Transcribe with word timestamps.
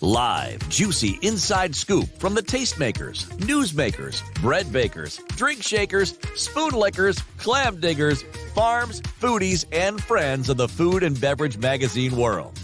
Live, 0.00 0.60
juicy 0.68 1.18
inside 1.22 1.74
scoop 1.74 2.06
from 2.20 2.32
the 2.32 2.42
tastemakers, 2.42 3.26
newsmakers, 3.38 4.22
bread 4.34 4.72
bakers, 4.72 5.20
drink 5.30 5.60
shakers, 5.60 6.16
spoon 6.36 6.70
lickers, 6.70 7.18
clam 7.36 7.80
diggers, 7.80 8.22
farms, 8.54 9.00
foodies, 9.00 9.64
and 9.72 10.00
friends 10.00 10.50
of 10.50 10.56
the 10.56 10.68
food 10.68 11.02
and 11.02 11.20
beverage 11.20 11.58
magazine 11.58 12.16
world. 12.16 12.56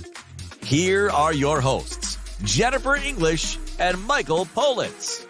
Here 0.62 1.10
are 1.10 1.32
your 1.34 1.60
hosts, 1.60 2.18
Jennifer 2.44 2.94
English 2.94 3.58
and 3.80 4.00
Michael 4.06 4.44
Politz. 4.46 5.26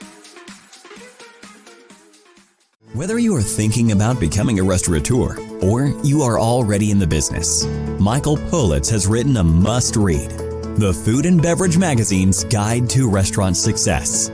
Whether 2.93 3.19
you 3.19 3.35
are 3.35 3.41
thinking 3.41 3.93
about 3.93 4.21
becoming 4.21 4.59
a 4.59 4.63
restaurateur 4.63 5.39
or 5.63 5.87
you 6.05 6.21
are 6.21 6.39
already 6.39 6.91
in 6.91 6.99
the 6.99 7.07
business, 7.07 7.65
Michael 7.99 8.37
Politz 8.37 8.91
has 8.91 9.07
written 9.07 9.39
a 9.39 9.43
must 9.43 9.97
read 9.97 10.44
the 10.77 10.93
Food 10.93 11.25
and 11.25 11.41
Beverage 11.41 11.79
Magazine's 11.79 12.43
Guide 12.43 12.91
to 12.91 13.09
Restaurant 13.09 13.57
Success. 13.57 14.31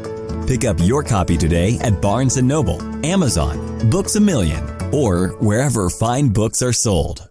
Pick 0.46 0.64
up 0.64 0.78
your 0.80 1.02
copy 1.02 1.36
today 1.36 1.78
at 1.80 2.00
Barnes 2.00 2.36
& 2.36 2.42
Noble, 2.42 2.80
Amazon, 3.04 3.90
Books 3.90 4.16
A 4.16 4.20
Million, 4.20 4.64
or 4.90 5.36
wherever 5.40 5.90
fine 5.90 6.30
books 6.30 6.62
are 6.62 6.72
sold. 6.72 7.28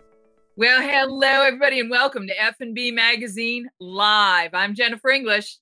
Well, 0.55 0.79
hello 0.81 1.41
everybody 1.43 1.79
and 1.79 1.89
welcome 1.89 2.27
to 2.27 2.39
F&B 2.39 2.91
Magazine 2.91 3.69
Live. 3.79 4.53
I'm 4.53 4.75
Jennifer 4.75 5.09
English 5.09 5.57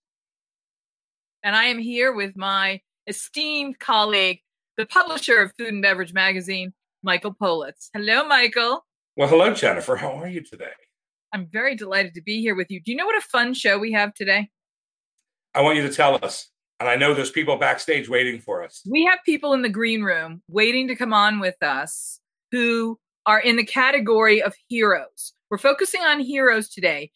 and 1.41 1.55
I 1.55 1.65
am 1.65 1.79
here 1.79 2.11
with 2.11 2.35
my 2.35 2.81
esteemed 3.05 3.79
colleague, 3.79 4.41
the 4.75 4.85
publisher 4.85 5.37
of 5.37 5.53
Food 5.57 5.69
and 5.69 5.81
Beverage 5.81 6.13
Magazine, 6.13 6.73
Michael 7.01 7.33
Politz. 7.33 7.89
Hello, 7.93 8.27
Michael. 8.27 8.85
Well, 9.15 9.29
hello, 9.29 9.53
Jennifer. 9.53 9.95
How 9.95 10.11
are 10.17 10.27
you 10.27 10.41
today? 10.41 10.71
I'm 11.33 11.47
very 11.51 11.75
delighted 11.75 12.13
to 12.15 12.21
be 12.21 12.41
here 12.41 12.55
with 12.55 12.71
you. 12.71 12.79
Do 12.81 12.91
you 12.91 12.97
know 12.97 13.05
what 13.05 13.17
a 13.17 13.21
fun 13.21 13.53
show 13.53 13.77
we 13.77 13.91
have 13.93 14.13
today? 14.13 14.49
I 15.53 15.61
want 15.61 15.77
you 15.77 15.87
to 15.87 15.93
tell 15.93 16.23
us. 16.23 16.49
And 16.79 16.87
I 16.87 16.95
know 16.95 17.13
there's 17.13 17.31
people 17.31 17.57
backstage 17.57 18.07
waiting 18.07 18.39
for 18.39 18.63
us. 18.63 18.81
We 18.89 19.05
have 19.05 19.19
people 19.25 19.53
in 19.53 19.63
the 19.63 19.69
green 19.69 20.03
room 20.03 20.43
waiting 20.47 20.87
to 20.89 20.95
come 20.95 21.11
on 21.11 21.39
with 21.39 21.61
us 21.63 22.19
who 22.51 22.99
are 23.25 23.39
in 23.39 23.55
the 23.55 23.65
category 23.65 24.41
of 24.41 24.53
heroes. 24.69 25.33
We're 25.49 25.57
focusing 25.57 26.01
on 26.01 26.19
heroes 26.19 26.69
today. 26.69 27.11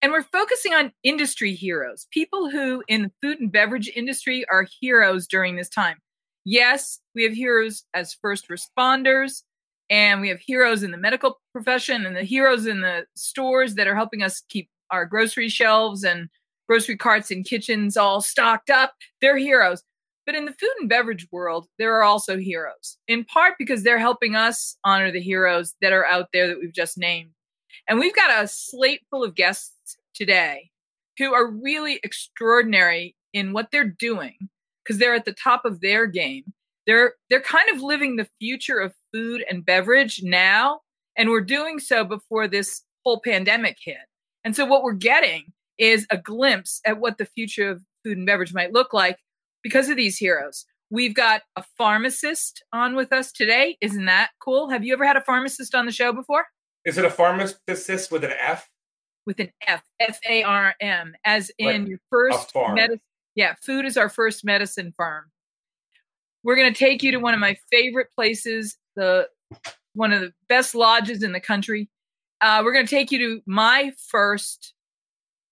And 0.00 0.10
we're 0.10 0.24
focusing 0.24 0.74
on 0.74 0.92
industry 1.04 1.54
heroes, 1.54 2.08
people 2.10 2.50
who 2.50 2.82
in 2.88 3.02
the 3.02 3.12
food 3.22 3.38
and 3.38 3.52
beverage 3.52 3.88
industry 3.94 4.44
are 4.50 4.66
heroes 4.80 5.28
during 5.28 5.54
this 5.54 5.68
time. 5.68 5.98
Yes, 6.44 6.98
we 7.14 7.22
have 7.22 7.34
heroes 7.34 7.84
as 7.94 8.16
first 8.20 8.48
responders, 8.48 9.42
and 9.90 10.20
we 10.20 10.28
have 10.28 10.40
heroes 10.40 10.82
in 10.82 10.90
the 10.90 10.96
medical 10.96 11.40
profession 11.52 12.06
and 12.06 12.16
the 12.16 12.22
heroes 12.22 12.66
in 12.66 12.80
the 12.80 13.06
stores 13.14 13.74
that 13.74 13.86
are 13.86 13.94
helping 13.94 14.22
us 14.22 14.42
keep 14.48 14.68
our 14.90 15.04
grocery 15.06 15.48
shelves 15.48 16.04
and 16.04 16.28
grocery 16.68 16.96
carts 16.96 17.30
and 17.30 17.44
kitchens 17.44 17.96
all 17.96 18.20
stocked 18.20 18.70
up. 18.70 18.94
They're 19.20 19.36
heroes. 19.36 19.82
But 20.24 20.36
in 20.36 20.44
the 20.44 20.52
food 20.52 20.72
and 20.80 20.88
beverage 20.88 21.26
world, 21.32 21.66
there 21.78 21.94
are 21.96 22.04
also 22.04 22.38
heroes, 22.38 22.96
in 23.08 23.24
part 23.24 23.54
because 23.58 23.82
they're 23.82 23.98
helping 23.98 24.36
us 24.36 24.76
honor 24.84 25.10
the 25.10 25.20
heroes 25.20 25.74
that 25.82 25.92
are 25.92 26.06
out 26.06 26.28
there 26.32 26.46
that 26.46 26.60
we've 26.60 26.72
just 26.72 26.96
named. 26.96 27.30
And 27.88 27.98
we've 27.98 28.14
got 28.14 28.42
a 28.42 28.46
slate 28.46 29.02
full 29.10 29.24
of 29.24 29.34
guests 29.34 29.96
today 30.14 30.70
who 31.18 31.34
are 31.34 31.50
really 31.50 31.98
extraordinary 32.04 33.16
in 33.32 33.52
what 33.52 33.70
they're 33.72 33.84
doing 33.84 34.48
because 34.82 34.98
they're 34.98 35.14
at 35.14 35.24
the 35.24 35.34
top 35.34 35.64
of 35.64 35.80
their 35.80 36.06
game 36.06 36.44
they're 36.86 37.14
they're 37.30 37.40
kind 37.40 37.68
of 37.74 37.82
living 37.82 38.16
the 38.16 38.28
future 38.40 38.78
of 38.78 38.94
food 39.12 39.44
and 39.48 39.64
beverage 39.64 40.20
now 40.22 40.80
and 41.16 41.30
we're 41.30 41.40
doing 41.40 41.78
so 41.78 42.04
before 42.04 42.48
this 42.48 42.82
whole 43.04 43.20
pandemic 43.20 43.76
hit. 43.82 43.96
And 44.44 44.56
so 44.56 44.64
what 44.64 44.82
we're 44.82 44.92
getting 44.92 45.52
is 45.78 46.06
a 46.10 46.16
glimpse 46.16 46.80
at 46.86 47.00
what 47.00 47.18
the 47.18 47.24
future 47.24 47.70
of 47.70 47.82
food 48.04 48.16
and 48.16 48.26
beverage 48.26 48.54
might 48.54 48.72
look 48.72 48.92
like 48.92 49.18
because 49.62 49.88
of 49.88 49.96
these 49.96 50.16
heroes. 50.16 50.64
We've 50.90 51.14
got 51.14 51.42
a 51.56 51.64
pharmacist 51.78 52.62
on 52.72 52.94
with 52.94 53.12
us 53.12 53.32
today. 53.32 53.76
Isn't 53.80 54.06
that 54.06 54.30
cool? 54.42 54.68
Have 54.70 54.84
you 54.84 54.92
ever 54.92 55.06
had 55.06 55.16
a 55.16 55.22
pharmacist 55.22 55.74
on 55.74 55.86
the 55.86 55.92
show 55.92 56.12
before? 56.12 56.46
Is 56.84 56.98
it 56.98 57.04
a 57.04 57.10
pharmacist 57.10 58.10
with 58.10 58.24
an 58.24 58.32
f? 58.38 58.68
With 59.24 59.38
an 59.38 59.52
f 59.66 59.82
f 60.00 60.18
a 60.28 60.42
r 60.42 60.74
m 60.80 61.14
as 61.24 61.50
in 61.56 61.82
like 61.82 61.88
your 61.88 61.98
first 62.10 62.52
medicine 62.74 63.00
yeah 63.36 63.54
food 63.62 63.84
is 63.84 63.96
our 63.96 64.08
first 64.08 64.44
medicine 64.44 64.92
farm 64.96 65.30
we're 66.44 66.56
going 66.56 66.72
to 66.72 66.78
take 66.78 67.02
you 67.02 67.12
to 67.12 67.18
one 67.18 67.34
of 67.34 67.40
my 67.40 67.56
favorite 67.70 68.08
places, 68.14 68.76
the 68.96 69.28
one 69.94 70.12
of 70.12 70.20
the 70.20 70.32
best 70.48 70.74
lodges 70.74 71.22
in 71.22 71.32
the 71.32 71.40
country. 71.40 71.88
Uh, 72.40 72.62
we're 72.64 72.72
going 72.72 72.86
to 72.86 72.94
take 72.94 73.12
you 73.12 73.18
to 73.18 73.40
my 73.46 73.92
first 74.08 74.74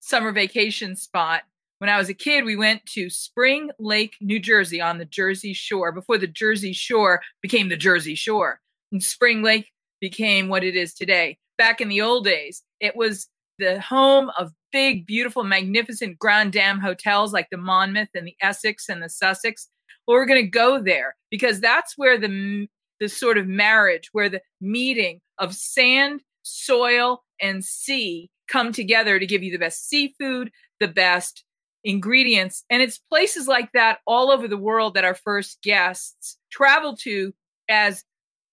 summer 0.01 0.33
vacation 0.33 0.97
spot. 0.97 1.43
When 1.79 1.89
I 1.89 1.99
was 1.99 2.09
a 2.09 2.15
kid, 2.15 2.45
we 2.45 2.57
went 2.57 2.85
to 2.95 3.09
Spring 3.09 3.71
Lake, 3.79 4.17
New 4.21 4.39
Jersey, 4.39 4.81
on 4.81 4.99
the 4.99 5.05
Jersey 5.05 5.55
Shore. 5.55 5.93
Before 5.93 6.19
the 6.19 6.27
Jersey 6.27 6.73
Shore 6.73 7.23
became 7.41 7.69
the 7.69 7.77
Jersey 7.77 8.15
Shore, 8.15 8.61
and 8.93 9.03
Spring 9.03 9.43
Lake 9.43 9.69
became 10.01 10.49
what 10.49 10.65
it 10.65 10.77
is 10.77 10.95
today. 10.95 11.39
Back 11.57 11.81
in 11.81 11.89
the 11.89 12.01
old 12.01 12.25
days, 12.25 12.63
it 12.81 12.97
was 12.97 13.29
the 13.59 13.81
home 13.81 14.31
of 14.39 14.53
big, 14.73 15.07
beautiful, 15.07 15.45
magnificent 15.45 16.19
Grand 16.19 16.53
Dame 16.53 16.81
hotels 16.81 17.33
like 17.33 17.49
the 17.51 17.57
Monmouth 17.57 18.09
and 18.15 18.27
the 18.27 18.37
Essex 18.43 18.89
and 18.89 19.03
the 19.03 19.09
Sussex 19.09 19.69
we're 20.07 20.27
going 20.27 20.43
to 20.43 20.51
go 20.51 20.81
there 20.81 21.17
because 21.31 21.61
that's 21.61 21.95
where 21.97 22.19
the 22.19 22.67
the 22.99 23.09
sort 23.09 23.39
of 23.39 23.47
marriage 23.47 24.11
where 24.13 24.29
the 24.29 24.43
meeting 24.61 25.21
of 25.39 25.55
sand 25.55 26.23
soil 26.43 27.23
and 27.41 27.65
sea 27.65 28.29
come 28.49 28.73
together 28.73 29.19
to 29.19 29.27
give 29.27 29.43
you 29.43 29.51
the 29.51 29.59
best 29.59 29.89
seafood 29.89 30.51
the 30.81 30.89
best 30.89 31.45
ingredients. 31.85 32.65
And 32.69 32.83
it's 32.83 32.99
places 32.99 33.47
like 33.47 33.71
that 33.73 33.99
all 34.07 34.31
over 34.31 34.49
the 34.49 34.57
world 34.57 34.95
that 34.95 35.05
our 35.05 35.15
first 35.15 35.63
guests 35.63 36.37
travel 36.51 36.97
to 36.99 37.33
as 37.69 38.03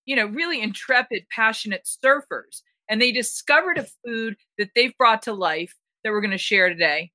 you 0.05 0.15
know 0.15 0.27
really 0.27 0.61
intrepid 0.61 1.25
passionate 1.33 1.87
surfers. 2.05 2.61
And 2.89 3.01
they 3.01 3.11
discovered 3.11 3.77
a 3.77 3.87
food 4.05 4.37
that 4.57 4.69
they've 4.75 4.97
brought 4.97 5.23
to 5.23 5.33
life 5.33 5.75
that 6.03 6.11
we're 6.11 6.21
going 6.21 6.31
to 6.31 6.37
share 6.37 6.69
today 6.69 7.11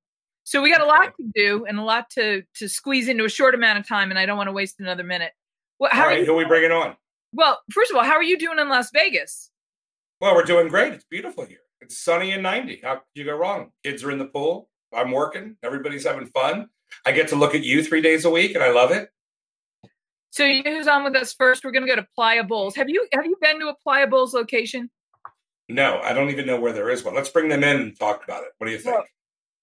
so 0.52 0.60
we 0.60 0.70
got 0.70 0.82
a 0.82 0.86
lot 0.86 1.14
to 1.16 1.32
do 1.34 1.64
and 1.64 1.78
a 1.78 1.82
lot 1.82 2.10
to 2.10 2.42
to 2.56 2.68
squeeze 2.68 3.08
into 3.08 3.24
a 3.24 3.28
short 3.30 3.54
amount 3.54 3.78
of 3.78 3.88
time, 3.88 4.10
and 4.10 4.18
I 4.18 4.26
don't 4.26 4.36
want 4.36 4.48
to 4.48 4.52
waste 4.52 4.80
another 4.80 5.02
minute. 5.02 5.32
Well, 5.78 5.88
how 5.90 6.02
all 6.02 6.08
right, 6.08 6.20
you, 6.20 6.26
who 6.26 6.32
are 6.32 6.36
we 6.36 6.44
bringing 6.44 6.70
on? 6.70 6.94
Well, 7.32 7.58
first 7.70 7.90
of 7.90 7.96
all, 7.96 8.04
how 8.04 8.12
are 8.12 8.22
you 8.22 8.38
doing 8.38 8.58
in 8.58 8.68
Las 8.68 8.90
Vegas? 8.92 9.50
Well, 10.20 10.34
we're 10.34 10.44
doing 10.44 10.68
great. 10.68 10.92
It's 10.92 11.06
beautiful 11.06 11.46
here. 11.46 11.60
It's 11.80 12.04
sunny 12.04 12.32
and 12.32 12.42
90. 12.42 12.80
How 12.84 12.96
could 12.96 13.04
you 13.14 13.24
go 13.24 13.34
wrong? 13.34 13.70
Kids 13.82 14.04
are 14.04 14.10
in 14.10 14.18
the 14.18 14.26
pool. 14.26 14.68
I'm 14.94 15.10
working. 15.10 15.56
Everybody's 15.62 16.04
having 16.04 16.26
fun. 16.26 16.68
I 17.06 17.12
get 17.12 17.28
to 17.28 17.36
look 17.36 17.54
at 17.54 17.64
you 17.64 17.82
three 17.82 18.02
days 18.02 18.26
a 18.26 18.30
week, 18.30 18.54
and 18.54 18.62
I 18.62 18.72
love 18.72 18.90
it. 18.90 19.08
So 20.32 20.44
you 20.44 20.62
know 20.62 20.76
who's 20.76 20.86
on 20.86 21.02
with 21.02 21.16
us 21.16 21.32
first? 21.32 21.64
We're 21.64 21.72
going 21.72 21.86
to 21.86 21.90
go 21.90 21.96
to 21.96 22.06
Playa 22.14 22.44
Bowls. 22.44 22.76
Have 22.76 22.90
you 22.90 23.08
have 23.14 23.24
you 23.24 23.36
been 23.40 23.58
to 23.60 23.68
a 23.68 23.74
Playa 23.82 24.06
Bowls 24.06 24.34
location? 24.34 24.90
No, 25.70 25.98
I 26.02 26.12
don't 26.12 26.28
even 26.28 26.46
know 26.46 26.60
where 26.60 26.74
there 26.74 26.90
is 26.90 27.02
one. 27.02 27.14
Let's 27.14 27.30
bring 27.30 27.48
them 27.48 27.64
in 27.64 27.80
and 27.80 27.98
talk 27.98 28.22
about 28.22 28.42
it. 28.42 28.50
What 28.58 28.66
do 28.66 28.72
you 28.72 28.78
think? 28.78 28.94
Well, 28.94 29.04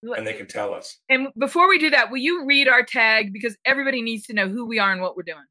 and 0.04 0.26
they 0.26 0.34
can 0.34 0.48
tell 0.48 0.74
us. 0.74 0.98
And 1.10 1.28
before 1.38 1.68
we 1.68 1.78
do 1.78 1.90
that, 1.90 2.10
will 2.10 2.18
you 2.18 2.46
read 2.46 2.68
our 2.68 2.84
tag 2.84 3.34
because 3.34 3.58
everybody 3.66 4.02
needs 4.02 4.26
to 4.28 4.34
know 4.34 4.48
who 4.48 4.66
we 4.66 4.80
are 4.80 4.92
and 4.92 5.02
what 5.02 5.18
we're 5.18 5.24
doing? 5.24 5.44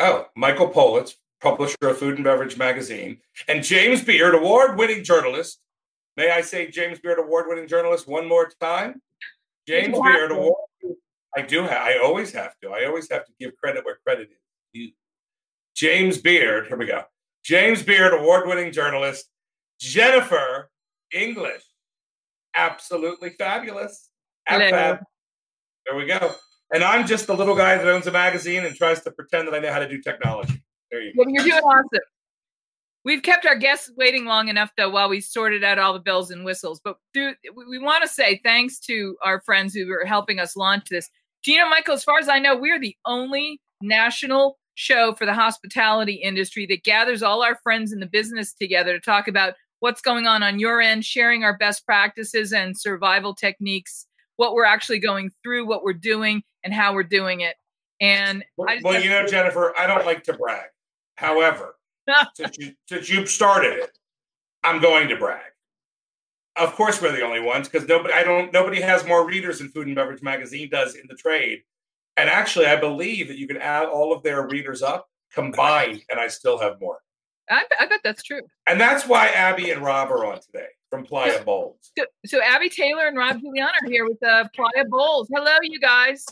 Oh, 0.00 0.26
Michael 0.36 0.68
Politz, 0.68 1.14
publisher 1.40 1.76
of 1.82 1.98
Food 1.98 2.16
and 2.16 2.24
Beverage 2.24 2.56
Magazine, 2.56 3.18
and 3.48 3.62
James 3.62 4.02
Beard, 4.02 4.34
award-winning 4.34 5.04
journalist. 5.04 5.60
May 6.16 6.30
I 6.30 6.40
say 6.40 6.70
James 6.70 6.98
Beard, 6.98 7.18
award-winning 7.18 7.68
journalist, 7.68 8.08
one 8.08 8.28
more 8.28 8.50
time? 8.60 9.00
James 9.68 9.98
Beard, 9.98 10.32
award. 10.32 10.54
I 11.36 11.42
do. 11.42 11.62
have. 11.62 11.72
I 11.72 11.98
always 11.98 12.32
have 12.32 12.54
to. 12.62 12.70
I 12.70 12.84
always 12.86 13.10
have 13.10 13.24
to 13.24 13.32
give 13.40 13.56
credit 13.56 13.84
where 13.84 13.98
credit 14.06 14.30
is. 14.74 14.90
James 15.74 16.18
Beard. 16.18 16.66
Here 16.68 16.76
we 16.76 16.86
go. 16.86 17.02
James 17.44 17.82
Beard, 17.82 18.14
award-winning 18.14 18.72
journalist. 18.72 19.28
Jennifer 19.80 20.70
English 21.12 21.62
absolutely 22.54 23.30
fabulous. 23.30 24.10
Fab. 24.48 25.00
There 25.86 25.96
we 25.96 26.06
go. 26.06 26.32
And 26.72 26.82
I'm 26.82 27.06
just 27.06 27.26
the 27.26 27.34
little 27.34 27.54
guy 27.54 27.76
that 27.76 27.86
owns 27.86 28.06
a 28.06 28.12
magazine 28.12 28.64
and 28.64 28.74
tries 28.74 29.02
to 29.02 29.10
pretend 29.10 29.48
that 29.48 29.54
I 29.54 29.58
know 29.58 29.72
how 29.72 29.78
to 29.78 29.88
do 29.88 30.00
technology. 30.00 30.62
There 30.90 31.02
you 31.02 31.14
go. 31.14 31.22
Well, 31.24 31.30
you're 31.30 31.44
doing 31.44 31.62
awesome. 31.62 32.00
We've 33.04 33.22
kept 33.22 33.44
our 33.44 33.54
guests 33.54 33.90
waiting 33.98 34.24
long 34.24 34.48
enough, 34.48 34.70
though, 34.78 34.88
while 34.88 35.10
we 35.10 35.20
sorted 35.20 35.62
out 35.62 35.78
all 35.78 35.92
the 35.92 36.00
bells 36.00 36.30
and 36.30 36.44
whistles. 36.44 36.80
But 36.82 36.96
through, 37.12 37.34
we 37.54 37.78
want 37.78 38.02
to 38.02 38.08
say 38.08 38.40
thanks 38.42 38.78
to 38.80 39.16
our 39.22 39.42
friends 39.42 39.74
who 39.74 39.92
are 39.92 40.06
helping 40.06 40.40
us 40.40 40.56
launch 40.56 40.88
this. 40.88 41.10
Gina 41.42 41.66
Michael, 41.68 41.94
as 41.94 42.04
far 42.04 42.18
as 42.18 42.28
I 42.28 42.38
know, 42.38 42.56
we're 42.56 42.80
the 42.80 42.96
only 43.04 43.60
national 43.82 44.58
show 44.74 45.14
for 45.14 45.26
the 45.26 45.34
hospitality 45.34 46.14
industry 46.14 46.64
that 46.66 46.82
gathers 46.82 47.22
all 47.22 47.42
our 47.42 47.56
friends 47.62 47.92
in 47.92 48.00
the 48.00 48.06
business 48.06 48.54
together 48.54 48.94
to 48.94 49.00
talk 49.00 49.28
about 49.28 49.54
what's 49.80 50.00
going 50.00 50.26
on 50.26 50.42
on 50.42 50.58
your 50.58 50.80
end, 50.80 51.04
sharing 51.04 51.44
our 51.44 51.56
best 51.56 51.84
practices 51.84 52.52
and 52.52 52.78
survival 52.78 53.34
techniques, 53.34 54.06
what 54.36 54.54
we're 54.54 54.64
actually 54.64 54.98
going 54.98 55.30
through, 55.42 55.66
what 55.66 55.84
we're 55.84 55.92
doing, 55.92 56.42
and 56.62 56.72
how 56.72 56.94
we're 56.94 57.02
doing 57.02 57.40
it. 57.40 57.56
And 58.00 58.44
well, 58.56 58.76
well 58.82 59.02
you 59.02 59.10
know, 59.10 59.26
Jennifer, 59.26 59.72
I 59.78 59.86
don't 59.86 60.06
like 60.06 60.24
to 60.24 60.32
brag. 60.32 60.66
However, 61.16 61.76
since 62.34 62.58
you 62.58 62.72
since 62.88 63.08
you 63.08 63.26
started 63.26 63.74
it, 63.74 63.98
I'm 64.62 64.80
going 64.80 65.08
to 65.08 65.16
brag. 65.16 65.42
Of 66.56 66.74
course, 66.74 67.02
we're 67.02 67.12
the 67.12 67.22
only 67.22 67.40
ones 67.40 67.68
because 67.68 67.88
nobody 67.88 68.14
I 68.14 68.24
don't 68.24 68.52
nobody 68.52 68.80
has 68.80 69.06
more 69.06 69.26
readers 69.26 69.58
than 69.58 69.68
Food 69.68 69.86
and 69.86 69.96
Beverage 69.96 70.22
Magazine 70.22 70.68
does 70.70 70.94
in 70.94 71.06
the 71.08 71.14
trade. 71.14 71.62
And 72.16 72.30
actually, 72.30 72.66
I 72.66 72.76
believe 72.76 73.28
that 73.28 73.38
you 73.38 73.48
can 73.48 73.56
add 73.56 73.86
all 73.86 74.12
of 74.12 74.22
their 74.22 74.46
readers 74.46 74.82
up 74.82 75.08
combined, 75.32 76.02
and 76.08 76.20
I 76.20 76.28
still 76.28 76.58
have 76.58 76.80
more. 76.80 76.98
I, 77.50 77.64
I 77.78 77.86
bet 77.86 78.00
that's 78.02 78.22
true. 78.22 78.40
And 78.66 78.80
that's 78.80 79.06
why 79.06 79.28
Abby 79.28 79.70
and 79.70 79.82
Rob 79.82 80.10
are 80.10 80.24
on 80.24 80.40
today 80.40 80.66
from 80.90 81.04
Playa 81.04 81.42
Bowls. 81.44 81.76
So, 81.98 82.04
so 82.24 82.42
Abby 82.42 82.68
Taylor 82.68 83.06
and 83.06 83.16
Rob 83.16 83.40
Giuliano 83.40 83.72
are 83.82 83.88
here 83.88 84.06
with 84.06 84.22
uh, 84.22 84.48
Playa 84.54 84.84
Bowls. 84.88 85.28
Hello, 85.34 85.52
you 85.62 85.80
guys. 85.80 86.24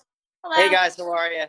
Hello. 0.44 0.56
Hey 0.56 0.72
guys, 0.72 0.96
how 0.96 1.12
are 1.12 1.30
you? 1.30 1.44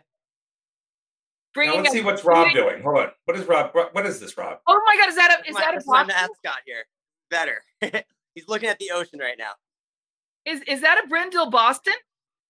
Bringing 1.54 1.76
now 1.76 1.82
let's 1.82 1.92
see 1.92 2.02
what's 2.02 2.24
Rob 2.24 2.52
doing. 2.52 2.82
Hold 2.82 2.98
on. 2.98 3.08
What 3.24 3.38
is 3.38 3.46
Rob? 3.46 3.70
What 3.92 4.06
is 4.06 4.20
this, 4.20 4.36
Rob? 4.36 4.58
Oh 4.66 4.80
my 4.84 4.96
God! 5.00 5.08
Is 5.08 5.14
that 5.14 5.40
a 5.40 5.48
is 5.48 5.54
my, 5.54 5.60
that 5.60 5.74
a 5.74 5.82
my 5.86 6.04
mascot 6.04 6.58
here? 6.66 6.84
Better. 7.30 7.62
He's 8.34 8.48
looking 8.48 8.68
at 8.68 8.78
the 8.80 8.90
ocean 8.92 9.20
right 9.20 9.38
now. 9.38 9.52
Is 10.44 10.62
is 10.62 10.80
that 10.80 11.02
a 11.04 11.08
Brindle 11.08 11.50
Boston? 11.50 11.94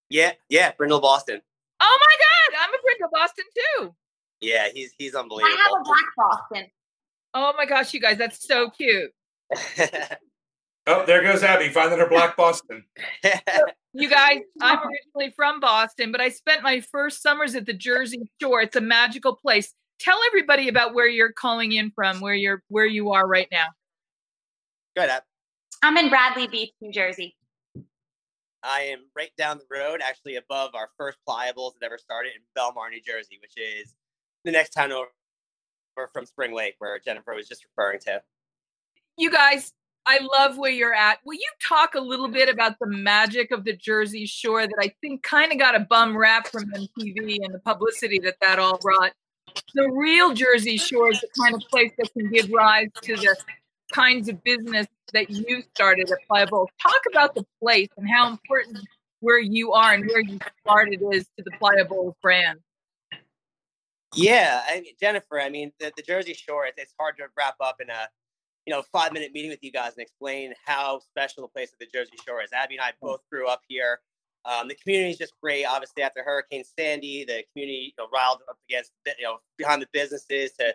Yeah, 0.08 0.32
yeah, 0.48 0.72
Brindle 0.72 1.00
Boston. 1.00 1.40
Oh 1.80 1.98
my 2.00 2.56
God! 2.56 2.60
I'm 2.62 2.74
a 2.74 2.82
Brindle 2.82 3.10
Boston 3.12 3.44
too. 3.54 3.94
Yeah, 4.40 4.68
he's 4.72 4.94
he's 4.98 5.14
unbelievable. 5.14 5.54
I 5.54 5.62
have 5.62 5.80
a 5.80 5.84
black 5.84 5.98
Boston. 6.16 6.70
Oh 7.34 7.52
my 7.56 7.66
gosh, 7.66 7.92
you 7.92 8.00
guys, 8.00 8.16
that's 8.16 8.46
so 8.46 8.70
cute. 8.70 9.10
oh, 10.86 11.04
there 11.04 11.22
goes 11.22 11.42
Abby 11.42 11.68
finding 11.68 11.98
her 11.98 12.08
black 12.08 12.36
Boston. 12.36 12.84
you 13.92 14.08
guys, 14.08 14.40
I'm 14.60 14.78
originally 14.78 15.34
from 15.34 15.58
Boston, 15.58 16.12
but 16.12 16.20
I 16.20 16.28
spent 16.28 16.62
my 16.62 16.80
first 16.80 17.22
summers 17.22 17.56
at 17.56 17.66
the 17.66 17.72
Jersey 17.72 18.30
Shore. 18.40 18.62
It's 18.62 18.76
a 18.76 18.80
magical 18.80 19.34
place. 19.34 19.74
Tell 19.98 20.18
everybody 20.28 20.68
about 20.68 20.94
where 20.94 21.08
you're 21.08 21.32
calling 21.32 21.72
in 21.72 21.90
from, 21.90 22.20
where 22.20 22.34
you're 22.34 22.62
where 22.68 22.86
you 22.86 23.12
are 23.12 23.26
right 23.26 23.48
now. 23.50 23.66
Good. 24.96 25.10
Ab. 25.10 25.22
I'm 25.82 25.96
in 25.96 26.08
Bradley 26.08 26.46
Beach, 26.46 26.72
New 26.80 26.92
Jersey. 26.92 27.36
I 28.62 28.82
am 28.82 29.00
right 29.14 29.30
down 29.36 29.58
the 29.58 29.76
road, 29.76 30.00
actually 30.02 30.36
above 30.36 30.74
our 30.74 30.88
first 30.96 31.18
Playa 31.26 31.52
Bowls 31.52 31.74
that 31.80 31.86
ever 31.86 31.98
started 31.98 32.32
in 32.34 32.42
Belmar, 32.56 32.90
New 32.90 33.02
Jersey, 33.02 33.38
which 33.42 33.52
is 33.56 33.94
the 34.44 34.52
next 34.52 34.70
town 34.70 34.92
over 34.92 35.08
from 36.12 36.26
Spring 36.26 36.54
Lake, 36.54 36.74
where 36.78 36.98
Jennifer 36.98 37.34
was 37.34 37.48
just 37.48 37.64
referring 37.64 38.00
to. 38.00 38.22
You 39.16 39.30
guys, 39.30 39.72
I 40.06 40.20
love 40.20 40.58
where 40.58 40.70
you're 40.70 40.94
at. 40.94 41.18
Will 41.24 41.34
you 41.34 41.50
talk 41.66 41.94
a 41.94 42.00
little 42.00 42.28
bit 42.28 42.48
about 42.48 42.78
the 42.78 42.86
magic 42.86 43.50
of 43.50 43.64
the 43.64 43.74
Jersey 43.74 44.26
Shore 44.26 44.66
that 44.66 44.76
I 44.78 44.92
think 45.00 45.22
kind 45.22 45.52
of 45.52 45.58
got 45.58 45.74
a 45.74 45.80
bum 45.80 46.16
rap 46.16 46.48
from 46.48 46.64
MTV 46.72 47.38
and 47.42 47.54
the 47.54 47.60
publicity 47.60 48.18
that 48.20 48.36
that 48.40 48.58
all 48.58 48.78
brought? 48.78 49.12
The 49.74 49.88
real 49.90 50.34
Jersey 50.34 50.76
Shore 50.76 51.12
is 51.12 51.20
the 51.20 51.28
kind 51.40 51.54
of 51.54 51.62
place 51.70 51.92
that 51.98 52.12
can 52.12 52.30
give 52.30 52.50
rise 52.50 52.88
to 53.02 53.16
the 53.16 53.36
kinds 53.92 54.28
of 54.28 54.42
business 54.42 54.86
that 55.12 55.30
you 55.30 55.62
started 55.74 56.10
at 56.10 56.18
Playa 56.26 56.46
Bowls. 56.48 56.68
Talk 56.82 57.00
about 57.10 57.34
the 57.34 57.46
place 57.62 57.88
and 57.96 58.08
how 58.08 58.28
important 58.28 58.80
where 59.20 59.38
you 59.38 59.72
are 59.72 59.94
and 59.94 60.06
where 60.06 60.20
you 60.20 60.38
started 60.60 61.00
is 61.12 61.24
to 61.38 61.44
the 61.44 61.52
Playa 61.58 61.84
Bowls 61.84 62.14
brand. 62.20 62.58
Yeah, 64.14 64.62
I 64.68 64.80
mean, 64.80 64.94
Jennifer. 65.00 65.40
I 65.40 65.48
mean, 65.48 65.72
the, 65.80 65.92
the 65.96 66.02
Jersey 66.02 66.34
Shore. 66.34 66.66
It's, 66.66 66.78
it's 66.80 66.94
hard 66.98 67.16
to 67.18 67.24
wrap 67.36 67.56
up 67.60 67.76
in 67.80 67.90
a 67.90 68.08
you 68.66 68.72
know 68.72 68.82
five 68.92 69.12
minute 69.12 69.32
meeting 69.32 69.50
with 69.50 69.62
you 69.62 69.72
guys 69.72 69.92
and 69.96 70.02
explain 70.02 70.54
how 70.64 71.00
special 71.00 71.42
the 71.42 71.48
place 71.48 71.72
of 71.72 71.78
the 71.78 71.86
Jersey 71.92 72.16
Shore 72.26 72.42
is. 72.42 72.50
Abby 72.52 72.76
and 72.76 72.84
I 72.84 72.92
both 73.00 73.20
grew 73.30 73.48
up 73.48 73.62
here. 73.68 74.00
Um, 74.44 74.68
the 74.68 74.74
community 74.74 75.10
is 75.10 75.18
just 75.18 75.32
great. 75.42 75.64
Obviously, 75.64 76.02
after 76.02 76.22
Hurricane 76.22 76.64
Sandy, 76.78 77.24
the 77.24 77.44
community 77.52 77.94
you 77.96 78.04
know, 78.04 78.08
riled 78.12 78.40
up 78.48 78.58
against 78.68 78.92
you 79.18 79.24
know 79.24 79.38
behind 79.58 79.82
the 79.82 79.88
businesses 79.92 80.52
to 80.58 80.74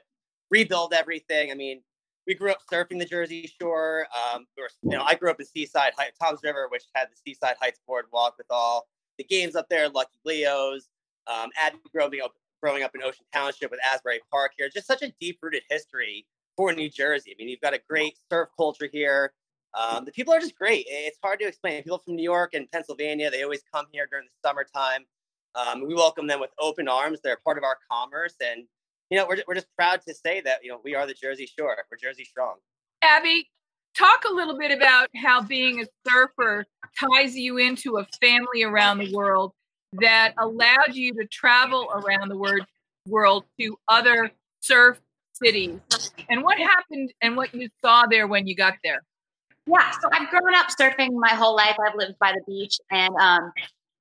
rebuild 0.49 0.93
everything. 0.93 1.51
I 1.51 1.55
mean, 1.55 1.81
we 2.27 2.35
grew 2.35 2.51
up 2.51 2.59
surfing 2.71 2.99
the 2.99 3.05
Jersey 3.05 3.49
Shore. 3.59 4.07
Um, 4.33 4.45
we 4.57 4.63
were, 4.63 4.69
you 4.83 4.91
know, 4.91 5.03
I 5.03 5.15
grew 5.15 5.31
up 5.31 5.39
in 5.39 5.45
Seaside 5.45 5.93
Heights, 5.97 6.17
Toms 6.19 6.41
River, 6.43 6.67
which 6.69 6.83
had 6.93 7.07
the 7.11 7.17
Seaside 7.25 7.55
Heights 7.59 7.79
Boardwalk 7.87 8.37
with 8.37 8.47
all 8.49 8.87
the 9.17 9.23
games 9.23 9.55
up 9.55 9.67
there, 9.69 9.89
Lucky 9.89 10.17
Leo's. 10.25 10.89
Um, 11.27 11.49
Abby 11.59 11.77
grew 11.91 12.03
up, 12.03 12.13
you 12.13 12.19
know, 12.19 12.29
growing 12.61 12.83
up 12.83 12.91
in 12.95 13.03
Ocean 13.03 13.25
Township 13.33 13.71
with 13.71 13.79
Asbury 13.85 14.19
Park 14.31 14.53
here. 14.57 14.69
Just 14.73 14.87
such 14.87 15.01
a 15.01 15.13
deep 15.19 15.39
rooted 15.41 15.63
history 15.69 16.25
for 16.55 16.73
New 16.73 16.89
Jersey. 16.89 17.31
I 17.31 17.35
mean, 17.37 17.49
you've 17.49 17.61
got 17.61 17.73
a 17.73 17.79
great 17.89 18.17
surf 18.29 18.49
culture 18.57 18.89
here. 18.91 19.33
Um, 19.79 20.05
the 20.05 20.11
people 20.11 20.33
are 20.33 20.39
just 20.39 20.55
great. 20.55 20.85
It's 20.89 21.19
hard 21.23 21.39
to 21.39 21.47
explain. 21.47 21.83
People 21.83 21.99
from 21.99 22.15
New 22.15 22.23
York 22.23 22.53
and 22.53 22.69
Pennsylvania, 22.71 23.29
they 23.29 23.43
always 23.43 23.61
come 23.73 23.85
here 23.91 24.07
during 24.09 24.25
the 24.25 24.47
summertime. 24.47 25.05
Um, 25.55 25.87
we 25.87 25.93
welcome 25.93 26.27
them 26.27 26.39
with 26.39 26.51
open 26.59 26.87
arms. 26.87 27.19
They're 27.23 27.39
part 27.43 27.57
of 27.57 27.63
our 27.63 27.77
commerce. 27.91 28.35
And, 28.41 28.65
you 29.09 29.17
know, 29.17 29.25
we're, 29.27 29.37
we're 29.47 29.55
just 29.55 29.67
proud 29.75 30.01
to 30.07 30.13
say 30.13 30.41
that, 30.41 30.59
you 30.63 30.69
know, 30.69 30.79
we 30.83 30.95
are 30.95 31.05
the 31.07 31.13
Jersey 31.13 31.47
Shore. 31.57 31.75
We're 31.89 31.97
Jersey 31.97 32.23
strong. 32.23 32.55
Abby, 33.01 33.47
talk 33.97 34.23
a 34.29 34.33
little 34.33 34.57
bit 34.57 34.71
about 34.71 35.09
how 35.15 35.41
being 35.41 35.81
a 35.81 35.85
surfer 36.07 36.65
ties 36.99 37.35
you 37.35 37.57
into 37.57 37.97
a 37.97 38.07
family 38.19 38.63
around 38.63 38.99
the 38.99 39.13
world 39.13 39.53
that 39.93 40.33
allowed 40.37 40.93
you 40.93 41.13
to 41.13 41.25
travel 41.25 41.89
around 41.93 42.29
the 42.29 42.37
word, 42.37 42.65
world 43.07 43.45
to 43.59 43.77
other 43.87 44.31
surf 44.61 44.99
cities. 45.33 45.79
And 46.29 46.43
what 46.43 46.57
happened 46.57 47.13
and 47.21 47.35
what 47.35 47.53
you 47.53 47.69
saw 47.81 48.05
there 48.05 48.27
when 48.27 48.47
you 48.47 48.55
got 48.55 48.75
there? 48.83 49.01
Yeah, 49.65 49.91
so 49.91 50.09
I've 50.11 50.29
grown 50.29 50.55
up 50.55 50.67
surfing 50.79 51.13
my 51.13 51.29
whole 51.29 51.55
life. 51.55 51.75
I've 51.85 51.95
lived 51.95 52.17
by 52.19 52.33
the 52.33 52.41
beach 52.47 52.79
and 52.91 53.13
um, 53.15 53.51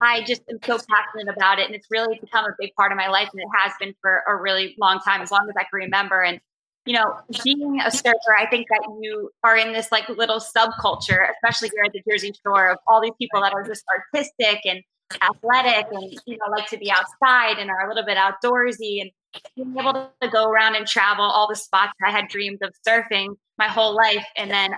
I 0.00 0.23
just 0.23 0.43
am 0.50 0.58
so 0.64 0.79
passionate 0.88 1.35
about 1.35 1.58
it. 1.58 1.67
And 1.67 1.75
it's 1.75 1.88
really 1.90 2.19
become 2.19 2.44
a 2.44 2.55
big 2.58 2.75
part 2.75 2.93
of 2.93 2.99
my 2.99 3.08
life. 3.08 3.29
And 3.32 3.40
it 3.40 3.49
has 3.55 3.73
been 3.79 3.94
for 4.00 4.23
a 4.26 4.37
really 4.37 4.75
long 4.79 5.00
time, 5.00 5.20
as 5.20 5.31
long 5.31 5.46
as 5.49 5.55
I 5.58 5.62
can 5.62 5.69
remember. 5.73 6.23
And, 6.23 6.40
you 6.87 6.94
know, 6.94 7.19
being 7.44 7.81
a 7.81 7.90
surfer, 7.90 8.37
I 8.37 8.46
think 8.46 8.69
that 8.70 8.81
you 9.00 9.31
are 9.44 9.56
in 9.56 9.73
this 9.73 9.93
like 9.93 10.08
little 10.08 10.40
subculture, 10.40 11.29
especially 11.35 11.70
here 11.75 11.85
at 11.85 11.93
the 11.93 12.02
Jersey 12.08 12.32
Shore, 12.43 12.70
of 12.70 12.79
all 12.87 13.02
these 13.02 13.12
people 13.19 13.40
that 13.43 13.52
are 13.52 13.64
just 13.64 13.85
artistic 14.14 14.61
and 14.64 14.82
athletic 15.23 15.87
and 15.93 16.12
you 16.27 16.37
know 16.37 16.50
like 16.50 16.67
to 16.69 16.79
be 16.79 16.91
outside 16.91 17.59
and 17.59 17.71
are 17.71 17.87
a 17.87 17.88
little 17.88 18.05
bit 18.05 18.19
outdoorsy 18.19 19.00
and 19.00 19.11
being 19.57 19.75
able 19.79 20.11
to 20.21 20.29
go 20.29 20.50
around 20.50 20.75
and 20.75 20.87
travel 20.87 21.25
all 21.25 21.49
the 21.49 21.57
spots 21.57 21.93
I 22.05 22.11
had 22.11 22.29
dreamed 22.29 22.59
of 22.62 22.75
surfing 22.87 23.37
my 23.57 23.69
whole 23.69 23.95
life 23.95 24.27
and 24.37 24.50
then 24.50 24.75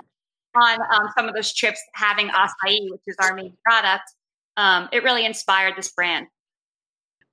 on 0.55 0.79
um, 0.81 1.09
some 1.17 1.27
of 1.27 1.35
those 1.35 1.53
trips 1.53 1.81
having 1.93 2.29
acai 2.29 2.89
which 2.89 3.01
is 3.07 3.15
our 3.19 3.33
main 3.33 3.53
product 3.65 4.03
um, 4.57 4.89
it 4.91 5.03
really 5.03 5.25
inspired 5.25 5.75
this 5.77 5.91
brand. 5.91 6.27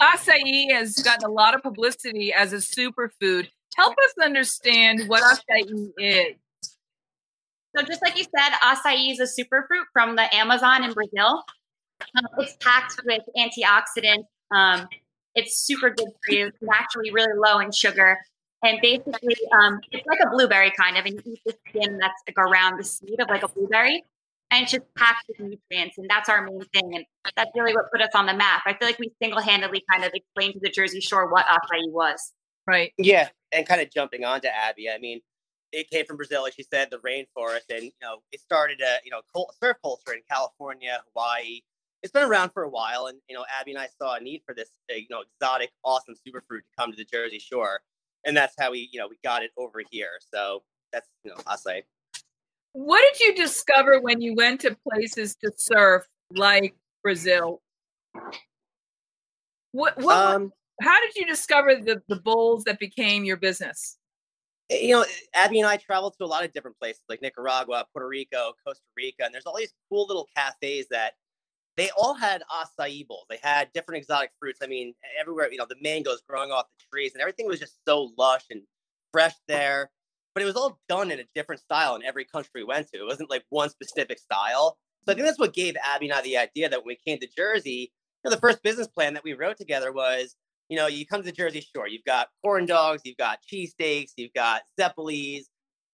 Acai 0.01 0.71
has 0.71 0.95
gotten 0.95 1.29
a 1.29 1.33
lot 1.33 1.55
of 1.55 1.63
publicity 1.63 2.33
as 2.33 2.53
a 2.53 2.57
superfood. 2.57 3.49
Help 3.77 3.93
us 3.93 4.25
understand 4.25 5.09
what 5.09 5.23
acai 5.23 5.91
is. 5.99 6.37
So 7.77 7.85
just 7.85 8.03
like 8.03 8.17
you 8.17 8.25
said 8.25 8.51
acai 8.63 9.13
is 9.13 9.21
a 9.21 9.25
superfruit 9.25 9.85
from 9.93 10.17
the 10.17 10.35
amazon 10.35 10.85
in 10.85 10.93
brazil 10.93 11.45
um, 12.17 12.27
it's 12.39 12.57
packed 12.61 13.01
with 13.05 13.23
antioxidants. 13.37 14.27
Um, 14.51 14.89
it's 15.35 15.61
super 15.61 15.91
good 15.91 16.09
for 16.25 16.35
you. 16.35 16.47
It's 16.47 16.59
actually 16.73 17.11
really 17.11 17.35
low 17.37 17.59
in 17.61 17.71
sugar. 17.73 18.19
And 18.63 18.81
basically, 18.83 19.37
um, 19.53 19.81
it's 19.93 20.07
like 20.07 20.19
a 20.21 20.31
blueberry 20.31 20.73
kind 20.73 20.97
of, 20.97 21.07
and 21.07 21.15
you 21.15 21.23
eat 21.33 21.41
the 21.47 21.55
skin 21.69 21.99
that's 21.99 22.21
like 22.27 22.39
around 22.39 22.79
the 22.79 22.85
seed 22.85 23.21
of 23.21 23.29
like 23.29 23.45
a 23.45 23.49
blueberry, 23.49 24.03
and 24.51 24.63
it's 24.63 24.73
just 24.73 24.85
packed 24.97 25.27
with 25.29 25.39
nutrients. 25.39 25.97
And 25.97 26.11
that's 26.11 26.29
our 26.29 26.45
main 26.45 26.63
thing. 26.73 26.97
And 26.97 27.05
that's 27.37 27.51
really 27.55 27.73
what 27.73 27.91
put 27.93 28.01
us 28.01 28.11
on 28.15 28.27
the 28.27 28.35
map. 28.35 28.63
I 28.67 28.73
feel 28.73 28.89
like 28.89 28.99
we 28.99 29.13
single 29.23 29.41
handedly 29.41 29.85
kind 29.91 30.05
of 30.05 30.11
explained 30.13 30.55
to 30.55 30.61
the 30.61 30.71
Jersey 30.71 31.01
Shore 31.01 31.31
what 31.31 31.47
acai 31.47 31.89
was. 31.91 32.33
Right. 32.67 32.93
Yeah. 32.99 33.29
And 33.53 33.67
kind 33.67 33.81
of 33.81 33.91
jumping 33.93 34.25
on 34.25 34.41
to 34.41 34.55
Abby, 34.55 34.91
I 34.91 34.99
mean, 34.99 35.21
it 35.73 35.91
came 35.91 36.05
from 36.07 36.17
Brazil, 36.17 36.43
like 36.43 36.55
she 36.55 36.63
said, 36.63 36.91
the 36.91 36.99
rainforest, 36.99 37.71
and 37.71 37.85
you 37.85 37.93
know, 38.01 38.19
it 38.33 38.41
started 38.41 38.81
a 38.81 38.97
you 39.05 39.11
know 39.11 39.21
surf 39.63 39.77
culture 39.83 40.13
in 40.13 40.21
California, 40.31 41.01
Hawaii, 41.13 41.61
it's 42.03 42.13
been 42.13 42.25
around 42.25 42.51
for 42.51 42.63
a 42.63 42.69
while, 42.69 43.07
and 43.07 43.19
you 43.29 43.37
know, 43.37 43.45
Abby 43.61 43.73
and 43.73 43.81
I 43.81 43.89
saw 44.01 44.17
a 44.17 44.21
need 44.21 44.43
for 44.47 44.55
this, 44.55 44.71
uh, 44.91 44.95
you 44.95 45.07
know, 45.11 45.23
exotic, 45.23 45.71
awesome 45.85 46.15
superfruit 46.15 46.61
to 46.61 46.77
come 46.79 46.91
to 46.91 46.97
the 46.97 47.05
Jersey 47.05 47.39
Shore, 47.39 47.81
and 48.25 48.37
that's 48.37 48.55
how 48.59 48.71
we, 48.71 48.89
you 48.93 49.01
know, 49.01 49.09
we 49.09 49.19
got 49.25 49.43
it 49.43 49.51
over 49.57 49.83
here. 49.91 50.11
So 50.33 50.63
that's, 50.93 51.09
you 51.25 51.31
know, 51.31 51.37
I'll 51.47 51.57
say. 51.57 51.85
What 52.73 53.03
did 53.13 53.21
you 53.21 53.35
discover 53.35 54.01
when 54.01 54.21
you 54.21 54.35
went 54.35 54.61
to 54.61 54.77
places 54.89 55.37
to 55.37 55.51
surf 55.57 56.07
like 56.31 56.77
Brazil? 57.03 57.61
What, 59.73 59.99
what 59.99 60.17
um, 60.17 60.53
how 60.81 61.01
did 61.01 61.17
you 61.17 61.27
discover 61.27 61.75
the 61.77 62.03
the 62.09 62.17
bowls 62.17 62.65
that 62.65 62.79
became 62.79 63.25
your 63.25 63.37
business? 63.37 63.99
Eh, 64.71 64.87
you 64.87 64.95
know, 64.95 65.05
Abby 65.35 65.59
and 65.59 65.69
I 65.69 65.77
traveled 65.77 66.15
to 66.19 66.25
a 66.25 66.27
lot 66.27 66.45
of 66.45 66.53
different 66.53 66.79
places 66.79 67.03
like 67.09 67.23
Nicaragua, 67.23 67.87
Puerto 67.93 68.09
Rico, 68.09 68.53
Costa 68.65 68.83
Rica, 68.97 69.25
and 69.25 69.35
there's 69.35 69.47
all 69.47 69.57
these 69.57 69.73
cool 69.89 70.07
little 70.07 70.29
cafes 70.37 70.87
that 70.91 71.15
they 71.79 71.91
all 71.97 72.15
had 72.15 72.43
acai 72.51 73.07
bowls. 73.07 73.27
They 73.31 73.39
had 73.41 73.73
different 73.73 73.99
exotic 73.99 74.33
fruits. 74.41 74.59
I 74.63 74.67
mean, 74.67 74.95
everywhere, 75.19 75.51
you 75.51 75.59
know, 75.59 75.67
the 75.67 75.77
mangoes 75.81 76.21
growing 76.29 76.51
off 76.51 76.67
the 76.77 76.85
trees 76.93 77.13
and 77.15 77.21
everything 77.23 77.47
was 77.47 77.61
just 77.61 77.79
so 77.87 78.11
lush 78.19 78.45
and 78.51 78.63
fresh 79.13 79.35
there. 79.47 79.91
But 80.35 80.43
it 80.43 80.47
was 80.47 80.57
all 80.57 80.81
done 80.89 81.11
in 81.11 81.21
a 81.21 81.25
different 81.35 81.61
style 81.61 81.95
in 81.95 82.03
every 82.05 82.25
country 82.25 82.51
we 82.57 82.65
went 82.65 82.89
to. 82.93 82.99
It 82.99 83.07
wasn't 83.07 83.31
like 83.31 83.45
one 83.51 83.71
specific 83.71 84.19
style. 84.19 84.77
So 85.05 85.13
I 85.13 85.15
think 85.15 85.27
that's 85.27 85.39
what 85.39 85.55
gave 85.55 85.77
Abby 85.83 86.07
and 86.07 86.15
I 86.19 86.21
the 86.21 86.37
idea 86.37 86.69
that 86.69 86.81
when 86.81 86.89
we 86.89 86.97
came 86.97 87.19
to 87.21 87.29
Jersey, 87.35 87.93
you 88.25 88.31
know, 88.31 88.35
the 88.35 88.41
first 88.41 88.63
business 88.63 88.89
plan 88.89 89.15
that 89.15 89.25
we 89.25 89.33
wrote 89.35 89.57
together 89.57 89.93
was, 89.93 90.35
you 90.69 90.77
know, 90.77 90.89
you 90.89 91.07
come 91.07 91.21
to 91.21 91.27
the 91.27 91.33
Jersey 91.33 91.65
Shore, 91.75 91.89
you've 91.89 92.05
got 92.05 92.29
corn 92.43 92.67
dogs, 92.67 93.03
you've 93.05 93.17
got 93.17 93.39
cheesesteaks, 93.51 94.13
you've 94.17 94.35
got 94.35 94.63
zeppoles, 94.79 95.49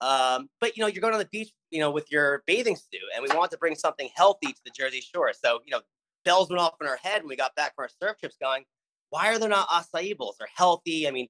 um, 0.05 0.51
but 0.61 0.77
you 0.77 0.83
know, 0.83 0.87
you're 0.87 1.01
going 1.01 1.15
on 1.15 1.19
the 1.19 1.29
beach, 1.33 1.51
you 1.71 1.81
know, 1.81 1.91
with 1.91 2.13
your 2.13 2.43
bathing 2.47 2.77
suit, 2.77 3.01
and 3.15 3.23
we 3.27 3.35
want 3.35 3.51
to 3.53 3.57
bring 3.57 3.75
something 3.75 4.11
healthy 4.15 4.49
to 4.49 4.61
the 4.63 4.71
Jersey 4.71 5.01
Shore. 5.01 5.33
So, 5.33 5.61
you 5.65 5.71
know, 5.71 5.81
bells 6.27 6.51
went 6.51 6.61
off 6.61 6.75
in 6.79 6.87
our 6.87 6.99
head 6.99 7.23
when 7.23 7.31
we 7.31 7.37
got 7.37 7.55
back 7.55 7.75
from 7.75 7.85
our 7.85 7.91
surf 8.03 8.19
trips, 8.21 8.37
going, 8.39 8.65
why 9.09 9.33
are 9.33 9.39
there 9.39 9.49
not 9.49 9.67
acai 9.69 10.15
bowls? 10.15 10.37
They're 10.39 10.49
healthy. 10.55 11.09
I 11.09 11.11
mean, 11.11 11.29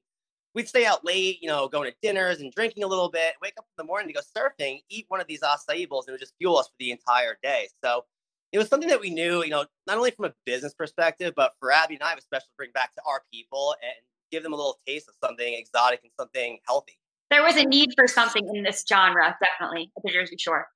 we'd 0.56 0.66
stay 0.68 0.84
out 0.86 1.04
late, 1.04 1.38
you 1.40 1.48
know, 1.48 1.68
going 1.68 1.88
to 1.88 1.96
dinners 2.02 2.40
and 2.40 2.52
drinking 2.52 2.82
a 2.82 2.88
little 2.88 3.08
bit, 3.10 3.34
wake 3.40 3.54
up 3.58 3.64
in 3.64 3.84
the 3.84 3.86
morning 3.86 4.08
to 4.08 4.14
go 4.14 4.20
surfing, 4.36 4.80
eat 4.90 5.04
one 5.06 5.20
of 5.20 5.28
these 5.28 5.42
acai 5.42 5.88
bowls, 5.88 6.06
and 6.06 6.12
it 6.12 6.14
would 6.14 6.20
just 6.20 6.34
fuel 6.40 6.58
us 6.58 6.66
for 6.66 6.74
the 6.80 6.90
entire 6.90 7.38
day. 7.44 7.68
So 7.84 8.04
it 8.50 8.58
was 8.58 8.66
something 8.66 8.88
that 8.88 9.00
we 9.00 9.10
knew, 9.10 9.44
you 9.44 9.50
know, 9.50 9.66
not 9.86 9.98
only 9.98 10.10
from 10.10 10.24
a 10.24 10.34
business 10.46 10.74
perspective, 10.74 11.32
but 11.36 11.52
for 11.60 11.70
Abby 11.70 11.94
and 11.94 12.02
I, 12.02 12.14
especially 12.14 12.50
bring 12.56 12.72
back 12.72 12.92
to 12.96 13.02
our 13.08 13.22
people 13.32 13.76
and 13.84 13.94
give 14.32 14.42
them 14.42 14.52
a 14.52 14.56
little 14.56 14.80
taste 14.84 15.08
of 15.08 15.14
something 15.22 15.54
exotic 15.54 16.00
and 16.02 16.10
something 16.18 16.58
healthy 16.66 16.98
there 17.34 17.42
was 17.42 17.56
a 17.56 17.64
need 17.64 17.92
for 17.96 18.06
something 18.06 18.48
in 18.54 18.62
this 18.62 18.84
genre, 18.88 19.36
definitely 19.42 19.90
at 19.96 20.02
the 20.04 20.10
Jersey 20.12 20.36
Shore. 20.38 20.68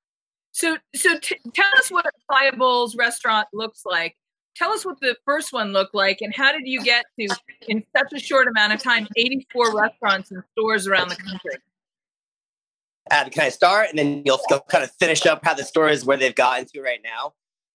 So, 0.50 0.76
so 0.92 1.16
t- 1.20 1.38
tell 1.54 1.70
us 1.76 1.88
what 1.88 2.04
Acai 2.28 2.58
Bowls 2.58 2.96
restaurant 2.96 3.46
looks 3.52 3.82
like. 3.86 4.16
Tell 4.56 4.72
us 4.72 4.84
what 4.84 4.98
the 5.00 5.14
first 5.24 5.52
one 5.52 5.72
looked 5.72 5.94
like, 5.94 6.18
and 6.20 6.34
how 6.34 6.50
did 6.50 6.62
you 6.64 6.82
get 6.82 7.04
to, 7.20 7.28
in 7.68 7.84
such 7.96 8.12
a 8.12 8.18
short 8.18 8.48
amount 8.48 8.72
of 8.72 8.82
time, 8.82 9.06
84 9.16 9.76
restaurants 9.76 10.32
and 10.32 10.42
stores 10.50 10.88
around 10.88 11.10
the 11.10 11.16
country? 11.16 11.52
Uh, 13.08 13.28
can 13.30 13.44
I 13.44 13.50
start, 13.50 13.90
and 13.90 13.98
then 13.98 14.22
you'll, 14.26 14.40
you'll 14.50 14.60
kind 14.62 14.82
of 14.82 14.90
finish 14.98 15.26
up 15.26 15.44
how 15.44 15.54
the 15.54 15.62
store 15.62 15.88
is 15.88 16.04
where 16.04 16.16
they've 16.16 16.34
gotten 16.34 16.66
to 16.74 16.82
right 16.82 17.00
now. 17.04 17.34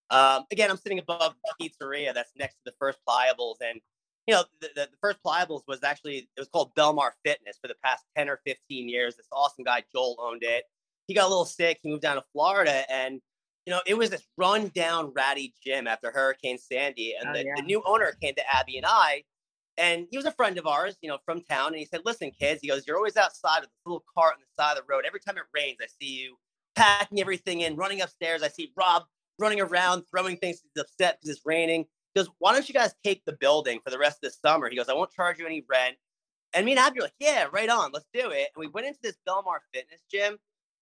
Um, 0.10 0.44
again, 0.52 0.70
I'm 0.70 0.78
sitting 0.78 1.00
above 1.00 1.36
the 1.46 1.70
pizzeria 1.70 2.13
that's 2.13 2.34
next 2.36 2.56
to 2.56 2.62
the 2.66 2.74
first 2.78 3.00
Playa 3.08 3.34
Bowls, 3.34 3.60
and 3.62 3.80
you 4.27 4.34
know, 4.34 4.44
the, 4.62 4.70
the, 4.75 4.89
first 5.01 5.22
Playa 5.22 5.46
Bowls 5.46 5.63
was 5.68 5.84
actually 5.84 6.30
it 6.36 6.39
was 6.39 6.48
called 6.48 6.74
Belmar 6.75 7.12
Fitness 7.25 7.58
for 7.62 7.68
the 7.68 7.75
past 7.84 8.06
10 8.18 8.30
or 8.30 8.39
15 8.46 8.88
years. 8.88 9.15
This 9.15 9.27
awesome 9.32 9.63
guy, 9.63 9.84
Joel, 9.94 10.18
owned 10.22 10.44
it. 10.44 10.63
He 11.08 11.13
got 11.13 11.25
a 11.25 11.30
little 11.30 11.46
sick. 11.46 11.80
He 11.84 11.89
moved 11.89 12.03
down 12.03 12.15
to 12.15 12.24
Florida 12.32 12.89
and 12.89 13.22
you 13.65 13.72
know, 13.72 13.82
it 13.86 13.98
was 13.98 14.10
this 14.10 14.25
run 14.38 14.70
down 14.75 15.13
ratty 15.15 15.53
gym 15.63 15.88
after 15.88 16.12
Hurricane 16.12 16.58
Sandy. 16.58 17.15
And 17.20 17.30
oh, 17.30 17.34
the, 17.34 17.46
yeah. 17.46 17.53
the 17.56 17.62
new 17.62 17.82
owner 17.86 18.13
came 18.22 18.36
to 18.36 18.56
Abby 18.56 18.77
and 18.77 18.86
I, 18.86 19.24
and 19.77 20.06
he 20.12 20.18
was 20.18 20.25
a 20.25 20.32
friend 20.32 20.58
of 20.58 20.68
ours, 20.68 20.98
you 21.01 21.10
know, 21.10 21.18
from 21.25 21.42
town. 21.42 21.68
And 21.68 21.77
he 21.77 21.86
said, 21.86 22.01
Listen, 22.06 22.32
kids, 22.32 22.60
he 22.62 22.68
goes, 22.68 22.86
You're 22.86 22.98
always 22.98 23.18
outside 23.18 23.62
with 23.62 23.70
this 23.70 23.80
little 23.86 24.03
cart 24.13 24.36
on 24.36 24.42
the 24.42 24.62
side 24.62 24.77
of 24.77 24.86
the 24.86 24.94
road. 24.94 25.06
Every 25.08 25.20
time 25.20 25.38
it 25.38 25.44
rains, 25.53 25.77
I 25.82 25.88
see 26.01 26.12
you 26.12 26.36
packing 26.75 27.22
everything 27.22 27.62
in, 27.62 27.75
running 27.75 28.01
upstairs. 28.01 28.44
I 28.44 28.50
see 28.50 28.72
Rob 28.75 29.03
running 29.39 29.62
around, 29.62 30.03
throwing 30.12 30.38
things. 30.38 30.62
He's 30.62 30.82
upset 30.82 31.20
because 31.20 31.38
it's 31.38 31.46
raining 31.46 31.86
goes, 32.15 32.29
why 32.39 32.53
don't 32.53 32.67
you 32.67 32.74
guys 32.74 32.93
take 33.03 33.24
the 33.25 33.34
building 33.34 33.79
for 33.84 33.89
the 33.89 33.98
rest 33.98 34.24
of 34.24 34.32
the 34.32 34.38
summer? 34.48 34.70
He 34.70 34.75
goes, 34.75 34.89
I 34.89 34.93
won't 34.93 35.12
charge 35.12 35.39
you 35.39 35.46
any 35.46 35.63
rent. 35.70 35.96
And 36.53 36.65
me 36.65 36.74
and 36.74 36.79
Abby 36.79 37.00
were 37.00 37.05
like, 37.05 37.13
yeah, 37.20 37.48
right 37.51 37.70
on, 37.70 37.91
let's 37.93 38.05
do 38.13 38.29
it. 38.29 38.50
And 38.55 38.60
we 38.60 38.67
went 38.67 38.88
into 38.88 39.00
this 39.01 39.17
Belmar 39.27 39.60
fitness 39.74 40.01
gym. 40.12 40.38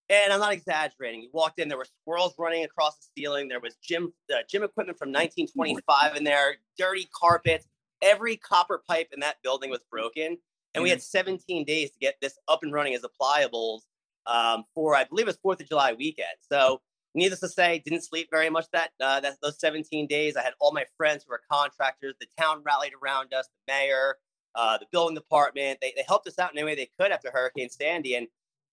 And 0.09 0.33
I'm 0.33 0.41
not 0.41 0.51
exaggerating. 0.51 1.21
You 1.21 1.29
walked 1.31 1.59
in, 1.59 1.69
there 1.69 1.77
were 1.77 1.85
squirrels 2.01 2.33
running 2.37 2.65
across 2.65 2.97
the 2.97 3.05
ceiling. 3.15 3.47
There 3.47 3.61
was 3.61 3.77
gym 3.81 4.11
uh, 4.29 4.39
gym 4.49 4.63
equipment 4.63 4.99
from 4.99 5.09
1925 5.09 6.17
in 6.17 6.25
there, 6.25 6.55
dirty 6.77 7.07
carpets. 7.17 7.67
Every 8.01 8.35
copper 8.35 8.83
pipe 8.85 9.09
in 9.13 9.21
that 9.21 9.37
building 9.41 9.69
was 9.69 9.79
broken. 9.89 10.37
And 10.73 10.83
we 10.83 10.89
had 10.89 10.99
mm-hmm. 10.99 11.17
17 11.17 11.65
days 11.65 11.91
to 11.91 11.99
get 11.99 12.15
this 12.21 12.37
up 12.49 12.59
and 12.63 12.73
running 12.73 12.93
as 12.93 13.05
a 13.05 13.09
Playa 13.09 13.47
Bowls 13.47 13.85
um, 14.25 14.65
for, 14.75 14.95
I 14.95 15.05
believe 15.05 15.27
it 15.27 15.35
was 15.43 15.55
4th 15.57 15.61
of 15.61 15.69
July 15.69 15.93
weekend. 15.93 16.27
So 16.49 16.81
needless 17.15 17.39
to 17.41 17.49
say, 17.49 17.81
didn't 17.83 18.03
sleep 18.03 18.29
very 18.31 18.49
much 18.49 18.65
that, 18.73 18.91
uh, 19.01 19.19
that 19.19 19.37
those 19.41 19.59
17 19.59 20.07
days. 20.07 20.35
I 20.35 20.43
had 20.43 20.53
all 20.59 20.71
my 20.71 20.85
friends 20.97 21.25
who 21.27 21.33
are 21.33 21.41
contractors. 21.51 22.15
The 22.19 22.27
town 22.39 22.61
rallied 22.65 22.93
around 23.01 23.33
us, 23.33 23.47
the 23.47 23.73
mayor, 23.73 24.15
uh, 24.55 24.77
the 24.77 24.87
building 24.91 25.15
department. 25.15 25.79
They, 25.81 25.93
they 25.95 26.03
helped 26.07 26.27
us 26.27 26.39
out 26.39 26.51
in 26.51 26.57
any 26.57 26.65
way 26.65 26.75
they 26.75 26.89
could 26.99 27.11
after 27.11 27.31
Hurricane 27.31 27.69
Sandy. 27.69 28.15
And 28.15 28.27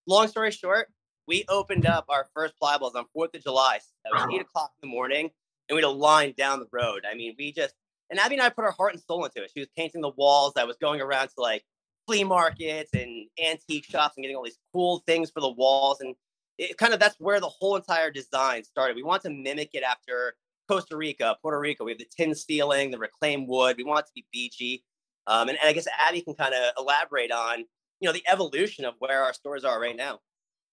long 0.07 0.27
story 0.27 0.51
short, 0.51 0.87
we 1.27 1.45
opened 1.47 1.85
up 1.85 2.05
our 2.09 2.27
first 2.33 2.55
Playa 2.59 2.79
Bowls 2.79 2.95
on 2.95 3.05
4th 3.15 3.35
of 3.35 3.43
July. 3.43 3.79
It 4.05 4.11
was 4.11 4.27
8 4.33 4.41
o'clock 4.41 4.71
in 4.81 4.89
the 4.89 4.93
morning, 4.93 5.29
and 5.67 5.75
we 5.75 5.81
had 5.81 5.87
a 5.87 5.89
line 5.89 6.33
down 6.37 6.59
the 6.59 6.67
road. 6.71 7.03
I 7.09 7.15
mean, 7.15 7.35
we 7.37 7.51
just, 7.51 7.75
and 8.09 8.19
Abby 8.19 8.35
and 8.35 8.41
I 8.41 8.49
put 8.49 8.65
our 8.65 8.71
heart 8.71 8.93
and 8.93 9.03
soul 9.03 9.23
into 9.25 9.43
it. 9.43 9.51
She 9.53 9.59
was 9.59 9.69
painting 9.77 10.01
the 10.01 10.09
walls. 10.09 10.53
I 10.57 10.63
was 10.63 10.77
going 10.77 11.01
around 11.01 11.27
to 11.27 11.41
like 11.41 11.63
flea 12.07 12.23
markets 12.23 12.89
and 12.95 13.27
antique 13.39 13.85
shops 13.85 14.15
and 14.17 14.23
getting 14.23 14.35
all 14.35 14.43
these 14.43 14.57
cool 14.73 15.03
things 15.05 15.29
for 15.29 15.41
the 15.41 15.51
walls. 15.51 16.01
And 16.01 16.15
it 16.59 16.77
kind 16.77 16.93
of 16.93 16.99
that's 16.99 17.15
where 17.19 17.39
the 17.39 17.47
whole 17.47 17.77
entire 17.77 18.11
design 18.11 18.63
started. 18.65 18.95
We 18.95 19.03
want 19.03 19.23
to 19.23 19.29
mimic 19.29 19.69
it 19.73 19.81
after 19.81 20.35
Costa 20.67 20.97
Rica, 20.97 21.37
Puerto 21.41 21.59
Rico. 21.59 21.85
We 21.85 21.91
have 21.91 21.99
the 21.99 22.07
tin 22.15 22.35
ceiling, 22.35 22.91
the 22.91 22.99
reclaimed 22.99 23.47
wood. 23.47 23.77
We 23.77 23.85
want 23.85 24.01
it 24.01 24.05
to 24.07 24.11
be 24.13 24.25
beachy. 24.31 24.83
Um, 25.25 25.47
and, 25.47 25.57
and 25.57 25.69
I 25.69 25.73
guess 25.73 25.87
Abby 25.97 26.21
can 26.21 26.35
kind 26.35 26.53
of 26.53 26.73
elaborate 26.77 27.31
on, 27.31 27.59
you 28.01 28.07
know, 28.07 28.11
the 28.11 28.23
evolution 28.29 28.83
of 28.83 28.95
where 28.99 29.23
our 29.23 29.33
stores 29.33 29.63
are 29.63 29.79
right 29.79 29.95
now. 29.95 30.19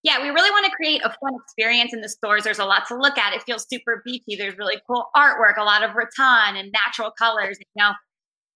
Yeah, 0.02 0.20
we 0.20 0.28
really 0.28 0.50
want 0.50 0.66
to 0.66 0.72
create 0.72 1.02
a 1.02 1.08
fun 1.08 1.34
experience 1.44 1.92
in 1.94 2.00
the 2.00 2.08
stores. 2.08 2.44
There's 2.44 2.58
a 2.58 2.64
lot 2.64 2.86
to 2.88 2.96
look 2.96 3.16
at. 3.16 3.32
It 3.32 3.42
feels 3.42 3.66
super 3.68 4.02
beachy. 4.04 4.36
There's 4.36 4.58
really 4.58 4.80
cool 4.86 5.06
artwork, 5.16 5.56
a 5.56 5.64
lot 5.64 5.82
of 5.82 5.90
rattan 5.94 6.56
and 6.56 6.72
natural 6.72 7.12
colors. 7.16 7.58
You 7.58 7.82
know, 7.82 7.92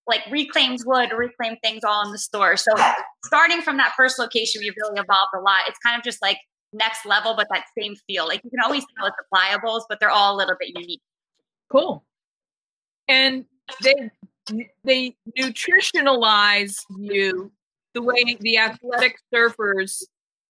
like 0.07 0.21
reclaimed 0.31 0.81
wood, 0.85 1.11
reclaimed 1.17 1.59
things 1.63 1.85
all 1.85 2.05
in 2.05 2.13
the 2.13 2.19
store. 2.19 2.57
So 2.57 2.73
starting 3.25 3.63
from 3.63 3.77
that 3.79 3.93
first 3.97 4.19
location, 4.19 4.61
we've 4.63 4.75
really 4.81 5.01
evolved 5.01 5.31
a 5.35 5.41
lot. 5.41 5.61
It's 5.69 5.79
kind 5.85 5.97
of 5.97 6.05
just 6.05 6.21
like 6.21 6.39
next 6.73 7.07
level, 7.07 7.35
but 7.35 7.49
that 7.51 7.65
same 7.79 7.97
feel. 8.07 8.27
Like 8.27 8.43
you 8.45 8.51
can 8.51 8.61
always 8.61 8.85
tell 8.97 9.07
it's 9.07 9.17
Playa 9.33 9.59
Bowls, 9.59 9.87
but 9.89 10.01
they're 10.01 10.11
all 10.11 10.35
a 10.35 10.39
little 10.39 10.57
bit 10.59 10.71
unique. 10.75 11.03
Cool. 11.71 12.05
And 13.09 13.45
they 13.83 14.11
they 14.85 15.17
nutritionalize 15.39 16.81
you 16.99 17.53
the 17.95 18.03
way 18.03 18.37
the 18.41 18.59
athletic 18.59 19.17
surfers 19.33 20.03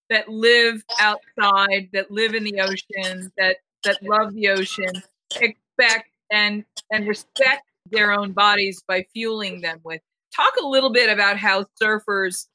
that 0.08 0.28
live 0.28 0.82
outside, 1.00 1.88
that 1.92 2.10
live 2.10 2.34
in 2.34 2.44
the 2.44 2.60
ocean, 2.60 3.30
that 3.36 3.56
that 3.84 4.02
love 4.02 4.34
the 4.34 4.48
ocean, 4.48 4.92
expect 5.40 6.10
and 6.30 6.64
and 6.90 7.06
respect 7.06 7.62
their 7.90 8.12
own 8.12 8.32
bodies 8.32 8.82
by 8.86 9.04
fueling 9.12 9.60
them 9.60 9.80
with. 9.84 10.00
Talk 10.34 10.54
a 10.62 10.66
little 10.66 10.92
bit 10.92 11.10
about 11.10 11.38
how 11.38 11.64
surfers 11.82 12.46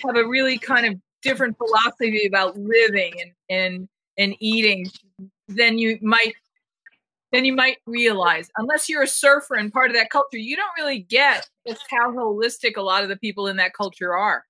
have 0.00 0.16
a 0.16 0.26
really 0.26 0.58
kind 0.58 0.86
of 0.86 1.00
different 1.24 1.56
philosophy 1.58 2.26
about 2.26 2.56
living 2.56 3.12
and 3.20 3.32
and 3.48 3.88
and 4.16 4.36
eating 4.38 4.88
than 5.48 5.78
you 5.78 5.98
might 6.02 6.34
than 7.32 7.44
you 7.44 7.52
might 7.52 7.78
realize. 7.86 8.48
Unless 8.56 8.88
you're 8.88 9.02
a 9.02 9.08
surfer 9.08 9.56
and 9.56 9.72
part 9.72 9.90
of 9.90 9.96
that 9.96 10.10
culture, 10.10 10.38
you 10.38 10.54
don't 10.54 10.70
really 10.78 11.00
get 11.00 11.48
just 11.66 11.84
how 11.90 12.12
holistic 12.12 12.76
a 12.76 12.82
lot 12.82 13.02
of 13.02 13.08
the 13.08 13.16
people 13.16 13.48
in 13.48 13.56
that 13.56 13.74
culture 13.74 14.16
are. 14.16 14.44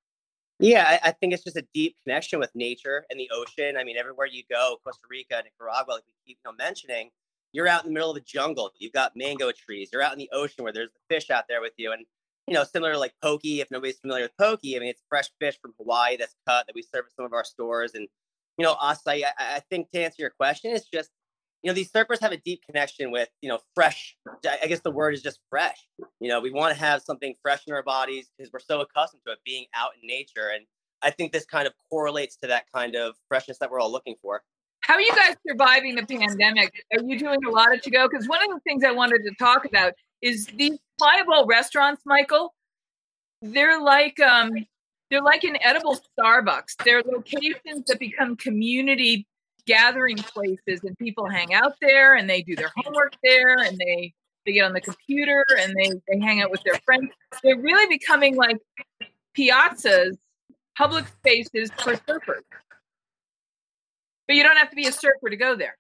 Yeah, 0.61 0.85
I, 0.87 1.09
I, 1.09 1.13
think 1.13 1.33
it's 1.33 1.43
just 1.43 1.57
a 1.57 1.67
deep 1.75 1.97
connection 2.05 2.39
with 2.39 2.51
nature 2.55 3.05
and 3.11 3.19
the 3.19 3.29
ocean. 3.33 3.77
I 3.77 3.83
mean, 3.83 3.97
everywhere 3.97 4.27
you 4.27 4.45
go, 4.49 4.77
Costa 4.85 5.01
Rica, 5.11 5.43
Nicaragua, 5.43 5.95
like 5.95 6.05
we 6.07 6.13
keep 6.25 6.39
you 6.45 6.51
know, 6.51 6.55
mentioning, 6.57 7.11
you're 7.53 7.67
out 7.67 7.85
in 7.85 7.91
the 7.91 7.95
middle 7.95 8.11
of 8.11 8.15
the 8.15 8.21
jungle. 8.21 8.71
You've 8.79 8.93
got 8.93 9.17
mango 9.17 9.51
trees. 9.51 9.89
You're 9.93 10.03
out 10.03 10.13
in 10.13 10.19
the 10.19 10.31
ocean 10.33 10.63
where 10.63 10.73
there's 10.73 10.91
the 10.91 11.15
fish 11.15 11.31
out 11.31 11.45
there 11.49 11.61
with 11.61 11.73
you. 11.77 11.93
And 11.93 12.05
you 12.47 12.55
know, 12.55 12.65
similar 12.65 12.93
to 12.93 12.99
like 12.99 13.15
poke. 13.23 13.41
If 13.45 13.71
nobody's 13.71 13.99
familiar 13.99 14.25
with 14.25 14.37
poke, 14.39 14.61
I 14.65 14.79
mean, 14.79 14.89
it's 14.89 15.03
fresh 15.09 15.31
fish 15.41 15.59
from 15.61 15.75
Hawaii 15.79 16.17
that's 16.17 16.35
cut 16.47 16.67
that 16.67 16.75
we 16.75 16.83
serve 16.83 17.05
at 17.07 17.17
some 17.17 17.25
of 17.25 17.33
our 17.33 17.45
stores. 17.45 17.93
And 17.95 18.09
you 18.59 18.65
know, 18.65 18.75
acai. 18.75 19.25
I, 19.25 19.57
I 19.57 19.61
think 19.71 19.91
to 19.93 20.03
answer 20.03 20.17
your 20.19 20.31
question, 20.31 20.73
it's 20.73 20.89
just 20.89 21.11
you 21.63 21.71
know 21.71 21.75
these 21.75 21.91
surfers 21.91 22.21
have 22.21 22.33
a 22.33 22.37
deep 22.37 22.61
connection 22.67 23.11
with 23.11 23.29
you 23.41 23.49
know 23.49 23.59
fresh. 23.75 24.17
I 24.63 24.67
guess 24.67 24.81
the 24.81 24.91
word 24.91 25.15
is 25.15 25.23
just 25.23 25.41
fresh. 25.51 25.79
You 26.21 26.29
know, 26.29 26.41
we 26.41 26.51
want 26.51 26.75
to 26.75 26.81
have 26.81 27.03
something 27.03 27.35
fresh 27.43 27.63
in 27.67 27.73
our 27.73 27.83
bodies 27.83 28.31
because 28.37 28.53
we're 28.53 28.61
so 28.61 28.81
accustomed 28.81 29.23
to 29.27 29.33
it 29.33 29.39
being 29.45 29.67
out 29.75 29.93
in 30.01 30.07
nature, 30.07 30.51
and 30.55 30.67
I 31.03 31.11
think 31.11 31.33
this 31.33 31.47
kind 31.47 31.67
of 31.67 31.73
correlates 31.91 32.37
to 32.39 32.49
that 32.49 32.65
kind 32.75 32.95
of 32.97 33.15
freshness 33.29 33.59
that 33.59 33.71
we're 33.71 33.81
all 33.81 33.91
looking 33.91 34.17
for. 34.21 34.43
How 34.81 34.95
are 34.95 35.01
you 35.01 35.13
guys 35.15 35.35
surviving 35.49 35.95
the 35.95 36.05
pandemic? 36.05 36.85
Are 36.93 37.03
you 37.03 37.19
doing 37.19 37.39
a 37.47 37.51
lot 37.51 37.75
of 37.75 37.81
to 37.81 37.91
go? 37.91 38.07
Because 38.07 38.29
one 38.29 38.43
of 38.43 38.51
the 38.51 38.61
things 38.61 38.85
I 38.85 38.91
wanted 38.91 39.23
to 39.25 39.35
talk 39.39 39.65
about 39.65 39.95
is 40.25 40.47
these 40.47 40.79
Playa 40.99 41.25
Bowl 41.25 41.47
restaurants, 41.47 42.03
Michael. 42.07 42.55
They're 43.43 43.81
like 43.81 44.19
um, 44.21 44.53
they're 45.11 45.23
like 45.23 45.45
an 45.45 45.59
edible 45.63 45.99
Starbucks. 46.19 46.83
They're 46.83 47.03
locations 47.03 47.85
that 47.87 47.99
become 48.01 48.37
community 48.37 49.27
gathering 49.67 50.17
places, 50.17 50.81
and 50.83 50.99
people 50.99 51.29
hang 51.29 51.53
out 51.53 51.75
there, 51.81 52.15
and 52.15 52.29
they 52.29 52.43
do 52.43 52.57
their 52.57 52.73
homework 52.75 53.15
there, 53.23 53.59
and 53.59 53.77
they 53.79 54.15
they 54.47 54.53
get 54.53 54.65
on 54.65 54.73
the 54.73 54.81
computer, 54.81 55.45
and 55.61 55.75
they 55.77 55.91
they 56.09 56.19
hang 56.19 56.41
out 56.41 56.51
with 56.51 56.63
their 56.65 56.81
friends. 56.87 57.11
They're 57.43 57.61
really 57.61 57.87
becoming 57.87 58.35
like 58.35 58.57
piazzas 59.37 60.17
public 60.77 61.07
spaces 61.07 61.71
for 61.79 61.95
surfers. 61.95 62.43
But 64.27 64.37
you 64.37 64.43
don't 64.43 64.57
have 64.57 64.71
to 64.71 64.77
be 64.77 64.87
a 64.87 64.93
surfer 64.93 65.29
to 65.29 65.37
go 65.37 65.55
there. 65.55 65.77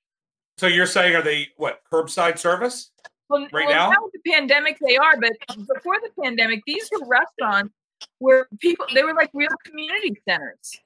So 0.59 0.67
you're 0.67 0.87
saying 0.87 1.17
are 1.17 1.23
they 1.23 1.49
what 1.57 1.81
curbside 1.91 2.39
service? 2.39 2.91
Well, 3.29 3.47
right 3.53 3.67
well, 3.67 3.69
now? 3.69 3.91
now 3.91 3.97
with 4.03 4.13
the 4.13 4.31
pandemic 4.31 4.79
they 4.87 4.97
are, 4.97 5.19
but 5.19 5.33
before 5.49 5.97
the 6.03 6.11
pandemic, 6.23 6.63
these 6.67 6.89
were 6.93 7.07
restaurants 7.07 7.73
where 8.19 8.49
people 8.61 8.87
they 8.93 9.03
were 9.03 9.15
like 9.15 9.31
real 9.33 9.49
community 9.65 10.21
centers. 10.29 10.79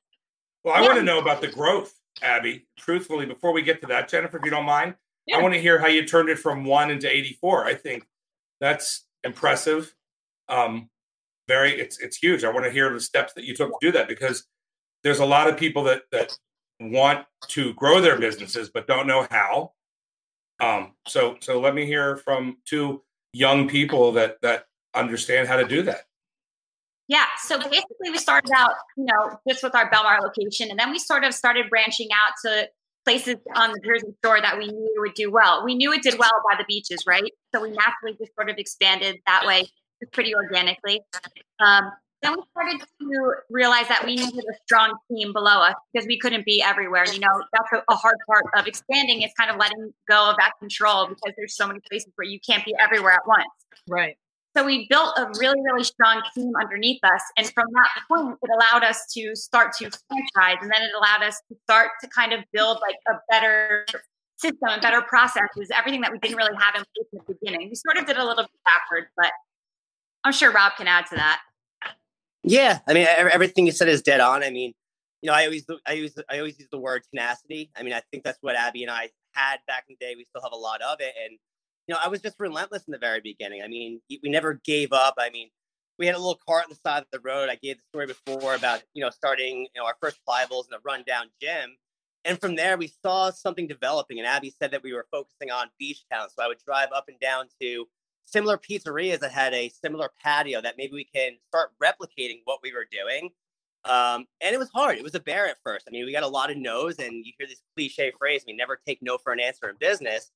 Well, 0.62 0.74
I 0.74 0.80
yeah. 0.80 0.86
want 0.86 0.98
to 0.98 1.04
know 1.04 1.18
about 1.18 1.40
the 1.40 1.48
growth, 1.48 1.92
Abby. 2.22 2.66
Truthfully, 2.78 3.26
before 3.26 3.52
we 3.52 3.62
get 3.62 3.80
to 3.80 3.86
that, 3.88 4.08
Jennifer, 4.08 4.36
if 4.38 4.44
you 4.44 4.50
don't 4.50 4.64
mind, 4.64 4.94
yeah. 5.26 5.38
I 5.38 5.42
want 5.42 5.54
to 5.54 5.60
hear 5.60 5.78
how 5.78 5.88
you 5.88 6.06
turned 6.06 6.28
it 6.28 6.38
from 6.38 6.64
one 6.64 6.90
into 6.90 7.10
eighty-four. 7.10 7.64
I 7.64 7.74
think 7.74 8.06
that's 8.60 9.06
impressive. 9.24 9.94
Um, 10.48 10.90
very, 11.48 11.72
it's 11.72 11.98
it's 11.98 12.16
huge. 12.16 12.44
I 12.44 12.52
want 12.52 12.66
to 12.66 12.70
hear 12.70 12.92
the 12.92 13.00
steps 13.00 13.32
that 13.34 13.44
you 13.44 13.54
took 13.54 13.70
to 13.70 13.78
do 13.80 13.92
that 13.92 14.08
because 14.08 14.44
there's 15.02 15.20
a 15.20 15.26
lot 15.26 15.48
of 15.48 15.56
people 15.56 15.82
that 15.84 16.02
that 16.12 16.36
want 16.80 17.26
to 17.48 17.74
grow 17.74 18.00
their 18.00 18.18
businesses 18.18 18.70
but 18.72 18.86
don't 18.86 19.06
know 19.08 19.26
how. 19.30 19.72
Um, 20.60 20.92
so 21.06 21.36
so 21.40 21.60
let 21.60 21.74
me 21.74 21.86
hear 21.86 22.16
from 22.16 22.58
two 22.64 23.02
young 23.32 23.68
people 23.68 24.12
that 24.12 24.40
that 24.42 24.66
understand 24.94 25.48
how 25.48 25.56
to 25.56 25.66
do 25.66 25.82
that. 25.82 26.02
Yeah, 27.08 27.24
so 27.42 27.58
basically 27.58 28.10
we 28.10 28.18
started 28.18 28.50
out, 28.54 28.72
you 28.96 29.04
know, 29.04 29.38
just 29.48 29.62
with 29.62 29.74
our 29.74 29.90
Belmar 29.90 30.20
location, 30.20 30.68
and 30.70 30.78
then 30.78 30.90
we 30.90 30.98
sort 30.98 31.24
of 31.24 31.32
started 31.32 31.70
branching 31.70 32.08
out 32.12 32.34
to 32.44 32.68
places 33.04 33.36
on 33.54 33.72
the 33.72 33.80
Jersey 33.80 34.14
Shore 34.22 34.40
that 34.42 34.58
we 34.58 34.66
knew 34.66 34.94
would 34.98 35.14
do 35.14 35.30
well. 35.30 35.64
We 35.64 35.74
knew 35.74 35.92
it 35.92 36.02
did 36.02 36.18
well 36.18 36.30
by 36.50 36.58
the 36.58 36.64
beaches, 36.68 37.04
right? 37.06 37.32
So 37.54 37.62
we 37.62 37.70
naturally 37.70 38.18
just 38.18 38.34
sort 38.34 38.50
of 38.50 38.58
expanded 38.58 39.16
that 39.26 39.46
way, 39.46 39.66
pretty 40.12 40.34
organically. 40.34 41.00
Um, 41.60 41.90
then 42.22 42.34
we 42.34 42.42
started 42.50 42.80
to 43.00 43.32
realize 43.48 43.86
that 43.88 44.04
we 44.04 44.16
needed 44.16 44.44
a 44.44 44.56
strong 44.64 44.96
team 45.10 45.32
below 45.32 45.60
us 45.60 45.74
because 45.92 46.06
we 46.06 46.18
couldn't 46.18 46.44
be 46.44 46.62
everywhere. 46.62 47.04
You 47.06 47.20
know, 47.20 47.42
that's 47.52 47.84
a, 47.88 47.94
hard 47.94 48.16
part 48.26 48.44
of 48.56 48.66
expanding 48.66 49.22
is 49.22 49.30
kind 49.38 49.50
of 49.50 49.56
letting 49.56 49.92
go 50.08 50.30
of 50.30 50.36
that 50.38 50.52
control 50.58 51.06
because 51.06 51.34
there's 51.36 51.56
so 51.56 51.66
many 51.66 51.80
places 51.88 52.10
where 52.16 52.26
you 52.26 52.40
can't 52.40 52.64
be 52.64 52.74
everywhere 52.80 53.12
at 53.12 53.26
once. 53.26 53.46
Right. 53.86 54.16
So 54.56 54.64
we 54.64 54.88
built 54.88 55.16
a 55.16 55.30
really, 55.38 55.60
really 55.62 55.84
strong 55.84 56.22
team 56.34 56.52
underneath 56.60 56.98
us. 57.04 57.22
And 57.36 57.46
from 57.52 57.66
that 57.74 57.88
point, 58.08 58.36
it 58.42 58.50
allowed 58.50 58.82
us 58.82 59.06
to 59.14 59.36
start 59.36 59.72
to 59.74 59.90
franchise. 60.08 60.56
And 60.60 60.70
then 60.72 60.82
it 60.82 60.90
allowed 60.98 61.22
us 61.22 61.40
to 61.48 61.56
start 61.64 61.90
to 62.02 62.08
kind 62.08 62.32
of 62.32 62.40
build 62.52 62.78
like 62.80 62.96
a 63.08 63.20
better 63.30 63.86
system 64.36 64.68
and 64.68 64.82
better 64.82 65.02
processes, 65.02 65.68
everything 65.72 66.00
that 66.00 66.10
we 66.10 66.18
didn't 66.18 66.36
really 66.36 66.56
have 66.58 66.74
in 66.74 66.82
place 66.82 67.06
in 67.12 67.20
the 67.26 67.34
beginning. 67.34 67.68
We 67.68 67.76
sort 67.76 67.98
of 67.98 68.06
did 68.06 68.16
a 68.16 68.24
little 68.24 68.44
bit 68.44 68.50
backwards, 68.64 69.08
but 69.16 69.30
I'm 70.24 70.32
sure 70.32 70.50
Rob 70.52 70.72
can 70.76 70.88
add 70.88 71.06
to 71.06 71.16
that. 71.16 71.40
Yeah, 72.44 72.78
I 72.88 72.94
mean, 72.94 73.06
everything 73.06 73.66
you 73.66 73.72
said 73.72 73.88
is 73.88 74.02
dead 74.02 74.20
on. 74.20 74.42
I 74.42 74.50
mean, 74.50 74.72
you 75.22 75.28
know, 75.28 75.34
I 75.34 75.44
always, 75.44 75.64
I 75.86 75.92
use, 75.94 76.14
I 76.30 76.38
always 76.38 76.58
use 76.58 76.68
the 76.70 76.78
word 76.78 77.02
tenacity. 77.12 77.70
I 77.76 77.82
mean, 77.82 77.92
I 77.92 78.02
think 78.10 78.24
that's 78.24 78.38
what 78.40 78.56
Abby 78.56 78.82
and 78.82 78.90
I 78.90 79.10
had 79.32 79.58
back 79.66 79.84
in 79.88 79.96
the 79.98 80.04
day. 80.06 80.14
We 80.16 80.24
still 80.24 80.42
have 80.42 80.52
a 80.52 80.56
lot 80.56 80.80
of 80.82 81.00
it, 81.00 81.14
and 81.22 81.38
you 81.86 81.94
know, 81.94 82.00
I 82.04 82.08
was 82.08 82.20
just 82.20 82.36
relentless 82.38 82.84
in 82.86 82.92
the 82.92 82.98
very 82.98 83.20
beginning. 83.20 83.62
I 83.62 83.68
mean, 83.68 84.00
we 84.22 84.30
never 84.30 84.60
gave 84.64 84.92
up. 84.92 85.14
I 85.18 85.30
mean, 85.30 85.48
we 85.98 86.06
had 86.06 86.14
a 86.14 86.18
little 86.18 86.38
cart 86.48 86.64
on 86.64 86.70
the 86.70 86.76
side 86.76 87.02
of 87.02 87.08
the 87.12 87.20
road. 87.20 87.48
I 87.48 87.56
gave 87.56 87.76
the 87.76 87.82
story 87.92 88.06
before 88.06 88.54
about 88.54 88.82
you 88.94 89.02
know 89.02 89.10
starting 89.10 89.62
you 89.74 89.80
know 89.80 89.86
our 89.86 89.96
first 90.00 90.18
Playa 90.24 90.46
Bowls 90.48 90.68
in 90.68 90.74
a 90.74 90.80
rundown 90.84 91.26
gym, 91.42 91.76
and 92.24 92.40
from 92.40 92.54
there 92.56 92.76
we 92.78 92.92
saw 93.04 93.30
something 93.30 93.66
developing. 93.66 94.18
And 94.18 94.26
Abby 94.26 94.54
said 94.60 94.70
that 94.70 94.82
we 94.82 94.92
were 94.92 95.06
focusing 95.10 95.50
on 95.50 95.68
beach 95.78 96.04
town, 96.12 96.28
so 96.30 96.44
I 96.44 96.48
would 96.48 96.58
drive 96.64 96.90
up 96.94 97.06
and 97.08 97.18
down 97.18 97.46
to 97.60 97.86
similar 98.30 98.58
pizzerias 98.58 99.20
that 99.20 99.32
had 99.32 99.54
a 99.54 99.70
similar 99.70 100.10
patio 100.22 100.60
that 100.60 100.76
maybe 100.76 100.92
we 100.92 101.04
can 101.04 101.32
start 101.48 101.70
replicating 101.82 102.40
what 102.44 102.60
we 102.62 102.72
were 102.72 102.86
doing. 102.90 103.30
Um, 103.84 104.26
and 104.40 104.54
it 104.54 104.58
was 104.58 104.70
hard. 104.74 104.98
It 104.98 105.04
was 105.04 105.14
a 105.14 105.20
bear 105.20 105.46
at 105.46 105.56
first. 105.64 105.86
I 105.88 105.90
mean, 105.92 106.04
we 106.04 106.12
got 106.12 106.24
a 106.24 106.28
lot 106.28 106.50
of 106.50 106.56
no's, 106.56 106.98
and 106.98 107.24
you 107.24 107.32
hear 107.38 107.46
this 107.46 107.62
cliche 107.76 108.12
phrase, 108.18 108.44
"We 108.46 108.52
never 108.54 108.80
take 108.86 108.98
no 109.00 109.18
for 109.18 109.32
an 109.32 109.40
answer 109.40 109.68
in 109.68 109.76
business," 109.78 110.30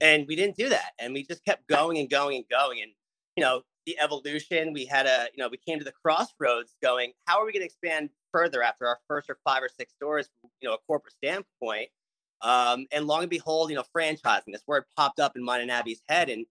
and 0.00 0.26
we 0.26 0.36
didn't 0.36 0.56
do 0.56 0.68
that, 0.68 0.92
and 0.98 1.14
we 1.14 1.24
just 1.24 1.44
kept 1.44 1.66
going 1.68 1.98
and 1.98 2.10
going 2.10 2.36
and 2.36 2.44
going. 2.50 2.82
And 2.82 2.92
you 3.36 3.42
know, 3.44 3.62
the 3.86 3.98
evolution. 4.00 4.72
We 4.72 4.84
had 4.84 5.06
a, 5.06 5.28
you 5.34 5.42
know, 5.42 5.48
we 5.48 5.56
came 5.56 5.78
to 5.78 5.84
the 5.84 5.92
crossroads, 5.92 6.74
going, 6.82 7.12
"How 7.26 7.40
are 7.40 7.46
we 7.46 7.52
going 7.52 7.62
to 7.62 7.66
expand 7.66 8.10
further 8.32 8.62
after 8.62 8.86
our 8.86 8.98
first 9.08 9.30
or 9.30 9.38
five 9.44 9.62
or 9.62 9.68
six 9.68 9.94
stores?" 9.94 10.28
You 10.60 10.68
know, 10.68 10.74
a 10.74 10.78
corporate 10.86 11.14
standpoint. 11.14 11.88
Um, 12.40 12.86
and 12.92 13.06
long 13.06 13.22
and 13.22 13.30
behold, 13.30 13.70
you 13.70 13.76
know, 13.76 13.84
franchising. 13.96 14.52
This 14.52 14.62
word 14.66 14.84
popped 14.96 15.18
up 15.18 15.36
in 15.36 15.42
mine 15.42 15.60
and 15.62 15.70
Abby's 15.70 16.02
head, 16.08 16.28
and 16.28 16.46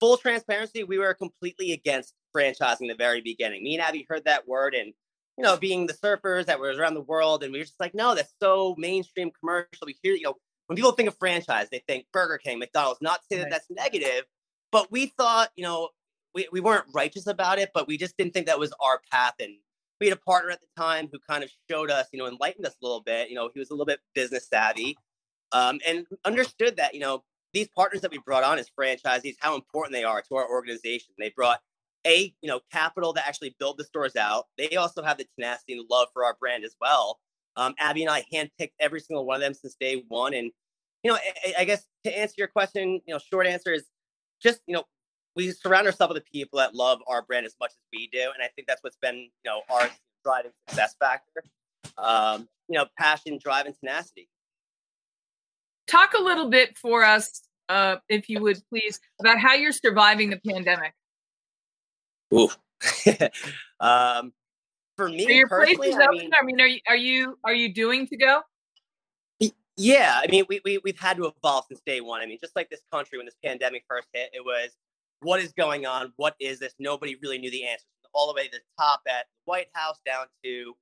full 0.00 0.16
transparency, 0.16 0.82
we 0.82 0.98
were 0.98 1.14
completely 1.14 1.72
against 1.72 2.14
franchising 2.34 2.82
in 2.82 2.88
the 2.88 2.94
very 2.94 3.20
beginning. 3.20 3.62
Me 3.62 3.74
and 3.74 3.82
Abby 3.82 4.06
heard 4.08 4.24
that 4.24 4.48
word 4.48 4.74
and 4.74 4.92
you 5.40 5.44
know, 5.44 5.56
being 5.56 5.86
the 5.86 5.94
surfers 5.94 6.44
that 6.46 6.60
were 6.60 6.68
around 6.68 6.92
the 6.92 7.00
world, 7.00 7.42
and 7.42 7.50
we 7.50 7.58
were 7.60 7.64
just 7.64 7.80
like, 7.80 7.94
no, 7.94 8.14
that's 8.14 8.34
so 8.42 8.74
mainstream 8.76 9.30
commercial. 9.30 9.86
We 9.86 9.96
hear, 10.02 10.12
you 10.12 10.24
know, 10.24 10.34
when 10.66 10.76
people 10.76 10.92
think 10.92 11.08
of 11.08 11.16
franchise, 11.16 11.68
they 11.72 11.82
think 11.88 12.04
Burger 12.12 12.36
King, 12.36 12.58
McDonald's. 12.58 13.00
Not 13.00 13.20
to 13.20 13.26
say 13.30 13.38
that 13.38 13.48
that's 13.50 13.64
negative, 13.70 14.24
but 14.70 14.92
we 14.92 15.06
thought, 15.06 15.50
you 15.56 15.64
know, 15.64 15.88
we, 16.34 16.46
we 16.52 16.60
weren't 16.60 16.84
righteous 16.94 17.26
about 17.26 17.58
it, 17.58 17.70
but 17.72 17.88
we 17.88 17.96
just 17.96 18.18
didn't 18.18 18.34
think 18.34 18.48
that 18.48 18.58
was 18.58 18.74
our 18.80 19.00
path. 19.10 19.32
And 19.40 19.54
we 19.98 20.08
had 20.08 20.16
a 20.18 20.20
partner 20.20 20.50
at 20.50 20.60
the 20.60 20.66
time 20.76 21.08
who 21.10 21.18
kind 21.26 21.42
of 21.42 21.50
showed 21.70 21.90
us, 21.90 22.06
you 22.12 22.18
know, 22.18 22.26
enlightened 22.26 22.66
us 22.66 22.74
a 22.74 22.84
little 22.84 23.00
bit. 23.00 23.30
You 23.30 23.36
know, 23.36 23.48
he 23.54 23.58
was 23.58 23.70
a 23.70 23.72
little 23.72 23.86
bit 23.86 24.00
business 24.14 24.46
savvy 24.46 24.98
um, 25.52 25.80
and 25.88 26.06
understood 26.26 26.76
that, 26.76 26.92
you 26.92 27.00
know, 27.00 27.24
these 27.52 27.68
partners 27.68 28.02
that 28.02 28.10
we 28.10 28.18
brought 28.18 28.44
on 28.44 28.58
as 28.58 28.68
franchisees, 28.78 29.36
how 29.40 29.54
important 29.54 29.92
they 29.92 30.04
are 30.04 30.22
to 30.22 30.36
our 30.36 30.48
organization. 30.48 31.12
They 31.18 31.32
brought 31.34 31.60
a 32.06 32.34
you 32.40 32.48
know 32.48 32.60
capital 32.72 33.12
to 33.14 33.26
actually 33.26 33.54
build 33.58 33.78
the 33.78 33.84
stores 33.84 34.16
out. 34.16 34.46
They 34.56 34.76
also 34.76 35.02
have 35.02 35.18
the 35.18 35.26
tenacity 35.36 35.74
and 35.74 35.86
love 35.90 36.08
for 36.12 36.24
our 36.24 36.36
brand 36.38 36.64
as 36.64 36.74
well. 36.80 37.18
Um, 37.56 37.74
Abby 37.78 38.02
and 38.02 38.10
I 38.10 38.24
handpicked 38.32 38.72
every 38.78 39.00
single 39.00 39.26
one 39.26 39.36
of 39.36 39.42
them 39.42 39.54
since 39.54 39.76
day 39.78 40.04
one, 40.08 40.34
and 40.34 40.50
you 41.02 41.10
know 41.10 41.18
I, 41.44 41.54
I 41.60 41.64
guess 41.64 41.86
to 42.04 42.18
answer 42.18 42.34
your 42.38 42.48
question, 42.48 43.00
you 43.06 43.14
know, 43.14 43.18
short 43.18 43.46
answer 43.46 43.72
is 43.72 43.84
just 44.42 44.60
you 44.66 44.74
know 44.74 44.84
we 45.36 45.50
surround 45.52 45.86
ourselves 45.86 46.14
with 46.14 46.24
the 46.24 46.30
people 46.30 46.58
that 46.58 46.74
love 46.74 47.00
our 47.06 47.22
brand 47.22 47.46
as 47.46 47.54
much 47.60 47.70
as 47.70 47.78
we 47.92 48.08
do, 48.12 48.30
and 48.34 48.42
I 48.42 48.48
think 48.54 48.66
that's 48.68 48.82
what's 48.82 48.98
been 49.00 49.16
you 49.16 49.30
know 49.44 49.62
our 49.70 49.90
driving 50.24 50.52
success 50.68 50.94
factor. 50.98 51.42
Um, 51.98 52.48
you 52.68 52.78
know, 52.78 52.86
passion, 52.98 53.38
drive, 53.42 53.66
and 53.66 53.74
tenacity 53.74 54.28
talk 55.90 56.14
a 56.14 56.22
little 56.22 56.48
bit 56.48 56.78
for 56.78 57.04
us, 57.04 57.42
uh, 57.68 57.96
if 58.08 58.28
you 58.28 58.40
would 58.40 58.58
please, 58.68 59.00
about 59.20 59.38
how 59.38 59.54
you're 59.54 59.72
surviving 59.72 60.30
the 60.30 60.40
pandemic. 60.48 60.94
Ooh. 62.32 62.50
um, 63.80 64.32
for 64.96 65.08
me, 65.08 65.26
are 65.26 65.32
your 65.32 65.48
places 65.48 65.96
I 66.00 66.10
mean, 66.10 66.30
I 66.40 66.44
mean, 66.44 66.60
are 66.60 66.66
you 66.66 66.80
are 66.88 66.96
you 66.96 67.38
are 67.44 67.54
you 67.54 67.72
doing 67.72 68.06
to 68.08 68.16
go? 68.16 68.40
Yeah, 69.76 70.20
I 70.22 70.26
mean, 70.30 70.44
we, 70.48 70.60
we 70.64 70.78
we've 70.84 70.98
had 70.98 71.16
to 71.16 71.26
evolve 71.26 71.64
since 71.68 71.80
day 71.86 72.00
one. 72.00 72.20
I 72.20 72.26
mean, 72.26 72.38
just 72.40 72.54
like 72.54 72.68
this 72.68 72.82
country 72.92 73.18
when 73.18 73.24
this 73.24 73.36
pandemic 73.42 73.84
first 73.88 74.08
hit, 74.12 74.30
it 74.34 74.44
was 74.44 74.70
what 75.20 75.40
is 75.40 75.52
going 75.52 75.86
on? 75.86 76.12
What 76.16 76.34
is 76.40 76.58
this? 76.58 76.74
Nobody 76.78 77.16
really 77.22 77.38
knew 77.38 77.50
the 77.50 77.64
answers. 77.64 77.86
All 78.12 78.26
the 78.26 78.34
way 78.34 78.46
to 78.46 78.50
the 78.50 78.60
top 78.78 79.00
at 79.06 79.26
the 79.26 79.50
White 79.50 79.68
House 79.72 79.96
down 80.04 80.26
to 80.44 80.74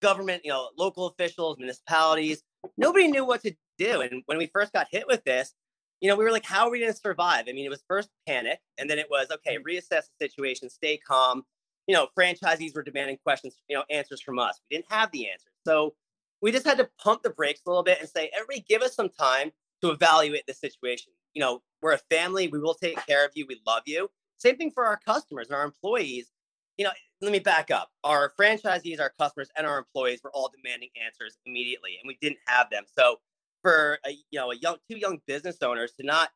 government, 0.00 0.42
you 0.44 0.50
know, 0.50 0.70
local 0.76 1.06
officials, 1.06 1.58
municipalities. 1.58 2.42
Nobody 2.76 3.08
knew 3.08 3.24
what 3.24 3.42
to 3.42 3.54
do. 3.78 4.00
And 4.00 4.22
when 4.26 4.38
we 4.38 4.46
first 4.46 4.72
got 4.72 4.88
hit 4.90 5.06
with 5.06 5.24
this, 5.24 5.54
you 6.00 6.08
know, 6.08 6.16
we 6.16 6.24
were 6.24 6.32
like, 6.32 6.44
how 6.44 6.66
are 6.66 6.70
we 6.70 6.80
going 6.80 6.92
to 6.92 6.98
survive? 6.98 7.44
I 7.48 7.52
mean, 7.52 7.64
it 7.64 7.70
was 7.70 7.84
first 7.86 8.10
panic, 8.26 8.58
and 8.76 8.90
then 8.90 8.98
it 8.98 9.06
was 9.08 9.28
okay, 9.30 9.56
mm. 9.56 9.62
reassess 9.62 10.08
the 10.18 10.28
situation, 10.28 10.68
stay 10.68 10.96
calm. 10.96 11.44
You 11.86 11.94
know, 11.94 12.08
franchisees 12.18 12.74
were 12.74 12.82
demanding 12.82 13.18
questions, 13.24 13.56
you 13.68 13.76
know, 13.76 13.84
answers 13.88 14.20
from 14.20 14.38
us. 14.38 14.60
We 14.68 14.76
didn't 14.76 14.90
have 14.90 15.10
the 15.12 15.30
answers. 15.30 15.52
So 15.64 15.94
we 16.40 16.50
just 16.50 16.66
had 16.66 16.78
to 16.78 16.88
pump 17.02 17.22
the 17.22 17.30
brakes 17.30 17.60
a 17.66 17.70
little 17.70 17.84
bit 17.84 17.98
and 18.00 18.08
say, 18.08 18.30
everybody 18.34 18.64
give 18.68 18.82
us 18.82 18.94
some 18.94 19.08
time 19.08 19.52
to 19.80 19.90
evaluate 19.90 20.46
the 20.46 20.54
situation. 20.54 21.12
You 21.34 21.40
know, 21.40 21.62
we're 21.80 21.92
a 21.92 21.98
family, 22.10 22.48
we 22.48 22.58
will 22.58 22.74
take 22.74 23.04
care 23.06 23.24
of 23.24 23.30
you, 23.34 23.46
we 23.48 23.60
love 23.66 23.82
you. 23.86 24.10
Same 24.38 24.56
thing 24.56 24.72
for 24.72 24.84
our 24.84 24.96
customers 24.96 25.46
and 25.46 25.56
our 25.56 25.64
employees. 25.64 26.30
You 26.78 26.86
know, 26.86 26.90
let 27.20 27.30
me 27.30 27.38
back 27.38 27.70
up. 27.70 27.90
Our 28.02 28.32
franchisees, 28.38 29.00
our 29.00 29.12
customers, 29.20 29.50
and 29.56 29.66
our 29.66 29.78
employees 29.78 30.20
were 30.24 30.32
all 30.32 30.50
demanding 30.54 30.88
answers 31.04 31.36
immediately, 31.46 31.98
and 32.00 32.08
we 32.08 32.18
didn't 32.20 32.40
have 32.46 32.70
them. 32.70 32.84
So 32.92 33.20
for 33.62 33.98
a, 34.06 34.10
you 34.10 34.38
know 34.38 34.50
a 34.50 34.56
young 34.56 34.76
two 34.90 34.98
young 34.98 35.20
business 35.26 35.56
owners 35.62 35.92
to 36.00 36.06
not 36.06 36.30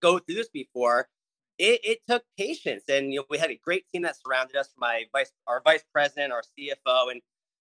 go 0.00 0.18
through 0.18 0.34
this 0.34 0.48
before 0.48 1.08
it, 1.58 1.80
it 1.84 1.98
took 2.08 2.24
patience. 2.38 2.84
And 2.88 3.12
you 3.12 3.20
know 3.20 3.24
we 3.30 3.38
had 3.38 3.50
a 3.50 3.60
great 3.62 3.84
team 3.88 4.02
that 4.02 4.16
surrounded 4.20 4.56
us 4.56 4.68
from 4.68 4.80
my 4.80 5.04
vice 5.12 5.32
our 5.46 5.62
vice 5.64 5.84
president 5.92 6.32
our 6.32 6.42
cfo 6.42 7.10
and 7.10 7.20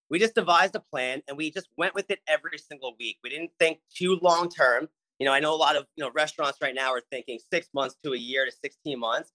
we 0.10 0.19
just 0.19 0.36
devised 0.36 0.75
a 0.75 0.79
plan 0.79 1.21
and 1.27 1.38
we 1.38 1.51
just 1.51 1.69
went 1.77 1.95
with 1.95 2.12
it 2.12 2.19
every 2.27 2.57
single 2.57 2.95
week. 2.99 3.17
We 3.23 3.29
didn't 3.29 3.51
think 3.60 3.79
too 3.95 4.19
long 4.21 4.49
term 4.49 4.89
you 5.19 5.25
know 5.25 5.34
i 5.34 5.39
know 5.39 5.53
a 5.53 5.55
lot 5.55 5.75
of 5.75 5.86
you 5.95 6.03
know 6.03 6.12
restaurants 6.13 6.60
right 6.62 6.75
now 6.75 6.91
are 6.91 7.01
thinking 7.12 7.39
six 7.51 7.67
months 7.73 7.95
to 8.03 8.13
a 8.13 8.17
year 8.17 8.45
to 8.45 8.51
16 8.51 8.99
months. 8.99 9.31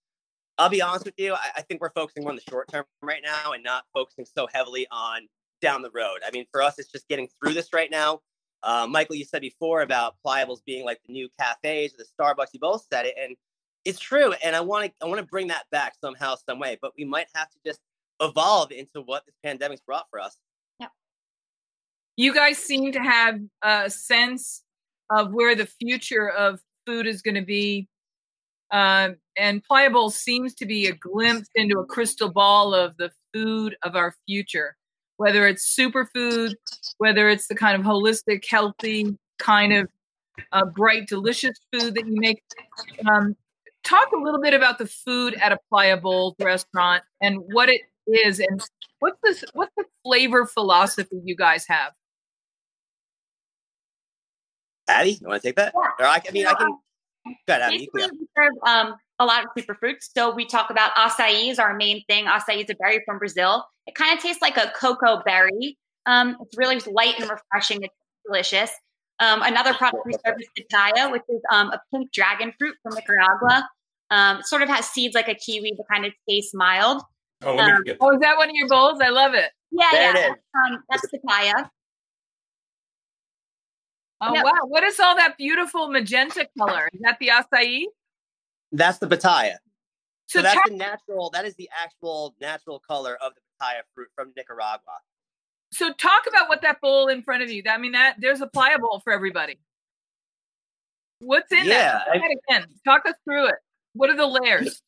I'll 0.59 0.70
be 0.70 0.83
honest 0.83 1.05
with 1.05 1.14
you 1.18 1.35
i, 1.35 1.51
I 1.57 1.62
think 1.62 1.81
we're 1.81 1.92
focusing 1.92 2.25
more 2.25 2.31
on 2.31 2.37
the 2.37 2.51
short 2.51 2.68
term 2.68 2.85
right 3.03 3.22
now 3.25 3.53
and 3.53 3.62
not 3.62 3.85
focusing 3.94 4.27
so 4.27 4.49
heavily 4.53 4.87
on 4.90 5.29
down 5.62 5.83
the 5.83 5.90
road. 5.90 6.18
I 6.27 6.31
mean 6.33 6.46
for 6.51 6.62
us 6.62 6.79
it's 6.79 6.90
just 6.90 7.09
getting 7.09 7.29
through 7.40 7.55
this 7.55 7.72
right 7.72 7.90
now 7.90 8.20
uh, 8.62 8.87
Michael, 8.88 9.16
you 9.16 9.25
said 9.25 9.42
before 9.42 9.83
about 9.83 10.14
Playa 10.23 10.47
Bowls 10.47 10.62
being 10.66 10.85
like 10.85 11.01
the 11.07 11.12
new 11.12 11.29
cafes 11.40 11.95
or 11.95 11.99
the 11.99 12.07
Starbucks. 12.19 12.49
You 12.53 12.61
both 12.61 12.87
said 12.92 13.07
it, 13.07 13.14
and 13.21 13.37
it's 13.85 13.99
true. 13.99 14.35
And 14.45 14.57
I 14.57 14.61
want 14.61 14.87
to 14.87 14.92
I 15.03 15.09
want 15.09 15.21
to 15.21 15.27
bring 15.27 15.49
that 15.49 15.64
back 15.71 15.95
somehow, 16.01 16.37
some 16.37 16.59
way. 16.59 16.79
But 16.81 16.92
we 16.99 17.05
might 17.05 17.29
have 17.35 17.49
to 17.51 17.59
just 17.64 17.81
evolve 18.21 18.73
into 18.73 19.03
what 19.03 19.25
this 19.27 19.35
pandemic's 19.45 19.83
brought 19.83 20.07
for 20.11 20.21
us. 20.21 20.37
Yeah. 20.81 20.88
You 22.16 22.35
guys 22.35 22.59
seem 22.59 22.92
to 22.92 23.01
have 23.01 23.40
a 23.62 23.90
sense 23.90 24.62
of 25.11 25.33
where 25.33 25.55
the 25.55 25.66
future 25.66 26.29
of 26.29 26.61
food 26.87 27.07
is 27.07 27.23
going 27.23 27.35
to 27.37 27.45
be. 27.45 27.88
Um, 28.73 29.16
and 29.37 29.62
Playa 29.62 29.90
Bowl 29.90 30.11
seems 30.11 30.55
to 30.57 30.66
be 30.66 30.87
a 30.87 30.92
glimpse 30.92 31.49
into 31.55 31.79
a 31.79 31.87
crystal 31.87 32.29
ball 32.29 32.75
of 32.75 32.97
the 32.97 33.12
food 33.33 33.77
of 33.85 33.95
our 33.95 34.14
future, 34.27 34.77
whether 35.17 35.47
it's 35.47 35.75
superfood, 35.75 36.55
whether 36.99 37.29
it's 37.29 37.49
the 37.49 37.55
kind 37.55 37.79
of 37.79 37.87
holistic, 37.87 38.45
healthy, 38.49 39.17
kind 39.39 39.73
of 39.73 39.89
uh, 40.53 40.65
bright, 40.65 41.09
delicious 41.09 41.59
food 41.73 41.95
that 41.95 42.07
you 42.07 42.15
make. 42.17 42.43
Um, 43.09 43.37
talk 43.85 44.11
a 44.13 44.17
little 44.17 44.41
bit 44.41 44.55
about 44.55 44.79
the 44.79 44.87
food 44.87 45.35
at 45.35 45.53
a 45.53 45.59
Playa 45.69 45.97
Bowl 45.97 46.35
restaurant 46.41 47.03
and 47.21 47.39
what 47.53 47.69
it 47.69 47.83
is, 48.07 48.41
and 48.41 48.61
what's 48.99 49.19
this? 49.23 49.45
What's 49.55 49.73
the 49.77 49.85
flavor 50.05 50.47
philosophy 50.47 51.21
you 51.25 51.37
guys 51.37 51.67
have? 51.69 51.93
Abby, 54.89 55.13
you 55.13 55.27
want 55.27 55.43
to 55.43 55.49
take 55.49 55.57
that? 55.57 55.73
Yeah. 55.75 55.91
Or 55.99 56.07
I, 56.07 56.23
I 56.27 56.31
mean, 56.33 56.47
I 56.47 56.55
can. 56.55 56.79
Go 57.47 57.55
ahead, 57.55 57.62
Abby. 57.62 57.89
we 57.93 58.03
serve 58.03 58.53
um, 58.67 58.95
a 59.19 59.25
lot 59.25 59.45
of 59.45 59.51
superfruits. 59.57 60.09
So 60.17 60.35
we 60.35 60.45
talk 60.45 60.71
about 60.71 60.95
acai 60.95 61.51
is 61.51 61.59
our 61.59 61.75
main 61.75 62.05
thing. 62.09 62.27
Acai 62.27 62.62
is 62.62 62.71
a 62.71 62.75
berry 62.75 63.03
from 63.05 63.19
Brazil. 63.19 63.65
It 63.87 63.95
kind 63.95 64.17
of 64.17 64.23
tastes 64.23 64.43
like 64.43 64.57
a 64.57 64.73
cocoa 64.77 65.23
berry. 65.25 65.77
Um, 66.07 66.37
it's 66.41 66.57
really 66.57 66.79
light 66.81 67.19
and 67.19 67.29
refreshing. 67.29 67.83
It's 67.83 67.95
delicious. 68.25 68.71
Um, 69.19 69.43
another 69.43 69.73
product 69.75 70.05
we 70.05 70.12
serve 70.12 70.37
is 70.39 70.49
pitaya, 70.59 71.11
which 71.11 71.23
is 71.29 71.41
um, 71.51 71.71
a 71.71 71.81
pink 71.93 72.12
dragon 72.12 72.53
fruit 72.59 72.75
from 72.83 72.95
Nicaragua. 72.95 73.69
Um, 74.11 74.43
sort 74.43 74.62
of 74.62 74.69
has 74.69 74.87
seeds 74.87 75.15
like 75.15 75.29
a 75.29 75.35
kiwi, 75.35 75.75
but 75.77 75.87
kind 75.91 76.05
of 76.05 76.12
tastes 76.29 76.55
mild. 76.55 77.03
Oh, 77.43 77.59
um, 77.59 77.83
oh, 78.01 78.15
is 78.15 78.21
that 78.21 78.37
one 78.37 78.49
of 78.49 78.55
your 78.55 78.69
bowls? 78.69 79.01
I 79.03 79.09
love 79.09 79.35
it. 79.35 79.51
Yeah, 79.71 79.89
there 79.91 80.17
yeah. 80.17 80.29
Um, 80.29 80.83
that's 80.89 81.07
pitaya. 81.12 81.69
Oh 84.21 84.35
yep. 84.35 84.45
wow! 84.45 84.67
What 84.67 84.83
is 84.83 84.99
all 84.99 85.15
that 85.17 85.37
beautiful 85.37 85.89
magenta 85.89 86.49
color? 86.59 86.89
Is 86.93 87.01
that 87.03 87.19
the 87.21 87.29
acai? 87.29 87.85
That's 88.73 88.99
the 88.99 89.07
pitaya. 89.07 89.57
So, 90.27 90.39
so 90.39 90.43
that's 90.43 90.61
the 90.69 90.75
natural. 90.75 91.31
That 91.31 91.45
is 91.45 91.55
the 91.57 91.69
actual 91.83 92.35
natural 92.41 92.81
color 92.81 93.17
of 93.21 93.33
the 93.35 93.41
pitaya 93.41 93.81
fruit 93.95 94.09
from 94.15 94.33
Nicaragua. 94.37 94.99
So 95.71 95.93
talk 95.93 96.27
about 96.27 96.49
what 96.49 96.63
that 96.63 96.81
bowl 96.81 97.09
in 97.09 97.23
front 97.23 97.43
of 97.43 97.51
you. 97.51 97.63
I 97.69 97.77
mean, 97.79 97.93
that 97.93 98.17
there's 98.19 98.41
a 98.41 98.47
Playa 98.47 98.79
Bowl 98.79 99.01
for 99.05 99.13
everybody. 99.13 99.59
What's 101.21 101.53
in 101.53 101.67
yeah, 101.67 102.01
that? 102.07 102.09
I, 102.13 102.35
again. 102.51 102.69
Talk 102.85 103.07
us 103.07 103.15
through 103.25 103.49
it. 103.49 103.57
What 103.95 104.11
are 104.11 104.17
the 104.17 104.27
layers? 104.27 104.83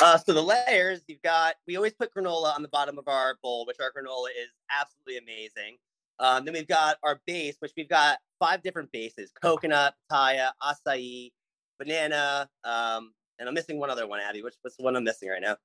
Uh, 0.00 0.16
so 0.16 0.32
the 0.32 0.42
layers 0.42 1.00
you've 1.08 1.22
got. 1.22 1.56
We 1.66 1.76
always 1.76 1.92
put 1.94 2.14
granola 2.14 2.54
on 2.54 2.62
the 2.62 2.68
bottom 2.68 2.98
of 2.98 3.08
our 3.08 3.36
bowl, 3.42 3.66
which 3.66 3.78
our 3.80 3.90
granola 3.90 4.28
is 4.30 4.48
absolutely 4.70 5.18
amazing. 5.18 5.76
Um, 6.20 6.44
then 6.44 6.54
we've 6.54 6.68
got 6.68 6.96
our 7.02 7.20
base, 7.26 7.56
which 7.60 7.72
we've 7.76 7.88
got 7.88 8.18
five 8.38 8.62
different 8.62 8.90
bases: 8.92 9.30
coconut, 9.40 9.94
pitaya, 10.10 10.50
acai, 10.62 11.30
banana, 11.78 12.48
um, 12.64 13.12
and 13.38 13.48
I'm 13.48 13.54
missing 13.54 13.78
one 13.78 13.90
other 13.90 14.06
one, 14.06 14.20
Abby. 14.20 14.42
Which 14.42 14.54
what's 14.62 14.76
the 14.76 14.82
one 14.82 14.96
I'm 14.96 15.04
missing 15.04 15.28
right 15.28 15.42
now? 15.42 15.56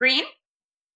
Green. 0.00 0.24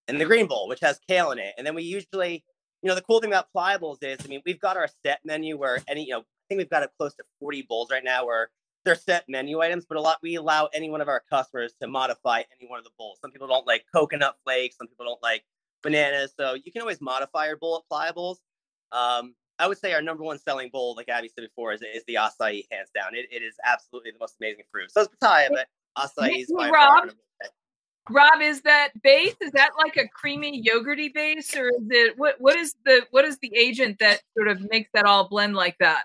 And 0.08 0.20
the 0.20 0.24
green 0.24 0.46
bowl, 0.46 0.68
which 0.68 0.80
has 0.80 0.98
kale 1.08 1.30
in 1.30 1.38
it. 1.38 1.54
And 1.56 1.66
then 1.66 1.74
we 1.74 1.82
usually, 1.82 2.44
you 2.82 2.88
know, 2.88 2.94
the 2.94 3.02
cool 3.02 3.20
thing 3.20 3.30
about 3.30 3.52
Playa 3.52 3.78
Bowls 3.78 3.98
is, 4.02 4.18
I 4.24 4.28
mean, 4.28 4.42
we've 4.44 4.60
got 4.60 4.76
our 4.76 4.88
set 5.04 5.20
menu 5.24 5.56
where 5.56 5.78
any, 5.88 6.04
you 6.04 6.12
know, 6.12 6.20
I 6.20 6.24
think 6.48 6.58
we've 6.58 6.70
got 6.70 6.82
a 6.82 6.90
close 6.98 7.14
to 7.14 7.24
40 7.38 7.62
bowls 7.68 7.90
right 7.92 8.02
now 8.02 8.26
where 8.26 8.50
they're 8.84 8.94
set 8.94 9.24
menu 9.28 9.60
items, 9.60 9.84
but 9.88 9.98
a 9.98 10.00
lot 10.00 10.18
we 10.22 10.36
allow 10.36 10.68
any 10.74 10.90
one 10.90 11.00
of 11.00 11.08
our 11.08 11.22
customers 11.30 11.74
to 11.80 11.86
modify 11.86 12.42
any 12.58 12.68
one 12.68 12.78
of 12.78 12.84
the 12.84 12.90
bowls. 12.98 13.18
Some 13.20 13.30
people 13.30 13.46
don't 13.46 13.66
like 13.66 13.84
coconut 13.94 14.36
flakes, 14.44 14.76
some 14.76 14.88
people 14.88 15.06
don't 15.06 15.22
like 15.22 15.44
bananas, 15.82 16.32
so 16.38 16.54
you 16.54 16.72
can 16.72 16.80
always 16.80 17.00
modify 17.00 17.46
your 17.46 17.56
bowl 17.56 17.76
at 17.76 17.88
Playa 17.88 18.12
Bowls. 18.12 18.40
Um, 18.92 19.34
I 19.58 19.66
would 19.66 19.78
say 19.78 19.92
our 19.92 20.00
number 20.00 20.24
one 20.24 20.38
selling 20.38 20.70
bowl, 20.70 20.94
like 20.96 21.08
Abby 21.08 21.28
said 21.28 21.42
before, 21.42 21.72
is, 21.72 21.82
is 21.82 22.02
the 22.06 22.14
acai, 22.14 22.64
hands 22.70 22.88
down. 22.94 23.14
It, 23.14 23.26
it 23.30 23.42
is 23.42 23.56
absolutely 23.64 24.12
the 24.12 24.18
most 24.18 24.36
amazing 24.40 24.64
fruit. 24.72 24.90
So 24.90 25.02
it's 25.02 25.10
pitaya, 25.22 25.48
but 25.50 25.68
acai 25.98 26.40
is 26.40 26.52
by 26.56 26.70
Rob. 26.70 27.10
Rob, 28.08 28.40
is 28.40 28.62
that 28.62 28.90
base? 29.02 29.34
Is 29.40 29.52
that 29.52 29.70
like 29.78 29.96
a 29.96 30.08
creamy 30.08 30.64
yogurty 30.64 31.12
base, 31.12 31.54
or 31.56 31.68
is 31.68 31.86
it 31.90 32.18
what? 32.18 32.36
What 32.38 32.56
is 32.56 32.74
the 32.84 33.02
what 33.10 33.24
is 33.24 33.38
the 33.42 33.52
agent 33.54 33.98
that 34.00 34.22
sort 34.36 34.48
of 34.48 34.68
makes 34.70 34.88
that 34.94 35.04
all 35.04 35.28
blend 35.28 35.54
like 35.54 35.76
that? 35.78 36.04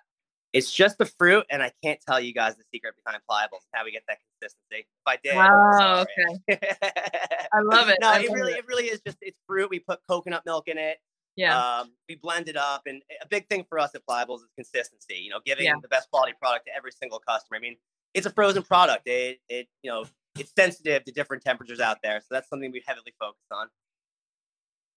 It's 0.51 0.71
just 0.71 0.97
the 0.97 1.05
fruit, 1.05 1.45
and 1.49 1.63
I 1.63 1.71
can't 1.83 1.99
tell 2.07 2.19
you 2.19 2.33
guys 2.33 2.55
the 2.55 2.63
secret 2.73 2.93
behind 3.03 3.21
Playa 3.27 3.47
Bowls 3.51 3.63
how 3.73 3.83
we 3.83 3.91
get 3.91 4.03
that 4.07 4.19
consistency. 4.39 4.87
If 4.87 5.07
I 5.07 5.17
did, 5.23 5.35
oh, 5.35 6.05
okay. 6.49 6.77
I 7.53 7.61
love 7.61 7.89
it. 7.89 7.97
No, 8.01 8.09
I 8.09 8.19
it 8.19 8.31
really, 8.31 8.53
it. 8.53 8.59
it 8.59 8.67
really 8.67 8.85
is 8.85 9.01
just 9.05 9.17
it's 9.21 9.39
fruit. 9.47 9.69
We 9.69 9.79
put 9.79 9.99
coconut 10.07 10.43
milk 10.45 10.67
in 10.67 10.77
it. 10.77 10.97
Yeah. 11.35 11.79
Um, 11.79 11.91
we 12.07 12.15
blend 12.15 12.47
it 12.47 12.55
up, 12.55 12.83
and 12.85 13.01
a 13.21 13.27
big 13.27 13.47
thing 13.49 13.65
for 13.67 13.77
us 13.77 13.93
at 13.93 14.05
Playa 14.05 14.25
Bowls 14.25 14.41
is 14.41 14.47
consistency. 14.55 15.15
You 15.15 15.31
know, 15.31 15.39
giving 15.45 15.65
yeah. 15.65 15.73
the 15.81 15.87
best 15.87 16.09
quality 16.09 16.33
product 16.39 16.67
to 16.67 16.75
every 16.75 16.91
single 16.91 17.19
customer. 17.19 17.57
I 17.57 17.59
mean, 17.59 17.75
it's 18.13 18.25
a 18.25 18.29
frozen 18.29 18.63
product. 18.63 19.07
It, 19.07 19.39
it, 19.49 19.67
you 19.83 19.91
know, 19.91 20.05
it's 20.39 20.53
sensitive 20.57 21.03
to 21.03 21.11
different 21.11 21.43
temperatures 21.43 21.79
out 21.79 21.97
there, 22.03 22.19
so 22.21 22.27
that's 22.31 22.49
something 22.49 22.71
we 22.71 22.83
heavily 22.87 23.13
focus 23.19 23.43
on. 23.51 23.67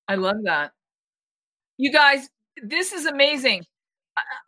I 0.06 0.14
love 0.14 0.38
that. 0.44 0.72
You 1.76 1.92
guys, 1.92 2.28
this 2.62 2.92
is 2.92 3.06
amazing. 3.06 3.64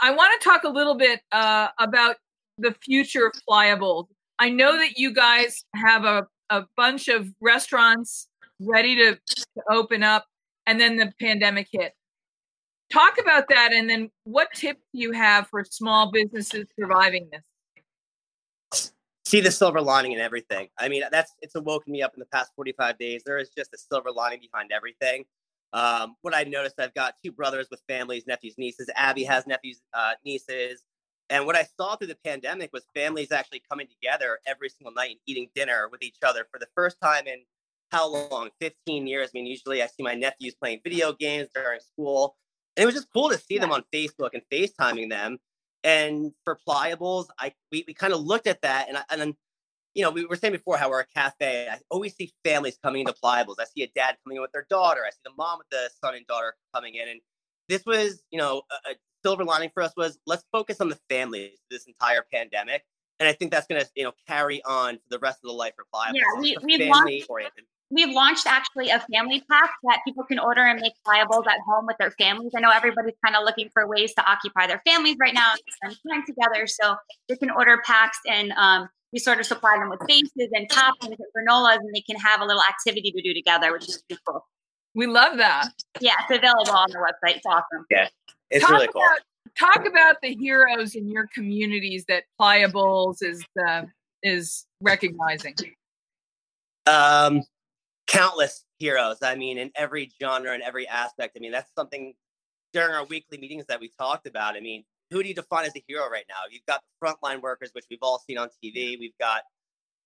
I, 0.00 0.10
want 0.10 0.40
to 0.40 0.48
talk 0.48 0.64
a 0.64 0.68
little 0.68 0.96
bit 0.96 1.20
uh, 1.30 1.68
about 1.78 2.16
the 2.58 2.74
future 2.82 3.26
of 3.26 3.32
Playa 3.46 3.76
Bowls. 3.76 4.08
I 4.38 4.50
know 4.50 4.76
that 4.76 4.96
you 4.96 5.12
guys 5.12 5.64
have 5.76 6.04
a, 6.04 6.26
a 6.48 6.64
bunch 6.76 7.08
of 7.08 7.32
restaurants 7.40 8.28
ready 8.58 8.96
to, 8.96 9.14
to 9.14 9.46
open 9.70 10.02
up, 10.02 10.26
and 10.66 10.80
then 10.80 10.96
the 10.96 11.12
pandemic 11.20 11.68
hit. 11.70 11.92
Talk 12.92 13.18
about 13.20 13.48
that, 13.48 13.72
and 13.72 13.88
then 13.88 14.10
what 14.24 14.48
tips 14.52 14.82
do 14.92 15.00
you 15.00 15.12
have 15.12 15.46
for 15.48 15.64
small 15.64 16.10
businesses 16.10 16.66
surviving 16.78 17.28
this? 17.30 18.92
See 19.24 19.40
the 19.40 19.52
silver 19.52 19.80
lining 19.80 20.10
in 20.12 20.18
everything. 20.18 20.68
I 20.76 20.88
mean, 20.88 21.04
that's 21.12 21.32
it's 21.40 21.54
awoken 21.54 21.92
me 21.92 22.02
up 22.02 22.14
in 22.14 22.20
the 22.20 22.26
past 22.26 22.50
45 22.56 22.98
days. 22.98 23.22
There 23.24 23.38
is 23.38 23.48
just 23.56 23.72
a 23.72 23.78
silver 23.78 24.10
lining 24.10 24.40
behind 24.40 24.72
everything. 24.72 25.24
Um, 25.72 26.16
what 26.22 26.34
I 26.34 26.42
noticed, 26.42 26.80
I've 26.80 26.94
got 26.94 27.14
two 27.24 27.30
brothers 27.30 27.68
with 27.70 27.80
families, 27.88 28.26
nephews, 28.26 28.54
nieces. 28.58 28.90
Abby 28.96 29.22
has 29.24 29.46
nephews, 29.46 29.80
uh, 29.94 30.14
nieces. 30.24 30.82
And 31.28 31.46
what 31.46 31.54
I 31.54 31.64
saw 31.76 31.94
through 31.94 32.08
the 32.08 32.18
pandemic 32.24 32.70
was 32.72 32.84
families 32.92 33.30
actually 33.30 33.62
coming 33.70 33.86
together 33.86 34.40
every 34.46 34.68
single 34.68 34.92
night 34.92 35.10
and 35.10 35.20
eating 35.26 35.48
dinner 35.54 35.88
with 35.92 36.02
each 36.02 36.18
other 36.26 36.44
for 36.50 36.58
the 36.58 36.66
first 36.74 36.96
time 37.00 37.28
in 37.28 37.44
how 37.90 38.08
long? 38.08 38.50
15 38.60 39.06
years. 39.06 39.28
I 39.28 39.38
mean, 39.38 39.46
usually 39.46 39.82
I 39.82 39.86
see 39.86 40.02
my 40.02 40.14
nephews 40.14 40.54
playing 40.54 40.80
video 40.84 41.12
games 41.12 41.48
during 41.54 41.80
school. 41.80 42.36
And 42.76 42.82
it 42.82 42.86
was 42.86 42.94
just 42.94 43.12
cool 43.12 43.30
to 43.30 43.38
see 43.38 43.54
yeah. 43.54 43.62
them 43.62 43.72
on 43.72 43.84
Facebook 43.92 44.30
and 44.32 44.42
FaceTiming 44.52 45.10
them. 45.10 45.38
And 45.82 46.32
for 46.44 46.58
Playa 46.66 46.96
Bowls, 46.96 47.30
I 47.38 47.52
we, 47.72 47.84
we 47.86 47.94
kind 47.94 48.12
of 48.12 48.20
looked 48.20 48.46
at 48.46 48.62
that 48.62 48.88
and 48.88 48.98
I, 48.98 49.02
and 49.10 49.20
then 49.20 49.34
you 49.94 50.04
know, 50.04 50.10
we 50.10 50.24
were 50.24 50.36
saying 50.36 50.52
before 50.52 50.76
how 50.76 50.88
we're 50.88 51.00
a 51.00 51.06
cafe. 51.06 51.66
I 51.68 51.78
always 51.90 52.14
see 52.14 52.32
families 52.44 52.78
coming 52.82 53.00
into 53.00 53.12
Playa 53.12 53.44
Bowls. 53.44 53.58
I 53.60 53.64
see 53.64 53.82
a 53.82 53.88
dad 53.88 54.16
coming 54.24 54.36
in 54.36 54.42
with 54.42 54.52
their 54.52 54.66
daughter. 54.70 55.00
I 55.04 55.10
see 55.10 55.18
the 55.24 55.32
mom 55.36 55.58
with 55.58 55.68
the 55.70 55.90
son 56.02 56.14
and 56.14 56.26
daughter 56.26 56.54
coming 56.74 56.94
in. 56.94 57.08
And 57.08 57.20
this 57.68 57.84
was, 57.84 58.22
you 58.30 58.38
know, 58.38 58.62
a, 58.70 58.90
a 58.90 58.94
silver 59.24 59.44
lining 59.44 59.70
for 59.74 59.82
us 59.82 59.92
was 59.96 60.18
let's 60.26 60.44
focus 60.52 60.80
on 60.80 60.88
the 60.90 60.98
families 61.08 61.58
this 61.70 61.86
entire 61.86 62.24
pandemic. 62.32 62.84
And 63.18 63.28
I 63.28 63.32
think 63.32 63.50
that's 63.50 63.66
going 63.66 63.80
to, 63.80 63.88
you 63.96 64.04
know, 64.04 64.12
carry 64.28 64.62
on 64.64 64.94
for 64.96 65.02
the 65.10 65.18
rest 65.18 65.40
of 65.44 65.48
the 65.48 65.56
life 65.56 65.74
of 65.78 65.86
Playa 65.92 66.12
Bowls. 66.12 66.48
Yeah, 66.48 66.56
we, 66.64 66.78
we've 66.78 66.88
launched, 66.88 67.28
we've 67.90 68.14
launched 68.14 68.46
actually 68.46 68.90
a 68.90 69.00
family 69.12 69.42
pack 69.50 69.70
that 69.84 70.00
people 70.06 70.24
can 70.24 70.38
order 70.38 70.64
and 70.64 70.80
make 70.80 70.92
Playa 71.04 71.26
Bowls 71.26 71.46
at 71.48 71.58
home 71.66 71.86
with 71.86 71.96
their 71.98 72.12
families. 72.12 72.52
I 72.56 72.60
know 72.60 72.70
everybody's 72.70 73.16
kind 73.24 73.36
of 73.36 73.44
looking 73.44 73.68
for 73.72 73.86
ways 73.86 74.14
to 74.14 74.30
occupy 74.30 74.66
their 74.66 74.80
families 74.86 75.16
right 75.20 75.34
now 75.34 75.52
and 75.52 75.94
spend 75.94 75.96
time 76.08 76.24
together. 76.26 76.66
So 76.66 76.94
they 77.28 77.36
can 77.36 77.50
order 77.50 77.82
packs 77.84 78.18
and 78.28 78.52
um, 78.52 78.88
we 79.12 79.18
sort 79.18 79.40
of 79.40 79.46
supply 79.46 79.76
them 79.76 79.90
with 79.90 80.00
bases 80.06 80.50
and 80.52 80.68
toppings 80.68 81.16
and 81.18 81.26
granolas, 81.36 81.78
and 81.78 81.94
they 81.94 82.00
can 82.00 82.16
have 82.16 82.40
a 82.40 82.44
little 82.44 82.62
activity 82.62 83.10
to 83.10 83.22
do 83.22 83.34
together, 83.34 83.72
which 83.72 83.88
is 83.88 84.02
pretty 84.08 84.22
cool. 84.26 84.46
We 84.94 85.06
love 85.06 85.36
that. 85.38 85.68
Yeah, 86.00 86.14
it's 86.20 86.38
available 86.38 86.76
on 86.76 86.90
the 86.90 86.98
website. 86.98 87.36
It's 87.36 87.46
awesome. 87.46 87.86
Yeah, 87.90 88.08
it's 88.50 88.64
talk 88.64 88.72
really 88.72 88.88
cool. 88.88 89.02
About, 89.02 89.20
talk 89.58 89.86
about 89.86 90.16
the 90.22 90.36
heroes 90.36 90.94
in 90.94 91.08
your 91.08 91.28
communities 91.34 92.04
that 92.06 92.24
Playa 92.38 92.68
Bowls 92.68 93.22
is 93.22 93.44
uh, 93.66 93.82
is 94.22 94.66
recognizing. 94.80 95.54
Um, 96.86 97.42
countless 98.10 98.64
heroes. 98.78 99.18
I 99.22 99.36
mean, 99.36 99.56
in 99.56 99.70
every 99.76 100.10
genre 100.20 100.52
and 100.52 100.62
every 100.62 100.86
aspect. 100.88 101.36
I 101.36 101.40
mean, 101.40 101.52
that's 101.52 101.70
something 101.74 102.12
during 102.72 102.94
our 102.94 103.04
weekly 103.06 103.38
meetings 103.38 103.66
that 103.66 103.80
we 103.80 103.90
talked 103.98 104.26
about. 104.26 104.56
I 104.56 104.60
mean, 104.60 104.84
who 105.10 105.22
do 105.22 105.28
you 105.28 105.34
define 105.34 105.64
as 105.64 105.72
a 105.76 105.84
hero 105.86 106.08
right 106.10 106.24
now? 106.28 106.42
You've 106.50 106.66
got 106.66 106.82
the 106.82 107.06
frontline 107.06 107.40
workers, 107.40 107.70
which 107.72 107.84
we've 107.90 108.02
all 108.02 108.22
seen 108.26 108.38
on 108.38 108.48
TV. 108.62 108.98
We've 108.98 109.16
got 109.18 109.42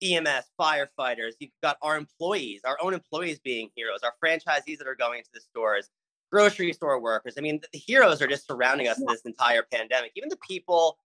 EMS, 0.03 0.45
firefighters. 0.59 1.33
You've 1.39 1.51
got 1.63 1.77
our 1.81 1.97
employees, 1.97 2.61
our 2.65 2.77
own 2.81 2.93
employees 2.93 3.39
being 3.39 3.69
heroes, 3.75 3.99
our 4.03 4.13
franchisees 4.23 4.77
that 4.77 4.87
are 4.87 4.95
going 4.95 5.19
into 5.19 5.29
the 5.33 5.41
stores, 5.41 5.89
grocery 6.31 6.73
store 6.73 6.99
workers. 6.99 7.35
I 7.37 7.41
mean, 7.41 7.59
the 7.71 7.79
heroes 7.79 8.21
are 8.21 8.27
just 8.27 8.47
surrounding 8.47 8.87
us 8.87 8.99
in 8.99 9.05
this 9.07 9.21
entire 9.21 9.63
pandemic. 9.71 10.11
Even 10.15 10.29
the 10.29 10.37
people 10.47 10.97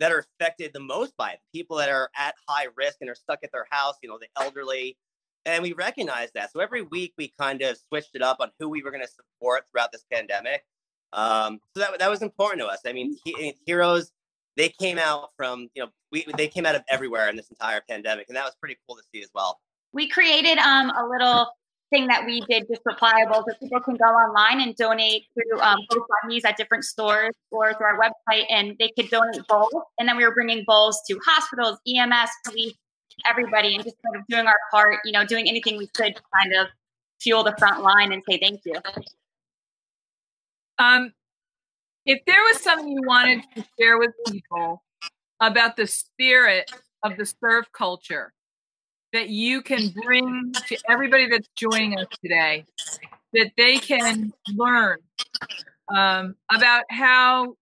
that 0.00 0.12
are 0.12 0.24
affected 0.40 0.72
the 0.72 0.80
most 0.80 1.16
by 1.16 1.32
it, 1.32 1.40
people 1.52 1.76
that 1.76 1.88
are 1.88 2.10
at 2.16 2.34
high 2.48 2.66
risk 2.76 2.98
and 3.00 3.10
are 3.10 3.14
stuck 3.14 3.40
at 3.42 3.50
their 3.52 3.66
house, 3.70 3.94
you 4.02 4.08
know, 4.08 4.18
the 4.18 4.28
elderly. 4.40 4.96
And 5.48 5.62
we 5.62 5.72
recognize 5.72 6.28
that. 6.34 6.52
So 6.52 6.60
every 6.60 6.82
week 6.82 7.14
we 7.16 7.32
kind 7.40 7.62
of 7.62 7.78
switched 7.88 8.10
it 8.14 8.22
up 8.22 8.36
on 8.40 8.50
who 8.58 8.68
we 8.68 8.82
were 8.82 8.90
going 8.90 9.04
to 9.04 9.08
support 9.08 9.64
throughout 9.70 9.92
this 9.92 10.04
pandemic. 10.12 10.62
Um, 11.12 11.60
so 11.74 11.80
that 11.80 11.98
that 11.98 12.10
was 12.10 12.20
important 12.20 12.60
to 12.60 12.66
us. 12.66 12.80
I 12.86 12.92
mean, 12.92 13.16
he, 13.24 13.54
heroes 13.66 14.12
they 14.58 14.68
came 14.68 14.98
out 14.98 15.30
from 15.36 15.68
you 15.74 15.84
know 15.84 15.88
we 16.12 16.26
they 16.36 16.48
came 16.48 16.66
out 16.66 16.74
of 16.74 16.82
everywhere 16.90 17.30
in 17.30 17.36
this 17.36 17.48
entire 17.48 17.80
pandemic, 17.88 18.26
and 18.28 18.36
that 18.36 18.44
was 18.44 18.54
pretty 18.60 18.76
cool 18.86 18.96
to 18.96 19.02
see 19.14 19.22
as 19.22 19.30
well. 19.34 19.58
We 19.92 20.08
created 20.08 20.58
um, 20.58 20.90
a 20.90 21.06
little 21.08 21.46
thing 21.90 22.08
that 22.08 22.26
we 22.26 22.40
did 22.42 22.66
just 22.68 22.82
for 22.82 22.92
Playa 22.94 23.26
Bowls 23.26 23.44
that 23.46 23.58
people 23.58 23.80
can 23.80 23.96
go 23.96 24.04
online 24.04 24.60
and 24.60 24.76
donate 24.76 25.24
through 25.32 25.58
um, 25.62 25.78
GoFundMe's 25.90 26.44
at 26.44 26.58
different 26.58 26.84
stores 26.84 27.34
or 27.50 27.72
through 27.72 27.86
our 27.86 27.98
website, 27.98 28.44
and 28.50 28.76
they 28.78 28.90
could 28.98 29.08
donate 29.08 29.46
bowls. 29.48 29.72
And 29.98 30.06
then 30.06 30.18
we 30.18 30.24
were 30.24 30.34
bringing 30.34 30.64
bowls 30.66 31.00
to 31.08 31.18
hospitals, 31.24 31.78
EMS, 31.88 32.28
police, 32.44 32.74
everybody, 33.26 33.74
and 33.74 33.84
just 33.84 33.96
kind 34.04 34.16
of 34.16 34.26
doing 34.28 34.46
our 34.46 34.58
part. 34.70 34.98
You 35.04 35.12
know, 35.12 35.24
doing 35.24 35.48
anything 35.48 35.76
we 35.78 35.86
could 35.88 36.16
to 36.16 36.22
kind 36.34 36.54
of 36.54 36.68
fuel 37.20 37.44
the 37.44 37.54
front 37.58 37.82
line 37.82 38.12
and 38.12 38.22
say 38.28 38.38
thank 38.38 38.60
you. 38.64 38.74
Um, 40.78 41.12
if 42.06 42.20
there 42.26 42.42
was 42.52 42.62
something 42.62 42.88
you 42.88 43.02
wanted 43.04 43.42
to 43.56 43.64
share 43.78 43.98
with 43.98 44.10
people 44.30 44.82
about 45.40 45.76
the 45.76 45.86
spirit 45.86 46.70
of 47.02 47.16
the 47.16 47.26
surf 47.26 47.66
culture 47.72 48.32
that 49.12 49.28
you 49.30 49.62
can 49.62 49.88
bring 50.04 50.52
to 50.68 50.76
everybody 50.88 51.28
that's 51.28 51.48
joining 51.56 51.98
us 51.98 52.06
today, 52.22 52.64
that 53.32 53.50
they 53.56 53.78
can 53.78 54.32
learn 54.54 54.98
um, 55.94 56.34
about 56.50 56.84
how 56.90 57.54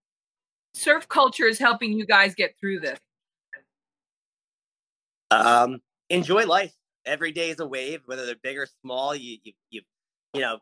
surf 0.74 1.08
culture 1.08 1.46
is 1.46 1.58
helping 1.58 1.92
you 1.92 2.04
guys 2.04 2.34
get 2.34 2.54
through 2.60 2.80
this? 2.80 2.98
Um, 5.30 5.80
enjoy 6.10 6.46
life. 6.46 6.72
Every 7.04 7.32
day 7.32 7.50
is 7.50 7.60
a 7.60 7.66
wave, 7.66 8.02
whether 8.06 8.26
they're 8.26 8.36
big 8.42 8.58
or 8.58 8.66
small. 8.82 9.14
You, 9.14 9.38
you, 9.42 9.52
you, 9.70 9.82
you 10.34 10.40
know, 10.40 10.58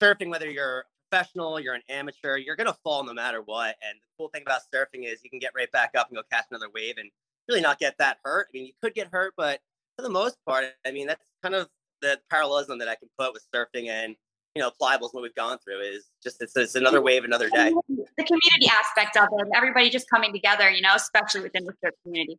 surfing, 0.00 0.30
whether 0.30 0.50
you're 0.50 0.84
professional, 1.10 1.60
you're 1.60 1.74
an 1.74 1.82
amateur, 1.88 2.36
you're 2.36 2.56
going 2.56 2.68
to 2.68 2.76
fall 2.82 3.04
no 3.04 3.12
matter 3.12 3.42
what. 3.42 3.76
And 3.82 3.98
the 4.00 4.06
cool 4.16 4.28
thing 4.28 4.42
about 4.42 4.62
surfing 4.74 5.04
is 5.04 5.22
you 5.22 5.30
can 5.30 5.38
get 5.38 5.52
right 5.54 5.70
back 5.70 5.90
up 5.96 6.08
and 6.08 6.16
go 6.16 6.22
catch 6.32 6.46
another 6.50 6.68
wave 6.74 6.94
and 6.98 7.10
really 7.48 7.60
not 7.60 7.78
get 7.78 7.98
that 7.98 8.18
hurt. 8.24 8.48
I 8.48 8.50
mean, 8.56 8.66
you 8.66 8.72
could 8.82 8.94
get 8.94 9.08
hurt, 9.12 9.34
but 9.36 9.60
for 9.96 10.02
the 10.02 10.10
most 10.10 10.36
part, 10.46 10.64
I 10.86 10.90
mean, 10.90 11.08
that's 11.08 11.22
kind 11.42 11.54
of 11.54 11.68
the 12.00 12.18
parallelism 12.30 12.78
that 12.78 12.88
I 12.88 12.94
can 12.94 13.08
put 13.18 13.32
with 13.34 13.44
surfing 13.54 13.88
and, 13.88 14.16
you 14.54 14.62
know, 14.62 14.70
Playa 14.70 14.98
Bowls, 14.98 15.12
what 15.12 15.22
we've 15.22 15.34
gone 15.34 15.58
through 15.64 15.80
is 15.80 16.10
just, 16.22 16.42
it's, 16.42 16.56
it's 16.56 16.74
another 16.74 17.00
wave, 17.00 17.24
another 17.24 17.48
day. 17.48 17.72
The 17.88 18.24
community 18.24 18.70
aspect 18.70 19.16
of 19.16 19.28
it, 19.32 19.48
everybody 19.54 19.90
just 19.90 20.08
coming 20.10 20.32
together, 20.32 20.70
you 20.70 20.82
know, 20.82 20.94
especially 20.94 21.42
within 21.42 21.64
the 21.64 21.72
surf 21.82 21.94
community. 22.04 22.38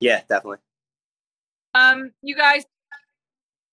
Yeah, 0.00 0.20
definitely. 0.28 0.58
Um, 1.74 2.10
you 2.22 2.34
guys 2.34 2.64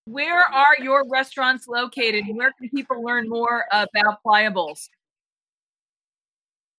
where 0.06 0.40
are 0.40 0.76
your 0.80 1.04
restaurants 1.08 1.66
located? 1.66 2.24
Where 2.28 2.52
can 2.52 2.70
people 2.70 3.02
learn 3.02 3.28
more 3.28 3.64
about 3.72 4.22
Playa 4.22 4.52
Bowls? 4.52 4.88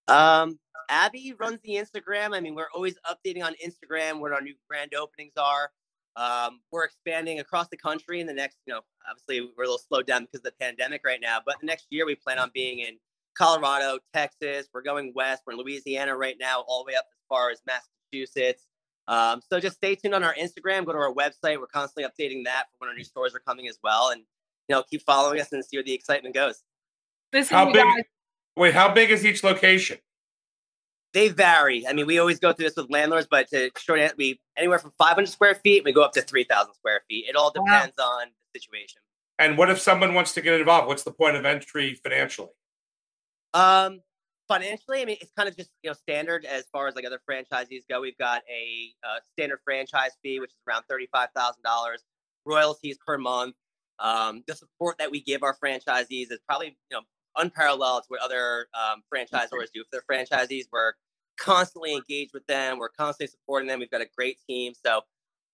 Um, 0.08 0.58
Abby 0.90 1.34
runs 1.38 1.60
the 1.64 1.76
Instagram. 1.76 2.34
I 2.34 2.40
mean, 2.40 2.56
we're 2.56 2.72
always 2.74 2.96
updating 3.06 3.44
on 3.44 3.54
Instagram 3.66 4.22
where 4.22 4.34
our 4.34 4.42
new 4.42 4.56
grand 4.70 4.94
openings 4.96 5.34
are. 5.38 5.72
Um, 6.16 6.62
we're 6.72 6.86
expanding 6.86 7.42
across 7.42 7.68
the 7.68 7.78
country 7.78 8.22
in 8.22 8.28
the 8.28 8.34
next, 8.34 8.58
you 8.66 8.74
know, 8.74 8.82
obviously 9.08 9.52
we're 9.58 9.66
a 9.66 9.68
little 9.68 9.78
slowed 9.78 10.08
down 10.08 10.24
because 10.24 10.40
of 10.40 10.44
the 10.44 10.54
pandemic 10.60 11.02
right 11.06 11.20
now, 11.22 11.40
but 11.46 11.58
the 11.60 11.68
next 11.68 11.88
year 11.90 12.06
we 12.06 12.16
plan 12.16 12.40
on 12.40 12.50
being 12.54 12.80
in 12.80 12.98
Colorado, 13.38 14.00
Texas. 14.14 14.68
We're 14.74 14.82
going 14.82 15.12
west. 15.14 15.44
We're 15.46 15.54
in 15.54 15.60
Louisiana 15.60 16.16
right 16.16 16.38
now, 16.40 16.64
all 16.68 16.84
the 16.84 16.94
way 16.94 16.96
up 16.96 17.06
as 17.12 17.20
far 17.30 17.52
as 17.52 17.62
Massachusetts. 17.68 18.66
Um, 19.08 19.42
so 19.50 19.60
just 19.60 19.78
stay 19.78 19.96
tuned 19.96 20.14
on 20.14 20.24
our 20.24 20.36
Instagram. 20.36 20.86
Go 20.86 20.92
to 20.92 20.98
our 20.98 21.14
website. 21.14 21.60
We're 21.60 21.68
constantly 21.68 22.04
updating 22.04 22.44
that 22.46 22.66
for 22.72 22.78
when 22.80 22.90
our 22.90 22.96
new 22.96 23.04
stores 23.04 23.34
are 23.34 23.40
coming 23.40 23.68
as 23.68 23.78
well, 23.84 24.10
and 24.10 24.22
you 24.68 24.76
know 24.76 24.84
keep 24.84 25.04
following 25.04 25.40
us 25.40 25.52
and 25.54 25.64
see 25.64 25.78
where 25.78 25.84
the 25.84 25.94
excitement 25.94 26.36
goes. 26.36 26.64
Listen, 27.34 27.56
how 27.56 27.66
big? 27.66 27.84
Guys. 27.84 28.04
Wait, 28.56 28.74
how 28.74 28.94
big 28.94 29.12
is 29.12 29.26
each 29.26 29.44
location? 29.44 29.98
They 31.14 31.30
vary. 31.30 31.88
I 31.88 31.94
mean, 31.94 32.06
we 32.06 32.20
always 32.20 32.40
go 32.40 32.52
through 32.54 32.66
this 32.66 32.76
with 32.76 32.90
landlords, 32.90 33.28
but 33.30 33.50
to 33.50 33.72
short 33.78 34.00
answer, 34.00 34.16
we 34.18 34.42
anywhere 34.58 34.80
from 34.80 34.92
500 34.98 35.28
square 35.28 35.56
feet, 35.56 35.84
we 35.84 35.94
go 35.94 36.04
up 36.04 36.12
to 36.14 36.22
3,000 36.22 36.74
square 36.74 37.02
feet. 37.10 37.26
It 37.30 37.36
all 37.36 37.52
depends 37.52 37.96
wow. 37.98 38.06
on 38.06 38.28
the 38.28 38.60
situation. 38.60 39.02
And 39.40 39.58
what 39.58 39.70
if 39.70 39.80
someone 39.80 40.14
wants 40.14 40.34
to 40.34 40.42
get 40.42 40.60
involved? 40.60 40.88
What's 40.88 41.04
the 41.04 41.12
point 41.12 41.36
of 41.36 41.46
entry 41.46 41.94
financially? 41.96 42.50
Um, 43.54 44.02
financially, 44.48 45.02
I 45.02 45.06
mean, 45.06 45.18
it's 45.22 45.32
kind 45.36 45.50
of 45.50 45.56
just 45.56 45.70
you 45.84 45.90
know 45.90 45.94
standard 45.94 46.46
as 46.46 46.66
far 46.72 46.88
as 46.88 46.96
like 46.96 47.06
other 47.06 47.20
franchisees 47.30 47.84
go. 47.90 48.02
We've 48.02 48.18
got 48.18 48.42
a 48.50 48.94
uh, 49.04 49.20
standard 49.34 49.60
franchise 49.64 50.12
fee, 50.24 50.40
which 50.40 50.52
is 50.52 50.58
around 50.68 50.84
thirty 50.90 51.08
five 51.12 51.30
thousand 51.36 51.64
dollars, 51.64 52.04
royalties 52.46 52.98
per 53.06 53.18
month. 53.18 53.56
Um, 54.00 54.44
the 54.48 54.56
support 54.56 54.98
that 55.00 55.12
we 55.12 55.22
give 55.22 55.44
our 55.44 55.56
franchisees 55.64 56.32
is 56.32 56.40
probably 56.48 56.78
you 56.90 56.98
know 56.98 57.02
unparalleled 57.38 58.04
to 58.04 58.08
what 58.10 58.22
other 58.22 58.68
um, 58.74 59.04
franchisors 59.14 59.68
do 59.74 59.84
for 59.84 59.90
their 59.92 60.04
franchisees. 60.10 60.66
We're 60.72 60.94
constantly 61.38 61.94
engaged 61.94 62.34
with 62.34 62.46
them. 62.48 62.80
We're 62.80 62.90
constantly 62.90 63.28
supporting 63.28 63.68
them. 63.68 63.80
We've 63.80 63.92
got 63.92 64.02
a 64.02 64.10
great 64.18 64.40
team. 64.48 64.74
So, 64.86 65.02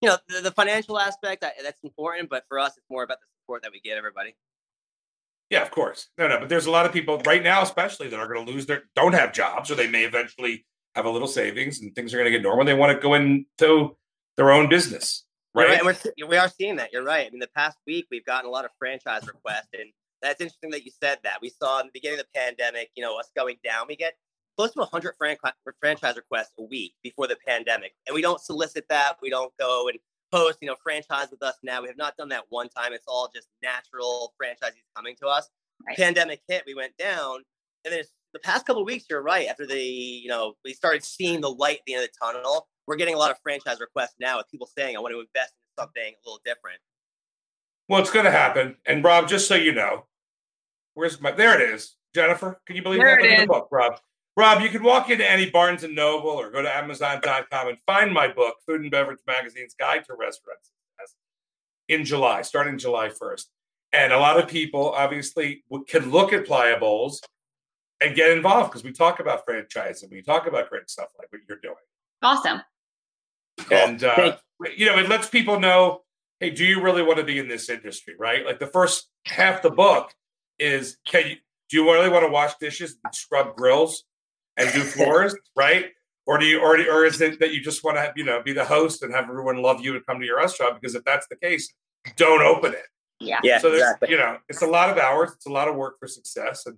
you 0.01 0.09
know, 0.09 0.17
the, 0.29 0.41
the 0.41 0.51
financial 0.51 0.99
aspect 0.99 1.41
that's 1.41 1.79
important, 1.83 2.29
but 2.29 2.45
for 2.47 2.59
us, 2.59 2.77
it's 2.77 2.85
more 2.89 3.03
about 3.03 3.19
the 3.19 3.27
support 3.41 3.63
that 3.63 3.71
we 3.71 3.79
give 3.79 3.97
everybody. 3.97 4.35
Yeah, 5.53 5.61
of 5.61 5.69
course. 5.69 6.09
No, 6.17 6.27
no, 6.27 6.39
but 6.39 6.49
there's 6.49 6.65
a 6.65 6.71
lot 6.71 6.87
of 6.87 6.91
people 6.91 7.21
right 7.27 7.43
now, 7.43 7.61
especially 7.61 8.07
that 8.07 8.19
are 8.19 8.27
going 8.27 8.43
to 8.43 8.51
lose 8.51 8.65
their 8.65 8.85
don't 8.95 9.13
have 9.13 9.31
jobs, 9.31 9.69
or 9.69 9.75
they 9.75 9.87
may 9.87 10.03
eventually 10.03 10.65
have 10.95 11.05
a 11.05 11.09
little 11.11 11.27
savings, 11.27 11.79
and 11.79 11.93
things 11.93 12.11
are 12.11 12.17
going 12.17 12.25
to 12.25 12.31
get 12.31 12.41
normal. 12.41 12.65
They 12.65 12.73
want 12.73 12.91
to 12.91 12.99
go 12.99 13.13
into 13.13 13.95
their 14.35 14.51
own 14.51 14.67
business, 14.67 15.25
right? 15.53 15.79
right. 15.79 15.85
We're, 15.85 16.27
we 16.27 16.37
are 16.37 16.49
seeing 16.49 16.77
that. 16.77 16.91
You're 16.91 17.03
right. 17.03 17.27
I 17.27 17.29
mean, 17.29 17.39
the 17.39 17.51
past 17.55 17.77
week 17.85 18.07
we've 18.09 18.25
gotten 18.25 18.49
a 18.49 18.51
lot 18.51 18.65
of 18.65 18.71
franchise 18.79 19.27
requests, 19.27 19.67
and 19.73 19.91
that's 20.23 20.41
interesting 20.41 20.71
that 20.71 20.85
you 20.85 20.91
said 20.99 21.19
that. 21.23 21.37
We 21.39 21.51
saw 21.51 21.79
in 21.81 21.85
the 21.85 21.91
beginning 21.93 22.19
of 22.19 22.25
the 22.25 22.39
pandemic, 22.39 22.89
you 22.95 23.03
know, 23.03 23.19
us 23.19 23.29
going 23.35 23.57
down. 23.63 23.85
We 23.87 23.95
get 23.95 24.15
close 24.57 24.71
to 24.71 24.79
100 24.79 25.13
fran- 25.19 25.37
franchise 25.79 26.15
requests 26.15 26.53
a 26.57 26.63
week 26.63 26.95
before 27.03 27.27
the 27.27 27.37
pandemic, 27.45 27.93
and 28.07 28.15
we 28.15 28.23
don't 28.23 28.41
solicit 28.41 28.85
that. 28.89 29.17
We 29.21 29.29
don't 29.29 29.53
go 29.59 29.87
and 29.87 29.99
post, 30.33 30.57
you 30.61 30.67
know, 30.67 30.75
franchise 30.83 31.27
with 31.29 31.43
us 31.43 31.55
now. 31.61 31.81
We 31.81 31.87
have 31.87 31.97
not 31.97 32.17
done 32.17 32.29
that 32.29 32.45
one 32.49 32.67
time. 32.69 32.91
It's 32.91 33.05
all 33.07 33.29
just 33.33 33.47
natural 33.61 34.33
franchisees 34.41 34.83
coming 34.95 35.15
to 35.21 35.27
us. 35.27 35.47
Right. 35.87 35.95
Pandemic 35.95 36.41
hit, 36.47 36.63
we 36.65 36.73
went 36.73 36.97
down, 36.97 37.43
and 37.85 37.93
then 37.93 38.03
the 38.33 38.39
past 38.39 38.65
couple 38.65 38.83
weeks, 38.83 39.05
you're 39.09 39.21
right. 39.21 39.47
After 39.47 39.67
the, 39.67 39.79
you 39.79 40.27
know, 40.27 40.55
we 40.65 40.73
started 40.73 41.03
seeing 41.03 41.41
the 41.41 41.51
light 41.51 41.77
at 41.77 41.81
the 41.85 41.93
end 41.93 42.03
of 42.03 42.09
the 42.09 42.25
tunnel. 42.25 42.67
We're 42.87 42.95
getting 42.95 43.13
a 43.13 43.17
lot 43.17 43.31
of 43.31 43.37
franchise 43.43 43.79
requests 43.79 44.15
now 44.19 44.37
with 44.37 44.49
people 44.49 44.67
saying, 44.77 44.97
"I 44.97 44.99
want 44.99 45.13
to 45.13 45.19
invest 45.19 45.53
in 45.53 45.83
something 45.83 46.13
a 46.13 46.29
little 46.29 46.41
different." 46.43 46.79
Well, 47.87 48.01
it's 48.01 48.11
going 48.11 48.25
to 48.25 48.31
happen. 48.31 48.77
And 48.85 49.03
Rob, 49.03 49.27
just 49.27 49.47
so 49.47 49.55
you 49.55 49.73
know, 49.73 50.05
where's 50.95 51.21
my? 51.21 51.31
There 51.31 51.53
it 51.59 51.69
is, 51.73 51.95
Jennifer. 52.15 52.59
Can 52.65 52.75
you 52.75 52.81
believe 52.81 53.01
there 53.01 53.17
that? 53.17 53.21
Look 53.21 53.31
at 53.31 53.41
the 53.41 53.47
book, 53.47 53.67
Rob. 53.71 53.99
Rob, 54.35 54.61
you 54.61 54.69
can 54.69 54.83
walk 54.83 55.09
into 55.09 55.29
any 55.29 55.49
Barnes 55.49 55.83
and 55.83 55.95
Noble 55.95 56.29
or 56.29 56.49
go 56.49 56.61
to 56.61 56.75
Amazon.com 56.75 57.67
and 57.67 57.77
find 57.85 58.11
my 58.11 58.27
book, 58.27 58.55
Food 58.65 58.81
and 58.81 58.89
Beverage 58.89 59.19
Magazine's 59.27 59.75
Guide 59.75 60.05
to 60.05 60.15
Restaurants, 60.15 60.71
in 61.87 62.05
July, 62.05 62.41
starting 62.41 62.77
July 62.77 63.09
1st. 63.09 63.45
And 63.91 64.11
a 64.11 64.17
lot 64.17 64.39
of 64.39 64.49
people 64.49 64.91
obviously 64.91 65.63
can 65.87 66.09
look 66.09 66.33
at 66.33 66.47
Playa 66.47 66.79
Bowls 66.79 67.21
and 68.01 68.15
get 68.15 68.31
involved 68.31 68.71
because 68.71 68.83
we 68.83 68.91
talk 68.91 69.19
about 69.19 69.45
franchising, 69.45 70.11
we 70.11 70.21
talk 70.21 70.47
about 70.47 70.69
great 70.69 70.89
stuff 70.89 71.09
like 71.19 71.27
what 71.31 71.41
you're 71.47 71.59
doing. 71.59 71.75
Awesome. 72.23 72.61
And, 73.69 74.03
uh, 74.03 74.37
you 74.75 74.87
know, 74.87 74.97
it 74.97 75.09
lets 75.09 75.29
people 75.29 75.59
know 75.59 76.01
hey, 76.43 76.49
do 76.49 76.65
you 76.65 76.81
really 76.81 77.01
want 77.01 77.17
to 77.17 77.23
be 77.23 77.39
in 77.39 77.47
this 77.47 77.69
industry, 77.69 78.15
right? 78.19 78.45
Like 78.45 78.59
the 78.59 78.67
first 78.67 79.07
half 79.25 79.61
the 79.61 79.69
book 79.69 80.13
is 80.59 80.97
can 81.07 81.29
you, 81.29 81.35
do 81.69 81.77
you 81.77 81.89
really 81.89 82.09
want 82.09 82.25
to 82.25 82.29
wash 82.29 82.55
dishes 82.59 82.97
and 83.01 83.15
scrub 83.15 83.55
grills? 83.55 84.03
And 84.57 84.71
do 84.73 84.81
floors, 84.83 85.35
right? 85.55 85.87
Or 86.25 86.37
do 86.37 86.45
you, 86.45 86.61
or, 86.61 86.75
or 86.89 87.05
is 87.05 87.19
it 87.19 87.39
that 87.39 87.53
you 87.53 87.61
just 87.61 87.83
want 87.83 87.97
to, 87.97 88.13
you 88.15 88.23
know, 88.23 88.41
be 88.41 88.53
the 88.53 88.63
host 88.63 89.03
and 89.03 89.13
have 89.13 89.25
everyone 89.25 89.61
love 89.61 89.81
you 89.81 89.95
and 89.95 90.05
come 90.05 90.19
to 90.19 90.25
your 90.25 90.37
restaurant? 90.37 90.79
Because 90.79 90.95
if 90.95 91.03
that's 91.03 91.27
the 91.27 91.35
case, 91.35 91.73
don't 92.15 92.41
open 92.41 92.73
it. 92.73 92.85
Yeah. 93.19 93.39
Yeah. 93.43 93.59
So 93.59 93.69
there's, 93.69 93.81
exactly. 93.81 94.11
you 94.11 94.17
know, 94.17 94.37
it's 94.49 94.61
a 94.61 94.67
lot 94.67 94.89
of 94.89 94.97
hours. 94.97 95.31
It's 95.35 95.45
a 95.45 95.51
lot 95.51 95.67
of 95.67 95.75
work 95.75 95.99
for 95.99 96.07
success, 96.07 96.65
and 96.65 96.77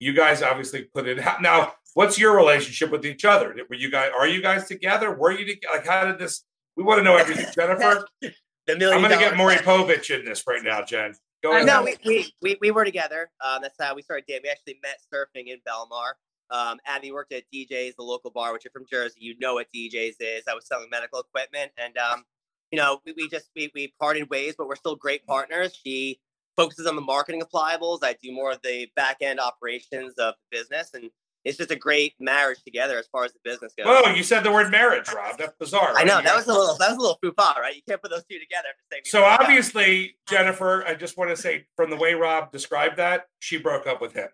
you 0.00 0.12
guys 0.12 0.42
obviously 0.42 0.84
put 0.84 1.08
in. 1.08 1.18
Now, 1.40 1.72
what's 1.94 2.18
your 2.18 2.36
relationship 2.36 2.90
with 2.90 3.04
each 3.06 3.24
other? 3.24 3.54
Were 3.68 3.76
you 3.76 3.90
guys? 3.90 4.10
Are 4.16 4.26
you 4.26 4.42
guys 4.42 4.66
together? 4.66 5.14
Were 5.14 5.32
you 5.32 5.46
together? 5.46 5.74
Like, 5.74 5.86
how 5.86 6.04
did 6.06 6.18
this? 6.18 6.44
We 6.76 6.84
want 6.84 6.98
to 6.98 7.04
know 7.04 7.16
everything, 7.16 7.46
Jennifer. 7.54 8.06
the 8.20 8.76
million 8.76 8.92
I'm 8.92 9.00
going 9.00 9.18
to 9.18 9.24
get 9.24 9.36
Maury 9.36 9.56
Povich 9.56 10.16
in 10.16 10.24
this 10.24 10.44
right 10.46 10.62
now, 10.62 10.84
Jen. 10.84 11.14
Go 11.42 11.52
ahead. 11.52 11.66
No, 11.66 11.82
we, 11.82 11.96
we, 12.04 12.32
we, 12.42 12.58
we 12.60 12.70
were 12.70 12.84
together. 12.84 13.30
Um, 13.44 13.62
that's 13.62 13.76
how 13.80 13.94
we 13.94 14.02
started 14.02 14.24
dating. 14.26 14.42
We 14.44 14.50
actually 14.50 14.78
met 14.82 14.98
surfing 15.12 15.46
in 15.46 15.58
Belmar. 15.66 16.12
Um, 16.50 16.78
Abby 16.86 17.12
worked 17.12 17.32
at 17.32 17.44
DJ's, 17.52 17.94
the 17.96 18.02
local 18.02 18.30
bar, 18.30 18.52
which 18.52 18.64
you're 18.64 18.72
from 18.72 18.86
Jersey. 18.90 19.18
You 19.20 19.34
know 19.38 19.54
what 19.54 19.66
DJ's 19.74 20.16
is. 20.20 20.44
I 20.48 20.54
was 20.54 20.66
selling 20.66 20.88
medical 20.90 21.20
equipment, 21.20 21.72
and 21.76 21.96
um, 21.98 22.24
you 22.70 22.78
know, 22.78 23.00
we, 23.04 23.12
we 23.12 23.28
just 23.28 23.50
we, 23.54 23.70
we 23.74 23.92
parted 24.00 24.30
ways, 24.30 24.54
but 24.56 24.68
we're 24.68 24.76
still 24.76 24.96
great 24.96 25.26
partners. 25.26 25.78
She 25.84 26.20
focuses 26.56 26.86
on 26.86 26.96
the 26.96 27.02
marketing 27.02 27.42
of 27.42 27.50
Playa 27.50 27.78
Bowls. 27.78 28.00
I 28.02 28.16
do 28.22 28.32
more 28.32 28.52
of 28.52 28.60
the 28.62 28.88
back 28.96 29.18
end 29.20 29.40
operations 29.40 30.14
of 30.18 30.34
the 30.34 30.58
business, 30.58 30.90
and 30.94 31.10
it's 31.44 31.56
just 31.56 31.70
a 31.70 31.76
great 31.76 32.14
marriage 32.18 32.62
together 32.62 32.98
as 32.98 33.06
far 33.06 33.24
as 33.24 33.32
the 33.32 33.38
business 33.44 33.72
goes. 33.76 33.86
Oh, 33.88 34.10
you 34.10 34.22
said 34.22 34.42
the 34.42 34.52
word 34.52 34.70
marriage, 34.70 35.08
Rob. 35.14 35.38
That's 35.38 35.54
bizarre. 35.58 35.94
Right? 35.94 36.04
I 36.04 36.04
know 36.04 36.20
that 36.20 36.34
was 36.34 36.46
a 36.46 36.52
little 36.52 36.76
that 36.76 36.88
was 36.88 36.98
a 36.98 37.00
little 37.00 37.18
faux 37.22 37.34
pas, 37.36 37.56
right? 37.60 37.74
You 37.74 37.82
can't 37.88 38.02
put 38.02 38.10
those 38.10 38.24
two 38.30 38.38
together. 38.38 38.68
so 39.04 39.24
obviously, 39.24 40.16
Jennifer, 40.28 40.84
I 40.86 40.94
just 40.94 41.16
want 41.16 41.30
to 41.30 41.36
say 41.36 41.66
from 41.76 41.90
the 41.90 41.96
way 41.96 42.14
Rob 42.14 42.52
described 42.52 42.96
that, 42.96 43.26
she 43.38 43.58
broke 43.58 43.86
up 43.86 44.00
with 44.00 44.14
him. 44.14 44.28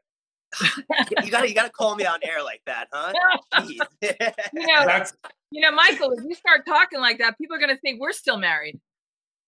you 1.23 1.31
gotta 1.31 1.49
you 1.49 1.55
gotta 1.55 1.71
call 1.71 1.97
me 1.97 2.07
on 2.07 2.21
air 2.23 2.43
like 2.43 2.63
that, 2.67 2.89
huh? 2.93 3.13
you 3.69 3.79
know, 4.55 4.87
That's... 4.87 5.13
you 5.51 5.61
know, 5.61 5.73
Michael, 5.73 6.13
if 6.13 6.25
you 6.25 6.35
start 6.35 6.67
talking 6.67 7.01
like 7.01 7.19
that, 7.19 7.39
people 7.39 7.57
are 7.57 7.61
gonna 7.61 7.79
think 7.79 8.01
we're 8.01 8.13
still 8.13 8.39
married. 8.39 8.81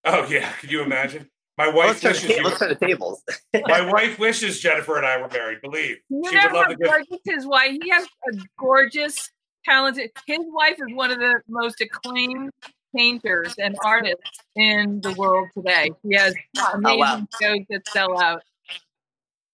Oh 0.05 0.27
yeah, 0.27 0.51
could 0.53 0.71
you 0.71 0.83
imagine? 0.83 1.29
My 1.59 1.69
wife 1.69 2.03
let's 2.03 2.23
wishes. 2.23 2.39
Let's 2.45 2.59
turn 2.59 2.69
the 2.69 2.87
tables. 2.87 3.23
my 3.67 3.91
wife 3.91 4.19
wishes 4.19 4.61
Jennifer 4.61 4.99
and 4.99 5.07
I 5.07 5.21
were 5.21 5.29
married. 5.29 5.61
Believe 5.63 5.97
you 6.11 6.23
she 6.29 6.37
would 6.37 6.53
love 6.53 6.69
to 6.69 6.77
get. 6.77 6.87
Gorgeous 6.87 7.21
his 7.25 7.47
wife. 7.47 7.77
He 7.83 7.89
has 7.89 8.05
a 8.05 8.37
gorgeous, 8.59 9.31
talented. 9.65 10.11
His 10.27 10.41
wife 10.43 10.75
is 10.75 10.95
one 10.95 11.11
of 11.11 11.19
the 11.19 11.41
most 11.49 11.81
acclaimed 11.81 12.53
painters 12.95 13.55
and 13.59 13.77
artists 13.83 14.39
in 14.55 15.01
the 15.01 15.13
world 15.13 15.49
today. 15.55 15.91
He 16.03 16.15
has 16.17 16.35
amazing 16.75 16.85
oh, 16.85 16.97
wow. 16.99 17.27
shows 17.41 17.61
that 17.71 17.89
sell 17.89 18.21
out. 18.21 18.43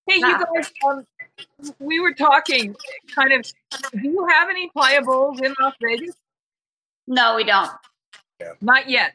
Hey, 0.09 0.17
you 0.17 0.23
guys, 0.23 0.73
um, 0.89 1.07
we 1.79 2.01
were 2.01 2.15
talking 2.15 2.75
kind 3.15 3.33
of. 3.33 3.45
Do 3.93 4.09
you 4.09 4.27
have 4.29 4.49
any 4.49 4.69
playa 4.71 5.03
bowls 5.03 5.41
in 5.41 5.55
Las 5.61 5.75
Vegas? 5.83 6.15
No, 7.07 7.37
we 7.37 7.45
don't. 7.45 7.71
Yeah. 8.41 8.53
Not 8.61 8.89
yet. 8.89 9.15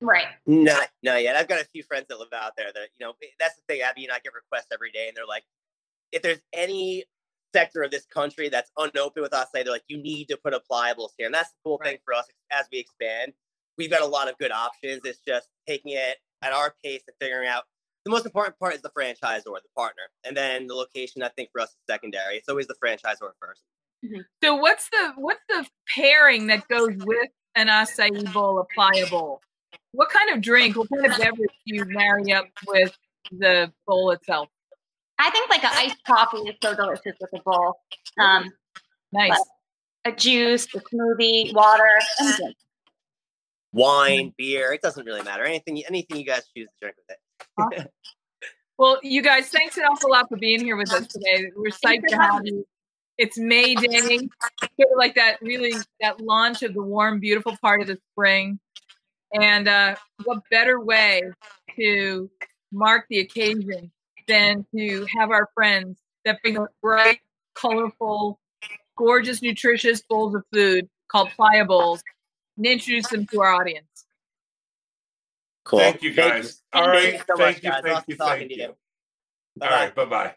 Right. 0.00 0.26
Not, 0.46 0.88
not 1.02 1.22
yet. 1.22 1.36
I've 1.36 1.48
got 1.48 1.60
a 1.60 1.64
few 1.64 1.82
friends 1.84 2.06
that 2.08 2.18
live 2.18 2.32
out 2.34 2.52
there 2.56 2.72
that, 2.74 2.88
you 2.98 3.06
know, 3.06 3.12
that's 3.38 3.54
the 3.56 3.62
thing. 3.68 3.82
Abby 3.82 4.04
and 4.04 4.12
I 4.12 4.18
get 4.18 4.34
requests 4.34 4.66
every 4.72 4.90
day, 4.90 5.06
and 5.06 5.16
they're 5.16 5.26
like, 5.26 5.44
if 6.10 6.22
there's 6.22 6.40
any 6.52 7.04
sector 7.54 7.82
of 7.82 7.90
this 7.90 8.04
country 8.06 8.48
that's 8.48 8.72
unopened 8.76 9.22
with 9.22 9.32
us, 9.32 9.48
they're 9.54 9.64
like, 9.64 9.84
you 9.86 9.98
need 9.98 10.26
to 10.28 10.36
put 10.36 10.54
a 10.54 10.60
Playa 10.60 10.94
Bowls 10.94 11.14
here. 11.16 11.26
And 11.26 11.34
that's 11.34 11.50
the 11.50 11.56
cool 11.64 11.78
right. 11.78 11.90
thing 11.90 11.98
for 12.04 12.14
us 12.14 12.26
as 12.50 12.66
we 12.72 12.78
expand. 12.78 13.32
We've 13.78 13.90
got 13.90 14.02
a 14.02 14.06
lot 14.06 14.28
of 14.28 14.36
good 14.38 14.50
options. 14.52 15.02
It's 15.04 15.20
just 15.20 15.48
taking 15.68 15.92
it 15.92 16.16
at 16.42 16.52
our 16.52 16.74
pace 16.82 17.02
and 17.06 17.14
figuring 17.20 17.48
out 17.48 17.64
the 18.04 18.10
most 18.10 18.26
important 18.26 18.58
part 18.58 18.74
is 18.74 18.82
the 18.82 18.90
franchise 18.90 19.42
or 19.46 19.58
the 19.60 19.68
partner, 19.76 20.02
and 20.24 20.36
then 20.36 20.66
the 20.66 20.74
location. 20.74 21.22
I 21.22 21.28
think 21.28 21.50
for 21.52 21.60
us 21.60 21.70
is 21.70 21.76
secondary. 21.88 22.36
It's 22.36 22.48
always 22.48 22.66
the 22.66 22.74
franchise 22.80 23.16
or 23.20 23.34
1st 23.42 24.06
mm-hmm. 24.08 24.20
So 24.42 24.56
what's 24.56 24.88
the 24.90 25.12
what's 25.16 25.42
the 25.48 25.66
pairing 25.94 26.48
that 26.48 26.66
goes 26.68 26.96
with 26.96 27.30
an 27.54 27.68
acai 27.68 28.32
bowl, 28.32 28.58
a 28.58 28.64
playa 28.74 29.06
bowl? 29.08 29.40
What 29.92 30.08
kind 30.10 30.30
of 30.34 30.40
drink, 30.40 30.76
what 30.76 30.88
kind 30.88 31.06
of 31.06 31.18
beverage 31.18 31.50
do 31.66 31.74
you 31.76 31.84
marry 31.84 32.32
up 32.32 32.46
with 32.66 32.96
the 33.30 33.72
bowl 33.86 34.10
itself? 34.10 34.48
I 35.18 35.30
think 35.30 35.50
like 35.50 35.62
an 35.62 35.70
iced 35.72 36.02
coffee 36.04 36.38
is 36.38 36.56
so 36.62 36.74
delicious 36.74 37.14
with 37.20 37.30
a 37.34 37.42
bowl. 37.44 37.78
Um, 38.18 38.50
nice. 39.12 39.38
A 40.04 40.10
juice, 40.10 40.66
a 40.74 40.80
smoothie, 40.80 41.54
water, 41.54 41.88
anything. 42.20 42.54
Wine, 43.72 44.34
beer, 44.36 44.72
it 44.72 44.82
doesn't 44.82 45.06
really 45.06 45.22
matter. 45.22 45.44
Anything, 45.44 45.82
anything 45.86 46.18
you 46.18 46.26
guys 46.26 46.42
choose 46.54 46.66
to 46.66 46.74
drink 46.80 46.96
with 46.96 47.16
it. 47.16 47.18
Awesome. 47.58 47.86
well, 48.78 48.98
you 49.02 49.22
guys, 49.22 49.48
thanks 49.48 49.76
an 49.76 49.84
awful 49.84 50.10
lot 50.10 50.28
for 50.28 50.36
being 50.36 50.60
here 50.60 50.76
with 50.76 50.92
us 50.92 51.06
today. 51.06 51.50
We're 51.56 51.70
psyched 51.70 52.06
to 52.08 52.16
have 52.16 52.42
you. 52.44 52.66
It's 53.18 53.38
May 53.38 53.74
Day, 53.74 54.00
sort 54.00 54.90
of 54.90 54.96
like 54.96 55.14
that 55.16 55.36
really 55.42 55.74
that 56.00 56.20
launch 56.20 56.62
of 56.62 56.74
the 56.74 56.82
warm, 56.82 57.20
beautiful 57.20 57.56
part 57.60 57.80
of 57.82 57.86
the 57.86 57.98
spring. 58.12 58.58
And 59.34 59.68
uh, 59.68 59.96
what 60.24 60.42
better 60.50 60.80
way 60.80 61.22
to 61.76 62.30
mark 62.72 63.06
the 63.08 63.20
occasion 63.20 63.92
than 64.28 64.66
to 64.74 65.06
have 65.16 65.30
our 65.30 65.48
friends 65.54 65.98
that 66.24 66.40
bring 66.42 66.58
bright, 66.82 67.20
colorful, 67.54 68.40
gorgeous, 68.96 69.42
nutritious 69.42 70.02
bowls 70.08 70.34
of 70.34 70.44
food 70.52 70.88
called 71.08 71.30
playa 71.36 71.64
bowls 71.64 72.02
and 72.56 72.66
introduce 72.66 73.08
them 73.08 73.26
to 73.26 73.40
our 73.40 73.52
audience. 73.52 73.86
Cool. 75.64 75.78
Thank 75.78 76.02
you, 76.02 76.12
guys. 76.12 76.62
Thank 76.72 76.74
you. 76.74 76.80
All 76.80 76.88
right. 76.88 77.12
Thank, 77.12 77.38
thank 77.38 77.62
you. 77.62 77.70
Thank 77.70 77.84
you. 77.84 77.92
Thank 77.92 78.08
you. 78.08 78.16
Thank 78.16 78.50
you. 78.50 78.74
All 79.60 79.68
right. 79.68 79.94
Bye 79.94 80.04
bye. 80.04 80.34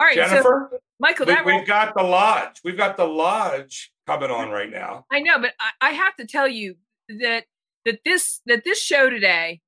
All 0.00 0.06
right, 0.06 0.16
Jennifer. 0.16 0.68
So, 0.72 0.78
Michael, 0.98 1.26
we, 1.26 1.34
have 1.34 1.66
got 1.66 1.94
the 1.94 2.02
lodge. 2.02 2.60
We've 2.64 2.76
got 2.76 2.96
the 2.96 3.04
lodge 3.04 3.92
coming 4.06 4.30
on 4.30 4.48
right 4.48 4.70
now. 4.70 5.04
I 5.12 5.20
know, 5.20 5.38
but 5.38 5.52
I, 5.60 5.88
I 5.88 5.90
have 5.90 6.16
to 6.16 6.26
tell 6.26 6.48
you, 6.48 6.76
that 7.18 7.44
that 7.84 8.00
this 8.04 8.40
that 8.46 8.64
this 8.64 8.80
show 8.80 9.10
today 9.10 9.60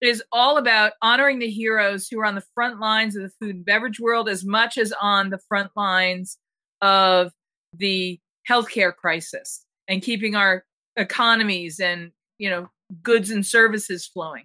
is 0.00 0.22
all 0.32 0.56
about 0.56 0.92
honoring 1.02 1.38
the 1.38 1.50
heroes 1.50 2.08
who 2.08 2.20
are 2.20 2.24
on 2.24 2.36
the 2.36 2.44
front 2.54 2.80
lines 2.80 3.16
of 3.16 3.22
the 3.22 3.32
food 3.40 3.56
and 3.56 3.64
beverage 3.64 3.98
world 3.98 4.28
as 4.28 4.44
much 4.44 4.78
as 4.78 4.92
on 5.00 5.30
the 5.30 5.40
front 5.48 5.70
lines 5.76 6.38
of 6.80 7.32
the 7.74 8.18
healthcare 8.48 8.94
crisis 8.94 9.64
and 9.88 10.02
keeping 10.02 10.36
our 10.36 10.64
economies 10.96 11.80
and 11.80 12.12
you 12.38 12.48
know 12.48 12.68
goods 13.02 13.30
and 13.30 13.44
services 13.44 14.06
flowing 14.06 14.44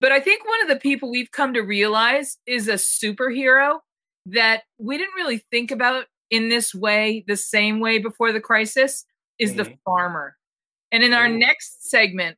but 0.00 0.12
i 0.12 0.20
think 0.20 0.46
one 0.46 0.62
of 0.62 0.68
the 0.68 0.76
people 0.76 1.10
we've 1.10 1.30
come 1.30 1.54
to 1.54 1.60
realize 1.60 2.38
is 2.46 2.68
a 2.68 2.74
superhero 2.74 3.78
that 4.26 4.62
we 4.78 4.96
didn't 4.96 5.14
really 5.14 5.44
think 5.50 5.70
about 5.70 6.06
in 6.30 6.48
this 6.48 6.74
way 6.74 7.24
the 7.26 7.36
same 7.36 7.80
way 7.80 7.98
before 7.98 8.32
the 8.32 8.40
crisis 8.40 9.04
is 9.38 9.50
mm-hmm. 9.50 9.64
the 9.64 9.76
farmer 9.84 10.36
and 10.92 11.02
in 11.02 11.14
our 11.14 11.28
next 11.28 11.88
segment, 11.90 12.36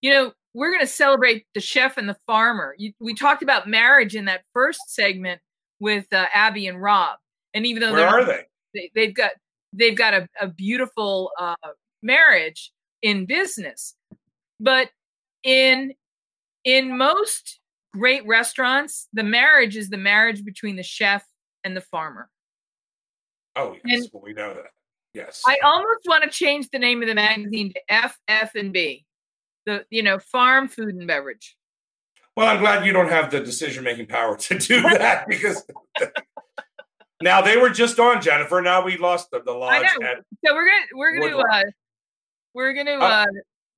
you 0.00 0.12
know, 0.12 0.32
we're 0.54 0.70
going 0.70 0.80
to 0.80 0.86
celebrate 0.86 1.44
the 1.54 1.60
chef 1.60 1.98
and 1.98 2.08
the 2.08 2.16
farmer. 2.26 2.74
You, 2.78 2.92
we 3.00 3.12
talked 3.12 3.42
about 3.42 3.68
marriage 3.68 4.14
in 4.14 4.26
that 4.26 4.42
first 4.54 4.80
segment 4.86 5.40
with 5.80 6.06
uh, 6.12 6.26
Abby 6.32 6.68
and 6.68 6.80
Rob, 6.80 7.18
and 7.52 7.66
even 7.66 7.82
though 7.82 7.92
where 7.92 8.08
are 8.08 8.24
they? 8.24 8.90
they? 8.94 9.06
have 9.06 9.14
got 9.14 9.30
they've 9.72 9.96
got 9.96 10.14
a, 10.14 10.28
a 10.40 10.46
beautiful 10.48 11.32
uh, 11.38 11.54
marriage 12.02 12.72
in 13.02 13.26
business, 13.26 13.94
but 14.60 14.90
in 15.42 15.94
in 16.64 16.96
most 16.96 17.60
great 17.92 18.26
restaurants, 18.26 19.08
the 19.12 19.22
marriage 19.22 19.76
is 19.76 19.88
the 19.88 19.96
marriage 19.96 20.44
between 20.44 20.76
the 20.76 20.82
chef 20.82 21.24
and 21.64 21.76
the 21.76 21.80
farmer. 21.80 22.28
Oh 23.56 23.76
yes, 23.84 24.02
and, 24.02 24.10
well, 24.12 24.22
we 24.22 24.32
know 24.32 24.54
that. 24.54 24.66
Yes. 25.14 25.42
I 25.46 25.58
almost 25.64 26.06
want 26.06 26.24
to 26.24 26.30
change 26.30 26.68
the 26.70 26.78
name 26.78 27.02
of 27.02 27.08
the 27.08 27.14
magazine 27.14 27.72
to 27.72 27.80
F 27.88 28.18
F 28.28 28.54
and 28.54 28.72
B. 28.72 29.04
The 29.66 29.84
you 29.90 30.02
know, 30.02 30.18
farm 30.18 30.68
food 30.68 30.94
and 30.94 31.06
beverage. 31.06 31.56
Well, 32.36 32.46
I'm 32.46 32.60
glad 32.60 32.86
you 32.86 32.92
don't 32.92 33.08
have 33.08 33.32
the 33.32 33.40
decision 33.40 33.82
making 33.82 34.06
power 34.06 34.36
to 34.36 34.58
do 34.58 34.80
that 34.82 35.26
because 35.26 35.64
now 37.22 37.40
they 37.42 37.56
were 37.56 37.70
just 37.70 37.98
on 37.98 38.22
Jennifer. 38.22 38.60
Now 38.62 38.84
we 38.84 38.96
lost 38.96 39.30
the, 39.32 39.40
the 39.42 39.50
lodge. 39.52 39.86
so 40.44 40.54
we're 40.54 40.66
gonna 40.66 40.86
we're 40.94 41.18
gonna 41.18 41.36
uh, 41.36 41.62
we're 42.54 42.72
gonna 42.74 42.92
uh, 42.92 43.24
uh, 43.24 43.26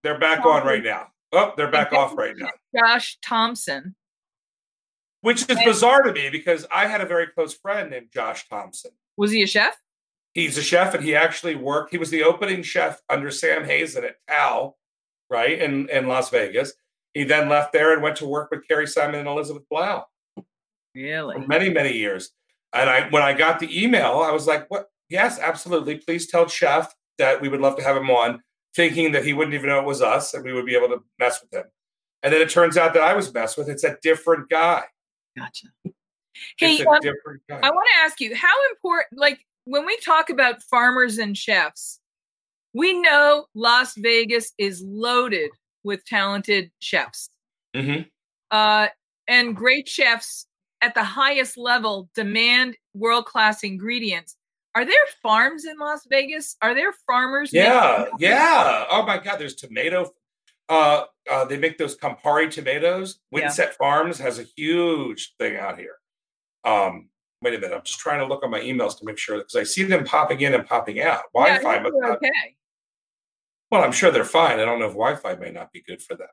they're 0.02 0.18
back 0.18 0.44
on 0.44 0.66
right 0.66 0.82
now. 0.82 1.08
Oh, 1.32 1.52
they're 1.56 1.70
back 1.70 1.92
off 1.92 2.16
right 2.16 2.34
now. 2.36 2.50
Josh 2.76 3.18
Tomson. 3.22 3.94
Which 5.22 5.42
is 5.42 5.48
and, 5.50 5.64
bizarre 5.64 6.02
to 6.02 6.12
me 6.12 6.30
because 6.30 6.66
I 6.72 6.86
had 6.86 7.00
a 7.00 7.06
very 7.06 7.26
close 7.26 7.54
friend 7.54 7.90
named 7.90 8.08
Josh 8.12 8.48
Thompson. 8.48 8.92
Was 9.16 9.30
he 9.30 9.42
a 9.42 9.46
chef? 9.46 9.76
he's 10.34 10.58
a 10.58 10.62
chef 10.62 10.94
and 10.94 11.04
he 11.04 11.14
actually 11.14 11.54
worked. 11.54 11.90
He 11.90 11.98
was 11.98 12.10
the 12.10 12.22
opening 12.22 12.62
chef 12.62 13.00
under 13.08 13.30
Sam 13.30 13.64
Hazen 13.64 14.04
at 14.04 14.16
Tao, 14.28 14.76
right 15.28 15.60
in 15.60 15.88
in 15.90 16.08
Las 16.08 16.30
Vegas. 16.30 16.72
He 17.14 17.24
then 17.24 17.48
left 17.48 17.72
there 17.72 17.92
and 17.92 18.02
went 18.02 18.16
to 18.16 18.26
work 18.26 18.50
with 18.50 18.66
Kerry 18.68 18.86
Simon 18.86 19.20
and 19.20 19.28
Elizabeth 19.28 19.64
Blau. 19.70 20.06
Really? 20.94 21.34
For 21.34 21.46
many 21.46 21.70
many 21.70 21.92
years. 21.92 22.30
And 22.72 22.88
I 22.88 23.08
when 23.10 23.22
I 23.22 23.32
got 23.32 23.58
the 23.58 23.82
email, 23.82 24.22
I 24.24 24.30
was 24.30 24.46
like, 24.46 24.70
"What? 24.70 24.86
Yes, 25.08 25.38
absolutely. 25.38 25.96
Please 25.96 26.28
tell 26.28 26.46
Chef 26.46 26.94
that 27.18 27.40
we 27.40 27.48
would 27.48 27.60
love 27.60 27.76
to 27.76 27.82
have 27.82 27.96
him 27.96 28.10
on." 28.10 28.42
Thinking 28.76 29.12
that 29.12 29.24
he 29.24 29.32
wouldn't 29.32 29.54
even 29.54 29.68
know 29.68 29.80
it 29.80 29.84
was 29.84 30.00
us 30.00 30.34
and 30.34 30.44
we 30.44 30.52
would 30.52 30.66
be 30.66 30.76
able 30.76 30.88
to 30.88 31.02
mess 31.18 31.40
with 31.42 31.52
him. 31.52 31.68
And 32.22 32.32
then 32.32 32.40
it 32.40 32.50
turns 32.50 32.76
out 32.76 32.94
that 32.94 33.02
I 33.02 33.14
was 33.14 33.32
messed 33.32 33.58
with. 33.58 33.68
It's 33.68 33.84
a 33.84 33.96
different 34.02 34.48
guy. 34.48 34.84
Gotcha. 35.36 35.66
Hey, 36.58 36.80
um, 36.80 36.98
I 37.50 37.70
want 37.70 37.88
to 37.94 38.04
ask 38.04 38.20
you 38.20 38.34
how 38.34 38.54
important, 38.70 39.18
like, 39.18 39.44
when 39.64 39.86
we 39.86 39.96
talk 39.98 40.30
about 40.30 40.62
farmers 40.62 41.18
and 41.18 41.36
chefs, 41.36 42.00
we 42.72 42.92
know 42.92 43.46
Las 43.54 43.94
Vegas 43.96 44.52
is 44.56 44.82
loaded 44.82 45.50
with 45.82 46.04
talented 46.04 46.70
chefs. 46.78 47.28
Mm-hmm. 47.74 48.02
Uh, 48.50 48.88
and 49.28 49.56
great 49.56 49.88
chefs 49.88 50.46
at 50.80 50.94
the 50.94 51.04
highest 51.04 51.58
level 51.58 52.08
demand 52.14 52.76
world 52.94 53.26
class 53.26 53.62
ingredients. 53.62 54.36
Are 54.74 54.84
there 54.84 54.94
farms 55.22 55.64
in 55.64 55.78
Las 55.78 56.06
Vegas? 56.08 56.56
Are 56.62 56.74
there 56.74 56.92
farmers? 57.06 57.50
Yeah, 57.52 58.06
yeah. 58.18 58.84
Oh 58.90 59.04
my 59.04 59.18
God, 59.18 59.38
there's 59.38 59.56
tomato. 59.56 60.10
Uh, 60.68 61.04
uh, 61.28 61.44
they 61.44 61.58
make 61.58 61.76
those 61.76 61.96
Campari 61.96 62.48
tomatoes. 62.48 63.18
Windset 63.34 63.58
yeah. 63.58 63.70
Farms 63.78 64.18
has 64.18 64.38
a 64.38 64.44
huge 64.56 65.34
thing 65.38 65.56
out 65.56 65.76
here. 65.76 65.96
Um, 66.64 67.08
wait 67.42 67.54
a 67.54 67.58
minute, 67.58 67.74
I'm 67.74 67.82
just 67.82 67.98
trying 67.98 68.20
to 68.20 68.26
look 68.26 68.44
on 68.44 68.50
my 68.50 68.60
emails 68.60 68.96
to 68.98 69.04
make 69.04 69.18
sure 69.18 69.38
because 69.38 69.56
I 69.56 69.64
see 69.64 69.82
them 69.82 70.04
popping 70.04 70.40
in 70.42 70.54
and 70.54 70.66
popping 70.66 71.00
out. 71.00 71.22
Wi-Fi, 71.34 71.74
yeah, 71.74 72.12
okay. 72.12 72.56
Well, 73.70 73.82
I'm 73.82 73.92
sure 73.92 74.10
they're 74.10 74.24
fine. 74.24 74.60
I 74.60 74.64
don't 74.64 74.78
know 74.78 74.86
if 74.86 74.92
Wi-Fi 74.92 75.36
may 75.36 75.50
not 75.50 75.72
be 75.72 75.82
good 75.82 76.02
for 76.02 76.14
them. 76.14 76.28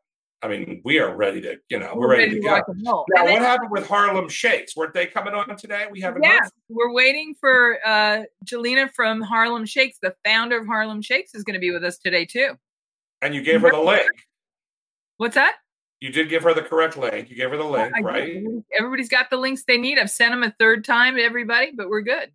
I 0.48 0.50
mean, 0.50 0.82
we 0.86 0.98
are 1.00 1.14
ready 1.14 1.42
to, 1.42 1.58
you 1.68 1.78
know, 1.78 1.92
we're, 1.94 2.08
we're 2.08 2.10
ready, 2.12 2.40
ready, 2.40 2.64
to 2.64 2.84
go. 2.84 3.06
Now, 3.14 3.26
what 3.26 3.42
happened 3.42 3.70
with 3.70 3.86
Harlem 3.86 4.30
Shakes? 4.30 4.78
Weren't 4.78 4.94
they 4.94 5.06
coming 5.06 5.34
on 5.34 5.58
today? 5.58 5.88
We 5.92 6.00
haven't. 6.00 6.24
Yeah, 6.24 6.40
heard. 6.40 6.52
we're 6.70 6.94
waiting 6.94 7.36
for 7.38 7.80
uh, 7.86 8.24
Jelena 8.46 8.90
from 8.94 9.22
Harlem 9.22 9.66
Shakes. 9.66 9.98
The 10.02 10.16
founder 10.24 10.62
of 10.62 10.66
Harlem 10.66 11.02
Shakes 11.02 11.36
is 11.36 11.44
going 11.44 11.56
to 11.56 11.60
be 11.60 11.72
with 11.72 11.84
us 11.84 11.98
today 11.98 12.24
too. 12.24 12.58
And 13.22 13.36
you 13.36 13.42
gave 13.42 13.62
her 13.62 13.72
the 13.72 13.80
link. 13.80 14.10
What's 15.18 15.36
that? 15.36 15.56
You 16.00 16.12
did 16.12 16.30
give 16.30 16.44
her 16.44 16.54
the 16.54 16.62
correct 16.62 16.96
link. 16.96 17.30
You 17.30 17.36
gave 17.36 17.50
her 17.50 17.58
the 17.58 17.66
link, 17.66 17.92
I 17.94 18.00
right? 18.00 18.34
Did. 18.36 18.64
Everybody's 18.78 19.10
got 19.10 19.30
the 19.30 19.38
links 19.38 19.64
they 19.68 19.78
need. 19.78 20.00
I've 20.00 20.12
sent 20.12 20.32
them 20.32 20.44
a 20.44 20.54
third 20.60 20.86
time 20.86 21.16
to 21.18 21.24
everybody, 21.24 21.72
but 21.76 21.90
we're 21.90 22.02
good. 22.02 22.32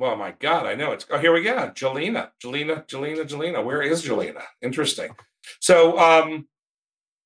Well, 0.00 0.16
my 0.16 0.32
God, 0.32 0.66
I 0.66 0.74
know 0.74 0.92
it's. 0.92 1.06
Oh, 1.10 1.18
here 1.18 1.32
we 1.32 1.42
go. 1.42 1.54
Jelena, 1.76 2.30
Jelena, 2.42 2.88
Jelena, 2.88 3.24
Jelena. 3.24 3.64
Where 3.64 3.82
is 3.82 4.02
Jelena? 4.02 4.42
Interesting. 4.62 5.14
So, 5.60 5.96
um, 5.98 6.48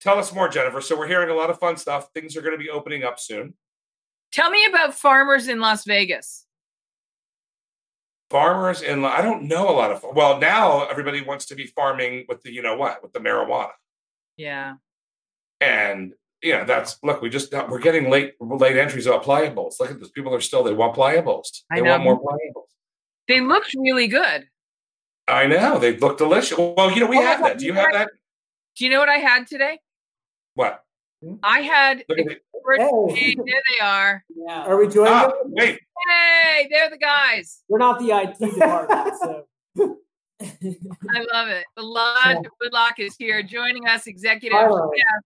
tell 0.05 0.19
us 0.19 0.33
more, 0.33 0.49
Jennifer. 0.49 0.81
So, 0.81 0.97
we're 0.97 1.09
hearing 1.09 1.31
a 1.31 1.35
lot 1.35 1.51
of 1.51 1.59
fun 1.59 1.77
stuff. 1.77 2.11
Things 2.15 2.37
are 2.37 2.43
going 2.43 2.53
to 2.53 2.63
be 2.63 2.71
opening 2.71 3.03
up 3.03 3.19
soon. 3.19 3.55
Tell 4.31 4.51
me 4.51 4.67
about 4.67 4.95
farmers 4.95 5.49
in 5.49 5.61
Las 5.61 5.85
Vegas. 5.85 6.45
Farmers 8.31 8.83
in 8.83 9.05
I 9.05 9.23
don't 9.23 9.45
know 9.45 9.69
a 9.69 9.71
lot 9.71 9.93
of. 9.93 10.05
Well, 10.13 10.41
now 10.41 10.87
everybody 10.87 11.21
wants 11.21 11.47
to 11.47 11.55
be 11.55 11.67
farming 11.67 12.25
with 12.29 12.43
the 12.43 12.53
you 12.53 12.63
know 12.63 12.77
what 12.77 13.03
with 13.03 13.13
the 13.13 13.21
marijuana. 13.21 13.71
Yeah. 14.37 14.75
And 15.61 16.15
you 16.43 16.53
know 16.53 16.65
that's 16.65 16.99
look. 17.05 17.23
We 17.23 17.31
just 17.31 17.53
we're 17.53 17.79
getting 17.79 18.11
late 18.11 18.35
late 18.41 18.77
entries 18.77 19.07
about 19.07 19.23
Playa 19.23 19.53
Bowls. 19.53 19.79
Look 19.79 19.93
at 19.93 20.01
this. 20.01 20.11
People 20.11 20.35
are 20.35 20.41
still 20.41 20.65
they 20.65 20.73
want 20.73 20.95
Playa 20.95 21.23
Bowls. 21.23 21.65
They 21.73 21.83
want 21.83 22.03
more 22.03 22.19
Playa 22.19 22.51
Bowls. 22.53 22.71
They 23.29 23.41
looked 23.41 23.73
really 23.79 24.09
good. 24.09 24.49
I 25.29 25.47
know 25.47 25.79
they 25.79 25.97
look 25.97 26.19
delicious. 26.19 26.59
Well, 26.59 26.91
you 26.91 27.01
know 27.01 27.07
we 27.07 27.19
oh, 27.19 27.23
have 27.23 27.41
that. 27.41 27.59
Do 27.59 27.67
you 27.67 27.75
have 27.75 27.93
that? 27.93 28.11
Do 28.77 28.85
you 28.85 28.91
know 28.91 28.99
what 28.99 29.09
I 29.09 29.19
had 29.19 29.47
today? 29.47 29.79
What? 30.55 30.83
I 31.43 31.61
had. 31.61 32.05
Look. 32.09 32.19
Hey. 32.19 33.35
There 33.35 33.45
they 33.45 33.85
are. 33.85 34.25
Yeah. 34.35 34.65
Are 34.65 34.77
we 34.77 34.89
joining? 34.89 35.13
Ah, 35.13 35.33
wait. 35.45 35.81
Hey, 36.09 36.69
they're 36.71 36.91
the 36.91 36.99
guys. 36.99 37.63
We're 37.69 37.79
not 37.79 37.99
the 37.99 38.11
IT 38.11 38.39
department, 38.55 39.15
so. 39.21 39.47
I 40.41 41.27
love 41.33 41.49
it. 41.49 41.65
The 41.77 41.83
Lodge 41.83 42.39
of 42.39 42.53
Woodloch 42.61 42.99
is 42.99 43.17
here 43.19 43.43
joining 43.43 43.87
us, 43.87 44.07
executive 44.07 44.59
chef 44.59 45.23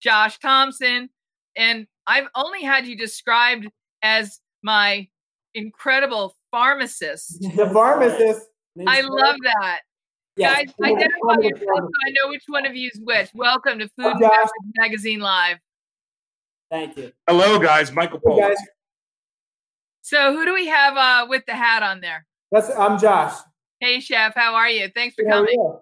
Josh 0.00 0.38
Tomson. 0.38 1.10
And 1.56 1.86
I've 2.06 2.28
only 2.34 2.62
had 2.62 2.86
you 2.86 2.96
described 2.96 3.68
as 4.02 4.40
my 4.62 5.08
incredible 5.54 6.36
pharmacist. 6.50 7.44
The 7.56 7.68
pharmacist. 7.70 8.46
I 8.86 9.00
love 9.00 9.36
that. 9.42 9.80
Yes. 10.36 10.66
Guys, 10.78 10.92
identify 10.92 11.40
yourself 11.40 11.78
so 11.78 11.90
I 12.06 12.10
know 12.10 12.28
which 12.28 12.44
one 12.46 12.66
of 12.66 12.76
you 12.76 12.90
is 12.92 13.00
which. 13.02 13.30
Welcome 13.32 13.78
to 13.78 13.88
Food 13.88 14.16
oh, 14.22 14.48
Magazine 14.76 15.20
Live. 15.20 15.56
Thank 16.70 16.98
you. 16.98 17.12
Hello, 17.26 17.58
guys. 17.58 17.90
Michael 17.90 18.20
Paul. 18.20 18.34
Hey, 18.36 18.48
guys. 18.48 18.56
So, 20.02 20.34
who 20.34 20.44
do 20.44 20.52
we 20.52 20.66
have 20.66 20.96
uh, 20.96 21.26
with 21.26 21.46
the 21.46 21.54
hat 21.54 21.82
on 21.82 22.00
there? 22.00 22.26
That's 22.52 22.68
I'm 22.70 22.98
Josh. 22.98 23.34
Hey, 23.80 23.98
Chef. 24.00 24.34
How 24.34 24.54
are 24.54 24.68
you? 24.68 24.90
Thanks 24.94 25.14
for 25.14 25.24
coming. 25.24 25.78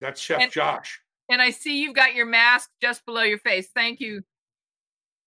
That's 0.00 0.20
Chef 0.20 0.40
and, 0.42 0.52
Josh. 0.52 1.00
And 1.28 1.42
I 1.42 1.50
see 1.50 1.82
you've 1.82 1.96
got 1.96 2.14
your 2.14 2.26
mask 2.26 2.70
just 2.80 3.04
below 3.06 3.22
your 3.22 3.38
face. 3.38 3.70
Thank 3.74 3.98
you. 3.98 4.22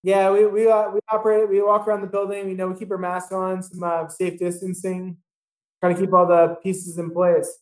Yeah, 0.02 0.30
we 0.30 0.46
we 0.46 0.70
uh, 0.70 0.88
we 0.88 1.00
operate. 1.10 1.50
We 1.50 1.62
walk 1.62 1.86
around 1.86 2.00
the 2.00 2.06
building. 2.06 2.46
We 2.46 2.54
know 2.54 2.68
we 2.68 2.78
keep 2.78 2.90
our 2.90 2.98
mask 2.98 3.30
on, 3.32 3.62
some 3.62 3.82
uh, 3.82 4.08
safe 4.08 4.38
distancing, 4.38 5.18
trying 5.82 5.96
to 5.96 6.00
keep 6.00 6.14
all 6.14 6.26
the 6.26 6.56
pieces 6.62 6.96
in 6.96 7.10
place. 7.10 7.58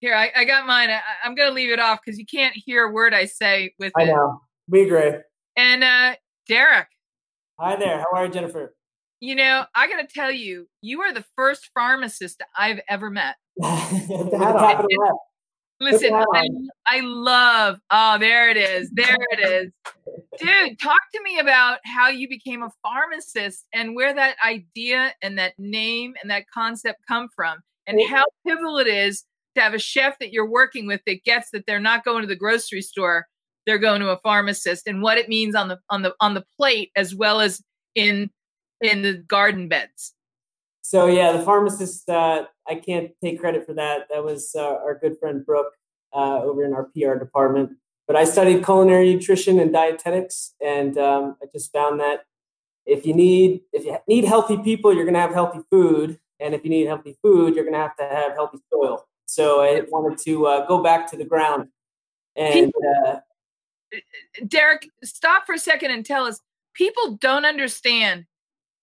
Here, 0.00 0.14
I, 0.14 0.30
I 0.36 0.44
got 0.44 0.66
mine. 0.66 0.90
I, 0.90 1.00
am 1.26 1.34
going 1.34 1.48
to 1.48 1.54
leave 1.54 1.70
it 1.70 1.80
off 1.80 2.00
because 2.04 2.18
you 2.18 2.26
can't 2.26 2.54
hear 2.54 2.84
a 2.84 2.92
word 2.92 3.14
I 3.14 3.24
say 3.24 3.72
with 3.78 3.92
I 3.96 4.02
it. 4.02 4.06
know. 4.06 4.42
We 4.68 4.82
agree. 4.82 5.14
And 5.56 5.82
uh, 5.82 6.16
Derrick. 6.46 6.88
Hi 7.58 7.76
there. 7.76 7.98
How 8.00 8.06
are 8.14 8.26
you, 8.26 8.32
Jennifer? 8.32 8.74
You 9.20 9.34
know, 9.36 9.64
I 9.74 9.88
got 9.88 10.06
to 10.06 10.06
tell 10.06 10.30
you, 10.30 10.68
you 10.82 11.00
are 11.00 11.14
the 11.14 11.24
first 11.34 11.70
pharmacist 11.72 12.42
I've 12.56 12.80
ever 12.88 13.08
met. 13.08 13.36
Listen, 15.78 16.14
I, 16.14 16.48
I 16.86 17.00
love, 17.00 17.78
oh, 17.90 18.18
there 18.18 18.50
it 18.50 18.58
is. 18.58 18.90
There 18.92 19.16
it 19.30 19.40
is. 19.40 19.72
Dude, 20.38 20.78
talk 20.78 21.00
to 21.14 21.22
me 21.22 21.38
about 21.38 21.78
how 21.84 22.08
you 22.08 22.28
became 22.28 22.62
a 22.62 22.72
pharmacist 22.82 23.64
and 23.72 23.94
where 23.96 24.14
that 24.14 24.36
idea 24.44 25.14
and 25.22 25.38
that 25.38 25.54
name 25.58 26.14
and 26.20 26.30
that 26.30 26.44
concept 26.52 27.00
come 27.08 27.28
from 27.34 27.58
and 27.86 28.00
how 28.08 28.24
pivotal 28.46 28.78
it 28.78 28.86
is 28.86 29.24
to 29.56 29.62
have 29.62 29.74
a 29.74 29.78
chef 29.78 30.18
that 30.20 30.32
you're 30.32 30.48
working 30.48 30.86
with 30.86 31.00
that 31.06 31.24
gets 31.24 31.50
that 31.50 31.64
they're 31.66 31.80
not 31.80 32.04
going 32.04 32.22
to 32.22 32.28
the 32.28 32.36
grocery 32.36 32.82
store 32.82 33.26
they're 33.66 33.78
going 33.78 34.00
to 34.00 34.10
a 34.10 34.18
pharmacist 34.18 34.86
and 34.86 35.02
what 35.02 35.18
it 35.18 35.28
means 35.28 35.54
on 35.54 35.68
the 35.68 35.78
on 35.90 36.02
the 36.02 36.14
on 36.20 36.34
the 36.34 36.44
plate 36.56 36.90
as 36.96 37.14
well 37.14 37.40
as 37.40 37.62
in 37.94 38.30
in 38.80 39.02
the 39.02 39.14
garden 39.14 39.68
beds. 39.68 40.14
So 40.82 41.06
yeah 41.06 41.32
the 41.32 41.42
pharmacist 41.42 42.08
uh, 42.08 42.44
i 42.68 42.76
can't 42.76 43.10
take 43.22 43.40
credit 43.40 43.66
for 43.66 43.74
that. 43.74 44.06
That 44.10 44.24
was 44.24 44.52
uh, 44.54 44.62
our 44.64 44.98
good 44.98 45.18
friend 45.18 45.44
brooke 45.44 45.72
uh, 46.14 46.40
over 46.42 46.64
in 46.64 46.72
our 46.72 46.84
pr 46.84 47.18
department. 47.18 47.72
But 48.06 48.16
i 48.16 48.24
studied 48.24 48.64
culinary 48.64 49.12
nutrition 49.14 49.58
and 49.58 49.72
dietetics 49.72 50.54
and 50.62 50.96
um, 50.96 51.36
i 51.42 51.46
just 51.52 51.72
found 51.72 51.98
that 52.00 52.24
if 52.86 53.04
you 53.04 53.14
need 53.14 53.62
if 53.72 53.84
you 53.84 53.98
need 54.06 54.24
healthy 54.24 54.58
people 54.58 54.94
you're 54.94 55.04
going 55.04 55.14
to 55.14 55.20
have 55.20 55.34
healthy 55.34 55.58
food 55.72 56.20
and 56.38 56.54
if 56.54 56.62
you 56.62 56.70
need 56.70 56.86
healthy 56.86 57.16
food 57.20 57.56
you're 57.56 57.64
going 57.64 57.74
to 57.74 57.80
have 57.80 57.96
to 57.96 58.04
have 58.04 58.34
healthy 58.34 58.58
soil 58.72 59.04
so 59.26 59.60
i 59.60 59.82
wanted 59.90 60.18
to 60.18 60.46
uh, 60.46 60.66
go 60.66 60.82
back 60.82 61.10
to 61.10 61.16
the 61.16 61.24
ground 61.24 61.68
and 62.36 62.72
uh, 63.06 63.16
Derrick, 64.46 64.88
stop 65.02 65.46
for 65.46 65.54
a 65.54 65.58
second 65.58 65.90
and 65.90 66.04
tell 66.04 66.24
us 66.24 66.40
people 66.74 67.16
don't 67.16 67.44
understand 67.44 68.26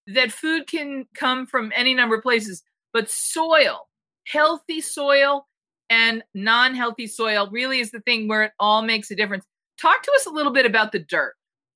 that 0.07 0.31
food 0.31 0.67
can 0.67 1.05
come 1.13 1.45
from 1.45 1.71
any 1.75 1.93
number 1.93 2.15
of 2.15 2.23
places, 2.23 2.63
but 2.91 3.09
soil, 3.09 3.87
healthy 4.25 4.81
soil 4.81 5.47
and 5.89 6.23
non 6.33 6.75
healthy 6.75 7.07
soil 7.07 7.47
really 7.51 7.79
is 7.79 7.91
the 7.91 8.01
thing 8.01 8.27
where 8.27 8.43
it 8.43 8.51
all 8.59 8.81
makes 8.81 9.11
a 9.11 9.15
difference. 9.15 9.45
Talk 9.79 10.03
to 10.03 10.11
us 10.15 10.25
a 10.25 10.31
little 10.31 10.51
bit 10.51 10.65
about 10.65 10.91
the 10.91 10.99
dirt 10.99 11.35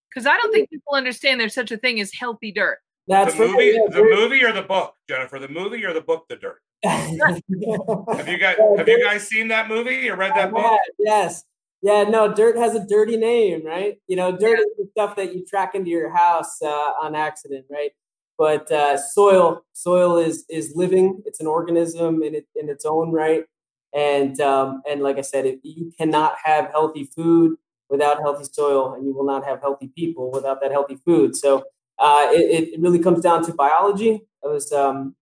because 0.09 0.26
I 0.26 0.38
don't 0.38 0.51
think 0.51 0.70
people 0.70 0.95
understand 0.95 1.39
there's 1.39 1.53
such 1.53 1.72
a 1.72 1.78
thing 1.78 1.99
as 1.99 2.11
healthy 2.13 2.51
dirt. 2.51 2.80
That's 3.07 3.36
the 3.36 3.47
movie, 3.47 3.72
the 3.89 4.03
movie 4.03 4.43
or 4.43 4.51
the 4.51 4.63
book, 4.63 4.95
Jennifer. 5.07 5.39
The 5.39 5.47
movie 5.47 5.86
or 5.86 5.93
the 5.93 6.01
book, 6.01 6.26
The 6.28 6.36
Dirt. 6.36 6.61
Have 6.88 8.27
you 8.27 8.38
guys 8.38 8.57
have 8.77 8.88
you 8.88 9.03
guys 9.03 9.27
seen 9.27 9.47
that 9.49 9.67
movie 9.67 10.09
or 10.09 10.15
read 10.15 10.33
that 10.35 10.51
book? 10.51 10.79
Yes. 10.99 11.43
Yeah, 11.81 12.03
no, 12.03 12.33
dirt 12.33 12.57
has 12.57 12.73
a 12.73 12.85
dirty 12.85 13.17
name, 13.17 13.63
right? 13.63 13.97
You 14.07 14.15
know, 14.15 14.31
dirt 14.31 14.57
yeah. 14.57 14.65
is 14.65 14.77
the 14.77 14.88
stuff 14.91 15.15
that 15.15 15.35
you 15.35 15.45
track 15.45 15.75
into 15.75 15.91
your 15.91 16.09
house 16.09 16.59
uh, 16.61 16.91
on 17.01 17.13
accident, 17.15 17.65
right? 17.69 17.91
But 18.38 18.71
uh, 18.71 18.97
soil, 18.97 19.63
soil 19.73 20.17
is 20.17 20.45
is 20.49 20.73
living. 20.75 21.21
It's 21.25 21.39
an 21.39 21.47
organism 21.47 22.23
in 22.23 22.35
it 22.35 22.47
in 22.55 22.69
its 22.69 22.85
own 22.85 23.11
right, 23.11 23.45
and 23.93 24.39
um, 24.41 24.81
and 24.89 25.01
like 25.01 25.17
I 25.17 25.21
said, 25.21 25.59
you 25.63 25.91
cannot 25.97 26.35
have 26.43 26.71
healthy 26.71 27.03
food 27.03 27.57
without 27.89 28.19
healthy 28.19 28.45
soil, 28.51 28.93
and 28.93 29.05
you 29.05 29.13
will 29.13 29.25
not 29.25 29.45
have 29.45 29.61
healthy 29.61 29.91
people 29.95 30.31
without 30.31 30.61
that 30.61 30.71
healthy 30.71 30.97
food. 31.05 31.35
So 31.35 31.63
uh, 31.99 32.27
it, 32.31 32.73
it 32.73 32.79
really 32.79 32.99
comes 32.99 33.21
down 33.21 33.43
to 33.45 33.53
biology. 33.53 34.21
I 34.43 34.47
was 34.47 34.71
um, 34.71 35.15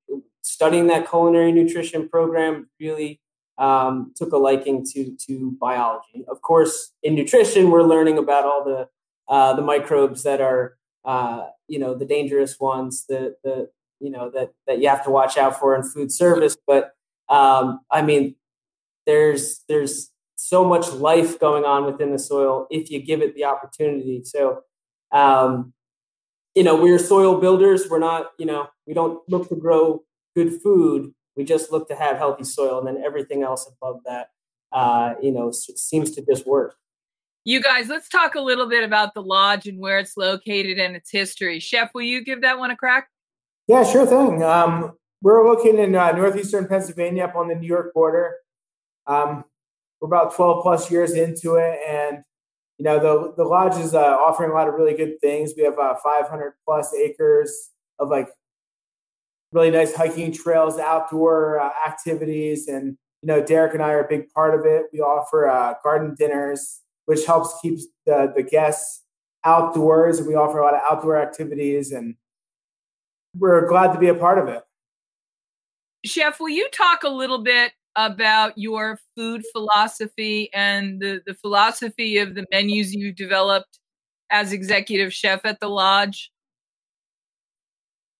studying 0.46 0.86
that 0.88 1.10
culinary 1.10 1.52
nutrition 1.52 2.08
program 2.08 2.70
really 2.80 3.20
um, 3.58 4.14
took 4.16 4.32
a 4.32 4.38
liking 4.38 4.86
to 4.94 5.16
to 5.26 5.58
biology. 5.60 6.24
Of 6.28 6.42
course, 6.42 6.92
in 7.02 7.16
nutrition, 7.16 7.72
we're 7.72 7.84
learning 7.84 8.18
about 8.18 8.46
all 8.46 8.64
the 8.64 8.88
uh, 9.28 9.54
the 9.54 9.64
microbes 9.64 10.24
that 10.24 10.42
are 10.42 10.78
uh, 11.04 11.48
you 11.68 11.80
know 11.80 11.96
the 11.96 12.06
dangerous 12.06 12.60
ones, 12.60 13.06
the 13.08 13.36
the 13.44 13.70
you 14.00 14.12
know 14.12 14.30
that 14.30 14.52
that 14.68 14.80
you 14.80 14.88
have 14.88 15.04
to 15.06 15.12
watch 15.12 15.38
out 15.38 15.60
for 15.60 15.76
in 15.76 15.84
food 15.84 16.12
service. 16.12 16.56
But 16.68 16.92
um, 17.28 17.80
I 17.92 18.04
mean, 18.04 18.36
there's 19.08 19.64
there's 19.68 20.12
so 20.36 20.64
much 20.64 20.92
life 20.92 21.40
going 21.40 21.66
on 21.66 21.86
within 21.86 22.12
the 22.12 22.20
soil 22.20 22.68
if 22.70 22.92
you 22.92 23.02
give 23.02 23.22
it 23.22 23.36
the 23.36 23.46
opportunity. 23.46 24.24
So. 24.24 24.62
Um, 25.12 25.74
you 26.56 26.64
know, 26.64 26.82
we're 26.82 27.00
soil 27.00 27.42
builders. 27.42 27.90
We're 27.90 28.00
not, 28.00 28.32
you 28.40 28.46
know, 28.46 28.70
we 28.88 28.94
don't 28.94 29.20
look 29.28 29.50
to 29.50 29.56
grow 29.56 30.05
good 30.36 30.62
food 30.62 31.14
we 31.36 31.44
just 31.44 31.72
look 31.72 31.88
to 31.90 31.96
have 31.96 32.18
healthy 32.18 32.44
soil, 32.44 32.80
and 32.80 32.88
then 32.88 33.04
everything 33.04 33.44
else 33.44 33.70
above 33.70 34.02
that, 34.06 34.30
uh, 34.72 35.16
you 35.22 35.32
know, 35.32 35.52
seems 35.52 36.12
to 36.12 36.26
just 36.26 36.48
work. 36.48 36.76
You 37.44 37.62
guys, 37.62 37.90
let's 37.90 38.10
talk 38.10 38.36
a 38.36 38.42
little 38.42 38.68
bit 38.68 38.84
about 38.84 39.14
the 39.14 39.22
lodge 39.22 39.68
and 39.68 39.80
where 39.80 40.00
it's 40.00 40.18
located 40.18 40.80
and 40.80 40.96
its 40.96 41.12
history. 41.12 41.60
Chef, 41.60 41.92
will 41.94 42.02
you 42.02 42.24
give 42.24 42.42
that 42.42 42.58
one 42.58 42.72
a 42.72 42.76
crack? 42.76 43.10
Yeah, 43.68 43.84
sure 43.84 44.06
thing. 44.08 44.42
Um, 44.44 44.94
we're 45.22 45.46
located 45.46 45.80
in 45.80 45.96
uh, 45.96 46.12
northeastern 46.14 46.68
Pennsylvania, 46.68 47.26
up 47.26 47.36
on 47.36 47.50
the 47.50 47.56
New 47.56 47.68
York 47.68 47.94
border. 47.94 48.36
Um, 49.06 49.44
we're 50.00 50.08
about 50.08 50.36
12 50.36 50.64
plus 50.64 50.90
years 50.90 51.14
into 51.14 51.56
it, 51.56 51.80
and 51.88 52.24
you 52.78 52.86
know 52.86 53.00
the 53.00 53.34
the 53.36 53.44
lodge 53.44 53.78
is 53.78 53.94
uh, 53.94 54.00
offering 54.00 54.52
a 54.52 54.54
lot 54.54 54.68
of 54.68 54.74
really 54.74 54.96
good 54.96 55.20
things. 55.22 55.54
We 55.56 55.64
have 55.64 55.78
uh, 55.78 55.96
500 56.04 56.54
plus 56.66 56.94
acres 56.94 57.72
of 58.00 58.10
like 58.10 58.30
really 59.56 59.72
nice 59.72 59.96
hiking 59.96 60.32
trails, 60.34 60.78
outdoor 60.78 61.60
uh, 61.60 61.70
activities, 61.88 62.68
and 62.68 62.98
you 63.22 63.28
know, 63.28 63.44
Derrick 63.44 63.74
and 63.74 63.82
I 63.82 63.92
are 63.92 64.04
a 64.04 64.08
big 64.08 64.30
part 64.30 64.54
of 64.60 64.66
it. 64.66 64.84
We 64.94 65.00
offer 65.00 65.48
uh, 65.48 65.74
garden 65.84 66.14
dinners, 66.16 66.82
which 67.06 67.26
helps 67.26 67.58
keep 67.62 67.80
the, 68.06 68.32
the 68.36 68.44
guests 68.44 69.02
outdoors. 69.44 70.20
And 70.20 70.28
we 70.28 70.36
offer 70.36 70.60
a 70.60 70.64
lot 70.64 70.76
of 70.76 70.82
outdoor 70.92 71.18
activities, 71.18 71.92
and 71.92 72.16
we're 73.36 73.68
glad 73.68 73.94
to 73.94 74.00
be 74.00 74.10
a 74.10 74.14
part 74.16 74.38
of 74.38 74.48
it. 74.48 74.62
Chef, 76.04 76.40
will 76.40 76.50
you 76.50 76.70
talk 76.72 77.04
a 77.04 77.10
little 77.10 77.40
bit 77.40 77.72
about 77.96 78.58
your 78.58 79.00
food 79.16 79.44
philosophy 79.54 80.52
and 80.54 81.02
the, 81.02 81.22
the 81.26 81.34
philosophy 81.34 82.18
of 82.18 82.36
the 82.36 82.46
menus 82.52 82.94
you've 82.94 83.16
developed 83.16 83.80
as 84.30 84.52
executive 84.52 85.14
chef 85.14 85.46
at 85.46 85.60
the 85.62 85.70
lodge? 85.70 86.32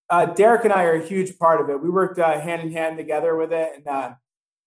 Uh, 0.10 0.26
Derrick 0.28 0.64
and 0.64 0.74
I 0.74 0.84
are 0.84 0.96
a 0.96 1.06
huge 1.06 1.38
part 1.40 1.62
of 1.62 1.70
it. 1.70 1.82
We 1.82 1.90
worked 1.90 2.20
uh, 2.20 2.40
hand 2.40 2.62
in 2.62 2.72
hand 2.72 2.98
together 2.98 3.36
with 3.36 3.52
it, 3.52 3.72
and 3.78 3.88
uh, 3.88 4.14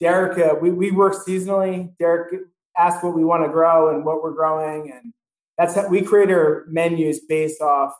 Derrick, 0.00 0.38
uh, 0.38 0.56
we 0.60 0.70
we 0.70 0.90
work 0.90 1.14
seasonally. 1.14 1.96
Derrick 1.98 2.42
asked 2.76 3.02
what 3.04 3.14
we 3.14 3.24
want 3.24 3.44
to 3.44 3.48
grow 3.48 3.94
and 3.94 4.04
what 4.04 4.22
we're 4.22 4.32
growing, 4.32 4.92
and 4.92 5.12
that's 5.56 5.74
how 5.74 5.88
we 5.88 6.02
create 6.02 6.30
our 6.30 6.64
menus 6.68 7.20
based 7.20 7.60
off 7.60 7.92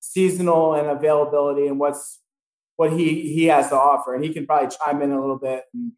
seasonal 0.00 0.74
and 0.74 0.86
availability 0.88 1.66
and 1.66 1.78
what's 1.78 2.20
what 2.76 2.92
he 2.92 3.32
he 3.32 3.46
has 3.46 3.68
to 3.68 3.76
offer. 3.76 4.14
And 4.14 4.24
he 4.24 4.32
can 4.32 4.46
probably 4.46 4.74
chime 4.76 5.02
in 5.02 5.12
a 5.12 5.20
little 5.20 5.38
bit 5.38 5.64
and 5.72 5.92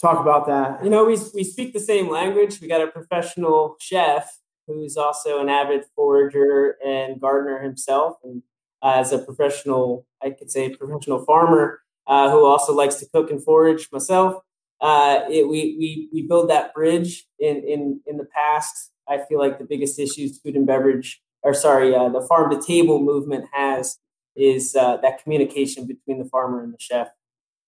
talk 0.00 0.20
about 0.20 0.46
that. 0.46 0.82
You 0.84 0.90
know, 0.90 1.04
we 1.04 1.18
we 1.34 1.44
speak 1.44 1.72
the 1.72 1.80
same 1.80 2.10
language. 2.10 2.60
We 2.60 2.68
got 2.68 2.82
a 2.82 2.88
professional 2.88 3.76
chef 3.80 4.38
who's 4.66 4.96
also 4.96 5.40
an 5.40 5.48
avid 5.48 5.84
forager 5.96 6.76
and 6.84 7.20
gardener 7.20 7.60
himself, 7.60 8.16
and 8.24 8.42
as 8.82 9.12
a 9.12 9.18
professional, 9.18 10.06
I 10.22 10.30
could 10.30 10.50
say 10.50 10.74
professional 10.74 11.24
farmer 11.24 11.80
uh, 12.06 12.30
who 12.30 12.44
also 12.44 12.74
likes 12.74 12.96
to 12.96 13.06
cook 13.12 13.30
and 13.30 13.42
forage 13.42 13.88
myself. 13.92 14.42
Uh, 14.80 15.20
it, 15.28 15.48
we 15.48 15.76
we 15.78 16.08
we 16.12 16.26
build 16.26 16.48
that 16.50 16.72
bridge 16.74 17.26
in 17.38 17.56
in 17.56 18.00
in 18.06 18.16
the 18.16 18.24
past. 18.24 18.90
I 19.08 19.18
feel 19.28 19.38
like 19.38 19.58
the 19.58 19.64
biggest 19.64 19.98
issues 19.98 20.38
food 20.38 20.56
and 20.56 20.66
beverage, 20.66 21.20
or 21.42 21.52
sorry, 21.52 21.94
uh, 21.94 22.08
the 22.08 22.22
farm 22.22 22.50
to 22.50 22.60
table 22.60 23.00
movement 23.00 23.46
has 23.52 23.98
is 24.36 24.74
uh, 24.74 24.96
that 24.98 25.22
communication 25.22 25.86
between 25.86 26.18
the 26.18 26.28
farmer 26.28 26.62
and 26.62 26.72
the 26.72 26.78
chef. 26.80 27.08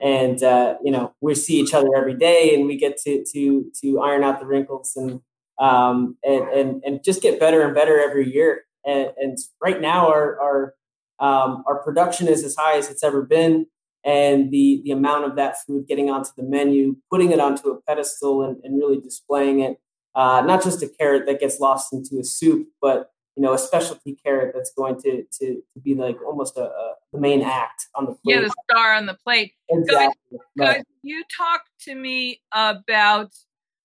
And 0.01 0.43
uh, 0.43 0.77
you 0.83 0.91
know, 0.91 1.15
we 1.21 1.35
see 1.35 1.61
each 1.61 1.75
other 1.75 1.89
every 1.97 2.15
day, 2.15 2.55
and 2.55 2.67
we 2.67 2.77
get 2.77 2.97
to 2.99 3.25
to 3.33 3.71
to 3.83 4.01
iron 4.01 4.25
out 4.25 4.41
the 4.41 4.47
wrinkles 4.47 4.97
and 4.97 5.21
um, 5.59 6.17
and, 6.25 6.49
and 6.49 6.83
and 6.85 7.05
just 7.05 7.23
get 7.23 7.39
better 7.39 7.63
and 7.63 7.75
better 7.75 8.01
every 8.01 8.33
year. 8.33 8.65
And, 8.85 9.11
and 9.17 9.39
right 9.61 9.81
now, 9.81 10.09
our 10.09 10.41
our 10.41 10.75
um, 11.23 11.63
our 11.69 11.83
production 11.83 12.27
is 12.27 12.43
as 12.43 12.57
high 12.57 12.77
as 12.77 12.91
it's 12.91 13.05
ever 13.05 13.23
been, 13.23 13.67
and 14.05 14.51
the 14.51 14.83
the 14.85 14.91
amount 14.91 15.25
of 15.25 15.37
that 15.37 15.55
food 15.65 15.87
getting 15.87 16.11
onto 16.11 16.31
the 16.37 16.43
menu, 16.43 16.97
putting 17.11 17.31
it 17.31 17.39
onto 17.39 17.69
a 17.69 17.81
pedestal, 17.83 18.43
and, 18.43 18.57
and 18.65 18.77
really 18.77 19.01
displaying 19.01 19.61
it. 19.61 19.79
Uh, 20.17 20.43
not 20.45 20.63
just 20.63 20.83
a 20.83 20.89
carrot 20.89 21.25
that 21.27 21.39
gets 21.39 21.61
lost 21.61 21.93
into 21.93 22.19
a 22.19 22.25
soup, 22.25 22.67
but 22.81 23.13
you 23.37 23.43
know 23.43 23.53
a 23.53 23.59
specialty 23.59 24.17
carrot 24.27 24.53
that's 24.53 24.73
going 24.77 25.01
to 25.01 25.23
to, 25.39 25.55
to 25.55 25.81
be 25.81 25.95
like 25.95 26.17
almost 26.27 26.57
a, 26.57 26.65
a, 26.65 26.95
the 27.13 27.21
main 27.21 27.41
act 27.41 27.87
on 27.95 28.07
the 28.07 28.13
plate. 28.13 28.35
Yeah, 28.35 28.41
the 28.41 28.55
star 28.69 28.93
on 28.93 29.07
the 29.07 29.15
plate. 29.15 29.53
Exactly. 29.69 30.39
Guys, 30.59 30.75
guys, 30.75 30.85
you 31.03 31.23
talk 31.37 31.63
to 31.83 31.95
me 31.95 32.43
about 32.53 33.31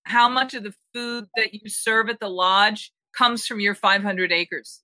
how 0.06 0.28
much 0.28 0.56
of 0.56 0.64
the 0.64 0.74
food 0.92 1.28
that 1.36 1.54
you 1.54 1.70
serve 1.70 2.10
at 2.10 2.20
the 2.20 2.30
lodge 2.30 2.92
comes 3.16 3.46
from 3.46 3.60
your 3.60 3.76
500 3.76 4.32
acres. 4.32 4.82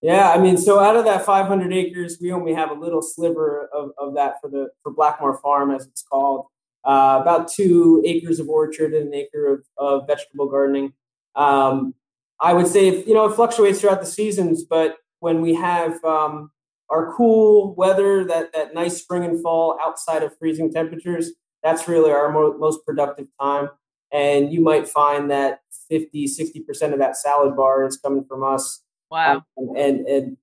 Yeah, 0.00 0.30
I 0.30 0.38
mean, 0.38 0.56
so 0.56 0.78
out 0.78 0.96
of 0.96 1.04
that 1.06 1.24
500 1.24 1.72
acres, 1.72 2.18
we 2.20 2.30
only 2.30 2.54
have 2.54 2.70
a 2.70 2.74
little 2.74 3.02
sliver 3.02 3.68
of, 3.74 3.90
of 3.98 4.14
that 4.14 4.34
for 4.40 4.48
the 4.48 4.68
for 4.82 4.92
Blackmore 4.92 5.38
Farm, 5.40 5.72
as 5.72 5.86
it's 5.86 6.02
called. 6.02 6.46
Uh, 6.84 7.18
about 7.20 7.50
two 7.50 8.02
acres 8.06 8.38
of 8.38 8.48
orchard 8.48 8.94
and 8.94 9.08
an 9.08 9.14
acre 9.14 9.52
of, 9.52 9.64
of 9.76 10.06
vegetable 10.06 10.48
gardening. 10.48 10.92
Um, 11.34 11.94
I 12.40 12.52
would 12.52 12.68
say, 12.68 12.86
if, 12.88 13.06
you 13.06 13.14
know, 13.14 13.26
it 13.26 13.34
fluctuates 13.34 13.80
throughout 13.80 14.00
the 14.00 14.06
seasons, 14.06 14.62
but 14.62 14.96
when 15.18 15.42
we 15.42 15.54
have 15.54 16.02
um, 16.04 16.52
our 16.88 17.12
cool 17.14 17.74
weather, 17.74 18.24
that 18.24 18.52
that 18.52 18.74
nice 18.74 19.02
spring 19.02 19.24
and 19.24 19.42
fall 19.42 19.78
outside 19.84 20.22
of 20.22 20.38
freezing 20.38 20.72
temperatures, 20.72 21.32
that's 21.64 21.88
really 21.88 22.12
our 22.12 22.30
mo- 22.30 22.56
most 22.56 22.86
productive 22.86 23.26
time. 23.40 23.68
And 24.12 24.52
you 24.52 24.60
might 24.60 24.88
find 24.88 25.30
that 25.30 25.60
50, 25.90 26.26
60% 26.26 26.92
of 26.92 26.98
that 27.00 27.16
salad 27.16 27.56
bar 27.56 27.84
is 27.84 27.96
coming 27.96 28.24
from 28.24 28.44
us. 28.44 28.82
Wow. 29.10 29.44
Um, 29.58 29.76
and, 29.76 30.06
and 30.06 30.36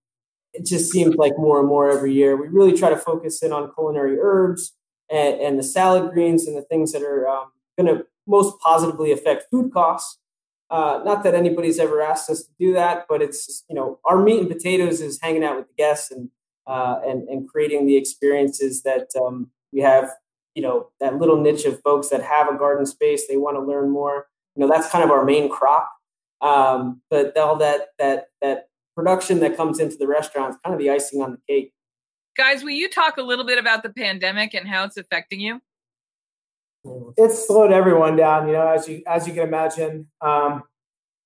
it 0.53 0.65
just 0.65 0.91
seems 0.91 1.15
like 1.15 1.33
more 1.37 1.59
and 1.59 1.67
more 1.67 1.91
every 1.91 2.13
year. 2.13 2.35
We 2.35 2.47
really 2.47 2.77
try 2.77 2.89
to 2.89 2.97
focus 2.97 3.43
in 3.43 3.51
on 3.51 3.73
culinary 3.73 4.17
herbs 4.19 4.73
and, 5.11 5.39
and 5.39 5.59
the 5.59 5.63
salad 5.63 6.11
greens 6.13 6.47
and 6.47 6.57
the 6.57 6.61
things 6.63 6.91
that 6.93 7.01
are 7.01 7.27
um, 7.27 7.51
going 7.77 7.93
to 7.93 8.05
most 8.27 8.59
positively 8.59 9.11
affect 9.11 9.45
food 9.51 9.71
costs. 9.71 10.17
Uh, 10.69 11.01
not 11.05 11.23
that 11.23 11.35
anybody's 11.35 11.77
ever 11.77 12.01
asked 12.01 12.29
us 12.29 12.43
to 12.43 12.51
do 12.59 12.73
that, 12.73 13.05
but 13.07 13.21
it's 13.21 13.63
you 13.69 13.75
know 13.75 13.99
our 14.03 14.17
meat 14.21 14.39
and 14.39 14.49
potatoes 14.49 14.99
is 14.99 15.19
hanging 15.21 15.43
out 15.43 15.55
with 15.57 15.67
the 15.67 15.73
guests 15.77 16.09
and 16.09 16.29
uh, 16.65 16.99
and 17.05 17.27
and 17.29 17.47
creating 17.47 17.85
the 17.85 17.95
experiences 17.97 18.81
that 18.83 19.09
um, 19.23 19.51
we 19.71 19.81
have. 19.81 20.09
You 20.55 20.63
know 20.63 20.87
that 20.99 21.19
little 21.19 21.39
niche 21.39 21.65
of 21.65 21.81
folks 21.81 22.09
that 22.09 22.23
have 22.23 22.47
a 22.47 22.57
garden 22.57 22.85
space, 22.85 23.27
they 23.27 23.37
want 23.37 23.57
to 23.57 23.61
learn 23.61 23.89
more. 23.91 24.27
You 24.55 24.61
know 24.61 24.73
that's 24.73 24.89
kind 24.89 25.03
of 25.03 25.11
our 25.11 25.23
main 25.23 25.49
crop. 25.49 25.91
Um, 26.45 27.01
but 27.09 27.35
all 27.37 27.57
that 27.57 27.89
that 27.97 28.27
that 28.41 28.67
production 28.95 29.39
that 29.39 29.57
comes 29.57 29.79
into 29.79 29.97
the 29.97 30.07
restaurant 30.07 30.51
is 30.51 30.59
kind 30.63 30.73
of 30.73 30.79
the 30.79 30.91
icing 30.91 31.21
on 31.21 31.31
the 31.31 31.37
cake. 31.49 31.73
Guys, 32.37 32.63
will 32.63 32.69
you 32.69 32.87
talk 32.87 33.17
a 33.17 33.23
little 33.23 33.45
bit 33.45 33.57
about 33.57 33.81
the 33.81 33.89
pandemic 33.89 34.53
and 34.53 34.67
how 34.67 34.83
it's 34.83 34.95
affecting 34.95 35.39
you? 35.39 35.61
It's 37.17 37.47
slowed 37.47 37.71
everyone 37.71 38.15
down, 38.15 38.47
you 38.47 38.53
know, 38.53 38.67
as 38.67 38.87
you 38.87 39.01
as 39.07 39.27
you 39.27 39.33
can 39.33 39.43
imagine. 39.43 40.07
Um, 40.21 40.63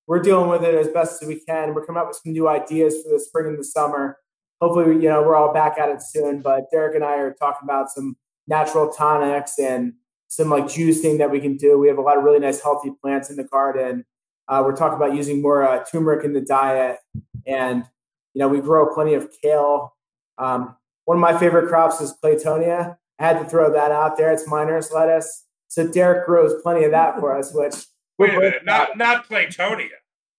we're 0.07 0.22
dealing 0.22 0.49
with 0.49 0.63
it 0.63 0.74
as 0.74 0.88
best 0.88 1.22
as 1.22 1.28
we 1.28 1.41
can. 1.41 1.74
We're 1.74 1.86
coming 1.86 2.01
up 2.01 2.07
with 2.07 2.20
some 2.24 2.32
new 2.32 2.47
ideas 2.47 3.03
for 3.03 3.11
the 3.11 3.20
spring 3.20 3.47
and 3.47 3.59
the 3.59 3.63
summer. 3.65 4.17
Hopefully, 4.61 4.95
you 4.95 5.09
know, 5.09 5.22
we're 5.22 5.36
all 5.36 5.53
back 5.53 5.78
at 5.78 5.89
it 5.89 6.01
soon. 6.01 6.41
But 6.41 6.72
Derrick 6.72 6.95
and 6.95 7.03
I 7.03 7.17
are 7.17 7.34
talking 7.34 7.65
about 7.65 7.89
some 7.89 8.15
natural 8.47 8.89
tonics 8.89 9.59
and 9.59 9.93
some 10.30 10.49
like 10.49 10.65
juicing 10.65 11.17
that 11.17 11.30
we 11.30 11.41
can 11.41 11.57
do. 11.57 11.78
We 11.78 11.89
have 11.89 11.97
a 11.97 12.01
lot 12.01 12.17
of 12.17 12.24
really 12.24 12.39
nice 12.39 12.61
healthy 12.61 12.91
plants 13.01 13.30
in 13.30 13.36
the 13.36 13.43
garden. 13.43 14.05
Uh, 14.50 14.64
we're 14.66 14.76
talking 14.76 14.95
about 14.95 15.16
using 15.16 15.41
more 15.41 15.64
uh, 15.64 15.84
turmeric 15.86 16.26
in 16.26 16.34
the 16.34 16.41
diet, 16.41 16.97
and 17.45 17.86
you 18.34 18.39
know, 18.39 18.47
we 18.47 18.60
grow 18.60 18.93
plenty 18.93 19.14
of 19.14 19.30
kale. 19.41 19.95
Um, 20.38 20.76
one 21.06 21.18
of 21.18 21.22
my 21.22 21.38
favorite 21.38 21.70
crops 21.70 22.02
is 22.02 22.14
Claytonia. 22.24 22.97
I 23.20 23.24
had 23.24 23.39
to 23.39 23.45
throw 23.45 23.72
that 23.72 23.91
out 23.91 24.18
there. 24.18 24.32
It's 24.32 24.47
miner's 24.47 24.91
lettuce. 24.91 25.45
So 25.68 25.88
Derrick 25.88 26.26
grows 26.26 26.60
plenty 26.64 26.84
of 26.84 26.91
that 26.91 27.20
for 27.20 27.38
us, 27.38 27.54
which 27.54 27.76
wait 28.18 28.34
a 28.34 28.39
minute, 28.39 28.66
not 28.66 28.97
not 28.97 29.30
Claytonia. 29.30 29.89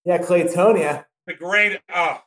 Yeah, 0.05 0.19
Claytonia. 0.19 1.05
The 1.27 1.35
great 1.35 1.79
oh 1.95 2.21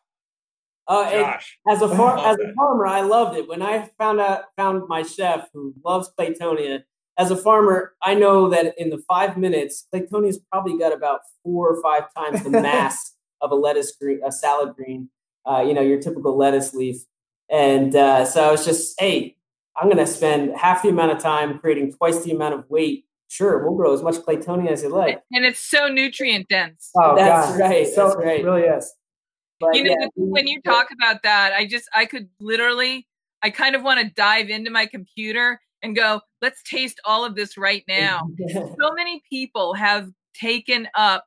uh, 0.88 1.10
Gosh. 1.10 1.58
As 1.68 1.82
a 1.82 1.90
far, 1.96 2.18
as 2.18 2.38
a 2.40 2.54
farmer, 2.54 2.86
I 2.86 3.02
loved 3.02 3.38
it 3.38 3.48
when 3.48 3.62
I 3.62 3.90
found 3.98 4.20
out 4.20 4.46
found 4.58 4.88
my 4.88 5.04
chef 5.04 5.50
who 5.54 5.74
loves 5.84 6.10
Claytonia. 6.18 6.84
As 7.18 7.30
a 7.30 7.38
farmer, 7.38 7.94
I 8.02 8.16
know 8.16 8.50
that 8.50 8.74
in 8.78 8.90
the 8.90 8.98
five 9.08 9.38
minutes, 9.38 9.88
Claytonia's 9.94 10.40
probably 10.52 10.78
got 10.78 10.94
about 10.94 11.22
four 11.44 11.70
or 11.70 11.82
five 11.82 12.14
times 12.16 12.44
the 12.44 12.50
mass 12.62 13.16
of 13.42 13.52
a 13.52 13.56
lettuce 13.56 13.96
green, 13.96 14.22
a 14.26 14.32
salad 14.32 14.76
green. 14.76 15.10
Uh, 15.46 15.62
you 15.62 15.74
know, 15.74 15.82
your 15.82 16.00
typical 16.00 16.38
lettuce 16.38 16.74
leaf. 16.74 17.04
And 17.50 17.96
uh, 17.96 18.26
so 18.26 18.48
I 18.48 18.52
was 18.52 18.64
just, 18.66 19.00
hey, 19.00 19.36
I'm 19.78 19.88
going 19.88 19.98
to 19.98 20.08
spend 20.08 20.56
half 20.56 20.84
the 20.84 20.90
amount 20.90 21.12
of 21.12 21.20
time 21.20 21.60
creating 21.60 21.94
twice 21.94 22.24
the 22.24 22.32
amount 22.32 22.54
of 22.54 22.70
weight. 22.70 23.06
Sure, 23.28 23.64
we'll 23.64 23.76
grow 23.76 23.94
as 23.94 24.02
much 24.02 24.16
Claytonia 24.16 24.70
as 24.70 24.84
you 24.84 24.90
like. 24.90 25.20
And 25.32 25.44
it's 25.44 25.60
so 25.60 25.88
nutrient 25.88 26.48
dense. 26.48 26.92
Oh, 26.96 27.16
that's 27.16 27.50
God. 27.50 27.60
right. 27.60 27.88
So 27.88 28.08
that's 28.08 28.18
right. 28.18 28.40
It 28.40 28.46
really 28.46 28.62
is. 28.62 28.94
But, 29.60 29.76
you 29.76 29.84
know, 29.84 29.96
yeah. 30.00 30.08
when 30.16 30.48
you 30.48 30.62
talk 30.62 30.90
about 30.92 31.24
that, 31.24 31.54
I 31.54 31.66
just, 31.66 31.90
I 31.96 32.06
could 32.06 32.30
literally, 32.40 33.08
I 33.42 33.50
kind 33.50 33.76
of 33.76 33.84
want 33.84 34.00
to 34.02 34.14
dive 34.14 34.50
into 34.50 34.70
my 34.70 34.86
computer 34.86 35.60
and 35.84 35.96
go, 35.96 36.22
let's 36.42 36.64
taste 36.64 37.00
all 37.06 37.26
of 37.26 37.36
this 37.36 37.58
right 37.58 37.84
now. 37.88 38.28
so 38.50 38.94
many 38.96 39.22
people 39.30 39.74
have 39.76 40.10
taken 40.34 40.88
up 40.96 41.26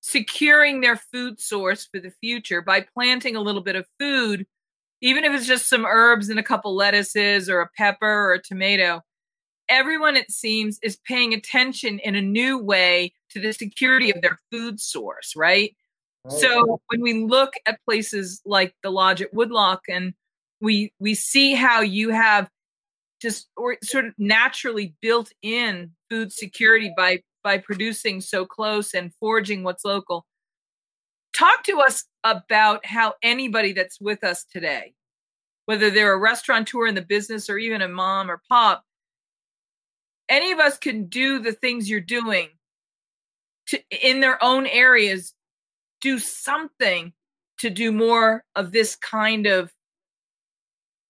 securing 0.00 0.80
their 0.80 0.96
food 0.96 1.40
source 1.40 1.86
for 1.86 2.00
the 2.00 2.10
future 2.20 2.60
by 2.60 2.84
planting 2.94 3.36
a 3.36 3.40
little 3.40 3.62
bit 3.62 3.76
of 3.76 3.86
food 3.98 4.44
even 5.02 5.24
if 5.24 5.34
it's 5.34 5.46
just 5.46 5.68
some 5.68 5.84
herbs 5.84 6.28
and 6.28 6.38
a 6.38 6.44
couple 6.44 6.74
lettuces 6.74 7.50
or 7.50 7.60
a 7.60 7.68
pepper 7.76 8.06
or 8.06 8.34
a 8.34 8.42
tomato, 8.42 9.02
everyone, 9.68 10.16
it 10.16 10.30
seems, 10.30 10.78
is 10.80 10.96
paying 11.04 11.34
attention 11.34 11.98
in 11.98 12.14
a 12.14 12.22
new 12.22 12.56
way 12.56 13.12
to 13.30 13.40
the 13.40 13.52
security 13.52 14.10
of 14.10 14.22
their 14.22 14.38
food 14.50 14.80
source, 14.80 15.34
right? 15.36 15.74
right? 16.24 16.34
So 16.40 16.80
when 16.86 17.02
we 17.02 17.24
look 17.24 17.54
at 17.66 17.80
places 17.84 18.40
like 18.46 18.74
the 18.84 18.90
lodge 18.90 19.20
at 19.20 19.34
Woodloch 19.34 19.82
and 19.88 20.14
we 20.60 20.92
we 21.00 21.14
see 21.14 21.54
how 21.54 21.80
you 21.80 22.10
have 22.10 22.48
just 23.22 23.48
or 23.56 23.76
sort 23.84 24.04
of 24.04 24.14
naturally 24.18 24.94
built 25.00 25.32
in 25.40 25.92
food 26.10 26.32
security 26.32 26.92
by 26.96 27.22
by 27.44 27.56
producing 27.56 28.20
so 28.20 28.44
close 28.44 28.92
and 28.94 29.14
foraging 29.20 29.62
what's 29.62 29.84
local. 29.84 30.26
Talk 31.32 31.62
to 31.64 31.80
us 31.80 32.04
about 32.24 32.84
how 32.84 33.14
anybody 33.22 33.72
that's 33.72 34.00
with 34.00 34.22
us 34.22 34.44
today, 34.44 34.94
whether 35.66 35.88
they're 35.90 36.12
a 36.12 36.18
restaurateur 36.18 36.86
in 36.86 36.94
the 36.94 37.02
business 37.02 37.48
or 37.48 37.58
even 37.58 37.80
a 37.80 37.88
mom 37.88 38.30
or 38.30 38.42
pop, 38.48 38.84
any 40.28 40.52
of 40.52 40.58
us 40.58 40.76
can 40.76 41.06
do 41.06 41.38
the 41.38 41.52
things 41.52 41.88
you're 41.88 42.00
doing 42.00 42.48
to 43.68 43.80
in 43.90 44.20
their 44.20 44.42
own 44.42 44.66
areas, 44.66 45.34
do 46.00 46.18
something 46.18 47.12
to 47.58 47.70
do 47.70 47.92
more 47.92 48.44
of 48.56 48.72
this 48.72 48.96
kind 48.96 49.46
of 49.46 49.72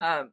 uh, 0.01 0.25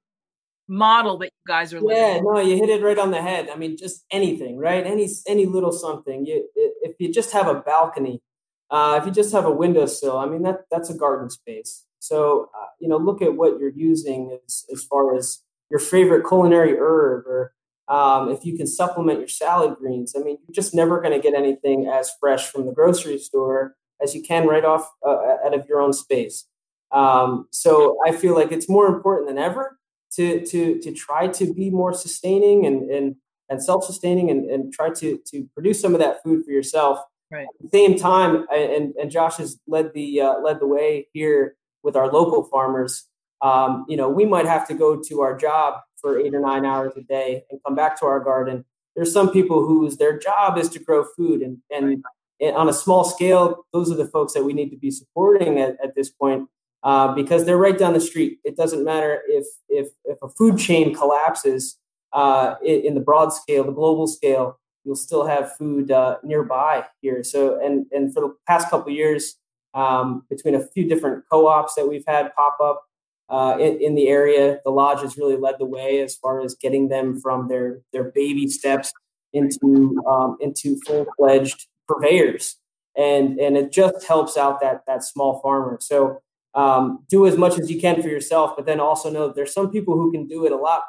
model 0.71 1.19
that 1.19 1.27
you 1.27 1.53
guys 1.53 1.75
are 1.75 1.81
living. 1.81 1.97
Yeah, 1.97 2.21
no, 2.21 2.39
you 2.39 2.57
hit 2.57 2.71
it 2.71 2.83
right 2.83 2.99
on 2.99 3.11
the 3.11 3.21
head. 3.21 3.51
I 3.51 3.57
mean, 3.57 3.77
just 3.77 4.05
anything, 4.11 4.57
right? 4.57 4.87
Any 4.87 5.09
any 5.27 5.45
little 5.45 5.73
something. 5.73 6.25
You, 6.25 6.49
if 6.55 6.95
you 7.01 7.13
just 7.13 7.33
have 7.33 7.49
a 7.49 7.57
balcony, 7.57 8.23
uh, 8.71 8.99
if 9.01 9.07
you 9.07 9.13
just 9.13 9.33
have 9.33 9.45
a 9.45 9.51
windowsill, 9.51 10.17
I 10.17 10.27
mean 10.27 10.43
that 10.43 10.61
that's 10.71 10.89
a 10.89 10.95
garden 10.95 11.29
space. 11.29 11.85
So 11.99 12.51
uh, 12.57 12.67
you 12.79 12.89
know, 12.89 12.97
look 12.97 13.21
at 13.21 13.35
what 13.35 13.59
you're 13.59 13.73
using 13.75 14.39
as 14.47 14.65
as 14.73 14.85
far 14.85 15.17
as 15.17 15.43
your 15.71 15.81
favorite 15.81 16.27
culinary 16.27 16.77
herb, 16.79 17.27
or 17.27 17.53
um, 17.89 18.31
if 18.31 18.45
you 18.45 18.57
can 18.57 18.69
supplement 18.69 19.19
your 19.19 19.29
salad 19.29 19.77
greens. 19.77 20.15
I 20.17 20.21
mean, 20.21 20.39
you're 20.47 20.55
just 20.55 20.73
never 20.73 21.01
going 21.01 21.13
to 21.13 21.21
get 21.21 21.35
anything 21.35 21.89
as 21.89 22.13
fresh 22.21 22.49
from 22.49 22.67
the 22.67 22.73
grocery 22.73 23.19
store 23.19 23.75
as 24.01 24.15
you 24.15 24.23
can 24.23 24.47
right 24.47 24.65
off 24.65 24.89
uh, 25.05 25.37
out 25.45 25.53
of 25.53 25.67
your 25.69 25.81
own 25.81 25.93
space. 25.93 26.47
Um, 26.93 27.47
so 27.51 27.99
I 28.07 28.13
feel 28.13 28.35
like 28.35 28.51
it's 28.51 28.69
more 28.69 28.87
important 28.87 29.29
than 29.29 29.39
ever 29.39 29.80
to 30.17 30.45
to 30.47 30.81
to 30.81 30.93
try 30.93 31.29
to 31.29 31.55
be 31.55 31.71
more 31.71 31.95
sustaining 31.95 32.67
and 32.67 32.91
and 32.91 33.17
and 33.49 33.63
self-sustaining 33.63 34.31
and, 34.31 34.49
and 34.51 34.73
try 34.73 34.91
to 34.91 35.19
to 35.27 35.49
produce 35.55 35.81
some 35.81 35.95
of 35.95 36.01
that 36.01 36.23
food 36.23 36.45
for 36.45 36.53
yourself. 36.53 37.01
Right. 37.33 37.47
At 37.47 37.63
the 37.63 37.69
same 37.69 37.97
time, 37.99 38.47
and 38.53 38.95
and 38.97 39.11
Josh 39.11 39.37
has 39.37 39.59
led 39.67 39.93
the 39.95 40.21
uh, 40.21 40.41
led 40.41 40.61
the 40.61 40.67
way 40.67 41.09
here 41.13 41.57
with 41.83 41.97
our 41.97 42.11
local 42.11 42.45
farmers. 42.45 43.07
Um, 43.43 43.87
you 43.89 43.97
know, 43.97 44.09
we 44.09 44.27
might 44.27 44.47
have 44.47 44.67
to 44.69 44.75
go 44.75 45.01
to 45.01 45.21
our 45.21 45.37
job 45.37 45.81
for 46.01 46.19
eight 46.19 46.35
or 46.35 46.41
nine 46.41 46.65
hours 46.67 46.93
a 46.97 47.03
day 47.03 47.45
and 47.51 47.61
come 47.65 47.75
back 47.75 47.99
to 48.01 48.07
our 48.07 48.21
garden. 48.21 48.65
There's 48.97 49.13
some 49.13 49.31
people 49.31 49.65
whose 49.67 49.97
their 49.97 50.19
job 50.19 50.59
is 50.59 50.69
to 50.71 50.79
grow 50.81 51.05
food, 51.17 51.41
and 51.43 51.59
and, 51.71 52.05
and 52.41 52.57
on 52.57 52.69
a 52.69 52.73
small 52.73 53.05
scale, 53.05 53.65
those 53.73 53.93
are 53.93 53.97
the 53.97 54.09
folks 54.09 54.33
that 54.35 54.45
we 54.45 54.53
need 54.53 54.71
to 54.71 54.77
be 54.77 54.91
supporting 54.91 55.61
at, 55.61 55.77
at 55.83 55.95
this 55.95 56.11
point 56.11 56.49
uh, 56.83 57.15
because 57.15 57.45
they're 57.45 57.59
right 57.59 57.79
down 57.79 57.93
the 57.93 58.01
street. 58.01 58.39
It 58.45 58.57
doesn't 58.57 58.85
matter 58.85 59.23
if 59.29 59.47
if 59.69 59.89
if 60.05 60.19
a 60.23 60.29
food 60.29 60.59
chain 60.59 60.95
collapses 60.95 61.79
uh, 62.13 62.55
in, 62.65 62.81
in, 62.81 62.95
the 62.95 63.01
broad 63.01 63.33
scale, 63.33 63.65
the 63.65 63.73
global 63.73 64.07
scale, 64.07 64.59
you'll 64.85 64.97
still 64.97 65.27
have 65.27 65.57
food 65.57 65.91
uh, 65.91 66.17
nearby 66.25 66.85
here. 67.01 67.23
So 67.23 67.61
and 67.63 67.87
and 67.93 68.13
for 68.13 68.21
the 68.21 68.35
past 68.47 68.71
couple 68.71 68.93
years, 68.93 69.37
um, 69.75 70.25
between 70.29 70.55
a 70.55 70.67
few 70.69 70.89
different 70.89 71.25
co-ops 71.31 71.75
that 71.75 71.89
we've 71.89 72.05
had 72.07 72.35
pop 72.35 72.59
up. 72.63 72.85
Uh, 73.29 73.57
in, 73.61 73.81
in, 73.81 73.95
the 73.95 74.09
area, 74.09 74.59
the 74.65 74.73
lodge 74.73 75.03
has 75.03 75.17
really 75.17 75.37
led 75.37 75.55
the 75.61 75.65
way 75.65 76.01
as 76.01 76.17
far 76.17 76.41
as 76.41 76.57
getting 76.57 76.89
them 76.89 77.21
from 77.21 77.47
their 77.47 77.81
their 77.93 78.11
baby 78.11 78.49
steps 78.49 78.93
into 79.33 80.03
um, 80.05 80.37
into 80.41 80.77
full 80.85 81.07
fledged 81.17 81.69
purveyors, 81.87 82.57
and 82.97 83.39
and 83.39 83.57
it 83.57 83.71
just 83.71 84.05
helps 84.05 84.37
out 84.37 84.61
that 84.61 84.83
that 84.89 85.05
small 85.05 85.41
farmer. 85.43 85.79
So 85.81 86.21
um, 86.55 87.05
do 87.09 87.27
as 87.27 87.37
much 87.37 87.59
as 87.59 87.71
you 87.71 87.81
can 87.81 88.03
for 88.03 88.09
yourself, 88.09 88.55
but 88.57 88.67
then 88.67 88.81
also 88.81 89.11
know 89.11 89.29
that 89.29 89.37
there's 89.37 89.53
some 89.53 89.71
people 89.71 89.95
who 89.95 90.11
can 90.13 90.27
do 90.27 90.47
it 90.47 90.53
a 90.53 90.57
lot, 90.57 90.83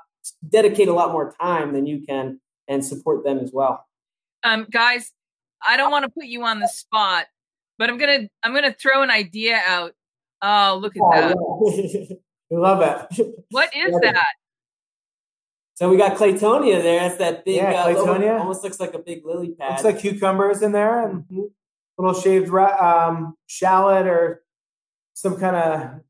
dedicate 0.49 0.88
a 0.88 0.93
lot 0.93 1.12
more 1.12 1.34
time 1.39 1.74
than 1.74 1.86
you 1.86 2.03
can, 2.05 2.39
and 2.68 2.84
support 2.84 3.24
them 3.24 3.39
as 3.39 3.51
well. 3.53 3.86
Um, 4.43 4.68
guys, 4.72 5.12
I 5.68 5.78
don't 5.78 5.91
want 5.91 6.05
to 6.05 6.09
put 6.09 6.26
you 6.26 6.43
on 6.43 6.59
the 6.59 6.68
spot, 6.68 7.28
but 7.78 7.89
I'm 7.89 7.97
gonna 7.97 8.30
I'm 8.43 8.53
gonna 8.53 8.74
throw 8.74 9.03
an 9.03 9.12
idea 9.12 9.62
out. 9.68 9.93
Oh, 10.41 10.80
look 10.82 10.95
at 10.95 11.01
oh, 11.03 11.12
that! 11.12 11.36
Yeah. 11.84 12.16
we 12.49 12.57
love 12.57 12.80
that. 12.80 13.12
What 13.51 13.70
is 13.76 13.93
that? 14.01 14.26
So 15.76 15.89
we 15.89 15.97
got 15.97 16.18
Claytonia 16.18 16.82
there. 16.82 16.99
That's 16.99 17.18
that 17.18 17.45
big. 17.45 17.55
Yeah, 17.55 17.72
uh, 17.72 17.88
Claytonia. 17.88 18.39
almost 18.39 18.64
looks 18.64 18.80
like 18.80 18.93
a 18.93 18.99
big 18.99 19.26
lily 19.26 19.51
pad. 19.51 19.72
Looks 19.72 19.84
like 19.84 19.99
cucumbers 19.99 20.62
in 20.62 20.72
there 20.72 21.07
and 21.07 21.24
mm-hmm. 21.24 21.41
little 21.97 22.20
shaved 22.20 22.53
um, 22.53 23.36
shallot 23.47 24.07
or 24.07 24.43
some 25.14 25.38
kind 25.38 25.55
of 25.55 26.01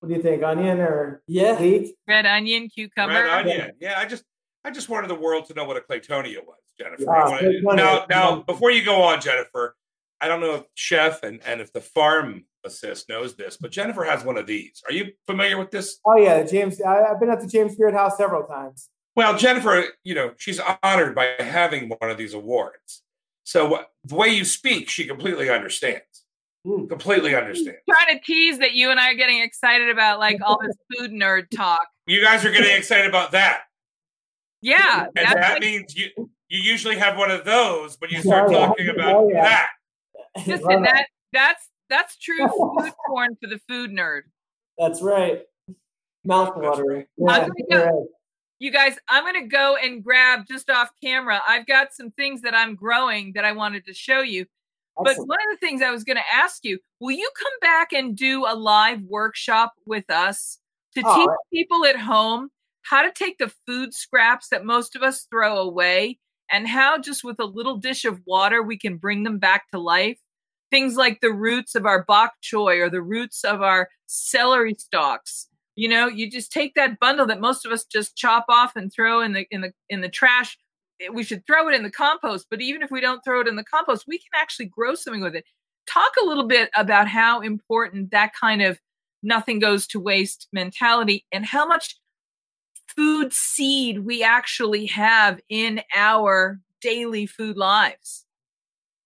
what 0.00 0.08
do 0.08 0.14
you 0.14 0.22
think, 0.22 0.42
onion 0.42 0.80
or 0.80 1.22
yeah, 1.26 1.58
leek? 1.60 1.94
Red 2.08 2.26
onion, 2.26 2.68
cucumber. 2.68 3.12
Red 3.12 3.46
onion. 3.46 3.72
Yeah, 3.80 3.94
I 3.98 4.06
just 4.06 4.24
I 4.64 4.70
just 4.70 4.88
wanted 4.88 5.08
the 5.08 5.14
world 5.14 5.46
to 5.46 5.54
know 5.54 5.64
what 5.64 5.76
a 5.76 5.80
Claytonia 5.80 6.44
was, 6.44 6.58
Jennifer. 6.78 7.04
Ah, 7.08 7.30
wanted, 7.30 7.62
now, 7.64 8.06
now 8.08 8.36
before 8.42 8.70
you 8.70 8.84
go 8.84 9.02
on, 9.02 9.20
Jennifer, 9.20 9.76
I 10.20 10.28
don't 10.28 10.40
know 10.40 10.54
if 10.54 10.64
Chef 10.74 11.22
and, 11.22 11.40
and 11.44 11.60
if 11.60 11.72
the 11.72 11.80
farm 11.82 12.44
assist 12.64 13.08
knows 13.08 13.36
this, 13.36 13.56
but 13.58 13.70
Jennifer 13.70 14.04
has 14.04 14.24
one 14.24 14.36
of 14.36 14.46
these. 14.46 14.82
Are 14.86 14.92
you 14.92 15.12
familiar 15.26 15.58
with 15.58 15.70
this? 15.70 15.98
Oh 16.06 16.16
yeah, 16.16 16.42
James. 16.42 16.80
I, 16.80 17.08
have 17.08 17.20
been 17.20 17.30
at 17.30 17.40
the 17.40 17.48
James 17.48 17.76
Beard 17.76 17.94
House 17.94 18.16
several 18.16 18.44
times. 18.44 18.88
Well, 19.16 19.36
Jennifer, 19.36 19.84
you 20.02 20.14
know 20.14 20.32
she's 20.38 20.60
honored 20.82 21.14
by 21.14 21.34
having 21.38 21.90
one 21.90 22.10
of 22.10 22.16
these 22.16 22.32
awards. 22.32 23.02
So 23.44 23.84
the 24.04 24.14
way 24.14 24.28
you 24.28 24.46
speak, 24.46 24.88
she 24.88 25.06
completely 25.06 25.50
understands. 25.50 26.19
Mm. 26.66 26.88
Completely 26.88 27.34
understand. 27.34 27.78
trying 27.88 28.18
to 28.18 28.24
tease 28.24 28.58
that 28.58 28.72
you 28.72 28.90
and 28.90 29.00
I 29.00 29.10
are 29.10 29.14
getting 29.14 29.40
excited 29.40 29.88
about 29.88 30.18
like 30.18 30.38
all 30.44 30.58
this 30.62 30.76
food 30.98 31.10
nerd 31.10 31.50
talk. 31.50 31.86
You 32.06 32.22
guys 32.22 32.44
are 32.44 32.50
getting 32.50 32.76
excited 32.76 33.08
about 33.08 33.32
that. 33.32 33.62
Yeah. 34.60 35.06
And 35.16 35.26
that 35.26 35.52
like, 35.54 35.60
means 35.62 35.96
you 35.96 36.08
you 36.16 36.58
usually 36.58 36.96
have 36.96 37.16
one 37.16 37.30
of 37.30 37.44
those 37.44 37.96
when 37.98 38.10
you 38.10 38.20
start 38.22 38.50
talking 38.50 38.88
about 38.88 39.28
yeah. 39.32 39.42
that. 39.42 39.68
Listen, 40.46 40.82
that 40.82 41.06
that's 41.32 41.68
that's 41.88 42.16
true 42.16 42.46
food 42.48 42.92
porn 43.08 43.36
for 43.40 43.48
the 43.48 43.60
food 43.68 43.90
nerd. 43.90 44.22
That's 44.76 45.00
right. 45.00 45.42
Mouth 46.24 46.52
watering. 46.56 47.06
Yeah, 47.16 47.48
go, 47.70 48.06
you 48.58 48.70
guys, 48.70 48.96
I'm 49.08 49.24
gonna 49.24 49.46
go 49.46 49.76
and 49.76 50.04
grab 50.04 50.44
just 50.46 50.68
off 50.68 50.90
camera. 51.02 51.40
I've 51.48 51.66
got 51.66 51.94
some 51.94 52.10
things 52.10 52.42
that 52.42 52.54
I'm 52.54 52.74
growing 52.74 53.32
that 53.34 53.44
I 53.46 53.52
wanted 53.52 53.86
to 53.86 53.94
show 53.94 54.20
you. 54.20 54.44
But 54.96 55.16
one 55.16 55.38
of 55.40 55.58
the 55.58 55.66
things 55.66 55.82
I 55.82 55.90
was 55.90 56.04
going 56.04 56.16
to 56.16 56.34
ask 56.34 56.64
you, 56.64 56.78
will 57.00 57.12
you 57.12 57.30
come 57.36 57.52
back 57.60 57.92
and 57.92 58.16
do 58.16 58.44
a 58.46 58.54
live 58.54 59.00
workshop 59.02 59.72
with 59.86 60.10
us 60.10 60.58
to 60.94 61.02
oh, 61.04 61.16
teach 61.16 61.30
people 61.52 61.84
at 61.86 61.96
home 61.96 62.50
how 62.82 63.02
to 63.02 63.12
take 63.12 63.38
the 63.38 63.52
food 63.66 63.94
scraps 63.94 64.48
that 64.48 64.64
most 64.64 64.96
of 64.96 65.02
us 65.02 65.26
throw 65.30 65.58
away 65.58 66.18
and 66.50 66.66
how 66.66 66.98
just 66.98 67.24
with 67.24 67.38
a 67.38 67.44
little 67.44 67.76
dish 67.76 68.04
of 68.04 68.20
water 68.26 68.62
we 68.62 68.76
can 68.76 68.96
bring 68.96 69.22
them 69.22 69.38
back 69.38 69.70
to 69.70 69.78
life? 69.78 70.18
Things 70.70 70.96
like 70.96 71.20
the 71.20 71.32
roots 71.32 71.74
of 71.74 71.86
our 71.86 72.04
bok 72.04 72.34
choy 72.42 72.80
or 72.80 72.90
the 72.90 73.02
roots 73.02 73.44
of 73.44 73.62
our 73.62 73.88
celery 74.06 74.74
stalks. 74.78 75.48
You 75.76 75.88
know, 75.88 76.08
you 76.08 76.30
just 76.30 76.52
take 76.52 76.74
that 76.74 77.00
bundle 77.00 77.26
that 77.26 77.40
most 77.40 77.64
of 77.64 77.72
us 77.72 77.84
just 77.84 78.16
chop 78.16 78.44
off 78.48 78.76
and 78.76 78.92
throw 78.92 79.20
in 79.22 79.32
the 79.32 79.46
in 79.50 79.62
the 79.62 79.72
in 79.88 80.00
the 80.00 80.08
trash 80.08 80.58
we 81.12 81.22
should 81.22 81.46
throw 81.46 81.68
it 81.68 81.74
in 81.74 81.82
the 81.82 81.90
compost. 81.90 82.46
But 82.50 82.60
even 82.60 82.82
if 82.82 82.90
we 82.90 83.00
don't 83.00 83.24
throw 83.24 83.40
it 83.40 83.48
in 83.48 83.56
the 83.56 83.64
compost, 83.64 84.04
we 84.06 84.18
can 84.18 84.30
actually 84.34 84.66
grow 84.66 84.94
something 84.94 85.22
with 85.22 85.34
it. 85.34 85.44
Talk 85.90 86.12
a 86.22 86.26
little 86.26 86.46
bit 86.46 86.70
about 86.76 87.08
how 87.08 87.40
important 87.40 88.10
that 88.10 88.32
kind 88.38 88.62
of 88.62 88.80
nothing 89.22 89.58
goes 89.58 89.86
to 89.88 90.00
waste 90.00 90.48
mentality 90.52 91.26
and 91.32 91.44
how 91.44 91.66
much 91.66 91.96
food 92.96 93.32
seed 93.32 94.00
we 94.04 94.22
actually 94.22 94.86
have 94.86 95.40
in 95.48 95.82
our 95.94 96.60
daily 96.80 97.26
food 97.26 97.56
lives. 97.56 98.24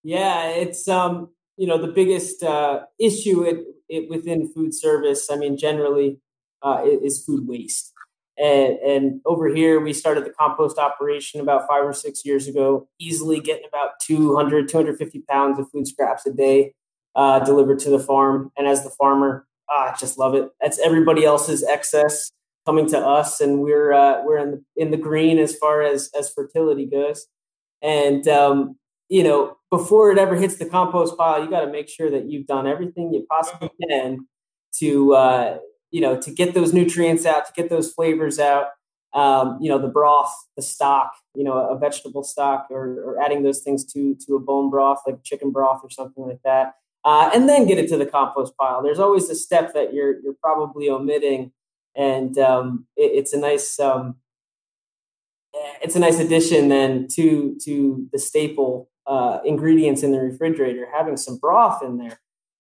Yeah, 0.03 0.49
it's 0.49 0.87
um, 0.89 1.31
you 1.57 1.67
know, 1.67 1.79
the 1.79 1.93
biggest 1.93 2.43
uh, 2.43 2.81
issue 2.99 3.43
it, 3.43 3.65
it, 3.89 4.11
within 4.11 4.53
food 4.53 4.75
service. 4.75 5.31
I 5.31 5.37
mean, 5.37 5.57
generally, 5.57 6.19
uh, 6.63 6.83
is 6.85 7.25
food 7.25 7.47
waste. 7.47 7.93
And, 8.37 8.79
and 8.79 9.21
over 9.25 9.49
here, 9.49 9.81
we 9.81 9.93
started 9.93 10.25
the 10.25 10.31
compost 10.31 10.79
operation 10.79 11.41
about 11.41 11.69
five 11.69 11.85
or 11.85 11.93
six 11.93 12.25
years 12.25 12.49
ago, 12.49 12.89
easily 12.99 13.39
getting 13.41 13.67
about 13.67 13.93
200, 14.03 14.69
250 14.69 15.21
pounds 15.29 15.59
of 15.59 15.71
food 15.71 15.87
scraps 15.87 16.27
a 16.27 16.33
day 16.33 16.75
uh, 17.15 17.41
delivered 17.41 17.79
to 17.81 17.91
the 17.91 17.99
farm. 17.99 18.51
And 18.57 18.67
as 18.67 18.83
the 18.83 18.91
farmer, 18.91 19.47
ah, 19.71 19.93
I 19.93 19.97
just 19.97 20.19
love 20.19 20.35
it. 20.35 20.51
That's 20.61 20.79
everybody 20.79 21.25
else's 21.25 21.63
excess 21.63 22.31
coming 22.67 22.89
to 22.89 22.99
us, 22.99 23.41
and 23.41 23.61
we're 23.61 23.93
uh, 23.93 24.23
we're 24.25 24.39
in 24.39 24.51
the 24.51 24.65
in 24.77 24.91
the 24.91 24.97
green 24.97 25.39
as 25.39 25.57
far 25.57 25.83
as 25.83 26.11
as 26.19 26.31
fertility 26.33 26.87
goes. 26.87 27.27
And 27.83 28.27
um, 28.29 28.77
you 29.09 29.23
know, 29.23 29.57
before 29.71 30.11
it 30.11 30.19
ever 30.19 30.35
hits 30.35 30.57
the 30.57 30.67
compost 30.67 31.17
pile, 31.17 31.43
you 31.43 31.51
got 31.51 31.65
to 31.65 31.71
make 31.71 31.89
sure 31.89 32.11
that 32.11 32.29
you've 32.31 32.47
done 32.47 32.67
everything 32.67 33.13
you 33.13 33.27
possibly 33.29 33.71
can 33.89 34.27
to 34.79 35.15
uh, 35.15 35.59
you 35.95 36.01
know, 36.01 36.21
to 36.21 36.33
get 36.33 36.55
those 36.55 36.73
nutrients 36.73 37.25
out, 37.25 37.47
to 37.47 37.53
get 37.55 37.71
those 37.71 37.93
flavors 37.93 38.41
out. 38.41 38.67
Um, 39.13 39.59
you 39.61 39.69
know, 39.69 39.79
the 39.79 39.87
broth, 39.87 40.35
the 40.57 40.63
stock, 40.63 41.13
you 41.37 41.45
know, 41.45 41.57
a 41.57 41.79
vegetable 41.79 42.25
stock, 42.25 42.67
or, 42.69 42.99
or 43.05 43.23
adding 43.23 43.45
those 43.45 43.61
things 43.61 43.85
to 43.93 44.17
to 44.27 44.35
a 44.35 44.41
bone 44.41 44.71
broth 44.71 45.03
like 45.07 45.23
chicken 45.23 45.53
broth 45.53 45.83
or 45.85 45.91
something 45.91 46.25
like 46.27 46.41
that, 46.45 46.75
uh, 47.05 47.31
and 47.33 47.49
then 47.49 47.65
get 47.65 47.79
it 47.79 47.89
to 47.91 47.97
the 47.97 48.07
compost 48.07 48.57
pile. 48.57 48.83
There's 48.83 48.99
always 48.99 49.31
a 49.31 49.37
step 49.37 49.73
that 49.75 49.95
you're 49.95 50.21
you're 50.21 50.35
probably 50.43 50.91
omitting, 50.91 51.53
and 51.95 52.37
um, 52.39 52.89
it, 52.97 53.13
it's 53.15 53.33
a 53.33 53.39
nice 53.39 53.79
um, 53.79 54.17
it's 55.81 55.95
a 55.95 56.01
nice 56.01 56.19
addition 56.19 56.71
then 56.71 57.07
to 57.13 57.57
to 57.67 58.09
the 58.13 58.19
staple 58.19 58.91
uh, 59.07 59.39
ingredients 59.45 60.03
in 60.03 60.11
the 60.11 60.19
refrigerator. 60.19 60.89
Having 60.93 61.19
some 61.19 61.39
broth 61.39 61.85
in 61.85 61.99
there, 61.99 62.19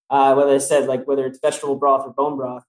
uh, 0.09 0.35
whether 0.35 0.55
I 0.55 0.59
said 0.59 0.87
like 0.87 1.09
whether 1.09 1.26
it's 1.26 1.41
vegetable 1.41 1.74
broth 1.74 2.07
or 2.07 2.12
bone 2.12 2.37
broth, 2.37 2.62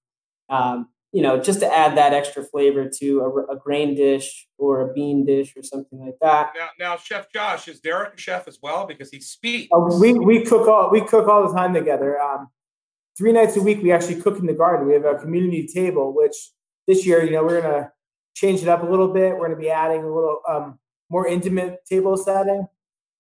um, 0.50 0.90
you 1.12 1.22
know, 1.22 1.40
just 1.40 1.62
to 1.62 1.74
add 1.74 1.98
that 1.98 2.14
extra 2.14 2.44
flavor 2.44 2.90
to 3.00 3.20
a, 3.22 3.54
a, 3.54 3.58
grain 3.58 3.96
dish 3.96 4.48
or 4.58 4.82
a 4.82 4.94
bean 4.94 5.26
dish 5.26 5.54
or 5.56 5.64
something 5.64 6.00
like 6.00 6.16
that. 6.22 6.52
Now, 6.58 6.70
now, 6.78 6.98
Chef 6.98 7.32
Josh, 7.32 7.70
is 7.70 7.80
Derrick 7.80 8.16
a 8.16 8.18
chef 8.18 8.50
as 8.50 8.60
well 8.62 8.86
because 8.86 9.12
he 9.12 9.22
speaks? 9.22 9.70
Uh, 9.74 9.80
we 10.00 10.14
we 10.14 10.44
cook 10.44 10.68
all 10.68 10.90
we 10.92 11.02
cook 11.02 11.28
all 11.28 11.48
the 11.48 11.54
time 11.54 11.74
together. 11.74 12.20
Um, 12.20 12.50
three 13.18 13.32
nights 13.32 13.56
a 13.56 13.62
week, 13.62 13.82
we 13.82 13.94
actually 13.94 14.22
cook 14.22 14.40
in 14.40 14.46
the 14.46 14.54
garden. 14.54 14.88
We 14.88 14.94
have 14.94 15.06
a 15.06 15.16
community 15.16 15.68
table, 15.68 16.14
which 16.14 16.36
this 16.86 17.06
year, 17.06 17.24
you 17.24 17.32
know, 17.32 17.44
we're 17.44 17.62
gonna 17.62 17.92
change 18.36 18.62
it 18.62 18.68
up 18.68 18.84
a 18.84 18.86
little 18.86 19.08
bit. 19.08 19.32
We're 19.32 19.48
going 19.48 19.52
to 19.52 19.58
be 19.58 19.70
adding 19.70 20.04
a 20.04 20.14
little 20.14 20.42
um, 20.48 20.78
more 21.10 21.28
intimate 21.28 21.80
table 21.90 22.18
setting. 22.18 22.68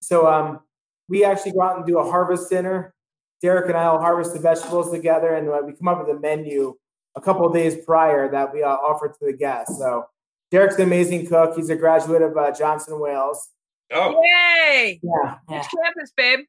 So 0.02 0.28
um, 0.28 0.60
we 1.08 1.24
actually 1.24 1.54
go 1.54 1.62
out 1.62 1.78
and 1.78 1.86
do 1.86 1.98
a 1.98 2.04
harvest 2.04 2.50
dinner. 2.50 2.94
Derrick 3.42 3.68
and 3.68 3.78
I 3.78 3.92
will 3.92 4.00
harvest 4.00 4.34
the 4.34 4.40
vegetables 4.40 4.92
together, 4.92 5.36
and 5.36 5.50
uh, 5.50 5.62
we 5.66 5.74
come 5.74 5.88
up 5.88 6.06
with 6.06 6.16
a 6.16 6.20
menu 6.20 6.76
a 7.16 7.22
couple 7.22 7.46
of 7.46 7.54
days 7.54 7.76
prior 7.86 8.30
that 8.32 8.54
we 8.54 8.64
uh, 8.64 8.70
offer 8.70 9.08
to 9.08 9.26
the 9.26 9.34
guests. 9.34 9.78
So 9.78 10.06
Derrick's 10.52 10.76
an 10.76 10.84
amazing 10.84 11.28
cook. 11.28 11.56
He's 11.56 11.70
a 11.70 11.76
graduate 11.76 12.22
of 12.22 12.38
uh, 12.38 12.52
Johnson 12.52 13.00
Wales. 13.00 13.50
Oh, 13.94 14.22
yay! 14.24 15.00
Yeah, 15.04 15.36
Which 15.48 15.68
campus, 15.84 16.12
babe? 16.16 16.40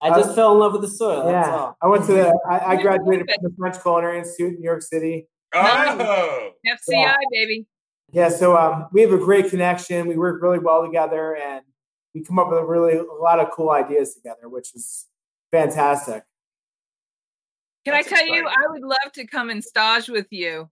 I 0.00 0.10
just 0.10 0.30
uh, 0.30 0.34
fell 0.34 0.52
in 0.52 0.58
love 0.58 0.72
with 0.72 0.82
the 0.82 0.88
soil. 0.88 1.30
yeah, 1.30 1.72
I 1.80 1.86
went 1.86 2.04
to 2.06 2.12
the. 2.12 2.40
I, 2.48 2.72
I 2.74 2.82
graduated 2.82 3.30
from 3.34 3.50
the 3.50 3.56
French 3.56 3.80
Culinary 3.80 4.18
Institute 4.18 4.54
in 4.54 4.60
New 4.60 4.64
York 4.64 4.82
City. 4.82 5.26
Oh, 5.54 6.50
FCI, 6.66 6.76
yeah. 6.88 7.16
baby. 7.30 7.66
Yeah, 8.12 8.28
so 8.28 8.56
um, 8.56 8.88
we 8.92 9.02
have 9.02 9.12
a 9.12 9.18
great 9.18 9.50
connection. 9.50 10.06
We 10.06 10.16
work 10.16 10.40
really 10.42 10.58
well 10.58 10.84
together, 10.84 11.36
and 11.36 11.62
we 12.14 12.22
come 12.22 12.38
up 12.38 12.48
with 12.48 12.58
a 12.58 12.64
really 12.64 12.96
a 12.96 13.02
lot 13.20 13.40
of 13.40 13.50
cool 13.50 13.70
ideas 13.70 14.14
together, 14.14 14.48
which 14.48 14.74
is 14.74 15.06
fantastic. 15.50 16.22
Can 17.86 17.94
That's 17.94 18.08
I 18.08 18.16
tell 18.16 18.18
exciting. 18.18 18.34
you, 18.34 18.48
I 18.48 18.70
would 18.72 18.82
love 18.82 19.12
to 19.14 19.26
come 19.28 19.48
and 19.48 19.62
stage 19.62 20.08
with 20.08 20.26
you. 20.30 20.68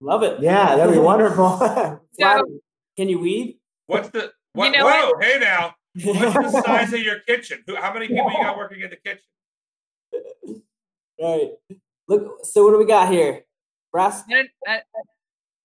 Love 0.00 0.24
it. 0.24 0.42
Yeah, 0.42 0.74
that'd 0.74 0.92
be 0.92 0.98
wonderful. 1.12 1.56
so, 2.18 2.60
Can 2.96 3.08
you 3.08 3.20
weed? 3.20 3.60
What's 3.86 4.08
the 4.08 4.32
what? 4.54 4.72
You 4.72 4.78
know 4.78 4.86
whoa, 4.86 5.10
what? 5.12 5.24
hey 5.24 5.38
now. 5.38 5.76
What's 6.02 6.52
the 6.52 6.62
size 6.66 6.92
of 6.92 7.00
your 7.00 7.20
kitchen? 7.20 7.62
How 7.76 7.94
many 7.94 8.08
people 8.08 8.28
you 8.32 8.42
got 8.42 8.56
working 8.56 8.80
in 8.80 8.90
the 8.90 8.96
kitchen? 8.96 10.62
Right. 11.20 11.50
Look. 12.08 12.38
So 12.42 12.64
what 12.64 12.72
do 12.72 12.78
we 12.78 12.84
got 12.84 13.08
here? 13.08 13.42
Brass. 13.92 14.22
Uh, 14.22 14.78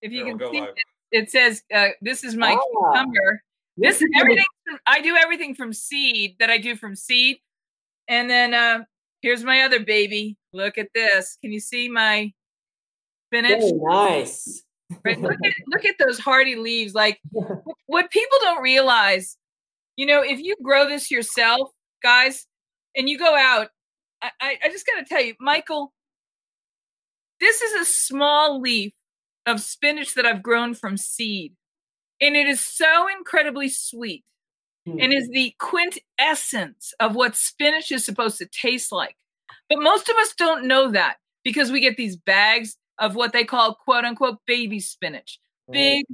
if 0.03 0.11
you 0.11 0.25
can 0.25 0.37
see, 0.37 0.59
it, 0.59 0.75
it, 1.11 1.31
says 1.31 1.63
uh, 1.73 1.87
this 2.01 2.23
is 2.23 2.35
my 2.35 2.53
ah, 2.53 2.91
cucumber. 2.91 3.41
This 3.77 3.99
is 3.99 4.09
everything. 4.15 4.45
I 4.85 5.01
do 5.01 5.15
everything 5.15 5.55
from 5.55 5.73
seed 5.73 6.35
that 6.39 6.51
I 6.51 6.59
do 6.59 6.75
from 6.75 6.95
seed, 6.95 7.37
and 8.07 8.29
then 8.29 8.53
uh, 8.53 8.83
here's 9.28 9.43
my 9.43 9.61
other 9.61 9.82
baby. 9.82 10.38
Look 10.53 10.78
at 10.78 10.88
this. 10.95 11.38
Can 11.41 11.51
you 11.51 11.59
see 11.59 11.89
my 11.89 12.32
spinach? 13.28 13.59
Very 13.59 13.73
nice. 13.73 14.63
right. 15.03 15.19
Look 15.19 15.34
at 15.43 15.53
look 15.67 15.84
at 15.84 15.95
those 15.99 16.17
hardy 16.17 16.55
leaves. 16.55 16.93
Like 16.93 17.19
what 17.88 18.09
people 18.09 18.38
don't 18.41 18.61
realize, 18.61 19.36
you 19.97 20.05
know, 20.05 20.21
if 20.21 20.39
you 20.39 20.55
grow 20.63 20.88
this 20.88 21.11
yourself, 21.11 21.71
guys, 22.01 22.47
and 22.95 23.09
you 23.09 23.17
go 23.17 23.36
out, 23.36 23.67
I, 24.21 24.32
I, 24.39 24.57
I 24.63 24.69
just 24.69 24.86
got 24.86 24.99
to 24.99 25.05
tell 25.05 25.21
you, 25.21 25.34
Michael, 25.41 25.91
this 27.41 27.61
is 27.61 27.82
a 27.82 27.86
small 27.86 28.61
leaf 28.61 28.93
of 29.45 29.59
spinach 29.59 30.13
that 30.15 30.25
I've 30.25 30.41
grown 30.41 30.73
from 30.73 30.95
seed. 30.95 31.53
And 32.21 32.38
it 32.38 32.47
is 32.47 32.61
so 32.61 33.07
incredibly 33.09 33.67
sweet 33.67 34.23
mm. 34.88 35.03
and 35.03 35.13
is 35.13 35.29
the 35.29 35.53
quintessence 35.59 36.93
of 36.99 37.15
what 37.15 37.35
spinach 37.35 37.91
is 37.91 38.05
supposed 38.05 38.38
to 38.38 38.45
taste 38.45 38.91
like. 38.91 39.15
But 39.69 39.79
most 39.81 40.09
of 40.09 40.15
us 40.17 40.33
don't 40.38 40.67
know 40.67 40.91
that 40.91 41.17
because 41.43 41.71
we 41.71 41.81
get 41.81 41.97
these 41.97 42.15
bags 42.15 42.77
of 42.99 43.15
what 43.15 43.33
they 43.33 43.43
call 43.43 43.75
quote 43.75 44.05
unquote 44.05 44.38
baby 44.47 44.79
spinach, 44.79 45.39
big, 45.71 46.05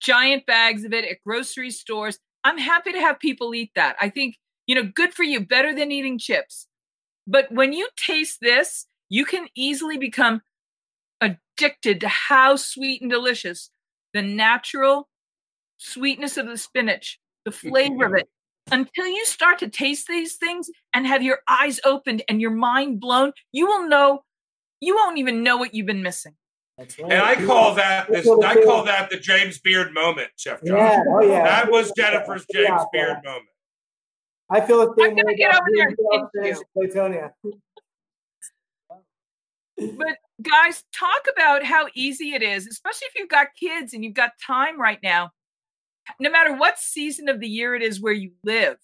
giant 0.00 0.46
bags 0.46 0.84
of 0.84 0.92
it 0.92 1.04
at 1.04 1.22
grocery 1.24 1.70
stores. 1.70 2.18
I'm 2.42 2.58
happy 2.58 2.92
to 2.92 3.00
have 3.00 3.20
people 3.20 3.54
eat 3.54 3.70
that. 3.74 3.96
I 4.00 4.08
think, 4.08 4.36
you 4.66 4.74
know, 4.74 4.84
good 4.94 5.12
for 5.12 5.22
you, 5.22 5.40
better 5.44 5.74
than 5.74 5.92
eating 5.92 6.18
chips. 6.18 6.66
But 7.26 7.52
when 7.52 7.72
you 7.72 7.88
taste 7.96 8.38
this, 8.40 8.86
you 9.08 9.24
can 9.24 9.48
easily 9.54 9.98
become 9.98 10.40
addicted 11.20 12.00
to 12.00 12.08
how 12.08 12.56
sweet 12.56 13.02
and 13.02 13.10
delicious 13.10 13.70
the 14.14 14.22
natural 14.22 15.08
sweetness 15.76 16.36
of 16.36 16.46
the 16.46 16.56
spinach, 16.56 17.20
the 17.44 17.52
flavor 17.52 18.06
of 18.06 18.14
it, 18.14 18.28
until 18.70 19.06
you 19.06 19.24
start 19.24 19.58
to 19.60 19.68
taste 19.68 20.06
these 20.08 20.36
things 20.36 20.70
and 20.94 21.06
have 21.06 21.22
your 21.22 21.38
eyes 21.48 21.80
opened 21.84 22.22
and 22.28 22.40
your 22.40 22.50
mind 22.50 23.00
blown, 23.00 23.32
you 23.52 23.66
will 23.66 23.88
know, 23.88 24.22
you 24.80 24.94
won't 24.94 25.18
even 25.18 25.42
know 25.42 25.56
what 25.56 25.74
you've 25.74 25.86
been 25.86 26.02
missing. 26.02 26.34
Right. 26.78 26.98
And 26.98 27.12
I 27.12 27.34
call 27.44 27.74
that 27.74 28.10
this, 28.10 28.26
I 28.26 28.62
call 28.64 28.84
that 28.84 29.10
the 29.10 29.18
James 29.18 29.58
Beard 29.58 29.92
moment, 29.92 30.28
Chef 30.36 30.64
John. 30.64 30.78
Yeah, 30.78 31.04
oh 31.08 31.20
yeah. 31.20 31.44
That 31.44 31.70
was 31.70 31.92
Jennifer's 31.94 32.46
James 32.50 32.68
yeah, 32.68 32.84
Beard 32.90 33.18
moment. 33.22 33.44
I 34.48 34.62
feel 34.62 34.78
the 34.78 34.94
same 34.98 35.10
I'm 35.10 35.16
gonna 35.16 35.36
get 35.36 35.54
over 35.54 35.68
there 35.74 35.88
and 35.88 35.98
But 39.98 40.16
guys, 40.42 40.84
talk 40.94 41.26
about 41.30 41.64
how 41.64 41.88
easy 41.94 42.32
it 42.32 42.42
is, 42.42 42.66
especially 42.66 43.08
if 43.08 43.18
you've 43.18 43.28
got 43.28 43.48
kids 43.58 43.92
and 43.92 44.02
you've 44.02 44.14
got 44.14 44.32
time 44.44 44.80
right 44.80 44.98
now. 45.02 45.32
No 46.18 46.30
matter 46.30 46.54
what 46.54 46.78
season 46.78 47.28
of 47.28 47.40
the 47.40 47.48
year 47.48 47.74
it 47.74 47.82
is 47.82 48.00
where 48.00 48.12
you 48.12 48.32
live, 48.44 48.76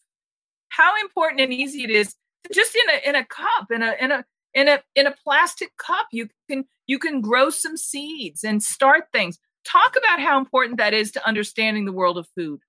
how 0.68 1.01
important 1.01 1.41
and 1.41 1.53
easy 1.53 1.85
it 1.85 1.91
is 1.91 2.14
just 2.53 2.74
in 2.74 2.83
a 2.91 3.09
in 3.09 3.16
a 3.16 3.24
cup, 3.24 3.70
in 3.70 3.83
a 3.83 3.95
in 4.01 4.12
a 4.12 4.24
in 4.55 4.68
a 4.68 4.81
in 4.95 5.07
a 5.07 5.14
plastic 5.24 5.77
cup, 5.77 6.07
you 6.12 6.29
can 6.49 6.64
you 6.87 6.99
can 6.99 7.20
grow 7.20 7.51
some 7.51 7.77
seeds 7.77 8.45
and 8.45 8.62
start 8.62 9.05
things. 9.12 9.39
Talk 9.64 9.97
about 9.97 10.20
how 10.20 10.39
important 10.39 10.79
that 10.79 10.95
is 10.95 11.11
to 11.12 11.27
understanding 11.27 11.85
the 11.85 11.93
world 11.93 12.18
of 12.18 12.29
food. 12.37 12.61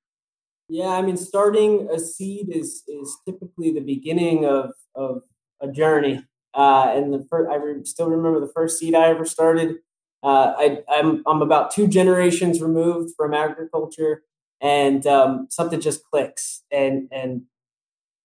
Yeah, 0.69 0.89
I 0.89 1.01
mean, 1.01 1.17
starting 1.17 1.87
a 1.91 1.99
seed 1.99 2.49
is 2.49 2.83
is 2.87 3.15
typically 3.25 3.71
the 3.71 3.81
beginning 3.81 4.45
of 4.45 4.71
of 4.95 5.21
a 5.61 5.71
journey. 5.71 6.23
Uh, 6.53 6.91
and 6.95 7.13
the 7.13 7.25
first, 7.29 7.51
I 7.51 7.55
re- 7.55 7.85
still 7.85 8.09
remember 8.09 8.39
the 8.39 8.51
first 8.51 8.79
seed 8.79 8.95
I 8.95 9.09
ever 9.09 9.25
started. 9.25 9.75
Uh, 10.23 10.53
I, 10.57 10.83
I'm 10.89 11.23
I'm 11.27 11.41
about 11.41 11.71
two 11.71 11.87
generations 11.87 12.61
removed 12.61 13.13
from 13.15 13.33
agriculture, 13.33 14.23
and 14.61 15.05
um, 15.05 15.47
something 15.49 15.79
just 15.79 16.03
clicks, 16.05 16.63
and 16.71 17.07
and 17.11 17.43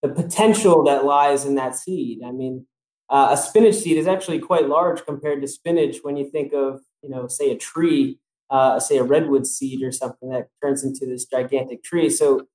the 0.03 0.09
potential 0.09 0.85
that 0.85 1.05
lies 1.05 1.45
in 1.45 1.55
that 1.57 1.77
seed. 1.77 2.21
I 2.25 2.33
mean, 2.33 2.67
uh, 3.09 3.29
a 3.31 3.37
spinach 3.37 3.77
seed 3.77 3.97
is 3.97 4.07
actually 4.07 4.39
quite 4.39 4.69
large 4.69 5.05
compared 5.05 5.43
to 5.43 5.49
spinach 5.49 5.99
when 6.03 6.17
you 6.17 6.29
think 6.29 6.53
of 6.53 6.81
you 7.03 7.11
know 7.11 7.29
say 7.29 7.51
a 7.51 7.57
tree, 7.57 8.19
uh, 8.51 8.81
say 8.81 8.99
a 8.99 9.05
redwood 9.05 9.47
seed 9.47 9.83
or 9.83 9.93
something 9.93 10.31
that 10.31 10.49
turns 10.63 10.85
into 10.85 11.07
this 11.07 11.25
gigantic 11.25 11.83
tree. 11.83 12.11
So 12.11 12.47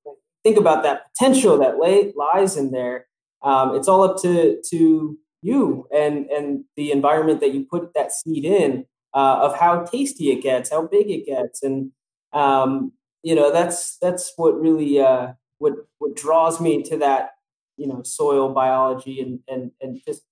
think 0.44 0.58
about 0.58 0.82
that 0.82 1.02
potential 1.12 1.58
that 1.58 1.78
lay, 1.78 2.12
lies 2.16 2.56
in 2.56 2.70
there. 2.70 3.06
Um, 3.42 3.74
it's 3.74 3.88
all 3.88 4.02
up 4.02 4.20
to 4.22 4.60
to 4.70 5.18
you 5.42 5.86
and 5.94 6.26
and 6.26 6.64
the 6.76 6.90
environment 6.90 7.40
that 7.40 7.54
you 7.54 7.66
put 7.70 7.94
that 7.94 8.12
seed 8.12 8.44
in 8.44 8.84
uh, 9.14 9.38
of 9.42 9.58
how 9.58 9.84
tasty 9.84 10.30
it 10.30 10.42
gets, 10.42 10.70
how 10.70 10.86
big 10.86 11.10
it 11.10 11.26
gets, 11.26 11.62
and 11.62 11.92
um, 12.32 12.92
you 13.28 13.34
know 13.34 13.52
that's 13.52 13.98
that's 13.98 14.32
what 14.36 14.58
really 14.58 14.98
uh, 14.98 15.32
what 15.58 15.74
what 15.98 16.16
draws 16.16 16.62
me 16.62 16.82
to 16.84 16.96
that 16.96 17.32
you 17.76 17.86
know 17.86 18.02
soil 18.02 18.54
biology 18.54 19.20
and 19.20 19.40
and 19.46 19.72
and 19.82 20.00
just 20.06 20.22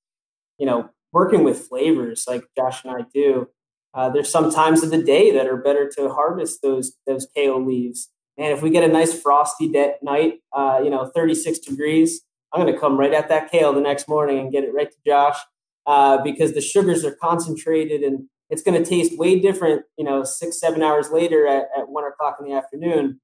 you 0.59 0.65
know 0.65 0.89
working 1.13 1.45
with 1.45 1.59
flavors 1.69 2.25
like 2.27 2.45
Josh 2.57 2.83
and 2.85 2.97
I 2.97 3.05
do. 3.13 3.49
Uh, 3.93 4.09
there's 4.09 4.31
some 4.31 4.51
times 4.51 4.83
of 4.83 4.91
the 4.91 5.03
day 5.03 5.31
that 5.31 5.47
are 5.47 5.59
better 5.59 5.91
to 5.97 6.09
harvest 6.09 6.63
those 6.63 6.95
those 7.07 7.29
kale 7.35 7.63
leaves. 7.63 8.09
And 8.39 8.51
if 8.55 8.63
we 8.63 8.71
get 8.71 8.85
a 8.85 8.89
nice 8.89 9.19
frosty 9.21 9.69
de- 9.71 9.97
night, 10.03 10.41
uh, 10.55 10.81
you 10.83 10.91
know, 10.91 11.11
36 11.15 11.59
degrees, 11.59 12.23
I'm 12.53 12.63
going 12.63 12.73
to 12.73 12.79
come 12.79 12.99
right 12.99 13.13
at 13.13 13.29
that 13.29 13.51
kale 13.51 13.75
the 13.75 13.81
next 13.81 14.09
morning 14.09 14.39
and 14.39 14.53
get 14.53 14.65
it 14.65 14.75
right 14.75 14.91
to 14.91 14.99
Josh 15.07 15.39
uh, 15.87 16.23
because 16.23 16.53
the 16.53 16.61
sugars 16.63 17.03
are 17.05 17.15
concentrated 17.15 18.03
and 18.03 18.29
it's 18.51 18.63
going 18.63 18.83
to 18.83 18.89
taste 18.89 19.19
way 19.19 19.41
different, 19.41 19.83
you 19.97 20.05
know, 20.05 20.25
six, 20.25 20.61
seven 20.61 20.83
hours 20.83 21.11
later 21.11 21.47
at, 21.47 21.69
at 21.77 21.89
one 21.89 22.05
o'clock 22.05 22.37
in 22.41 22.47
the 22.47 22.55
afternoon. 22.55 23.21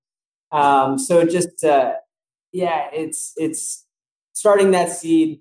Um, 0.50 0.98
so 0.98 1.24
just, 1.24 1.64
uh, 1.64 1.94
yeah, 2.52 2.88
it's, 2.92 3.32
it's 3.36 3.86
starting 4.32 4.72
that 4.72 4.90
seed 4.90 5.40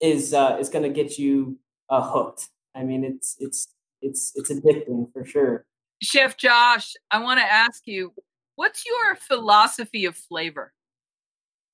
is, 0.00 0.32
uh, 0.32 0.56
is 0.60 0.68
going 0.68 0.84
to 0.84 0.88
get 0.90 1.18
you 1.18 1.58
uh, 1.90 2.02
hooked. 2.02 2.48
I 2.74 2.84
mean, 2.84 3.04
it's, 3.04 3.36
it's, 3.38 3.68
it's, 4.00 4.32
it's 4.34 4.50
addicting 4.50 5.12
for 5.12 5.24
sure. 5.24 5.66
Chef 6.00 6.36
Josh, 6.36 6.94
I 7.10 7.18
want 7.18 7.40
to 7.40 7.44
ask 7.44 7.86
you, 7.86 8.12
what's 8.56 8.84
your 8.84 9.16
philosophy 9.16 10.04
of 10.04 10.16
flavor? 10.16 10.72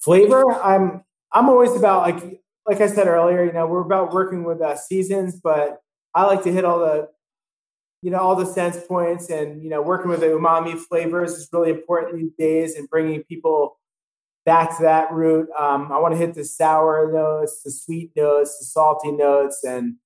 Flavor, 0.01 0.53
I'm 0.63 1.03
I'm 1.33 1.49
always 1.49 1.75
about 1.75 2.03
like 2.03 2.41
like 2.67 2.81
I 2.81 2.87
said 2.87 3.07
earlier, 3.07 3.45
you 3.45 3.53
know, 3.53 3.67
we're 3.67 3.81
about 3.81 4.13
working 4.13 4.45
with 4.45 4.61
uh, 4.61 4.77
seasons, 4.77 5.41
but 5.43 5.79
I 6.15 6.25
like 6.27 6.43
to 6.45 6.53
hit 6.53 6.65
all 6.65 6.79
the 6.79 7.09
you 8.03 8.11
know 8.11 8.19
all 8.19 8.37
the 8.37 8.47
sense 8.47 8.79
points 8.87 9.31
and 9.31 9.63
you 9.63 9.71
know 9.71 9.83
working 9.83 10.11
with 10.11 10.21
the 10.21 10.27
umami 10.27 10.79
flavors 10.79 11.33
is 11.33 11.49
really 11.53 11.71
important 11.71 12.17
these 12.17 12.33
days 12.39 12.75
and 12.77 12.89
bringing 12.89 13.23
people 13.25 13.79
back 14.47 14.77
to 14.77 14.83
that 14.83 15.13
root. 15.13 15.49
Um, 15.59 15.93
I 15.93 15.99
want 15.99 16.15
to 16.15 16.19
hit 16.19 16.35
the 16.35 16.45
sour 16.45 17.13
notes, 17.13 17.63
the 17.63 17.71
sweet 17.71 18.13
notes, 18.17 18.59
the 18.59 18.65
salty 18.65 19.13
notes, 19.13 19.63
and 19.63 19.97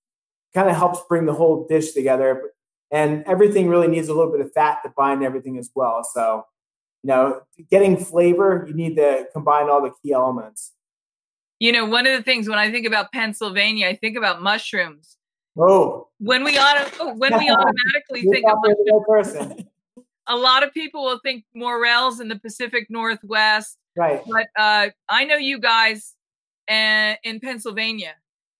kind 0.52 0.68
of 0.68 0.74
helps 0.74 1.00
bring 1.08 1.26
the 1.26 1.32
whole 1.32 1.64
dish 1.68 1.92
together. 1.92 2.50
And 2.90 3.22
everything 3.26 3.68
really 3.68 3.86
needs 3.86 4.08
a 4.08 4.14
little 4.14 4.32
bit 4.32 4.40
of 4.40 4.52
fat 4.52 4.80
to 4.84 4.92
bind 4.96 5.22
everything 5.22 5.58
as 5.58 5.70
well. 5.76 6.02
So, 6.12 6.44
you 7.04 7.08
know, 7.08 7.42
getting 7.70 7.96
flavor, 7.96 8.64
you 8.66 8.74
need 8.74 8.96
to 8.96 9.26
combine 9.32 9.70
all 9.70 9.80
the 9.80 9.92
key 10.02 10.12
elements 10.12 10.72
you 11.62 11.70
know, 11.70 11.86
one 11.86 12.08
of 12.08 12.12
the 12.12 12.24
things 12.24 12.48
when 12.48 12.58
I 12.58 12.72
think 12.72 12.88
about 12.88 13.12
Pennsylvania, 13.12 13.86
I 13.86 13.94
think 13.94 14.16
about 14.16 14.42
mushrooms. 14.42 15.16
Oh, 15.58 16.08
when 16.18 16.44
we 16.44 16.58
auto, 16.58 16.90
oh, 17.00 17.14
when 17.14 17.36
we 17.38 17.50
automatically 17.50 18.22
think 18.22 18.46
of 18.48 18.58
the 18.62 19.04
person. 19.06 19.68
a 20.28 20.36
lot 20.36 20.62
of 20.62 20.72
people 20.72 21.04
will 21.04 21.18
think 21.18 21.44
Morels 21.54 22.20
in 22.20 22.28
the 22.28 22.38
Pacific 22.38 22.86
Northwest. 22.88 23.76
Right. 23.96 24.22
But 24.26 24.46
uh, 24.56 24.90
I 25.08 25.24
know 25.24 25.36
you 25.36 25.58
guys 25.58 26.14
and 26.68 27.18
in 27.24 27.40
Pennsylvania 27.40 28.14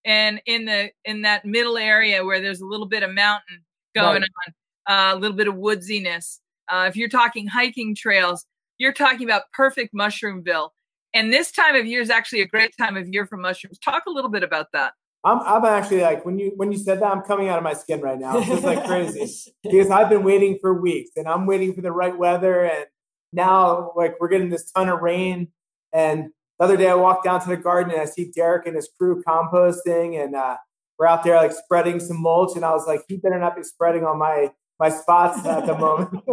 and 0.05 0.43
in 0.47 0.64
the 0.64 0.90
in 1.05 1.22
that 1.22 1.45
middle 1.45 1.78
area 1.78 2.24
where 2.24 2.40
there's 2.40 2.61
a 2.61 2.66
little 2.66 2.86
bit 2.86 3.03
of 3.03 3.14
mountain 3.14 3.64
going 3.95 4.22
right. 4.22 4.53
on, 4.88 5.12
uh, 5.12 5.16
a 5.16 5.18
little 5.18 5.36
bit 5.36 5.49
of 5.49 5.55
woodsiness. 5.55 6.38
Uh, 6.68 6.86
if 6.88 6.97
you're 6.97 7.09
talking 7.09 7.47
hiking 7.47 7.95
trails, 7.95 8.45
you're 8.78 8.93
talking 8.93 9.24
about 9.24 9.51
perfect 9.53 9.95
Mushroomville. 9.95 10.70
And 11.14 11.32
this 11.32 11.53
time 11.53 11.76
of 11.76 11.86
year 11.86 12.01
is 12.01 12.11
actually 12.11 12.40
a 12.40 12.47
great 12.47 12.74
time 12.76 12.97
of 12.97 13.07
year 13.09 13.26
for 13.26 13.36
mushrooms. 13.36 13.78
Talk 13.78 14.05
a 14.07 14.11
little 14.11 14.30
bit 14.30 14.43
about 14.43 14.68
that. 14.72 14.95
I'm 15.24 15.40
I'm 15.40 15.64
actually 15.64 16.00
like 16.00 16.24
when 16.24 16.38
you 16.38 16.52
when 16.56 16.72
you 16.72 16.78
said 16.78 17.00
that 17.00 17.10
I'm 17.10 17.22
coming 17.22 17.48
out 17.48 17.58
of 17.58 17.64
my 17.64 17.74
skin 17.74 18.00
right 18.00 18.18
now. 18.18 18.38
It's 18.38 18.48
just 18.48 18.64
like 18.64 18.84
crazy 18.84 19.52
because 19.62 19.90
I've 19.90 20.08
been 20.08 20.24
waiting 20.24 20.58
for 20.60 20.74
weeks 20.74 21.12
and 21.16 21.28
I'm 21.28 21.46
waiting 21.46 21.74
for 21.74 21.80
the 21.80 21.92
right 21.92 22.16
weather 22.16 22.64
and 22.64 22.86
now 23.32 23.92
like 23.96 24.20
we're 24.20 24.28
getting 24.28 24.50
this 24.50 24.70
ton 24.72 24.88
of 24.88 25.00
rain 25.00 25.48
and 25.92 26.30
the 26.58 26.64
other 26.64 26.76
day 26.76 26.88
I 26.88 26.94
walked 26.94 27.24
down 27.24 27.40
to 27.42 27.48
the 27.48 27.56
garden 27.56 27.92
and 27.92 28.00
I 28.00 28.04
see 28.04 28.30
Derrick 28.34 28.66
and 28.66 28.76
his 28.76 28.88
crew 28.98 29.22
composting 29.26 30.22
and 30.22 30.34
uh, 30.34 30.56
we're 30.98 31.06
out 31.06 31.22
there 31.24 31.36
like 31.36 31.52
spreading 31.52 32.00
some 32.00 32.20
mulch 32.20 32.56
and 32.56 32.64
I 32.64 32.72
was 32.72 32.86
like 32.86 33.02
he 33.08 33.16
better 33.16 33.38
not 33.38 33.56
be 33.56 33.62
spreading 33.62 34.04
on 34.04 34.18
my 34.18 34.50
my 34.80 34.88
spots 34.88 35.46
at 35.46 35.66
the 35.66 35.78
moment. 35.78 36.24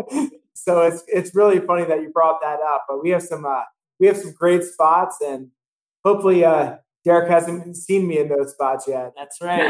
so 0.53 0.81
it's 0.81 1.03
it's 1.07 1.35
really 1.35 1.59
funny 1.59 1.85
that 1.85 2.01
you 2.01 2.09
brought 2.09 2.41
that 2.41 2.59
up. 2.61 2.85
But 2.87 3.03
we 3.03 3.11
have 3.11 3.21
some 3.21 3.45
uh, 3.45 3.63
we 3.99 4.07
have 4.07 4.17
some 4.17 4.33
great 4.33 4.63
spots 4.63 5.17
and 5.21 5.49
hopefully 6.03 6.43
uh, 6.43 6.77
Derrick 7.05 7.29
hasn't 7.29 7.75
seen 7.77 8.07
me 8.07 8.19
in 8.19 8.29
those 8.29 8.51
spots 8.51 8.85
yet. 8.87 9.13
That's 9.17 9.37
right. 9.41 9.69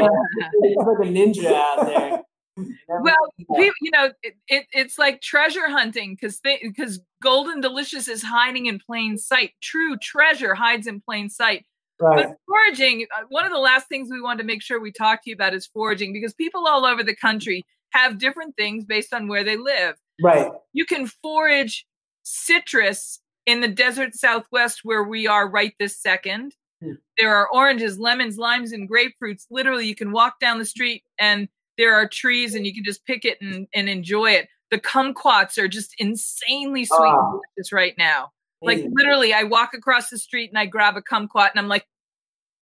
He's 0.62 0.76
like 0.76 1.08
a 1.08 1.10
ninja 1.10 1.52
out 1.52 1.86
there. 1.86 2.22
well, 2.88 3.16
people, 3.38 3.74
you 3.80 3.90
know, 3.92 4.10
it, 4.22 4.34
it, 4.48 4.66
it's 4.72 4.98
like 4.98 5.20
treasure 5.20 5.68
hunting 5.68 6.16
because 6.20 6.40
because 6.40 7.00
golden 7.22 7.60
delicious 7.60 8.08
is 8.08 8.22
hiding 8.22 8.66
in 8.66 8.78
plain 8.78 9.16
sight. 9.16 9.52
True 9.62 9.96
treasure 9.96 10.54
hides 10.54 10.86
in 10.86 11.00
plain 11.00 11.30
sight. 11.30 11.64
Right. 12.00 12.26
But 12.26 12.36
foraging, 12.46 13.06
uh, 13.16 13.24
one 13.28 13.44
of 13.44 13.52
the 13.52 13.58
last 13.58 13.88
things 13.88 14.08
we 14.10 14.22
want 14.22 14.40
to 14.40 14.44
make 14.44 14.62
sure 14.62 14.80
we 14.80 14.90
talk 14.90 15.22
to 15.22 15.30
you 15.30 15.34
about 15.34 15.54
is 15.54 15.66
foraging 15.66 16.12
because 16.12 16.32
people 16.32 16.66
all 16.66 16.84
over 16.84 17.02
the 17.02 17.14
country 17.14 17.64
have 17.90 18.18
different 18.18 18.56
things 18.56 18.84
based 18.84 19.12
on 19.12 19.28
where 19.28 19.44
they 19.44 19.56
live. 19.56 19.96
Right. 20.22 20.50
You 20.72 20.86
can 20.86 21.06
forage 21.06 21.86
citrus 22.22 23.20
in 23.46 23.60
the 23.60 23.68
desert 23.68 24.14
southwest 24.14 24.80
where 24.82 25.02
we 25.02 25.26
are 25.26 25.48
right 25.48 25.74
this 25.78 26.00
second. 26.00 26.54
Hmm. 26.82 26.92
There 27.18 27.34
are 27.34 27.48
oranges, 27.52 27.98
lemons, 27.98 28.38
limes, 28.38 28.72
and 28.72 28.88
grapefruits. 28.88 29.46
Literally, 29.50 29.86
you 29.86 29.94
can 29.94 30.12
walk 30.12 30.40
down 30.40 30.58
the 30.58 30.64
street 30.64 31.04
and 31.18 31.48
there 31.76 31.94
are 31.94 32.08
trees 32.08 32.54
and 32.54 32.66
you 32.66 32.74
can 32.74 32.84
just 32.84 33.04
pick 33.04 33.24
it 33.24 33.38
and, 33.40 33.66
and 33.74 33.88
enjoy 33.88 34.32
it. 34.32 34.48
The 34.70 34.78
kumquats 34.78 35.58
are 35.58 35.68
just 35.68 35.94
insanely 35.98 36.84
sweet 36.84 36.98
oh. 36.98 37.40
right 37.72 37.94
now. 37.98 38.30
Like 38.62 38.84
literally, 38.90 39.32
I 39.32 39.44
walk 39.44 39.72
across 39.74 40.10
the 40.10 40.18
street 40.18 40.50
and 40.50 40.58
I 40.58 40.66
grab 40.66 40.96
a 40.96 41.02
kumquat 41.02 41.50
and 41.50 41.58
I'm 41.58 41.68
like 41.68 41.86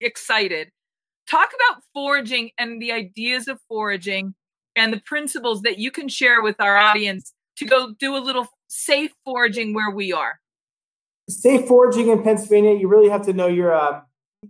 excited. 0.01 0.71
Talk 1.29 1.51
about 1.55 1.83
foraging 1.93 2.51
and 2.57 2.81
the 2.81 2.93
ideas 2.93 3.49
of 3.49 3.61
foraging 3.69 4.35
and 4.77 4.93
the 4.93 5.01
principles 5.01 5.62
that 5.62 5.79
you 5.79 5.91
can 5.91 6.09
share 6.09 6.41
with 6.41 6.61
our 6.61 6.77
audience 6.77 7.35
to 7.57 7.66
go 7.66 7.95
do 7.99 8.16
a 8.16 8.19
little 8.19 8.47
safe 8.69 9.12
foraging 9.25 9.75
where 9.75 9.91
we 9.91 10.12
are. 10.12 10.39
Safe 11.29 11.66
foraging 11.66 12.09
in 12.09 12.23
Pennsylvania, 12.23 12.75
you 12.79 12.89
really 12.89 13.09
have 13.11 13.23
to 13.27 13.33
know 13.33 13.49
your 13.49 13.75
uh, 13.75 14.01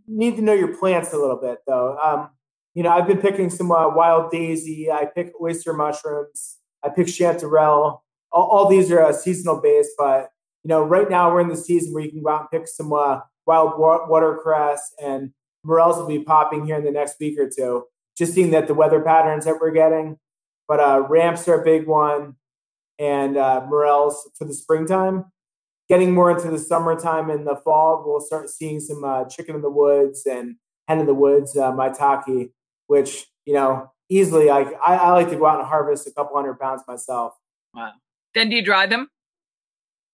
need 0.06 0.36
to 0.36 0.42
know 0.42 0.52
your 0.52 0.76
plants 0.76 1.12
a 1.12 1.18
little 1.18 1.36
bit, 1.36 1.58
though. 1.66 1.98
Um, 1.98 2.30
you 2.74 2.82
know, 2.82 2.90
I've 2.90 3.06
been 3.06 3.18
picking 3.18 3.50
some 3.50 3.72
uh, 3.72 3.88
wild 3.88 4.30
daisy. 4.30 4.90
I 4.90 5.06
pick 5.06 5.32
oyster 5.40 5.72
mushrooms. 5.72 6.58
I 6.84 6.90
pick 6.90 7.06
chanterelle. 7.06 8.00
All, 8.30 8.48
all 8.48 8.68
these 8.68 8.90
are 8.90 9.02
uh, 9.02 9.12
seasonal 9.12 9.60
based, 9.60 9.90
but 9.98 10.30
you 10.64 10.68
know, 10.68 10.82
right 10.82 11.08
now 11.08 11.32
we're 11.32 11.40
in 11.40 11.48
the 11.48 11.56
season 11.56 11.92
where 11.94 12.02
you 12.02 12.10
can 12.10 12.22
go 12.22 12.30
out 12.30 12.40
and 12.42 12.50
pick 12.50 12.68
some 12.68 12.92
uh, 12.92 13.20
wild 13.46 13.78
watercress, 13.78 14.92
and 15.02 15.32
morels 15.64 15.96
will 15.96 16.06
be 16.06 16.22
popping 16.22 16.66
here 16.66 16.76
in 16.76 16.84
the 16.84 16.90
next 16.90 17.16
week 17.18 17.38
or 17.38 17.48
two. 17.48 17.84
Just 18.16 18.34
seeing 18.34 18.50
that 18.50 18.66
the 18.66 18.74
weather 18.74 19.00
patterns 19.00 19.44
that 19.44 19.58
we're 19.60 19.70
getting, 19.70 20.18
but 20.66 20.80
uh, 20.80 21.06
ramps 21.08 21.48
are 21.48 21.60
a 21.60 21.64
big 21.64 21.86
one, 21.86 22.36
and 22.98 23.36
uh, 23.36 23.64
morels 23.68 24.30
for 24.36 24.44
the 24.44 24.54
springtime 24.54 25.24
getting 25.88 26.14
more 26.14 26.30
into 26.30 26.50
the 26.50 26.58
summertime 26.58 27.30
and 27.30 27.46
the 27.46 27.56
fall, 27.56 28.02
we'll 28.06 28.20
start 28.20 28.50
seeing 28.50 28.80
some 28.80 29.04
uh, 29.04 29.24
chicken 29.24 29.54
in 29.54 29.62
the 29.62 29.70
woods 29.70 30.26
and 30.26 30.56
hen 30.86 31.00
in 31.00 31.06
the 31.06 31.14
woods, 31.14 31.56
uh, 31.56 31.72
maitake, 31.72 32.50
which, 32.86 33.26
you 33.44 33.54
know, 33.54 33.90
easily 34.08 34.50
I, 34.50 34.60
I, 34.84 34.94
I, 34.94 35.10
like 35.12 35.30
to 35.30 35.36
go 35.36 35.46
out 35.46 35.58
and 35.58 35.68
harvest 35.68 36.06
a 36.06 36.12
couple 36.12 36.36
hundred 36.36 36.58
pounds 36.58 36.82
myself. 36.86 37.34
Wow. 37.74 37.92
Then 38.34 38.50
do 38.50 38.56
you 38.56 38.64
dry 38.64 38.86
them? 38.86 39.08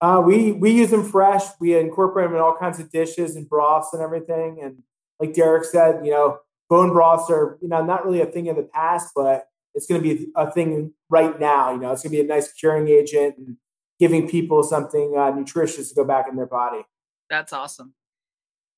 Uh, 0.01 0.21
we, 0.25 0.53
we 0.53 0.71
use 0.71 0.91
them 0.91 1.05
fresh. 1.05 1.45
We 1.61 1.77
incorporate 1.77 2.27
them 2.27 2.35
in 2.35 2.41
all 2.41 2.57
kinds 2.57 2.79
of 2.79 2.91
dishes 2.91 3.37
and 3.37 3.49
broths 3.49 3.93
and 3.93 4.03
everything. 4.03 4.61
And 4.63 4.83
like 5.21 5.33
Derrick 5.33 5.65
said, 5.65 6.05
you 6.05 6.11
know, 6.11 6.39
bone 6.69 6.91
broths 6.91 7.31
are, 7.31 7.59
you 7.63 7.69
know, 7.69 7.85
not 7.85 8.05
really 8.05 8.21
a 8.21 8.27
thing 8.27 8.47
in 8.47 8.57
the 8.57 8.65
past, 8.65 9.13
but 9.15 9.47
it's 9.75 9.87
going 9.87 10.03
to 10.03 10.09
be 10.09 10.29
a 10.37 10.51
thing 10.51 10.93
right 11.09 11.39
now. 11.39 11.73
You 11.73 11.81
know, 11.81 11.93
it's 11.93 12.03
going 12.03 12.13
to 12.13 12.19
be 12.19 12.25
a 12.25 12.27
nice 12.27 12.53
curing 12.53 12.89
agent 12.89 13.37
and 13.39 13.57
giving 13.99 14.29
people 14.29 14.63
something 14.63 15.15
uh, 15.17 15.31
nutritious 15.31 15.91
to 15.91 15.95
go 15.95 16.05
back 16.05 16.27
in 16.29 16.37
their 16.37 16.47
body. 16.47 16.85
That's 17.31 17.53
awesome. 17.53 17.95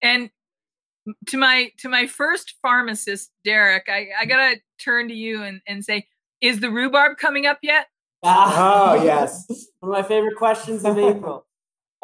And 0.02 0.30
to 1.28 1.36
my 1.36 1.70
to 1.78 1.88
my 1.88 2.06
first 2.06 2.54
pharmacist, 2.62 3.30
Derrick, 3.44 3.86
I, 3.88 4.08
I 4.20 4.26
gotta 4.26 4.56
turn 4.78 5.08
to 5.08 5.14
you 5.14 5.42
and, 5.42 5.60
and 5.66 5.84
say, 5.84 6.06
is 6.40 6.60
the 6.60 6.70
rhubarb 6.70 7.18
coming 7.18 7.46
up 7.46 7.58
yet? 7.62 7.86
oh 8.22 9.00
yes, 9.04 9.46
one 9.80 9.94
of 9.94 10.02
my 10.02 10.06
favorite 10.06 10.36
questions 10.36 10.84
of 10.84 10.98
April. 10.98 11.44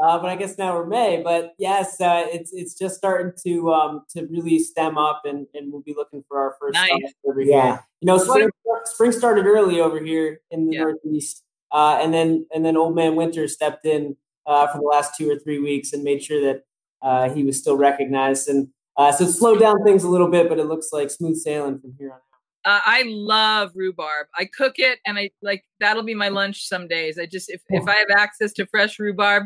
Uh, 0.03 0.19
but 0.19 0.31
I 0.31 0.37
guess 0.37 0.59
now 0.59 0.75
we're 0.75 0.87
May. 0.87 1.23
But 1.23 1.53
yes, 1.59 2.01
uh, 2.01 2.25
it's 2.27 2.51
it's 2.53 2.75
just 2.75 2.97
starting 2.97 3.33
to 3.45 3.73
um, 3.73 4.05
to 4.17 4.27
really 4.27 4.59
stem 4.59 4.99
up, 4.99 5.23
and, 5.25 5.47
and 5.55 5.71
we'll 5.71 5.83
be 5.83 5.95
looking 5.95 6.25
for 6.27 6.41
our 6.41 6.57
first 6.59 6.75
nice. 6.75 7.13
over 7.25 7.41
yeah. 7.41 7.63
here. 7.63 7.87
You 8.01 8.07
know, 8.07 8.19
spring, 8.19 8.49
spring 8.85 9.13
started 9.13 9.47
early 9.47 9.81
over 9.81 10.03
here 10.03 10.41
in 10.51 10.67
the 10.67 10.75
yeah. 10.75 10.81
Northeast. 10.81 11.45
Uh, 11.73 11.99
and 12.03 12.13
then 12.13 12.47
and 12.55 12.65
then 12.65 12.77
Old 12.77 12.95
Man 12.95 13.17
Winter 13.17 13.49
stepped 13.49 13.87
in 13.87 14.17
uh, 14.47 14.67
for 14.69 14.79
the 14.79 14.85
last 14.85 15.17
two 15.17 15.31
or 15.31 15.39
three 15.39 15.59
weeks 15.59 15.93
and 15.93 16.05
made 16.05 16.23
sure 16.23 16.41
that 16.43 16.63
uh, 17.01 17.31
he 17.31 17.45
was 17.45 17.59
still 17.59 17.77
recognized. 17.77 18.49
And 18.49 18.69
uh, 18.97 19.11
so 19.11 19.25
it 19.25 19.33
slowed 19.33 19.61
down 19.61 19.83
things 19.83 20.05
a 20.05 20.09
little 20.09 20.29
bit, 20.29 20.49
but 20.49 20.59
it 20.59 20.65
looks 20.65 20.89
like 20.93 21.11
smooth 21.11 21.37
sailing 21.37 21.81
from 21.81 21.95
here 21.99 22.11
on 22.11 22.17
out. 22.17 22.23
Uh, 22.65 22.81
I 22.85 23.05
love 23.07 23.73
rhubarb. 23.75 24.29
I 24.39 24.45
cook 24.45 24.75
it, 24.77 25.01
and 25.07 25.19
I 25.19 25.31
like 25.41 25.65
that'll 25.81 26.05
be 26.05 26.15
my 26.15 26.29
lunch 26.29 26.69
some 26.69 26.87
days. 26.87 27.19
I 27.19 27.27
just 27.27 27.51
if, 27.51 27.61
if 27.71 27.89
I 27.89 27.97
have 27.97 28.11
access 28.11 28.53
to 28.55 28.67
fresh 28.67 28.99
rhubarb, 28.99 29.45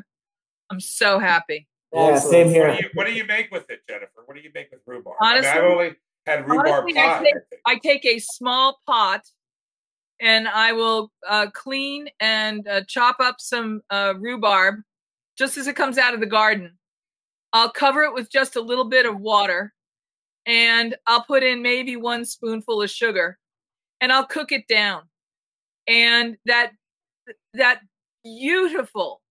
I'm 0.70 0.80
so 0.80 1.18
happy. 1.18 1.66
Yeah, 1.92 2.18
same 2.18 2.48
here. 2.48 2.68
What 2.68 2.76
do, 2.76 2.82
you, 2.82 2.90
what 2.94 3.06
do 3.06 3.12
you 3.14 3.24
make 3.24 3.50
with 3.50 3.70
it, 3.70 3.80
Jennifer? 3.88 4.24
What 4.26 4.36
do 4.36 4.42
you 4.42 4.50
make 4.54 4.70
with 4.70 4.80
rhubarb? 4.84 5.16
Honestly, 5.22 5.48
I 5.48 5.54
have 5.54 5.64
only 5.64 5.92
had 6.26 6.48
rhubarb 6.48 6.84
honestly, 6.84 6.92
pie. 6.94 7.16
I 7.16 7.22
take, 7.22 7.34
I 7.64 7.78
take 7.78 8.04
a 8.04 8.18
small 8.18 8.80
pot 8.86 9.22
and 10.20 10.48
I 10.48 10.72
will 10.72 11.10
uh, 11.28 11.48
clean 11.52 12.08
and 12.20 12.66
uh, 12.66 12.82
chop 12.86 13.16
up 13.20 13.36
some 13.38 13.82
uh, 13.90 14.14
rhubarb 14.18 14.76
just 15.38 15.56
as 15.56 15.66
it 15.66 15.76
comes 15.76 15.98
out 15.98 16.14
of 16.14 16.20
the 16.20 16.26
garden. 16.26 16.78
I'll 17.52 17.70
cover 17.70 18.02
it 18.02 18.14
with 18.14 18.30
just 18.30 18.56
a 18.56 18.60
little 18.60 18.88
bit 18.88 19.06
of 19.06 19.18
water 19.18 19.72
and 20.46 20.96
I'll 21.06 21.24
put 21.24 21.42
in 21.42 21.62
maybe 21.62 21.96
one 21.96 22.24
spoonful 22.24 22.82
of 22.82 22.90
sugar 22.90 23.38
and 24.00 24.12
I'll 24.12 24.26
cook 24.26 24.52
it 24.52 24.68
down. 24.68 25.02
And 25.86 26.36
that 26.46 26.72
that 27.54 27.80
beautiful, 28.24 29.22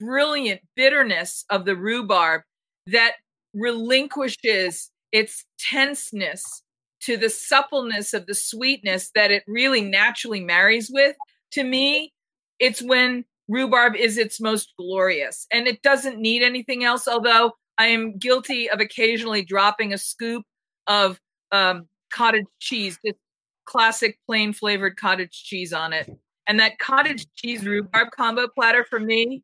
brilliant 0.00 0.60
bitterness 0.76 1.44
of 1.50 1.64
the 1.64 1.76
rhubarb 1.76 2.42
that 2.86 3.12
relinquishes 3.54 4.90
its 5.12 5.44
tenseness 5.58 6.63
to 7.04 7.16
the 7.16 7.30
suppleness 7.30 8.14
of 8.14 8.26
the 8.26 8.34
sweetness 8.34 9.10
that 9.14 9.30
it 9.30 9.44
really 9.46 9.80
naturally 9.80 10.40
marries 10.40 10.90
with, 10.90 11.16
to 11.52 11.62
me, 11.62 12.12
it's 12.58 12.82
when 12.82 13.24
rhubarb 13.48 13.94
is 13.96 14.16
its 14.16 14.40
most 14.40 14.72
glorious. 14.78 15.46
And 15.52 15.66
it 15.66 15.82
doesn't 15.82 16.18
need 16.18 16.42
anything 16.42 16.84
else, 16.84 17.06
although 17.06 17.52
I 17.78 17.86
am 17.86 18.18
guilty 18.18 18.70
of 18.70 18.80
occasionally 18.80 19.42
dropping 19.42 19.92
a 19.92 19.98
scoop 19.98 20.44
of 20.86 21.20
um, 21.52 21.88
cottage 22.12 22.46
cheese, 22.58 22.98
just 23.04 23.18
classic 23.66 24.18
plain 24.26 24.52
flavored 24.52 24.96
cottage 24.96 25.44
cheese 25.44 25.72
on 25.72 25.92
it. 25.92 26.10
And 26.46 26.60
that 26.60 26.78
cottage 26.78 27.26
cheese 27.34 27.64
rhubarb 27.64 28.10
combo 28.10 28.48
platter 28.48 28.84
for 28.88 29.00
me, 29.00 29.42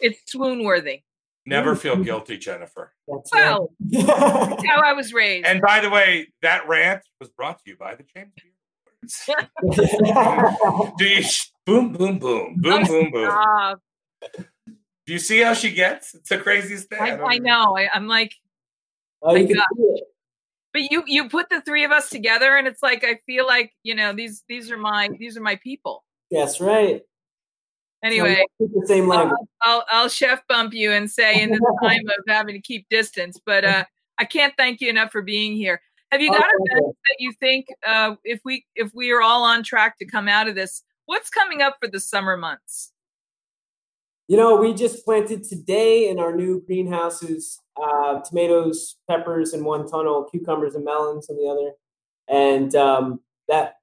it's 0.00 0.20
swoon 0.30 0.64
worthy. 0.64 1.02
Never 1.48 1.74
feel 1.74 1.96
guilty, 1.96 2.36
Jennifer. 2.38 2.92
That's 3.06 3.30
well, 3.32 3.70
that's 3.80 4.66
how 4.66 4.80
I 4.84 4.92
was 4.92 5.12
raised. 5.12 5.46
And 5.46 5.60
by 5.60 5.80
the 5.80 5.90
way, 5.90 6.28
that 6.42 6.68
rant 6.68 7.02
was 7.20 7.30
brought 7.30 7.58
to 7.64 7.70
you 7.70 7.76
by 7.76 7.94
the 7.94 8.04
James 8.04 8.32
Do 10.98 11.04
you 11.04 11.24
boom, 11.64 11.92
boom, 11.92 12.18
boom, 12.18 12.56
boom, 12.58 12.84
boom, 12.84 13.10
boom? 13.10 13.74
Do 15.06 15.12
you 15.12 15.18
see 15.18 15.40
how 15.40 15.54
she 15.54 15.72
gets? 15.72 16.14
It's 16.14 16.28
the 16.28 16.38
craziest 16.38 16.90
thing. 16.90 17.00
I, 17.00 17.16
I 17.16 17.38
know. 17.38 17.76
I, 17.76 17.88
am 17.94 18.08
like, 18.08 18.34
oh, 19.22 19.34
you 19.34 19.46
can 19.46 19.62
but 20.72 20.82
you 20.90 21.02
you 21.06 21.28
put 21.28 21.48
the 21.48 21.62
three 21.62 21.84
of 21.84 21.90
us 21.90 22.10
together, 22.10 22.56
and 22.56 22.66
it's 22.66 22.82
like 22.82 23.04
I 23.04 23.20
feel 23.26 23.46
like 23.46 23.72
you 23.82 23.94
know 23.94 24.12
these 24.12 24.44
these 24.48 24.70
are 24.70 24.76
my 24.76 25.08
these 25.18 25.36
are 25.36 25.42
my 25.42 25.56
people. 25.56 26.04
That's 26.30 26.60
right. 26.60 27.02
Anyway, 28.02 28.44
the 28.60 28.86
same 28.86 29.08
language. 29.08 29.36
I'll, 29.62 29.84
I'll, 29.90 30.02
I'll 30.02 30.08
chef 30.08 30.46
bump 30.48 30.72
you 30.72 30.92
and 30.92 31.10
say 31.10 31.42
in 31.42 31.50
the 31.50 31.76
time 31.82 32.02
of 32.06 32.24
having 32.28 32.54
to 32.54 32.60
keep 32.60 32.88
distance, 32.88 33.40
but 33.44 33.64
uh, 33.64 33.84
I 34.18 34.24
can't 34.24 34.54
thank 34.56 34.80
you 34.80 34.88
enough 34.88 35.10
for 35.10 35.22
being 35.22 35.56
here. 35.56 35.80
Have 36.12 36.20
you 36.20 36.30
got 36.30 36.44
oh, 36.44 36.64
events 36.70 36.98
that 37.08 37.16
you 37.18 37.32
think 37.32 37.66
uh, 37.86 38.14
if 38.24 38.40
we 38.44 38.64
if 38.74 38.92
we 38.94 39.10
are 39.10 39.20
all 39.20 39.42
on 39.42 39.62
track 39.62 39.98
to 39.98 40.06
come 40.06 40.28
out 40.28 40.48
of 40.48 40.54
this, 40.54 40.82
what's 41.06 41.28
coming 41.28 41.60
up 41.60 41.76
for 41.80 41.88
the 41.88 42.00
summer 42.00 42.36
months? 42.36 42.92
You 44.28 44.36
know, 44.36 44.56
we 44.56 44.74
just 44.74 45.04
planted 45.04 45.44
today 45.44 46.08
in 46.08 46.18
our 46.18 46.34
new 46.34 46.62
greenhouses 46.66 47.60
uh, 47.82 48.20
tomatoes, 48.20 48.96
peppers 49.08 49.54
in 49.54 49.64
one 49.64 49.88
tunnel, 49.88 50.24
cucumbers 50.30 50.74
and 50.74 50.84
melons 50.84 51.28
in 51.28 51.36
the 51.36 51.48
other, 51.48 51.72
and 52.28 52.74
um, 52.74 53.20
that 53.48 53.77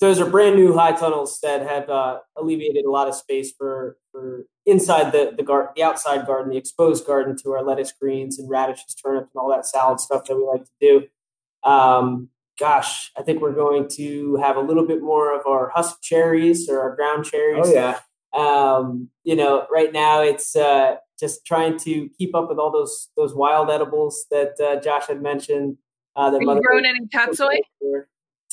those 0.00 0.20
are 0.20 0.28
brand 0.28 0.56
new 0.56 0.74
high 0.74 0.92
tunnels 0.92 1.38
that 1.42 1.62
have 1.62 1.88
uh, 1.88 2.20
alleviated 2.36 2.84
a 2.84 2.90
lot 2.90 3.08
of 3.08 3.14
space 3.14 3.52
for 3.52 3.96
for 4.10 4.46
inside 4.66 5.12
the 5.12 5.32
the 5.36 5.42
garden, 5.42 5.72
the 5.76 5.82
outside 5.82 6.26
garden, 6.26 6.50
the 6.50 6.58
exposed 6.58 7.06
garden 7.06 7.36
to 7.42 7.52
our 7.52 7.62
lettuce, 7.62 7.92
greens, 7.92 8.38
and 8.38 8.48
radishes, 8.48 8.94
turnips, 8.94 9.30
and 9.34 9.40
all 9.40 9.48
that 9.50 9.66
salad 9.66 10.00
stuff 10.00 10.24
that 10.24 10.36
we 10.36 10.44
like 10.44 10.64
to 10.64 10.70
do. 10.80 11.68
Um, 11.68 12.28
gosh, 12.58 13.12
I 13.16 13.22
think 13.22 13.40
we're 13.40 13.54
going 13.54 13.88
to 13.96 14.36
have 14.36 14.56
a 14.56 14.60
little 14.60 14.86
bit 14.86 15.02
more 15.02 15.38
of 15.38 15.46
our 15.46 15.70
husk 15.74 16.02
cherries 16.02 16.68
or 16.68 16.80
our 16.80 16.94
ground 16.94 17.24
cherries. 17.24 17.66
Oh 17.68 17.72
yeah. 17.72 17.98
Um, 18.32 19.10
you 19.22 19.36
know, 19.36 19.66
right 19.72 19.92
now 19.92 20.20
it's 20.20 20.56
uh, 20.56 20.96
just 21.18 21.46
trying 21.46 21.78
to 21.78 22.08
keep 22.18 22.34
up 22.34 22.48
with 22.48 22.58
all 22.58 22.72
those 22.72 23.10
those 23.16 23.34
wild 23.34 23.70
edibles 23.70 24.26
that 24.30 24.60
uh, 24.60 24.80
Josh 24.80 25.06
had 25.06 25.22
mentioned. 25.22 25.78
Uh, 26.16 26.30
that 26.30 26.38
Are 26.38 26.54
you 26.54 26.62
growing 26.62 26.84
any 26.84 27.06
tatsoi? 27.06 27.58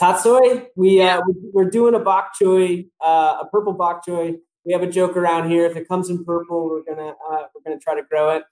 Tatsoi, 0.02 0.66
we 0.76 1.00
uh, 1.00 1.22
we're 1.54 1.70
doing 1.70 1.94
a 1.94 2.00
bok 2.00 2.32
choy, 2.42 2.88
uh, 3.06 3.38
a 3.42 3.48
purple 3.52 3.74
bok 3.74 4.04
choy. 4.04 4.36
We 4.66 4.74
have 4.74 4.82
a 4.82 4.90
joke 4.90 5.16
around 5.16 5.52
here. 5.52 5.66
If 5.66 5.78
it 5.78 5.88
comes 5.88 6.10
in 6.10 6.26
purple, 6.26 6.68
we're 6.68 6.84
gonna 6.84 7.10
uh, 7.32 7.44
we're 7.54 7.62
gonna 7.64 7.80
try 7.80 7.94
to 7.94 8.02
grow 8.10 8.32
it. 8.32 8.44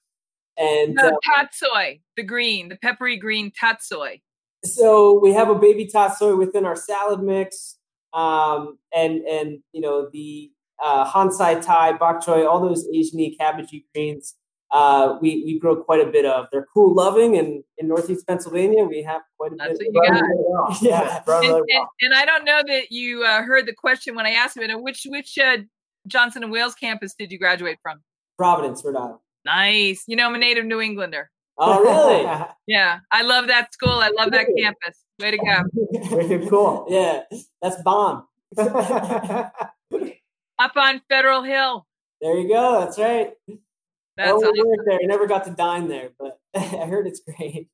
And 0.58 0.94
no, 0.94 1.08
uh, 1.08 1.12
tatsoi, 1.28 2.02
the 2.16 2.24
green, 2.24 2.70
the 2.70 2.76
peppery 2.76 3.18
green 3.18 3.52
tatsoi. 3.52 4.22
So 4.64 5.20
we 5.20 5.34
have 5.34 5.50
a 5.50 5.56
baby 5.56 5.90
tatsoi 5.92 6.38
within 6.38 6.66
our 6.66 6.76
salad 6.76 7.22
mix, 7.22 7.78
um, 8.14 8.78
and 8.94 9.22
and 9.22 9.60
you 9.72 9.82
know 9.82 10.08
the 10.14 10.52
uh, 10.84 11.04
Hon 11.06 11.32
Tsai 11.32 11.62
Tai, 11.62 11.94
bok 11.94 12.24
choy, 12.24 12.48
all 12.48 12.60
those 12.60 12.88
Asian 12.94 13.20
cabbagey 13.40 13.86
greens 13.96 14.36
uh, 14.72 15.18
we, 15.22 15.44
we 15.46 15.60
grow 15.60 15.76
quite 15.76 16.06
a 16.06 16.12
bit 16.12 16.26
of. 16.26 16.48
They're 16.52 16.68
cool 16.74 16.94
loving, 16.94 17.38
and 17.38 17.64
in 17.78 17.88
Northeast 17.88 18.28
Pennsylvania, 18.28 18.84
we 18.84 19.02
have 19.04 19.22
quite 19.38 19.54
a 19.54 19.56
That's 19.56 19.80
bit. 19.80 19.88
What 19.92 20.06
you 20.06 20.14
got. 20.14 20.24
Well. 20.50 20.78
Yeah, 20.82 21.18
and, 21.18 21.28
really 21.28 21.52
well. 21.52 21.64
and, 21.70 21.88
and, 22.02 22.14
I 22.14 22.26
don't 22.26 22.44
know 22.44 22.62
that 22.68 22.92
you 22.92 23.24
uh, 23.24 23.44
heard 23.44 23.66
the 23.66 23.74
question 23.74 24.16
when 24.16 24.26
I 24.26 24.32
asked 24.32 24.58
him. 24.58 24.84
Which 24.84 25.06
which 25.10 25.38
uh, 25.38 25.58
Johnson 26.08 26.44
and 26.44 26.52
Wales 26.52 26.76
campus 26.76 27.14
did 27.18 27.32
you 27.32 27.40
graduate 27.40 27.78
from? 27.82 28.02
Providence, 28.38 28.84
Rhode 28.84 28.96
Island. 28.96 29.20
Nice. 29.46 30.04
You 30.08 30.16
know, 30.16 30.28
I'm 30.28 30.36
a 30.36 30.38
native 30.38 30.66
New 30.66 30.82
Englander. 30.82 31.30
Oh, 31.58 31.82
really? 31.82 32.26
yeah, 32.68 33.00
I 33.12 33.24
love 33.24 33.48
that 33.48 33.74
school. 33.74 33.92
I 33.92 34.12
love 34.18 34.32
that 34.32 34.48
campus. 34.58 35.04
Way 35.20 35.32
to 35.32 35.38
go. 35.38 35.64
Very 36.10 36.48
cool. 36.48 36.86
Yeah, 36.90 37.24
that's 37.62 37.82
bomb. 37.84 38.26
Up 38.58 39.52
on 40.76 41.02
Federal 41.10 41.44
Hill. 41.44 41.86
There 42.22 42.38
you 42.38 42.48
go. 42.48 42.82
That's 42.82 42.98
right. 42.98 43.34
That's 44.20 44.32
oh, 44.34 44.50
awesome. 44.50 44.86
there. 44.86 45.00
I 45.02 45.06
never 45.06 45.28
got 45.28 45.46
to 45.46 45.52
dine 45.52 45.88
there, 45.88 46.10
but 46.20 46.40
I 46.56 46.86
heard 46.86 47.08
it's 47.08 47.22
great. 47.22 47.70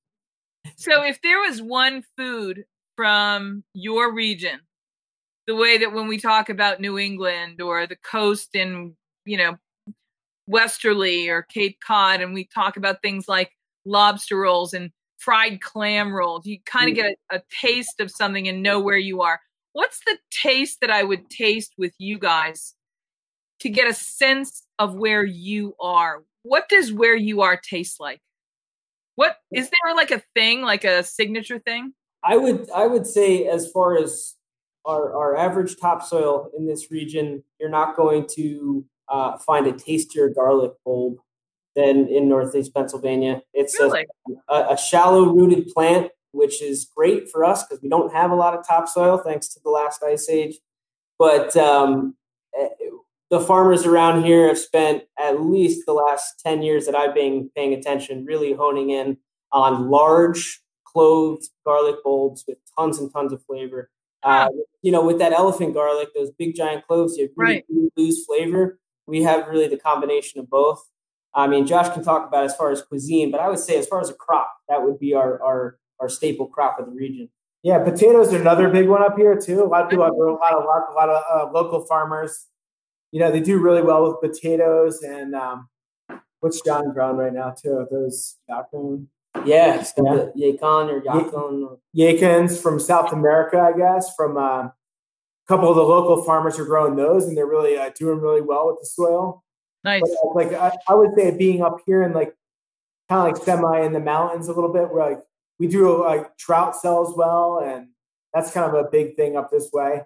So, 0.75 1.03
if 1.03 1.19
there 1.23 1.39
was 1.39 1.59
one 1.59 2.03
food 2.15 2.65
from 2.95 3.63
your 3.73 4.13
region, 4.13 4.59
the 5.47 5.55
way 5.55 5.79
that 5.79 5.91
when 5.91 6.07
we 6.07 6.19
talk 6.19 6.49
about 6.49 6.79
New 6.79 6.99
England 6.99 7.61
or 7.61 7.87
the 7.87 7.95
coast 7.95 8.53
in, 8.53 8.95
you 9.25 9.37
know, 9.37 9.57
Westerly 10.45 11.29
or 11.29 11.41
Cape 11.41 11.79
Cod, 11.85 12.21
and 12.21 12.35
we 12.35 12.45
talk 12.45 12.77
about 12.77 13.01
things 13.01 13.27
like 13.27 13.51
lobster 13.83 14.37
rolls 14.37 14.75
and 14.75 14.91
fried 15.17 15.61
clam 15.61 16.13
rolls, 16.13 16.45
you 16.45 16.59
kind 16.67 16.89
of 16.89 16.93
mm. 16.93 16.97
get 16.97 17.15
a, 17.31 17.37
a 17.37 17.41
taste 17.59 17.99
of 17.99 18.11
something 18.11 18.47
and 18.47 18.61
know 18.61 18.79
where 18.79 18.97
you 18.97 19.23
are. 19.23 19.39
What's 19.73 19.99
the 20.05 20.19
taste 20.29 20.81
that 20.81 20.91
I 20.91 21.01
would 21.01 21.27
taste 21.31 21.73
with 21.75 21.93
you 21.97 22.19
guys 22.19 22.75
to 23.61 23.69
get 23.69 23.89
a 23.89 23.95
sense 23.95 24.61
of 24.77 24.93
where 24.93 25.23
you 25.23 25.73
are? 25.79 26.21
What 26.45 26.69
does 26.69 26.93
where 26.93 27.15
you 27.15 27.41
are 27.41 27.57
taste 27.57 27.99
like? 27.99 28.21
What 29.15 29.37
is 29.51 29.69
there 29.69 29.95
like 29.95 30.11
a 30.11 30.21
thing, 30.35 30.61
like 30.61 30.83
a 30.83 31.03
signature 31.03 31.59
thing? 31.59 31.93
I 32.23 32.37
would 32.37 32.69
I 32.71 32.87
would 32.87 33.07
say 33.07 33.45
as 33.47 33.69
far 33.71 33.97
as 33.97 34.35
our, 34.85 35.15
our 35.15 35.35
average 35.35 35.75
topsoil 35.79 36.51
in 36.57 36.67
this 36.67 36.91
region, 36.91 37.43
you're 37.59 37.69
not 37.69 37.95
going 37.95 38.27
to 38.35 38.85
uh, 39.09 39.37
find 39.39 39.67
a 39.67 39.73
tastier 39.73 40.29
garlic 40.29 40.73
bulb 40.85 41.17
than 41.75 42.07
in 42.07 42.29
Northeast 42.29 42.73
Pennsylvania. 42.73 43.41
It's 43.53 43.77
really? 43.79 44.05
a, 44.47 44.67
a, 44.71 44.77
shallow 44.77 45.25
rooted 45.33 45.67
plant, 45.73 46.11
which 46.31 46.61
is 46.61 46.89
great 46.95 47.29
for 47.29 47.43
us 47.43 47.63
because 47.63 47.81
we 47.81 47.89
don't 47.89 48.13
have 48.13 48.31
a 48.31 48.35
lot 48.35 48.53
of 48.53 48.65
topsoil 48.65 49.17
thanks 49.17 49.49
to 49.49 49.59
the 49.63 49.69
last 49.69 50.01
ice 50.03 50.29
age. 50.29 50.55
But 51.19 51.55
um, 51.57 52.15
eh, 52.57 52.69
the 53.37 53.45
farmers 53.45 53.85
around 53.85 54.23
here 54.23 54.47
have 54.47 54.57
spent 54.57 55.03
at 55.19 55.41
least 55.41 55.85
the 55.85 55.93
last 55.93 56.39
10 56.39 56.61
years 56.61 56.85
that 56.85 56.95
I've 56.95 57.13
been 57.13 57.49
paying 57.53 57.73
attention 57.73 58.23
really 58.23 58.53
honing 58.53 58.91
in 58.91 59.17
on 59.51 59.89
large 59.89 60.61
cloved 60.85 61.43
garlic 61.65 61.97
bulbs 62.01 62.45
with 62.47 62.57
tons 62.77 62.97
and 62.97 63.11
tons 63.11 63.33
of 63.33 63.43
flavor. 63.43 63.89
Uh, 64.23 64.47
you 64.81 64.91
know, 64.91 65.05
with 65.05 65.19
that 65.19 65.33
elephant 65.33 65.73
garlic, 65.73 66.09
those 66.15 66.31
big 66.31 66.55
giant 66.55 66.87
cloves, 66.87 67.17
you 67.17 67.29
really 67.35 67.55
right. 67.55 67.65
lose 67.97 68.25
flavor. 68.25 68.79
We 69.05 69.21
have 69.23 69.47
really 69.47 69.67
the 69.67 69.77
combination 69.77 70.39
of 70.39 70.49
both. 70.49 70.81
I 71.33 71.47
mean, 71.47 71.67
Josh 71.67 71.93
can 71.93 72.03
talk 72.03 72.25
about 72.27 72.45
as 72.45 72.55
far 72.55 72.71
as 72.71 72.81
cuisine, 72.81 73.31
but 73.31 73.41
I 73.41 73.49
would 73.49 73.59
say 73.59 73.77
as 73.77 73.85
far 73.85 73.99
as 73.99 74.09
a 74.09 74.13
crop, 74.13 74.49
that 74.69 74.81
would 74.81 74.97
be 74.97 75.13
our 75.13 75.43
our, 75.43 75.77
our 75.99 76.07
staple 76.07 76.47
crop 76.47 76.79
of 76.79 76.85
the 76.85 76.93
region. 76.93 77.29
Yeah, 77.63 77.83
potatoes 77.83 78.33
are 78.33 78.39
another 78.39 78.69
big 78.69 78.87
one 78.87 79.03
up 79.03 79.17
here 79.17 79.37
too. 79.37 79.61
A 79.61 79.65
lot 79.65 79.83
of 79.83 79.89
people 79.89 80.05
have 80.05 80.13
a 80.13 80.17
lot 80.17 80.53
of 80.53 80.63
a 80.63 80.93
lot 80.93 81.09
of 81.09 81.23
uh, 81.29 81.51
local 81.51 81.85
farmers 81.85 82.47
you 83.11 83.19
know, 83.19 83.31
they 83.31 83.39
do 83.39 83.59
really 83.59 83.81
well 83.81 84.03
with 84.07 84.31
potatoes 84.31 85.01
and 85.01 85.35
um, 85.35 85.69
what's 86.39 86.61
John 86.61 86.93
ground 86.93 87.17
right 87.17 87.33
now 87.33 87.51
too? 87.51 87.87
Those 87.89 88.37
yacon. 88.49 89.07
Yeah, 89.45 89.83
yeah. 89.97 90.27
yacon 90.37 90.89
or 90.89 91.01
yacon. 91.01 91.79
Yacons 91.97 92.61
from 92.61 92.79
South 92.79 93.11
America, 93.11 93.59
I 93.59 93.77
guess, 93.77 94.15
from 94.15 94.37
uh, 94.37 94.67
a 94.67 94.73
couple 95.47 95.69
of 95.69 95.75
the 95.75 95.83
local 95.83 96.23
farmers 96.23 96.57
are 96.59 96.65
growing 96.65 96.95
those, 96.95 97.25
and 97.25 97.37
they're 97.37 97.47
really 97.47 97.77
uh, 97.77 97.89
doing 97.97 98.19
really 98.19 98.41
well 98.41 98.67
with 98.67 98.79
the 98.79 98.85
soil. 98.85 99.43
Nice. 99.83 100.01
But, 100.01 100.11
uh, 100.11 100.33
like 100.33 100.53
I, 100.53 100.71
I, 100.87 100.95
would 100.95 101.15
say, 101.15 101.35
being 101.35 101.61
up 101.61 101.77
here 101.85 102.03
and 102.03 102.13
like 102.13 102.33
kind 103.09 103.27
of 103.27 103.33
like 103.33 103.43
semi 103.43 103.81
in 103.81 103.93
the 103.93 103.99
mountains 103.99 104.47
a 104.47 104.53
little 104.53 104.71
bit, 104.71 104.91
where 104.91 105.09
like 105.09 105.19
we 105.59 105.67
do 105.67 106.03
like 106.03 106.37
trout 106.37 106.75
sells 106.75 107.15
well, 107.17 107.61
and 107.65 107.87
that's 108.33 108.51
kind 108.51 108.65
of 108.65 108.73
a 108.73 108.89
big 108.89 109.15
thing 109.15 109.35
up 109.35 109.51
this 109.51 109.69
way. 109.73 110.01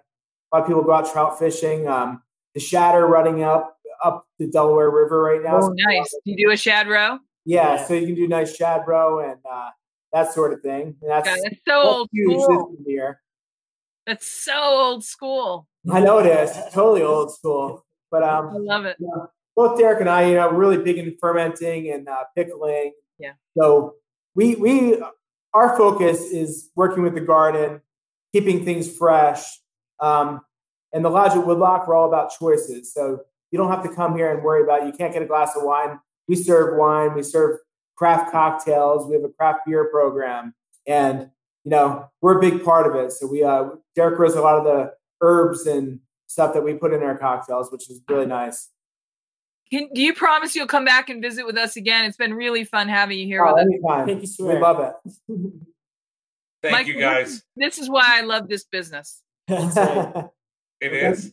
A 0.52 0.56
lot 0.56 0.62
of 0.62 0.66
people 0.66 0.82
go 0.82 0.92
out 0.92 1.10
trout 1.12 1.38
fishing. 1.38 1.86
Um, 1.86 2.22
the 2.54 2.60
shatter 2.60 3.06
running 3.06 3.42
up 3.42 3.76
up 4.04 4.26
the 4.38 4.46
Delaware 4.46 4.90
River 4.90 5.22
right 5.22 5.42
now. 5.42 5.58
Oh, 5.60 5.74
nice. 5.74 6.14
You 6.24 6.36
do 6.36 6.50
a 6.50 6.56
shad 6.56 6.88
roe? 6.88 7.18
Yeah, 7.44 7.74
yeah, 7.74 7.86
so 7.86 7.94
you 7.94 8.06
can 8.06 8.14
do 8.14 8.28
nice 8.28 8.54
shad 8.54 8.82
roe 8.86 9.20
and 9.20 9.38
uh, 9.50 9.70
that 10.12 10.32
sort 10.32 10.52
of 10.52 10.62
thing. 10.62 10.96
And 11.02 11.10
that's, 11.10 11.28
God, 11.28 11.38
that's 11.42 11.56
so 11.66 12.06
that's 12.12 12.36
old 12.38 12.48
school. 12.48 12.76
Here. 12.86 13.20
That's 14.06 14.26
so 14.26 14.54
old 14.54 15.04
school. 15.04 15.68
I 15.90 16.00
know 16.00 16.18
it 16.18 16.26
is. 16.26 16.50
totally 16.72 17.02
old 17.02 17.34
school. 17.34 17.84
But 18.10 18.22
um, 18.22 18.48
I 18.48 18.58
love 18.58 18.84
it. 18.86 18.96
You 18.98 19.06
know, 19.06 19.28
both 19.54 19.78
Derrick 19.78 20.00
and 20.00 20.10
I, 20.10 20.26
you 20.26 20.34
know, 20.34 20.50
really 20.50 20.78
big 20.78 20.98
in 20.98 21.16
fermenting 21.20 21.90
and 21.90 22.08
uh, 22.08 22.24
pickling. 22.36 22.92
Yeah. 23.18 23.32
So 23.56 23.94
we 24.34 24.56
we 24.56 25.00
our 25.54 25.76
focus 25.76 26.20
is 26.20 26.70
working 26.74 27.02
with 27.02 27.14
the 27.14 27.20
garden, 27.20 27.80
keeping 28.32 28.64
things 28.64 28.90
fresh. 28.96 29.44
Um, 30.00 30.40
and 30.92 31.04
the 31.04 31.10
Lodge 31.10 31.32
at 31.32 31.46
Woodloch, 31.46 31.86
we're 31.86 31.94
all 31.94 32.08
about 32.08 32.32
choices. 32.38 32.92
So 32.92 33.20
you 33.50 33.58
don't 33.58 33.70
have 33.70 33.82
to 33.82 33.94
come 33.94 34.16
here 34.16 34.32
and 34.32 34.42
worry 34.42 34.62
about 34.62 34.82
it. 34.82 34.86
you 34.86 34.92
can't 34.92 35.12
get 35.12 35.22
a 35.22 35.26
glass 35.26 35.56
of 35.56 35.62
wine. 35.62 35.98
We 36.28 36.36
serve 36.36 36.76
wine, 36.76 37.14
we 37.14 37.22
serve 37.22 37.58
craft 37.96 38.30
cocktails, 38.30 39.06
we 39.06 39.14
have 39.14 39.24
a 39.24 39.28
craft 39.28 39.60
beer 39.66 39.88
program, 39.90 40.54
and 40.86 41.30
you 41.64 41.70
know 41.70 42.08
we're 42.20 42.38
a 42.38 42.40
big 42.40 42.64
part 42.64 42.86
of 42.86 42.94
it. 42.94 43.12
So 43.12 43.26
we 43.26 43.42
uh, 43.42 43.70
Derrick 43.96 44.16
grows 44.16 44.34
a 44.34 44.40
lot 44.40 44.56
of 44.56 44.64
the 44.64 44.92
herbs 45.20 45.66
and 45.66 46.00
stuff 46.26 46.54
that 46.54 46.62
we 46.62 46.74
put 46.74 46.92
in 46.92 47.02
our 47.02 47.18
cocktails, 47.18 47.72
which 47.72 47.90
is 47.90 48.00
really 48.08 48.26
nice. 48.26 48.68
Can, 49.70 49.88
do 49.92 50.00
you 50.00 50.14
promise 50.14 50.56
you'll 50.56 50.66
come 50.66 50.84
back 50.84 51.10
and 51.10 51.22
visit 51.22 51.46
with 51.46 51.56
us 51.56 51.76
again? 51.76 52.04
It's 52.04 52.16
been 52.16 52.34
really 52.34 52.64
fun 52.64 52.88
having 52.88 53.18
you 53.18 53.26
here 53.26 53.44
oh, 53.44 53.54
with 53.54 53.62
anytime. 53.62 54.00
us. 54.00 54.06
Thank 54.06 54.38
you, 54.38 54.46
We 54.46 54.58
love 54.58 54.80
it. 54.80 55.52
Thank 56.62 56.72
Michael, 56.72 56.92
you, 56.92 57.00
guys. 57.00 57.42
This 57.56 57.78
is 57.78 57.88
why 57.88 58.18
I 58.18 58.22
love 58.22 58.48
this 58.48 58.64
business. 58.64 59.22
It 60.80 60.92
is. 60.92 61.32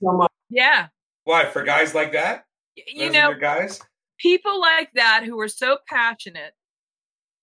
Yeah. 0.50 0.88
Why 1.24 1.46
for 1.46 1.64
guys 1.64 1.94
like 1.94 2.14
that? 2.14 2.46
You 2.76 3.06
Those 3.06 3.14
know, 3.14 3.34
guys. 3.40 3.82
People 4.20 4.60
like 4.60 4.90
that 4.96 5.24
who 5.26 5.40
are 5.40 5.48
so 5.48 5.78
passionate, 5.88 6.54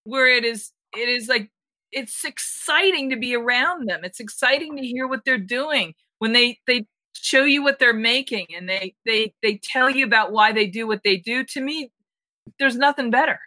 where 0.04 0.28
it 0.28 0.44
is, 0.44 0.72
it 0.96 1.08
is 1.08 1.28
like 1.28 1.50
it's 1.92 2.24
exciting 2.24 3.10
to 3.10 3.16
be 3.16 3.34
around 3.34 3.88
them. 3.88 4.00
It's 4.04 4.20
exciting 4.20 4.76
to 4.76 4.82
hear 4.82 5.06
what 5.06 5.24
they're 5.24 5.38
doing 5.38 5.94
when 6.18 6.32
they 6.32 6.58
they 6.66 6.86
show 7.14 7.44
you 7.44 7.62
what 7.62 7.78
they're 7.78 7.94
making 7.94 8.46
and 8.54 8.68
they 8.68 8.94
they 9.06 9.32
they 9.42 9.60
tell 9.62 9.88
you 9.88 10.04
about 10.04 10.32
why 10.32 10.52
they 10.52 10.66
do 10.66 10.86
what 10.86 11.02
they 11.04 11.16
do. 11.16 11.44
To 11.44 11.60
me, 11.60 11.90
there's 12.58 12.76
nothing 12.76 13.10
better. 13.10 13.38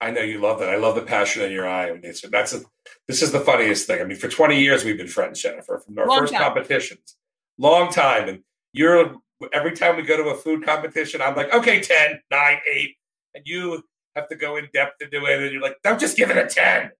I 0.00 0.10
know 0.10 0.20
you 0.20 0.40
love 0.40 0.60
that. 0.60 0.68
I 0.68 0.76
love 0.76 0.94
the 0.94 1.02
passion 1.02 1.42
in 1.42 1.52
your 1.52 1.68
eye. 1.68 1.90
It's, 2.02 2.20
that's 2.28 2.52
a, 2.52 2.60
this 3.08 3.22
is 3.22 3.32
the 3.32 3.40
funniest 3.40 3.86
thing. 3.86 4.00
I 4.00 4.04
mean, 4.04 4.18
for 4.18 4.28
20 4.28 4.60
years 4.60 4.84
we've 4.84 4.98
been 4.98 5.08
friends, 5.08 5.40
Jennifer, 5.40 5.78
from 5.78 5.98
our 5.98 6.06
long 6.06 6.18
first 6.18 6.32
time. 6.32 6.42
competitions, 6.42 7.16
long 7.58 7.90
time. 7.90 8.28
And 8.28 8.40
you're 8.72 9.16
every 9.52 9.72
time 9.72 9.96
we 9.96 10.02
go 10.02 10.16
to 10.16 10.30
a 10.30 10.36
food 10.36 10.64
competition, 10.64 11.20
I'm 11.22 11.34
like, 11.34 11.52
okay, 11.52 11.80
10, 11.80 12.20
9, 12.30 12.58
8. 12.72 12.96
And 13.34 13.44
you 13.46 13.82
have 14.14 14.28
to 14.28 14.36
go 14.36 14.56
in 14.56 14.68
depth 14.72 15.00
into 15.00 15.24
it. 15.24 15.42
And 15.42 15.52
you're 15.52 15.62
like, 15.62 15.76
don't 15.82 16.00
just 16.00 16.16
give 16.16 16.30
it 16.30 16.36
a 16.36 16.46
10. 16.46 16.90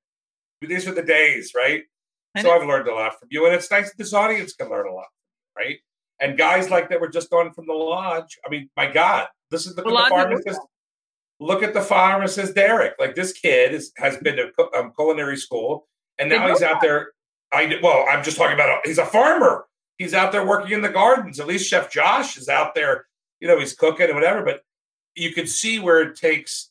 These 0.63 0.89
are 0.89 0.95
the 0.95 1.03
days, 1.03 1.53
right? 1.55 1.83
So 2.41 2.51
I've 2.51 2.67
learned 2.67 2.89
a 2.89 2.95
lot 2.95 3.19
from 3.19 3.29
you. 3.31 3.47
And 3.47 3.55
it's 3.55 3.71
nice 3.71 3.89
that 3.89 3.97
this 3.97 4.13
audience 4.13 4.53
can 4.53 4.69
learn 4.69 4.87
a 4.87 4.93
lot, 4.93 5.07
right? 5.57 5.79
And 6.21 6.37
guys 6.37 6.71
like 6.71 6.91
that 6.91 7.01
were 7.01 7.09
just 7.09 7.33
on 7.33 7.53
from 7.53 7.67
the 7.67 7.73
lodge. 7.73 8.39
I 8.45 8.51
mean, 8.51 8.69
my 8.77 8.91
God, 8.91 9.29
this 9.51 9.67
is 9.67 9.75
the, 9.75 9.83
the, 9.83 9.91
the 9.91 9.97
farmacist. 9.97 10.59
Look 11.39 11.63
at 11.63 11.75
the 11.75 11.81
farmacist, 11.81 12.55
Derrick. 12.55 12.95
Like 12.99 13.15
this 13.15 13.33
kid 13.33 13.75
is, 13.75 13.93
has 13.97 14.17
been 14.19 14.37
to 14.37 14.51
um, 14.77 14.93
culinary 14.97 15.37
school, 15.37 15.87
and 16.19 16.31
now 16.31 16.49
he's 16.49 16.63
out 16.63 16.81
there. 16.81 17.13
I 17.53 17.79
well, 17.83 18.07
I'm 18.11 18.25
just 18.25 18.37
talking 18.37 18.55
about. 18.55 18.87
He's 18.87 18.99
a 18.99 19.07
farmer. 19.07 19.67
He's 19.99 20.15
out 20.15 20.33
there 20.33 20.47
working 20.47 20.73
in 20.73 20.83
the 20.83 20.89
gardens. 20.89 21.41
At 21.41 21.47
least 21.47 21.69
Chef 21.69 21.91
Josh 21.91 22.37
is 22.37 22.49
out 22.49 22.75
there. 22.75 23.07
You 23.41 23.49
know, 23.49 23.59
he's 23.59 23.75
cooking 23.75 24.07
and 24.07 24.15
whatever. 24.15 24.43
But 24.43 24.63
you 25.15 25.33
can 25.33 25.47
see 25.47 25.79
where 25.79 26.03
it 26.03 26.17
takes 26.17 26.71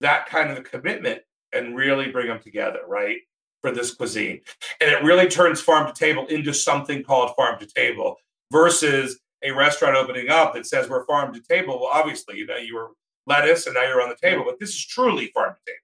that 0.00 0.26
kind 0.26 0.50
of 0.50 0.58
a 0.58 0.62
commitment 0.62 1.22
and 1.52 1.76
really 1.76 2.10
bring 2.10 2.28
them 2.28 2.40
together, 2.40 2.80
right? 2.86 3.18
For 3.62 3.70
this 3.70 3.94
cuisine. 3.94 4.40
And 4.80 4.90
it 4.90 5.02
really 5.02 5.28
turns 5.28 5.60
farm 5.60 5.86
to 5.86 5.92
table 5.92 6.26
into 6.26 6.52
something 6.52 7.02
called 7.02 7.34
farm 7.36 7.58
to 7.60 7.66
table 7.66 8.16
versus 8.52 9.18
a 9.42 9.50
restaurant 9.52 9.96
opening 9.96 10.28
up 10.28 10.54
that 10.54 10.66
says 10.66 10.88
we're 10.88 11.06
farm 11.06 11.32
to 11.34 11.40
table. 11.40 11.80
Well, 11.80 11.90
obviously, 11.92 12.38
you 12.38 12.46
know, 12.46 12.56
you 12.56 12.74
were 12.76 12.90
lettuce 13.26 13.66
and 13.66 13.74
now 13.74 13.82
you're 13.82 14.02
on 14.02 14.08
the 14.08 14.16
table, 14.16 14.44
but 14.44 14.58
this 14.58 14.70
is 14.70 14.84
truly 14.84 15.28
farm 15.28 15.54
to 15.54 15.72
table. 15.72 15.82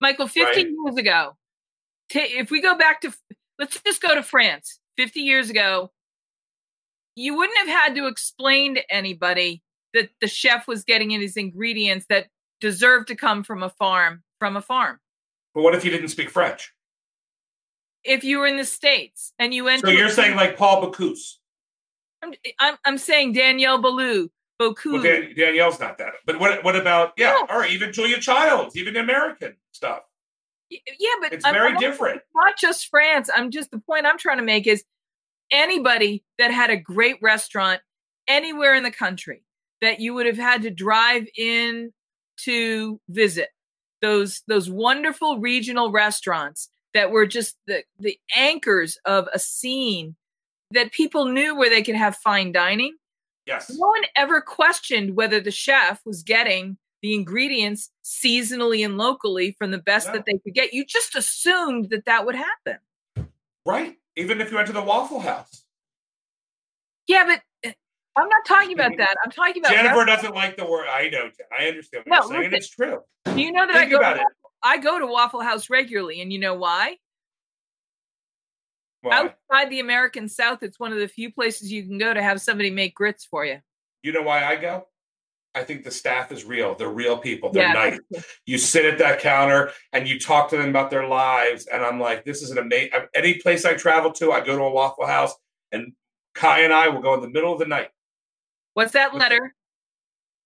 Michael, 0.00 0.26
15 0.26 0.44
right? 0.44 0.66
years 0.66 0.96
ago, 0.96 1.36
t- 2.10 2.20
if 2.20 2.50
we 2.50 2.60
go 2.60 2.76
back 2.76 3.00
to, 3.02 3.12
let's 3.58 3.80
just 3.82 4.02
go 4.02 4.14
to 4.14 4.22
France. 4.22 4.78
50 4.98 5.20
years 5.20 5.48
ago, 5.48 5.90
you 7.14 7.36
wouldn't 7.36 7.58
have 7.58 7.68
had 7.68 7.94
to 7.96 8.06
explain 8.06 8.74
to 8.74 8.92
anybody 8.92 9.62
that 9.94 10.10
the 10.20 10.26
chef 10.26 10.66
was 10.66 10.84
getting 10.84 11.10
in 11.10 11.20
his 11.20 11.36
ingredients 11.36 12.06
that 12.08 12.26
deserve 12.60 13.06
to 13.06 13.14
come 13.14 13.42
from 13.42 13.62
a 13.62 13.70
farm 13.70 14.22
from 14.38 14.56
a 14.56 14.62
farm. 14.62 14.98
But 15.54 15.62
what 15.62 15.74
if 15.74 15.84
you 15.84 15.90
didn't 15.90 16.08
speak 16.08 16.30
French? 16.30 16.72
If 18.04 18.24
you 18.24 18.38
were 18.38 18.46
in 18.46 18.56
the 18.56 18.64
states 18.64 19.32
and 19.38 19.54
you 19.54 19.64
went, 19.64 19.82
so 19.82 19.90
you're 19.90 20.08
saying 20.08 20.34
like 20.34 20.56
Paul 20.56 20.82
Bocuse. 20.82 21.36
I'm, 22.22 22.34
I'm, 22.58 22.76
I'm 22.84 22.98
saying 22.98 23.34
Daniel 23.34 23.80
Boulud, 23.80 24.30
Bocuse. 24.62 24.92
Well, 24.92 25.02
Dan, 25.02 25.34
Daniel's 25.36 25.80
not 25.80 25.98
that. 25.98 26.14
But 26.26 26.38
what 26.38 26.62
what 26.64 26.76
about 26.76 27.12
yeah? 27.16 27.36
All 27.48 27.58
right, 27.58 27.70
even 27.70 27.92
Julia 27.92 28.18
Childs, 28.20 28.76
even 28.76 28.96
American 28.96 29.56
stuff. 29.72 30.00
Yeah, 30.70 31.10
but 31.20 31.32
it's 31.32 31.44
I'm, 31.44 31.52
very 31.52 31.72
I'm 31.72 31.78
different. 31.78 32.22
Not 32.34 32.56
just 32.58 32.88
France. 32.88 33.28
I'm 33.34 33.50
just 33.50 33.70
the 33.70 33.78
point 33.78 34.06
I'm 34.06 34.18
trying 34.18 34.38
to 34.38 34.44
make 34.44 34.66
is 34.66 34.84
anybody 35.50 36.24
that 36.38 36.50
had 36.50 36.70
a 36.70 36.76
great 36.76 37.16
restaurant 37.20 37.80
anywhere 38.26 38.74
in 38.74 38.82
the 38.82 38.90
country 38.90 39.44
that 39.80 40.00
you 40.00 40.14
would 40.14 40.26
have 40.26 40.38
had 40.38 40.62
to 40.62 40.70
drive 40.70 41.26
in 41.36 41.92
to 42.44 43.00
visit 43.08 43.48
those 44.00 44.42
those 44.48 44.70
wonderful 44.70 45.38
regional 45.38 45.90
restaurants 45.90 46.70
that 46.94 47.10
were 47.10 47.26
just 47.26 47.56
the 47.66 47.82
the 47.98 48.18
anchors 48.34 48.98
of 49.04 49.28
a 49.32 49.38
scene 49.38 50.16
that 50.70 50.92
people 50.92 51.26
knew 51.26 51.56
where 51.56 51.70
they 51.70 51.82
could 51.82 51.94
have 51.94 52.16
fine 52.16 52.52
dining. 52.52 52.96
Yes. 53.46 53.70
No 53.70 53.86
one 53.88 54.02
ever 54.16 54.40
questioned 54.40 55.16
whether 55.16 55.40
the 55.40 55.50
chef 55.50 56.00
was 56.04 56.22
getting 56.22 56.76
the 57.02 57.14
ingredients 57.14 57.90
seasonally 58.04 58.84
and 58.84 58.96
locally 58.96 59.52
from 59.58 59.72
the 59.72 59.78
best 59.78 60.08
no. 60.08 60.14
that 60.14 60.24
they 60.26 60.38
could 60.38 60.54
get. 60.54 60.72
You 60.72 60.84
just 60.84 61.16
assumed 61.16 61.90
that 61.90 62.04
that 62.06 62.24
would 62.24 62.36
happen. 62.36 62.78
Right. 63.66 63.96
Even 64.16 64.40
if 64.40 64.50
you 64.50 64.56
went 64.56 64.68
to 64.68 64.72
the 64.72 64.82
Waffle 64.82 65.20
House. 65.20 65.64
Yeah, 67.08 67.24
but 67.24 67.42
eh, 67.64 67.72
I'm 68.16 68.28
not 68.28 68.44
talking 68.46 68.72
about 68.72 68.92
that. 68.98 69.16
I'm 69.24 69.32
talking 69.32 69.62
about 69.62 69.72
Jennifer 69.72 70.04
doesn't 70.04 70.34
like 70.34 70.56
the 70.56 70.64
word. 70.64 70.86
I 70.88 71.08
know. 71.08 71.30
I 71.58 71.66
understand 71.66 72.04
what 72.06 72.10
no, 72.10 72.16
you're 72.16 72.28
saying. 72.28 72.52
Listen, 72.52 72.54
it's 72.54 72.68
true. 72.70 73.00
Do 73.24 73.40
you 73.40 73.52
know 73.52 73.66
that 73.66 73.74
Think 73.74 73.86
I 73.86 73.90
go 73.90 73.98
about 73.98 74.14
to, 74.14 74.20
it. 74.20 74.26
I 74.62 74.78
go 74.78 74.98
to 74.98 75.06
Waffle 75.06 75.40
House 75.40 75.70
regularly, 75.70 76.20
and 76.20 76.32
you 76.32 76.38
know 76.38 76.54
why? 76.54 76.96
Why? 79.02 79.32
Outside 79.50 79.70
the 79.70 79.80
American 79.80 80.28
South, 80.28 80.62
it's 80.62 80.78
one 80.78 80.92
of 80.92 80.98
the 80.98 81.08
few 81.08 81.32
places 81.32 81.70
you 81.70 81.84
can 81.84 81.98
go 81.98 82.14
to 82.14 82.22
have 82.22 82.40
somebody 82.40 82.70
make 82.70 82.94
grits 82.94 83.24
for 83.24 83.44
you. 83.44 83.58
You 84.02 84.12
know 84.12 84.22
why 84.22 84.44
I 84.44 84.56
go? 84.56 84.86
I 85.54 85.62
think 85.62 85.84
the 85.84 85.90
staff 85.90 86.32
is 86.32 86.44
real. 86.44 86.74
They're 86.74 86.88
real 86.88 87.18
people. 87.18 87.52
They're 87.52 87.68
yeah, 87.68 87.98
nice. 88.10 88.24
You 88.46 88.56
sit 88.56 88.86
at 88.86 88.98
that 88.98 89.20
counter 89.20 89.70
and 89.92 90.08
you 90.08 90.18
talk 90.18 90.48
to 90.50 90.56
them 90.56 90.70
about 90.70 90.90
their 90.90 91.06
lives. 91.06 91.66
And 91.66 91.84
I'm 91.84 92.00
like, 92.00 92.24
this 92.24 92.40
is 92.40 92.50
an 92.50 92.58
amazing. 92.58 92.90
Any 93.14 93.34
place 93.34 93.66
I 93.66 93.74
travel 93.74 94.12
to, 94.12 94.32
I 94.32 94.40
go 94.40 94.56
to 94.56 94.62
a 94.62 94.70
Waffle 94.70 95.06
House, 95.06 95.34
and 95.70 95.92
Kai 96.34 96.60
and 96.60 96.72
I 96.72 96.88
will 96.88 97.02
go 97.02 97.12
in 97.14 97.20
the 97.20 97.28
middle 97.28 97.52
of 97.52 97.58
the 97.58 97.66
night 97.66 97.90
What's 98.74 98.92
that 98.92 99.14
letter? 99.14 99.54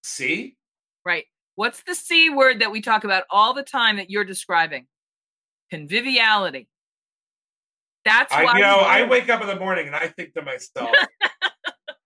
C? 0.03 0.57
Right. 1.05 1.25
What's 1.55 1.83
the 1.85 1.95
C 1.95 2.29
word 2.31 2.61
that 2.61 2.73
we 2.73 2.81
talk 2.81 3.05
about 3.05 3.25
all 3.31 3.55
the 3.55 3.63
time 3.63 3.97
that 3.97 4.11
you're 4.11 4.25
describing? 4.25 4.87
Conviviality. 5.71 6.69
That's 8.07 8.33
why 8.33 8.45
I 8.45 8.61
know 8.61 8.77
I 8.77 9.05
wake 9.05 9.29
up 9.29 9.41
in 9.41 9.49
the 9.49 9.59
morning 9.59 9.89
and 9.89 9.97
I 9.97 10.07
think 10.07 10.33
to 10.35 10.43
myself, 10.43 10.91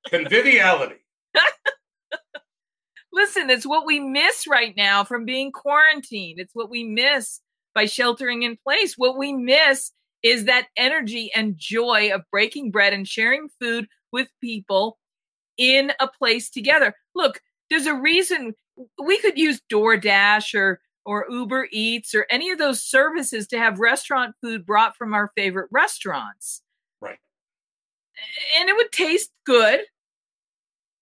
conviviality. 0.09 1.05
Listen, 3.13 3.51
it's 3.51 3.67
what 3.67 3.85
we 3.85 4.01
miss 4.01 4.47
right 4.49 4.73
now 4.79 5.05
from 5.05 5.27
being 5.27 5.53
quarantined. 5.53 6.41
It's 6.41 6.55
what 6.55 6.71
we 6.71 6.85
miss 6.85 7.41
by 7.75 7.85
sheltering 7.85 8.45
in 8.45 8.57
place. 8.57 8.95
What 8.97 9.19
we 9.19 9.35
miss 9.35 9.93
is 10.23 10.47
that 10.47 10.69
energy 10.75 11.31
and 11.37 11.55
joy 11.59 12.11
of 12.15 12.23
breaking 12.31 12.71
bread 12.71 12.95
and 12.95 13.07
sharing 13.07 13.51
food 13.61 13.87
with 14.11 14.29
people 14.41 14.99
in 15.59 15.93
a 16.01 16.09
place 16.09 16.49
together. 16.49 16.95
Look, 17.15 17.43
there's 17.69 17.87
a 17.87 17.95
reason 17.95 18.55
we 19.03 19.19
could 19.19 19.37
use 19.37 19.61
DoorDash 19.71 20.55
or 20.55 20.81
or 21.05 21.27
Uber 21.29 21.69
Eats 21.73 22.15
or 22.15 22.27
any 22.31 22.51
of 22.51 22.59
those 22.59 22.83
services 22.83 23.47
to 23.49 23.59
have 23.59 23.79
restaurant 23.79 24.35
food 24.43 24.67
brought 24.67 24.97
from 24.97 25.15
our 25.15 25.33
favorite 25.37 25.69
restaurants. 25.71 26.63
Right. 27.01 27.19
And 28.59 28.69
it 28.69 28.77
would 28.77 28.93
taste 28.93 29.31
good. 29.45 29.81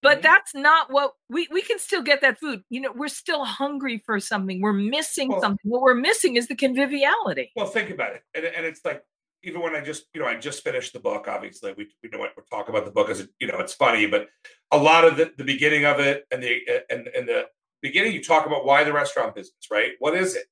But 0.01 0.19
mm-hmm. 0.19 0.23
that's 0.23 0.55
not 0.55 0.93
what 0.93 1.15
we 1.29 1.49
we 1.51 1.61
can 1.61 1.81
still 1.81 2.03
get 2.03 2.21
that 2.21 2.39
food. 2.39 2.63
You 2.71 2.81
know, 2.83 2.93
we're 2.95 3.09
still 3.09 3.45
hungry 3.45 4.01
for 4.07 4.21
something. 4.21 4.61
We're 4.61 4.73
missing 4.73 5.29
well, 5.29 5.41
something. 5.41 5.71
What 5.71 5.83
we're 5.83 5.95
missing 5.95 6.37
is 6.37 6.47
the 6.47 6.55
conviviality. 6.55 7.51
Well, 7.57 7.67
think 7.67 7.91
about 7.91 8.15
it. 8.15 8.23
And, 8.33 8.45
and 8.45 8.65
it's 8.65 8.85
like 8.85 9.03
even 9.43 9.61
when 9.61 9.75
I 9.75 9.81
just, 9.81 10.07
you 10.15 10.21
know, 10.21 10.27
I 10.27 10.37
just 10.37 10.65
finished 10.65 10.93
the 10.93 11.01
book, 11.01 11.27
obviously 11.29 11.73
we, 11.77 11.89
we 12.03 12.09
know 12.11 12.19
what 12.19 12.33
we're 12.37 12.45
talking 12.45 12.75
about 12.75 12.85
the 12.85 12.91
book 12.91 13.09
as, 13.09 13.27
you 13.41 13.47
know, 13.47 13.59
it's 13.59 13.75
funny, 13.75 14.07
but 14.07 14.27
a 14.73 14.77
lot 14.77 15.05
of 15.05 15.17
the, 15.17 15.33
the 15.37 15.45
beginning 15.45 15.85
of 15.85 16.01
it 16.01 16.25
and 16.31 16.43
the, 16.43 16.59
and, 16.91 17.09
and 17.09 17.29
the 17.29 17.47
beginning, 17.83 18.13
you 18.13 18.23
talk 18.23 18.47
about 18.47 18.65
why 18.65 18.85
the 18.85 18.93
restaurant 18.93 19.35
business, 19.35 19.69
right? 19.71 19.93
What 19.99 20.15
is 20.15 20.35
it? 20.35 20.45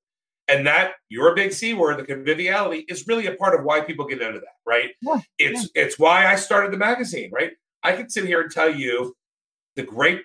And 0.49 0.67
that 0.67 0.93
your 1.09 1.35
big 1.35 1.53
C 1.53 1.75
word, 1.75 1.99
the 1.99 2.05
conviviality 2.05 2.85
is 2.89 3.07
really 3.07 3.27
a 3.27 3.35
part 3.35 3.59
of 3.59 3.65
why 3.65 3.81
people 3.81 4.07
get 4.07 4.23
into 4.23 4.39
that, 4.39 4.57
right? 4.65 4.91
Yeah, 5.03 5.21
it's, 5.39 5.71
yeah. 5.75 5.83
it's 5.83 5.99
why 5.99 6.27
I 6.27 6.37
started 6.37 6.73
the 6.73 6.77
magazine, 6.77 7.31
right? 7.33 7.53
I 7.83 7.93
could 7.93 8.13
sit 8.13 8.27
here 8.27 8.41
and 8.43 8.51
tell 8.51 8.73
you 8.73 9.17
the 9.75 9.83
great 9.83 10.23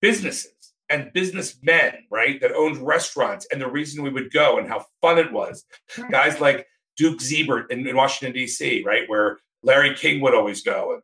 businesses 0.00 0.52
and 0.90 1.12
businessmen, 1.12 1.94
right, 2.10 2.40
that 2.40 2.52
owned 2.52 2.78
restaurants 2.78 3.46
and 3.50 3.60
the 3.60 3.70
reason 3.70 4.02
we 4.02 4.10
would 4.10 4.32
go 4.32 4.58
and 4.58 4.68
how 4.68 4.84
fun 5.00 5.18
it 5.18 5.32
was. 5.32 5.64
Guys 6.10 6.40
like 6.40 6.66
Duke 6.96 7.20
Zeibert 7.20 7.70
in, 7.70 7.86
in 7.86 7.96
Washington, 7.96 8.34
D.C., 8.34 8.82
right, 8.84 9.08
where 9.08 9.38
Larry 9.62 9.94
King 9.94 10.20
would 10.20 10.34
always 10.34 10.62
go. 10.62 10.92
And 10.92 11.02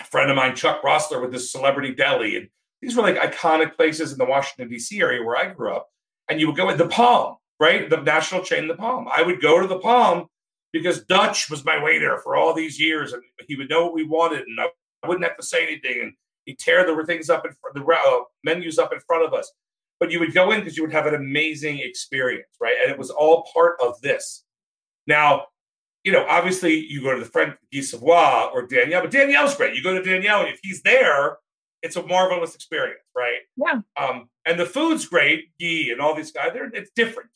a 0.00 0.04
friend 0.04 0.30
of 0.30 0.36
mine, 0.36 0.54
Chuck 0.54 0.82
Rossler, 0.82 1.20
with 1.20 1.32
this 1.32 1.50
celebrity 1.50 1.94
deli. 1.94 2.36
And 2.36 2.48
these 2.84 2.96
were 2.96 3.02
like 3.02 3.16
iconic 3.16 3.76
places 3.76 4.12
in 4.12 4.18
the 4.18 4.26
Washington, 4.26 4.68
D.C. 4.68 5.00
area 5.00 5.24
where 5.24 5.36
I 5.36 5.46
grew 5.46 5.74
up. 5.74 5.88
And 6.28 6.38
you 6.38 6.46
would 6.46 6.56
go 6.56 6.68
in 6.68 6.76
the 6.76 6.86
Palm, 6.86 7.36
right? 7.58 7.88
The 7.88 7.96
national 7.96 8.42
chain, 8.42 8.68
the 8.68 8.74
Palm. 8.74 9.08
I 9.10 9.22
would 9.22 9.40
go 9.40 9.58
to 9.58 9.66
the 9.66 9.78
Palm 9.78 10.26
because 10.70 11.02
Dutch 11.04 11.48
was 11.48 11.64
my 11.64 11.82
waiter 11.82 12.18
for 12.18 12.36
all 12.36 12.52
these 12.52 12.78
years, 12.78 13.12
and 13.14 13.22
he 13.48 13.56
would 13.56 13.70
know 13.70 13.84
what 13.84 13.94
we 13.94 14.04
wanted, 14.04 14.40
and 14.40 14.58
I 14.60 15.08
wouldn't 15.08 15.24
have 15.24 15.36
to 15.38 15.42
say 15.42 15.62
anything. 15.62 16.00
And 16.02 16.12
he'd 16.44 16.58
tear 16.58 16.84
the 16.84 17.04
things 17.06 17.30
up 17.30 17.46
in 17.46 17.52
front, 17.52 17.74
the 17.74 17.84
uh, 17.84 18.24
menus 18.42 18.78
up 18.78 18.92
in 18.92 19.00
front 19.00 19.24
of 19.24 19.32
us. 19.32 19.50
But 19.98 20.10
you 20.10 20.20
would 20.20 20.34
go 20.34 20.50
in 20.50 20.60
because 20.60 20.76
you 20.76 20.82
would 20.82 20.92
have 20.92 21.06
an 21.06 21.14
amazing 21.14 21.78
experience, 21.78 22.48
right? 22.60 22.76
And 22.82 22.92
it 22.92 22.98
was 22.98 23.10
all 23.10 23.48
part 23.54 23.76
of 23.80 23.98
this. 24.02 24.44
Now, 25.06 25.46
you 26.02 26.12
know, 26.12 26.26
obviously 26.28 26.74
you 26.74 27.02
go 27.02 27.14
to 27.14 27.20
the 27.20 27.30
friend 27.30 27.54
Guy 27.72 27.80
Savoy 27.80 28.50
or 28.52 28.66
Daniel, 28.66 29.00
but 29.00 29.10
Daniel's 29.10 29.56
great. 29.56 29.74
You 29.74 29.82
go 29.82 29.94
to 29.94 30.02
Daniel, 30.02 30.40
and 30.40 30.48
if 30.48 30.60
he's 30.62 30.82
there, 30.82 31.38
it's 31.84 31.96
a 31.96 32.02
marvelous 32.06 32.54
experience, 32.54 33.02
right? 33.14 33.40
Yeah. 33.56 33.80
Um, 34.02 34.30
and 34.46 34.58
the 34.58 34.64
food's 34.64 35.06
great, 35.06 35.50
Guy 35.60 35.92
and 35.92 36.00
all 36.00 36.14
these 36.14 36.32
guys. 36.32 36.50
They're 36.54 36.70
it's 36.72 36.90
different. 36.96 37.28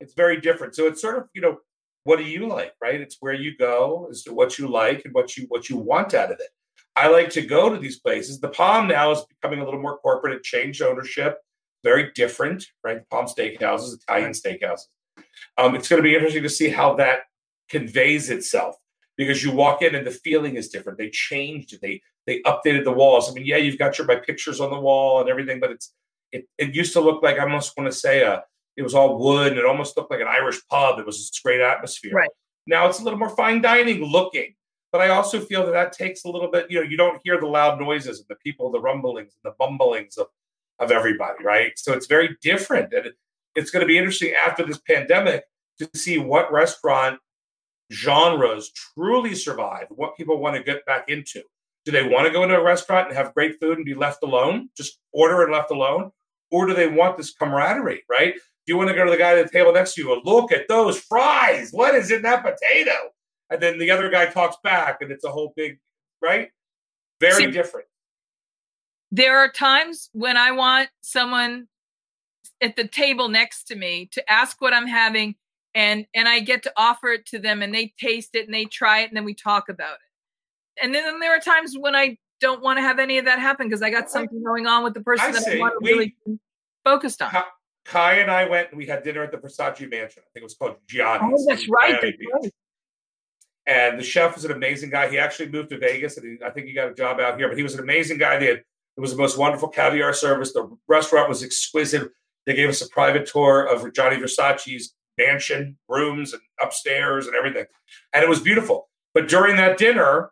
It's 0.00 0.12
very 0.12 0.38
different. 0.38 0.76
So 0.76 0.86
it's 0.86 1.00
sort 1.00 1.16
of, 1.16 1.24
you 1.34 1.40
know, 1.40 1.58
what 2.04 2.18
do 2.18 2.24
you 2.24 2.46
like, 2.46 2.74
right? 2.80 3.00
It's 3.00 3.16
where 3.20 3.32
you 3.32 3.56
go 3.56 4.06
as 4.10 4.22
to 4.24 4.34
what 4.34 4.58
you 4.58 4.68
like 4.68 5.06
and 5.06 5.14
what 5.14 5.36
you 5.36 5.46
what 5.48 5.70
you 5.70 5.78
want 5.78 6.12
out 6.12 6.30
of 6.30 6.38
it. 6.38 6.48
I 6.94 7.08
like 7.08 7.30
to 7.30 7.42
go 7.42 7.70
to 7.70 7.78
these 7.78 7.98
places. 7.98 8.38
The 8.38 8.48
Palm 8.48 8.86
now 8.86 9.10
is 9.12 9.24
becoming 9.24 9.60
a 9.60 9.64
little 9.64 9.80
more 9.80 9.98
corporate. 9.98 10.34
It 10.34 10.42
changed 10.42 10.82
ownership, 10.82 11.38
very 11.82 12.12
different, 12.14 12.66
right? 12.84 13.00
The 13.00 13.06
Palm 13.10 13.26
Steakhouses, 13.26 13.94
Italian 13.94 14.32
steakhouses. 14.32 14.86
Um, 15.56 15.74
it's 15.74 15.88
going 15.88 16.02
to 16.02 16.08
be 16.08 16.14
interesting 16.14 16.42
to 16.42 16.50
see 16.50 16.68
how 16.68 16.94
that 16.96 17.20
conveys 17.70 18.28
itself 18.28 18.76
because 19.16 19.42
you 19.42 19.52
walk 19.52 19.82
in 19.82 19.94
and 19.94 20.06
the 20.06 20.10
feeling 20.10 20.56
is 20.56 20.68
different. 20.68 20.98
They 20.98 21.10
changed 21.10 21.72
it. 21.72 21.80
They 21.80 22.02
they 22.26 22.42
updated 22.42 22.84
the 22.84 22.92
walls. 22.92 23.30
I 23.30 23.34
mean, 23.34 23.46
yeah, 23.46 23.56
you've 23.56 23.78
got 23.78 23.98
your 23.98 24.06
my 24.06 24.16
pictures 24.16 24.60
on 24.60 24.70
the 24.70 24.78
wall 24.78 25.20
and 25.20 25.28
everything, 25.28 25.60
but 25.60 25.70
it's 25.70 25.92
it, 26.32 26.46
it 26.58 26.74
used 26.74 26.92
to 26.94 27.00
look 27.00 27.22
like 27.22 27.38
I 27.38 27.42
almost 27.42 27.76
want 27.76 27.90
to 27.90 27.96
say 27.96 28.22
a 28.22 28.44
it 28.76 28.82
was 28.82 28.94
all 28.94 29.18
wood 29.18 29.52
and 29.52 29.58
it 29.58 29.64
almost 29.64 29.96
looked 29.96 30.10
like 30.10 30.20
an 30.20 30.26
Irish 30.28 30.60
pub. 30.68 30.98
It 30.98 31.06
was 31.06 31.16
this 31.16 31.40
great 31.40 31.60
atmosphere. 31.60 32.12
Right. 32.12 32.30
Now 32.66 32.86
it's 32.88 33.00
a 33.00 33.04
little 33.04 33.18
more 33.18 33.30
fine 33.30 33.62
dining 33.62 34.02
looking, 34.02 34.54
but 34.92 35.00
I 35.00 35.08
also 35.08 35.40
feel 35.40 35.64
that 35.64 35.72
that 35.72 35.92
takes 35.92 36.24
a 36.24 36.28
little 36.28 36.50
bit. 36.50 36.70
You 36.70 36.80
know, 36.80 36.86
you 36.86 36.96
don't 36.96 37.20
hear 37.24 37.40
the 37.40 37.46
loud 37.46 37.80
noises 37.80 38.18
and 38.18 38.26
the 38.28 38.36
people, 38.36 38.70
the 38.70 38.80
rumblings 38.80 39.34
and 39.42 39.50
the 39.50 39.54
bumblings 39.58 40.16
of 40.16 40.26
of 40.78 40.90
everybody, 40.90 41.42
right? 41.42 41.72
So 41.76 41.94
it's 41.94 42.06
very 42.06 42.36
different, 42.42 42.92
and 42.92 43.06
it, 43.06 43.14
it's 43.54 43.70
going 43.70 43.80
to 43.80 43.86
be 43.86 43.96
interesting 43.96 44.34
after 44.46 44.64
this 44.64 44.78
pandemic 44.78 45.44
to 45.78 45.88
see 45.94 46.18
what 46.18 46.52
restaurant 46.52 47.18
genres 47.92 48.72
truly 48.94 49.34
survive, 49.34 49.86
what 49.90 50.16
people 50.16 50.38
want 50.38 50.56
to 50.56 50.62
get 50.62 50.84
back 50.84 51.08
into. 51.08 51.42
Do 51.86 51.92
they 51.92 52.06
want 52.06 52.26
to 52.26 52.32
go 52.32 52.42
into 52.42 52.56
a 52.56 52.62
restaurant 52.62 53.08
and 53.08 53.16
have 53.16 53.32
great 53.32 53.58
food 53.60 53.78
and 53.78 53.84
be 53.84 53.94
left 53.94 54.22
alone, 54.22 54.68
just 54.76 54.98
order 55.12 55.42
and 55.42 55.52
left 55.52 55.70
alone? 55.70 56.10
Or 56.50 56.66
do 56.66 56.74
they 56.74 56.88
want 56.88 57.16
this 57.16 57.32
camaraderie, 57.32 58.02
right? 58.10 58.34
Do 58.34 58.72
you 58.72 58.76
want 58.76 58.88
to 58.90 58.94
go 58.94 59.04
to 59.04 59.10
the 59.10 59.16
guy 59.16 59.38
at 59.38 59.46
the 59.46 59.52
table 59.52 59.72
next 59.72 59.94
to 59.94 60.02
you 60.02 60.12
and 60.12 60.22
look 60.24 60.50
at 60.50 60.66
those 60.68 60.98
fries? 60.98 61.70
What 61.70 61.94
is 61.94 62.10
in 62.10 62.22
that 62.22 62.42
potato? 62.42 63.10
And 63.48 63.62
then 63.62 63.78
the 63.78 63.90
other 63.92 64.10
guy 64.10 64.26
talks 64.26 64.56
back 64.64 64.98
and 65.00 65.12
it's 65.12 65.24
a 65.24 65.30
whole 65.30 65.52
big, 65.56 65.78
right? 66.20 66.50
Very 67.20 67.44
See, 67.44 67.50
different. 67.52 67.86
There 69.12 69.38
are 69.38 69.50
times 69.50 70.10
when 70.12 70.36
I 70.36 70.50
want 70.50 70.88
someone 71.00 71.68
at 72.60 72.74
the 72.74 72.88
table 72.88 73.28
next 73.28 73.64
to 73.68 73.76
me 73.76 74.08
to 74.12 74.30
ask 74.30 74.60
what 74.60 74.74
I'm 74.74 74.88
having 74.88 75.36
and 75.74 76.06
and 76.14 76.26
I 76.26 76.40
get 76.40 76.62
to 76.64 76.72
offer 76.76 77.08
it 77.08 77.26
to 77.26 77.38
them 77.38 77.62
and 77.62 77.72
they 77.72 77.92
taste 78.00 78.34
it 78.34 78.46
and 78.46 78.54
they 78.54 78.64
try 78.64 79.00
it 79.00 79.08
and 79.08 79.16
then 79.16 79.24
we 79.24 79.34
talk 79.34 79.68
about 79.68 79.94
it. 79.94 80.05
And 80.82 80.94
then 80.94 81.20
there 81.20 81.34
are 81.34 81.40
times 81.40 81.76
when 81.78 81.94
I 81.94 82.18
don't 82.40 82.62
want 82.62 82.78
to 82.78 82.82
have 82.82 82.98
any 82.98 83.18
of 83.18 83.24
that 83.24 83.38
happen 83.38 83.68
because 83.68 83.82
I 83.82 83.90
got 83.90 84.10
something 84.10 84.42
going 84.42 84.66
on 84.66 84.84
with 84.84 84.94
the 84.94 85.00
person 85.00 85.28
I 85.28 85.32
that 85.32 85.42
see. 85.42 85.56
I 85.56 85.58
want 85.58 85.74
to 85.74 85.78
we, 85.82 85.92
really 85.92 86.16
focused 86.84 87.22
on. 87.22 87.32
Kai 87.84 88.14
and 88.14 88.30
I 88.30 88.48
went 88.48 88.70
and 88.70 88.78
we 88.78 88.86
had 88.86 89.02
dinner 89.02 89.22
at 89.22 89.30
the 89.30 89.38
Versace 89.38 89.88
Mansion. 89.88 90.22
I 90.24 90.28
think 90.32 90.42
it 90.42 90.42
was 90.42 90.54
called 90.54 90.76
Gianni's. 90.88 91.42
Oh, 91.42 91.46
that's 91.48 91.68
right. 91.68 92.00
That's 92.00 92.16
right. 92.42 92.52
And 93.68 93.98
the 93.98 94.02
chef 94.04 94.34
was 94.34 94.44
an 94.44 94.52
amazing 94.52 94.90
guy. 94.90 95.08
He 95.08 95.18
actually 95.18 95.48
moved 95.48 95.70
to 95.70 95.78
Vegas 95.78 96.16
and 96.16 96.26
he, 96.26 96.44
I 96.44 96.50
think 96.50 96.66
he 96.66 96.72
got 96.72 96.88
a 96.88 96.94
job 96.94 97.20
out 97.20 97.38
here, 97.38 97.48
but 97.48 97.56
he 97.56 97.62
was 97.62 97.74
an 97.74 97.80
amazing 97.80 98.18
guy. 98.18 98.38
They 98.38 98.46
had, 98.46 98.58
it 98.58 99.00
was 99.00 99.10
the 99.10 99.18
most 99.18 99.38
wonderful 99.38 99.68
caviar 99.68 100.12
service. 100.12 100.52
The 100.52 100.68
restaurant 100.88 101.28
was 101.28 101.42
exquisite. 101.42 102.10
They 102.44 102.54
gave 102.54 102.68
us 102.68 102.80
a 102.80 102.88
private 102.88 103.26
tour 103.26 103.64
of 103.64 103.92
Gianni 103.92 104.16
Versace's 104.16 104.94
mansion, 105.18 105.76
rooms, 105.88 106.32
and 106.32 106.42
upstairs 106.62 107.26
and 107.26 107.34
everything. 107.34 107.64
And 108.12 108.22
it 108.22 108.28
was 108.28 108.40
beautiful. 108.40 108.88
But 109.14 109.28
during 109.28 109.56
that 109.56 109.78
dinner, 109.78 110.30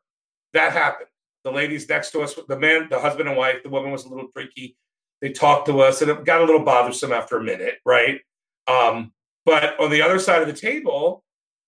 that 0.55 0.73
happened. 0.73 1.09
The 1.45 1.53
ladies 1.53 1.89
next 1.89 2.11
to 2.13 2.23
us, 2.23 2.35
the 2.49 2.59
man, 2.59 2.89
the 2.91 2.99
husband 2.99 3.29
and 3.29 3.37
wife, 3.37 3.63
the 3.63 3.69
woman 3.69 3.93
was 3.93 4.05
a 4.05 4.09
little 4.09 4.29
freaky. 4.33 4.77
They 5.21 5.31
talked 5.31 5.67
to 5.67 5.81
us 5.81 6.01
and 6.01 6.11
it 6.11 6.25
got 6.25 6.41
a 6.41 6.45
little 6.45 6.65
bothersome 6.65 7.13
after 7.13 7.37
a 7.37 7.43
minute, 7.43 7.77
right? 7.85 8.21
Um, 8.67 9.13
but 9.45 9.79
on 9.79 9.91
the 9.91 10.01
other 10.01 10.19
side 10.19 10.41
of 10.41 10.49
the 10.49 10.55
table, 10.55 11.23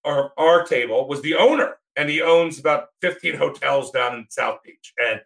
or 0.04 0.32
our 0.38 0.64
table, 0.64 1.08
was 1.08 1.20
the 1.22 1.34
owner. 1.34 1.76
And 1.96 2.08
he 2.08 2.22
owns 2.22 2.58
about 2.58 2.88
15 3.02 3.36
hotels 3.36 3.90
down 3.90 4.14
in 4.14 4.26
South 4.30 4.58
Beach. 4.64 4.92
And 4.98 5.20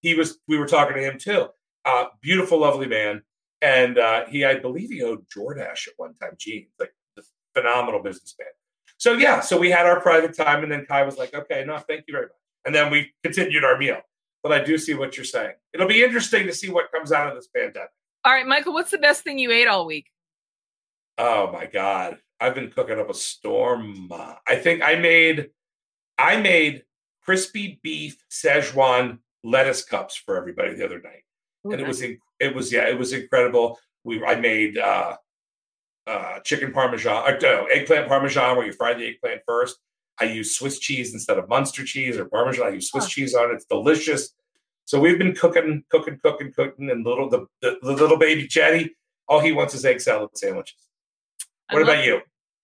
he 0.00 0.14
was, 0.14 0.38
we 0.48 0.56
were 0.56 0.66
talking 0.66 0.96
to 0.96 1.02
him 1.02 1.18
too. 1.18 1.48
Uh, 1.84 2.04
beautiful, 2.22 2.60
lovely 2.60 2.86
man. 2.86 3.22
And 3.60 3.98
uh, 3.98 4.26
he, 4.26 4.44
I 4.44 4.58
believe 4.58 4.90
he 4.90 5.02
owed 5.02 5.26
Jordache 5.28 5.88
at 5.88 5.94
one 5.96 6.14
time, 6.14 6.32
jeans, 6.38 6.68
like 6.78 6.92
phenomenal 7.54 8.02
businessman. 8.02 8.48
So 8.98 9.14
yeah, 9.14 9.40
so 9.40 9.58
we 9.58 9.70
had 9.70 9.86
our 9.86 10.00
private 10.00 10.36
time, 10.36 10.62
and 10.62 10.70
then 10.70 10.84
Kai 10.84 11.04
was 11.04 11.16
like, 11.16 11.32
"Okay, 11.34 11.64
no, 11.66 11.78
thank 11.78 12.04
you 12.06 12.12
very 12.12 12.26
much," 12.26 12.32
and 12.64 12.74
then 12.74 12.90
we 12.90 13.12
continued 13.22 13.64
our 13.64 13.78
meal. 13.78 14.00
But 14.42 14.52
I 14.52 14.64
do 14.64 14.78
see 14.78 14.94
what 14.94 15.16
you're 15.16 15.24
saying. 15.24 15.52
It'll 15.74 15.88
be 15.88 16.02
interesting 16.02 16.46
to 16.46 16.52
see 16.52 16.70
what 16.70 16.90
comes 16.92 17.12
out 17.12 17.28
of 17.28 17.34
this 17.34 17.48
pandemic. 17.54 17.90
All 18.24 18.32
right, 18.32 18.46
Michael, 18.46 18.72
what's 18.72 18.90
the 18.90 18.98
best 18.98 19.22
thing 19.22 19.38
you 19.38 19.50
ate 19.50 19.68
all 19.68 19.86
week? 19.86 20.06
Oh 21.18 21.52
my 21.52 21.66
god, 21.66 22.18
I've 22.40 22.54
been 22.54 22.70
cooking 22.70 22.98
up 22.98 23.10
a 23.10 23.14
storm. 23.14 24.10
I 24.12 24.56
think 24.56 24.82
I 24.82 24.94
made, 24.94 25.50
I 26.18 26.40
made 26.40 26.84
crispy 27.22 27.78
beef 27.82 28.22
Szechuan 28.30 29.18
lettuce 29.44 29.84
cups 29.84 30.16
for 30.16 30.36
everybody 30.36 30.74
the 30.74 30.84
other 30.84 31.00
night, 31.00 31.24
okay. 31.66 31.74
and 31.74 31.80
it 31.80 31.86
was 31.86 32.02
it 32.02 32.54
was 32.54 32.72
yeah, 32.72 32.88
it 32.88 32.98
was 32.98 33.12
incredible. 33.12 33.78
We 34.04 34.24
I 34.24 34.36
made 34.36 34.78
uh, 34.78 35.16
uh, 36.06 36.40
chicken 36.40 36.72
parmesan, 36.72 37.22
uh, 37.26 37.38
no, 37.40 37.66
eggplant 37.66 38.08
parmesan, 38.08 38.56
where 38.56 38.66
you 38.66 38.72
fry 38.72 38.94
the 38.94 39.06
eggplant 39.06 39.42
first. 39.46 39.78
I 40.20 40.24
use 40.24 40.56
Swiss 40.56 40.78
cheese 40.78 41.14
instead 41.14 41.38
of 41.38 41.48
Munster 41.48 41.84
cheese 41.84 42.16
or 42.16 42.26
Parmesan. 42.26 42.66
I 42.66 42.70
use 42.70 42.90
Swiss 42.90 43.04
oh. 43.04 43.08
cheese 43.08 43.34
on 43.34 43.50
it. 43.50 43.54
It's 43.54 43.64
delicious. 43.64 44.34
So 44.84 45.00
we've 45.00 45.18
been 45.18 45.34
cooking, 45.34 45.84
cooking, 45.88 46.18
cooking, 46.22 46.52
cooking, 46.52 46.90
and 46.90 47.04
little 47.04 47.28
the, 47.28 47.46
the, 47.62 47.78
the 47.82 47.92
little 47.92 48.16
baby 48.16 48.46
Chatty, 48.46 48.96
all 49.28 49.40
he 49.40 49.52
wants 49.52 49.74
is 49.74 49.84
egg 49.84 50.00
salad 50.00 50.36
sandwiches. 50.36 50.88
What 51.70 51.82
about 51.82 52.04
you? 52.04 52.20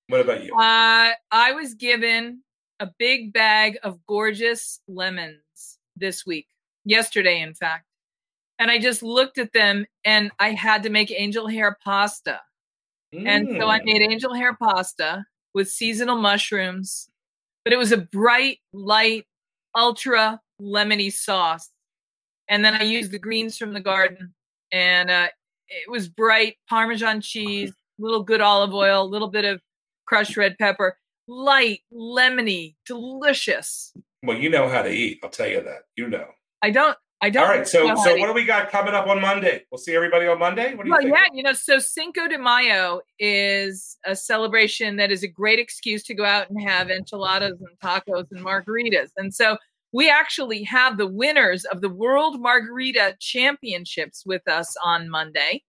What 0.08 0.20
about 0.20 0.44
you? 0.44 0.52
Uh, 0.54 1.12
I 1.30 1.52
was 1.52 1.74
given 1.74 2.42
a 2.80 2.88
big 2.98 3.32
bag 3.32 3.78
of 3.84 4.04
gorgeous 4.06 4.80
lemons 4.88 5.78
this 5.94 6.26
week, 6.26 6.48
yesterday, 6.84 7.40
in 7.40 7.54
fact. 7.54 7.84
And 8.58 8.70
I 8.70 8.78
just 8.78 9.02
looked 9.02 9.38
at 9.38 9.52
them 9.52 9.86
and 10.04 10.30
I 10.40 10.50
had 10.50 10.82
to 10.82 10.90
make 10.90 11.12
angel 11.12 11.46
hair 11.46 11.78
pasta. 11.84 12.40
Mm. 13.14 13.26
And 13.28 13.48
so 13.60 13.68
I 13.68 13.82
made 13.84 14.02
mm. 14.02 14.10
angel 14.10 14.34
hair 14.34 14.54
pasta 14.54 15.24
with 15.54 15.70
seasonal 15.70 16.16
mushrooms, 16.16 17.08
but 17.66 17.72
it 17.72 17.78
was 17.78 17.90
a 17.90 17.96
bright, 17.96 18.60
light, 18.72 19.24
ultra 19.74 20.40
lemony 20.62 21.12
sauce. 21.12 21.68
And 22.48 22.64
then 22.64 22.74
I 22.74 22.84
used 22.84 23.10
the 23.10 23.18
greens 23.18 23.58
from 23.58 23.72
the 23.72 23.80
garden, 23.80 24.32
and 24.70 25.10
uh, 25.10 25.26
it 25.66 25.90
was 25.90 26.08
bright 26.08 26.58
Parmesan 26.70 27.20
cheese, 27.20 27.70
a 27.70 27.74
little 27.98 28.22
good 28.22 28.40
olive 28.40 28.72
oil, 28.72 29.02
a 29.02 29.10
little 29.10 29.26
bit 29.26 29.44
of 29.44 29.60
crushed 30.06 30.36
red 30.36 30.56
pepper, 30.60 30.96
light, 31.26 31.80
lemony, 31.92 32.76
delicious. 32.86 33.92
Well, 34.22 34.38
you 34.38 34.48
know 34.48 34.68
how 34.68 34.82
to 34.82 34.90
eat. 34.90 35.18
I'll 35.24 35.30
tell 35.30 35.48
you 35.48 35.60
that. 35.60 35.82
You 35.96 36.08
know. 36.08 36.28
I 36.62 36.70
don't. 36.70 36.96
I 37.22 37.30
don't. 37.30 37.44
All 37.44 37.50
right. 37.50 37.66
So, 37.66 37.94
so 37.96 38.16
what 38.16 38.26
do 38.26 38.32
we 38.34 38.44
got 38.44 38.70
coming 38.70 38.94
up 38.94 39.06
on 39.06 39.20
Monday? 39.20 39.64
We'll 39.70 39.78
see 39.78 39.94
everybody 39.94 40.26
on 40.26 40.38
Monday. 40.38 40.74
What 40.74 40.84
do 40.84 40.90
you 40.90 40.96
think? 40.98 41.12
well, 41.12 41.20
think? 41.20 41.32
yeah, 41.32 41.36
you 41.36 41.42
know, 41.42 41.52
so 41.54 41.78
Cinco 41.78 42.28
de 42.28 42.38
Mayo 42.38 43.00
is 43.18 43.96
a 44.04 44.14
celebration 44.14 44.96
that 44.96 45.10
is 45.10 45.22
a 45.22 45.28
great 45.28 45.58
excuse 45.58 46.02
to 46.04 46.14
go 46.14 46.24
out 46.24 46.50
and 46.50 46.60
have 46.68 46.90
enchiladas 46.90 47.58
and 47.60 47.78
tacos 47.82 48.26
and 48.30 48.44
margaritas. 48.44 49.08
And 49.16 49.34
so 49.34 49.56
we 49.92 50.10
actually 50.10 50.62
have 50.64 50.98
the 50.98 51.06
winners 51.06 51.64
of 51.64 51.80
the 51.80 51.88
World 51.88 52.38
Margarita 52.38 53.16
Championships 53.18 54.24
with 54.26 54.46
us 54.46 54.76
on 54.84 55.08
Monday. 55.08 55.62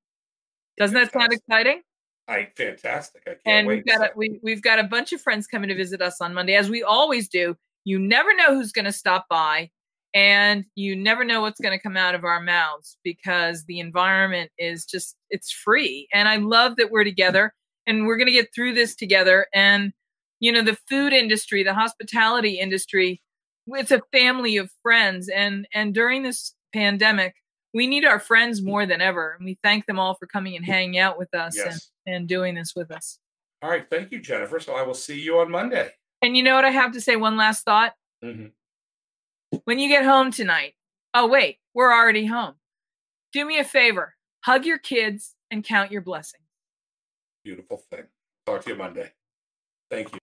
Doesn't 0.77 0.95
that 0.95 1.13
sound 1.13 1.31
exciting? 1.31 1.81
I 2.27 2.49
fantastic. 2.57 3.21
I 3.25 3.29
can't 3.29 3.41
and 3.45 3.67
we've 3.67 3.85
got 3.85 4.01
a, 4.01 4.11
we, 4.17 4.39
we've 4.43 4.61
got 4.61 4.79
a 4.79 4.83
bunch 4.83 5.13
of 5.13 5.21
friends 5.21 5.47
coming 5.47 5.69
to 5.69 5.75
visit 5.75 6.01
us 6.01 6.19
on 6.19 6.33
Monday, 6.33 6.55
as 6.55 6.69
we 6.69 6.83
always 6.83 7.29
do. 7.29 7.55
You 7.85 7.99
never 7.99 8.35
know 8.35 8.53
who's 8.53 8.73
going 8.73 8.83
to 8.83 8.91
stop 8.91 9.27
by 9.29 9.71
and 10.17 10.65
you 10.73 10.95
never 10.95 11.23
know 11.23 11.41
what's 11.41 11.59
going 11.59 11.77
to 11.77 11.81
come 11.81 11.95
out 11.95 12.15
of 12.15 12.23
our 12.23 12.41
mouths 12.41 12.97
because 13.03 13.65
the 13.65 13.79
environment 13.79 14.49
is 14.57 14.83
just 14.83 15.15
it's 15.29 15.51
free. 15.51 16.07
And 16.11 16.27
i 16.27 16.37
love 16.37 16.77
that 16.77 16.89
we're 16.89 17.03
together 17.03 17.53
and 17.85 18.07
we're 18.07 18.17
going 18.17 18.25
to 18.25 18.33
get 18.33 18.49
through 18.53 18.73
this 18.73 18.95
together. 18.95 19.45
And 19.53 19.93
you 20.39 20.51
know 20.51 20.63
the 20.63 20.77
food 20.89 21.13
industry 21.13 21.61
the 21.61 21.75
hospitality 21.75 22.59
industry 22.59 23.21
it's 23.67 23.91
a 23.91 24.01
family 24.11 24.57
of 24.57 24.71
friends. 24.81 25.29
And 25.29 25.67
and 25.71 25.93
during 25.93 26.23
this 26.23 26.55
pandemic 26.73 27.35
we 27.75 27.85
need 27.85 28.03
our 28.03 28.19
friends 28.19 28.59
more 28.59 28.87
than 28.87 29.01
ever. 29.01 29.35
And 29.37 29.45
we 29.45 29.59
thank 29.61 29.85
them 29.85 29.99
all 29.99 30.15
for 30.15 30.25
coming 30.25 30.55
and 30.55 30.65
hanging 30.65 30.97
out 30.97 31.19
with 31.19 31.31
us 31.35 31.55
yes. 31.55 31.91
and, 32.07 32.15
and 32.15 32.27
doing 32.27 32.55
this 32.55 32.73
with 32.75 32.89
us. 32.89 33.19
All 33.61 33.69
right. 33.69 33.85
Thank 33.87 34.11
you 34.11 34.19
jennifer. 34.19 34.59
So 34.59 34.73
i 34.73 34.81
will 34.81 34.95
see 34.95 35.19
you 35.21 35.37
on 35.37 35.51
monday. 35.51 35.91
And 36.23 36.35
you 36.35 36.41
know 36.41 36.55
what 36.55 36.65
i 36.65 36.71
have 36.71 36.93
to 36.93 37.01
say 37.01 37.15
one 37.17 37.37
last 37.37 37.65
thought? 37.65 37.93
Mm-hmm. 38.25 38.47
When 39.63 39.79
you 39.79 39.89
get 39.89 40.05
home 40.05 40.31
tonight, 40.31 40.73
oh, 41.13 41.27
wait, 41.27 41.57
we're 41.73 41.93
already 41.93 42.25
home. 42.25 42.55
Do 43.33 43.45
me 43.45 43.59
a 43.59 43.63
favor 43.63 44.15
hug 44.47 44.65
your 44.65 44.77
kids 44.77 45.35
and 45.51 45.61
count 45.61 45.91
your 45.91 46.01
blessings. 46.01 46.43
Beautiful 47.43 47.83
thing. 47.91 48.03
Talk 48.45 48.63
to 48.63 48.71
you 48.71 48.77
Monday. 48.77 49.11
Thank 49.91 50.13
you. 50.13 50.19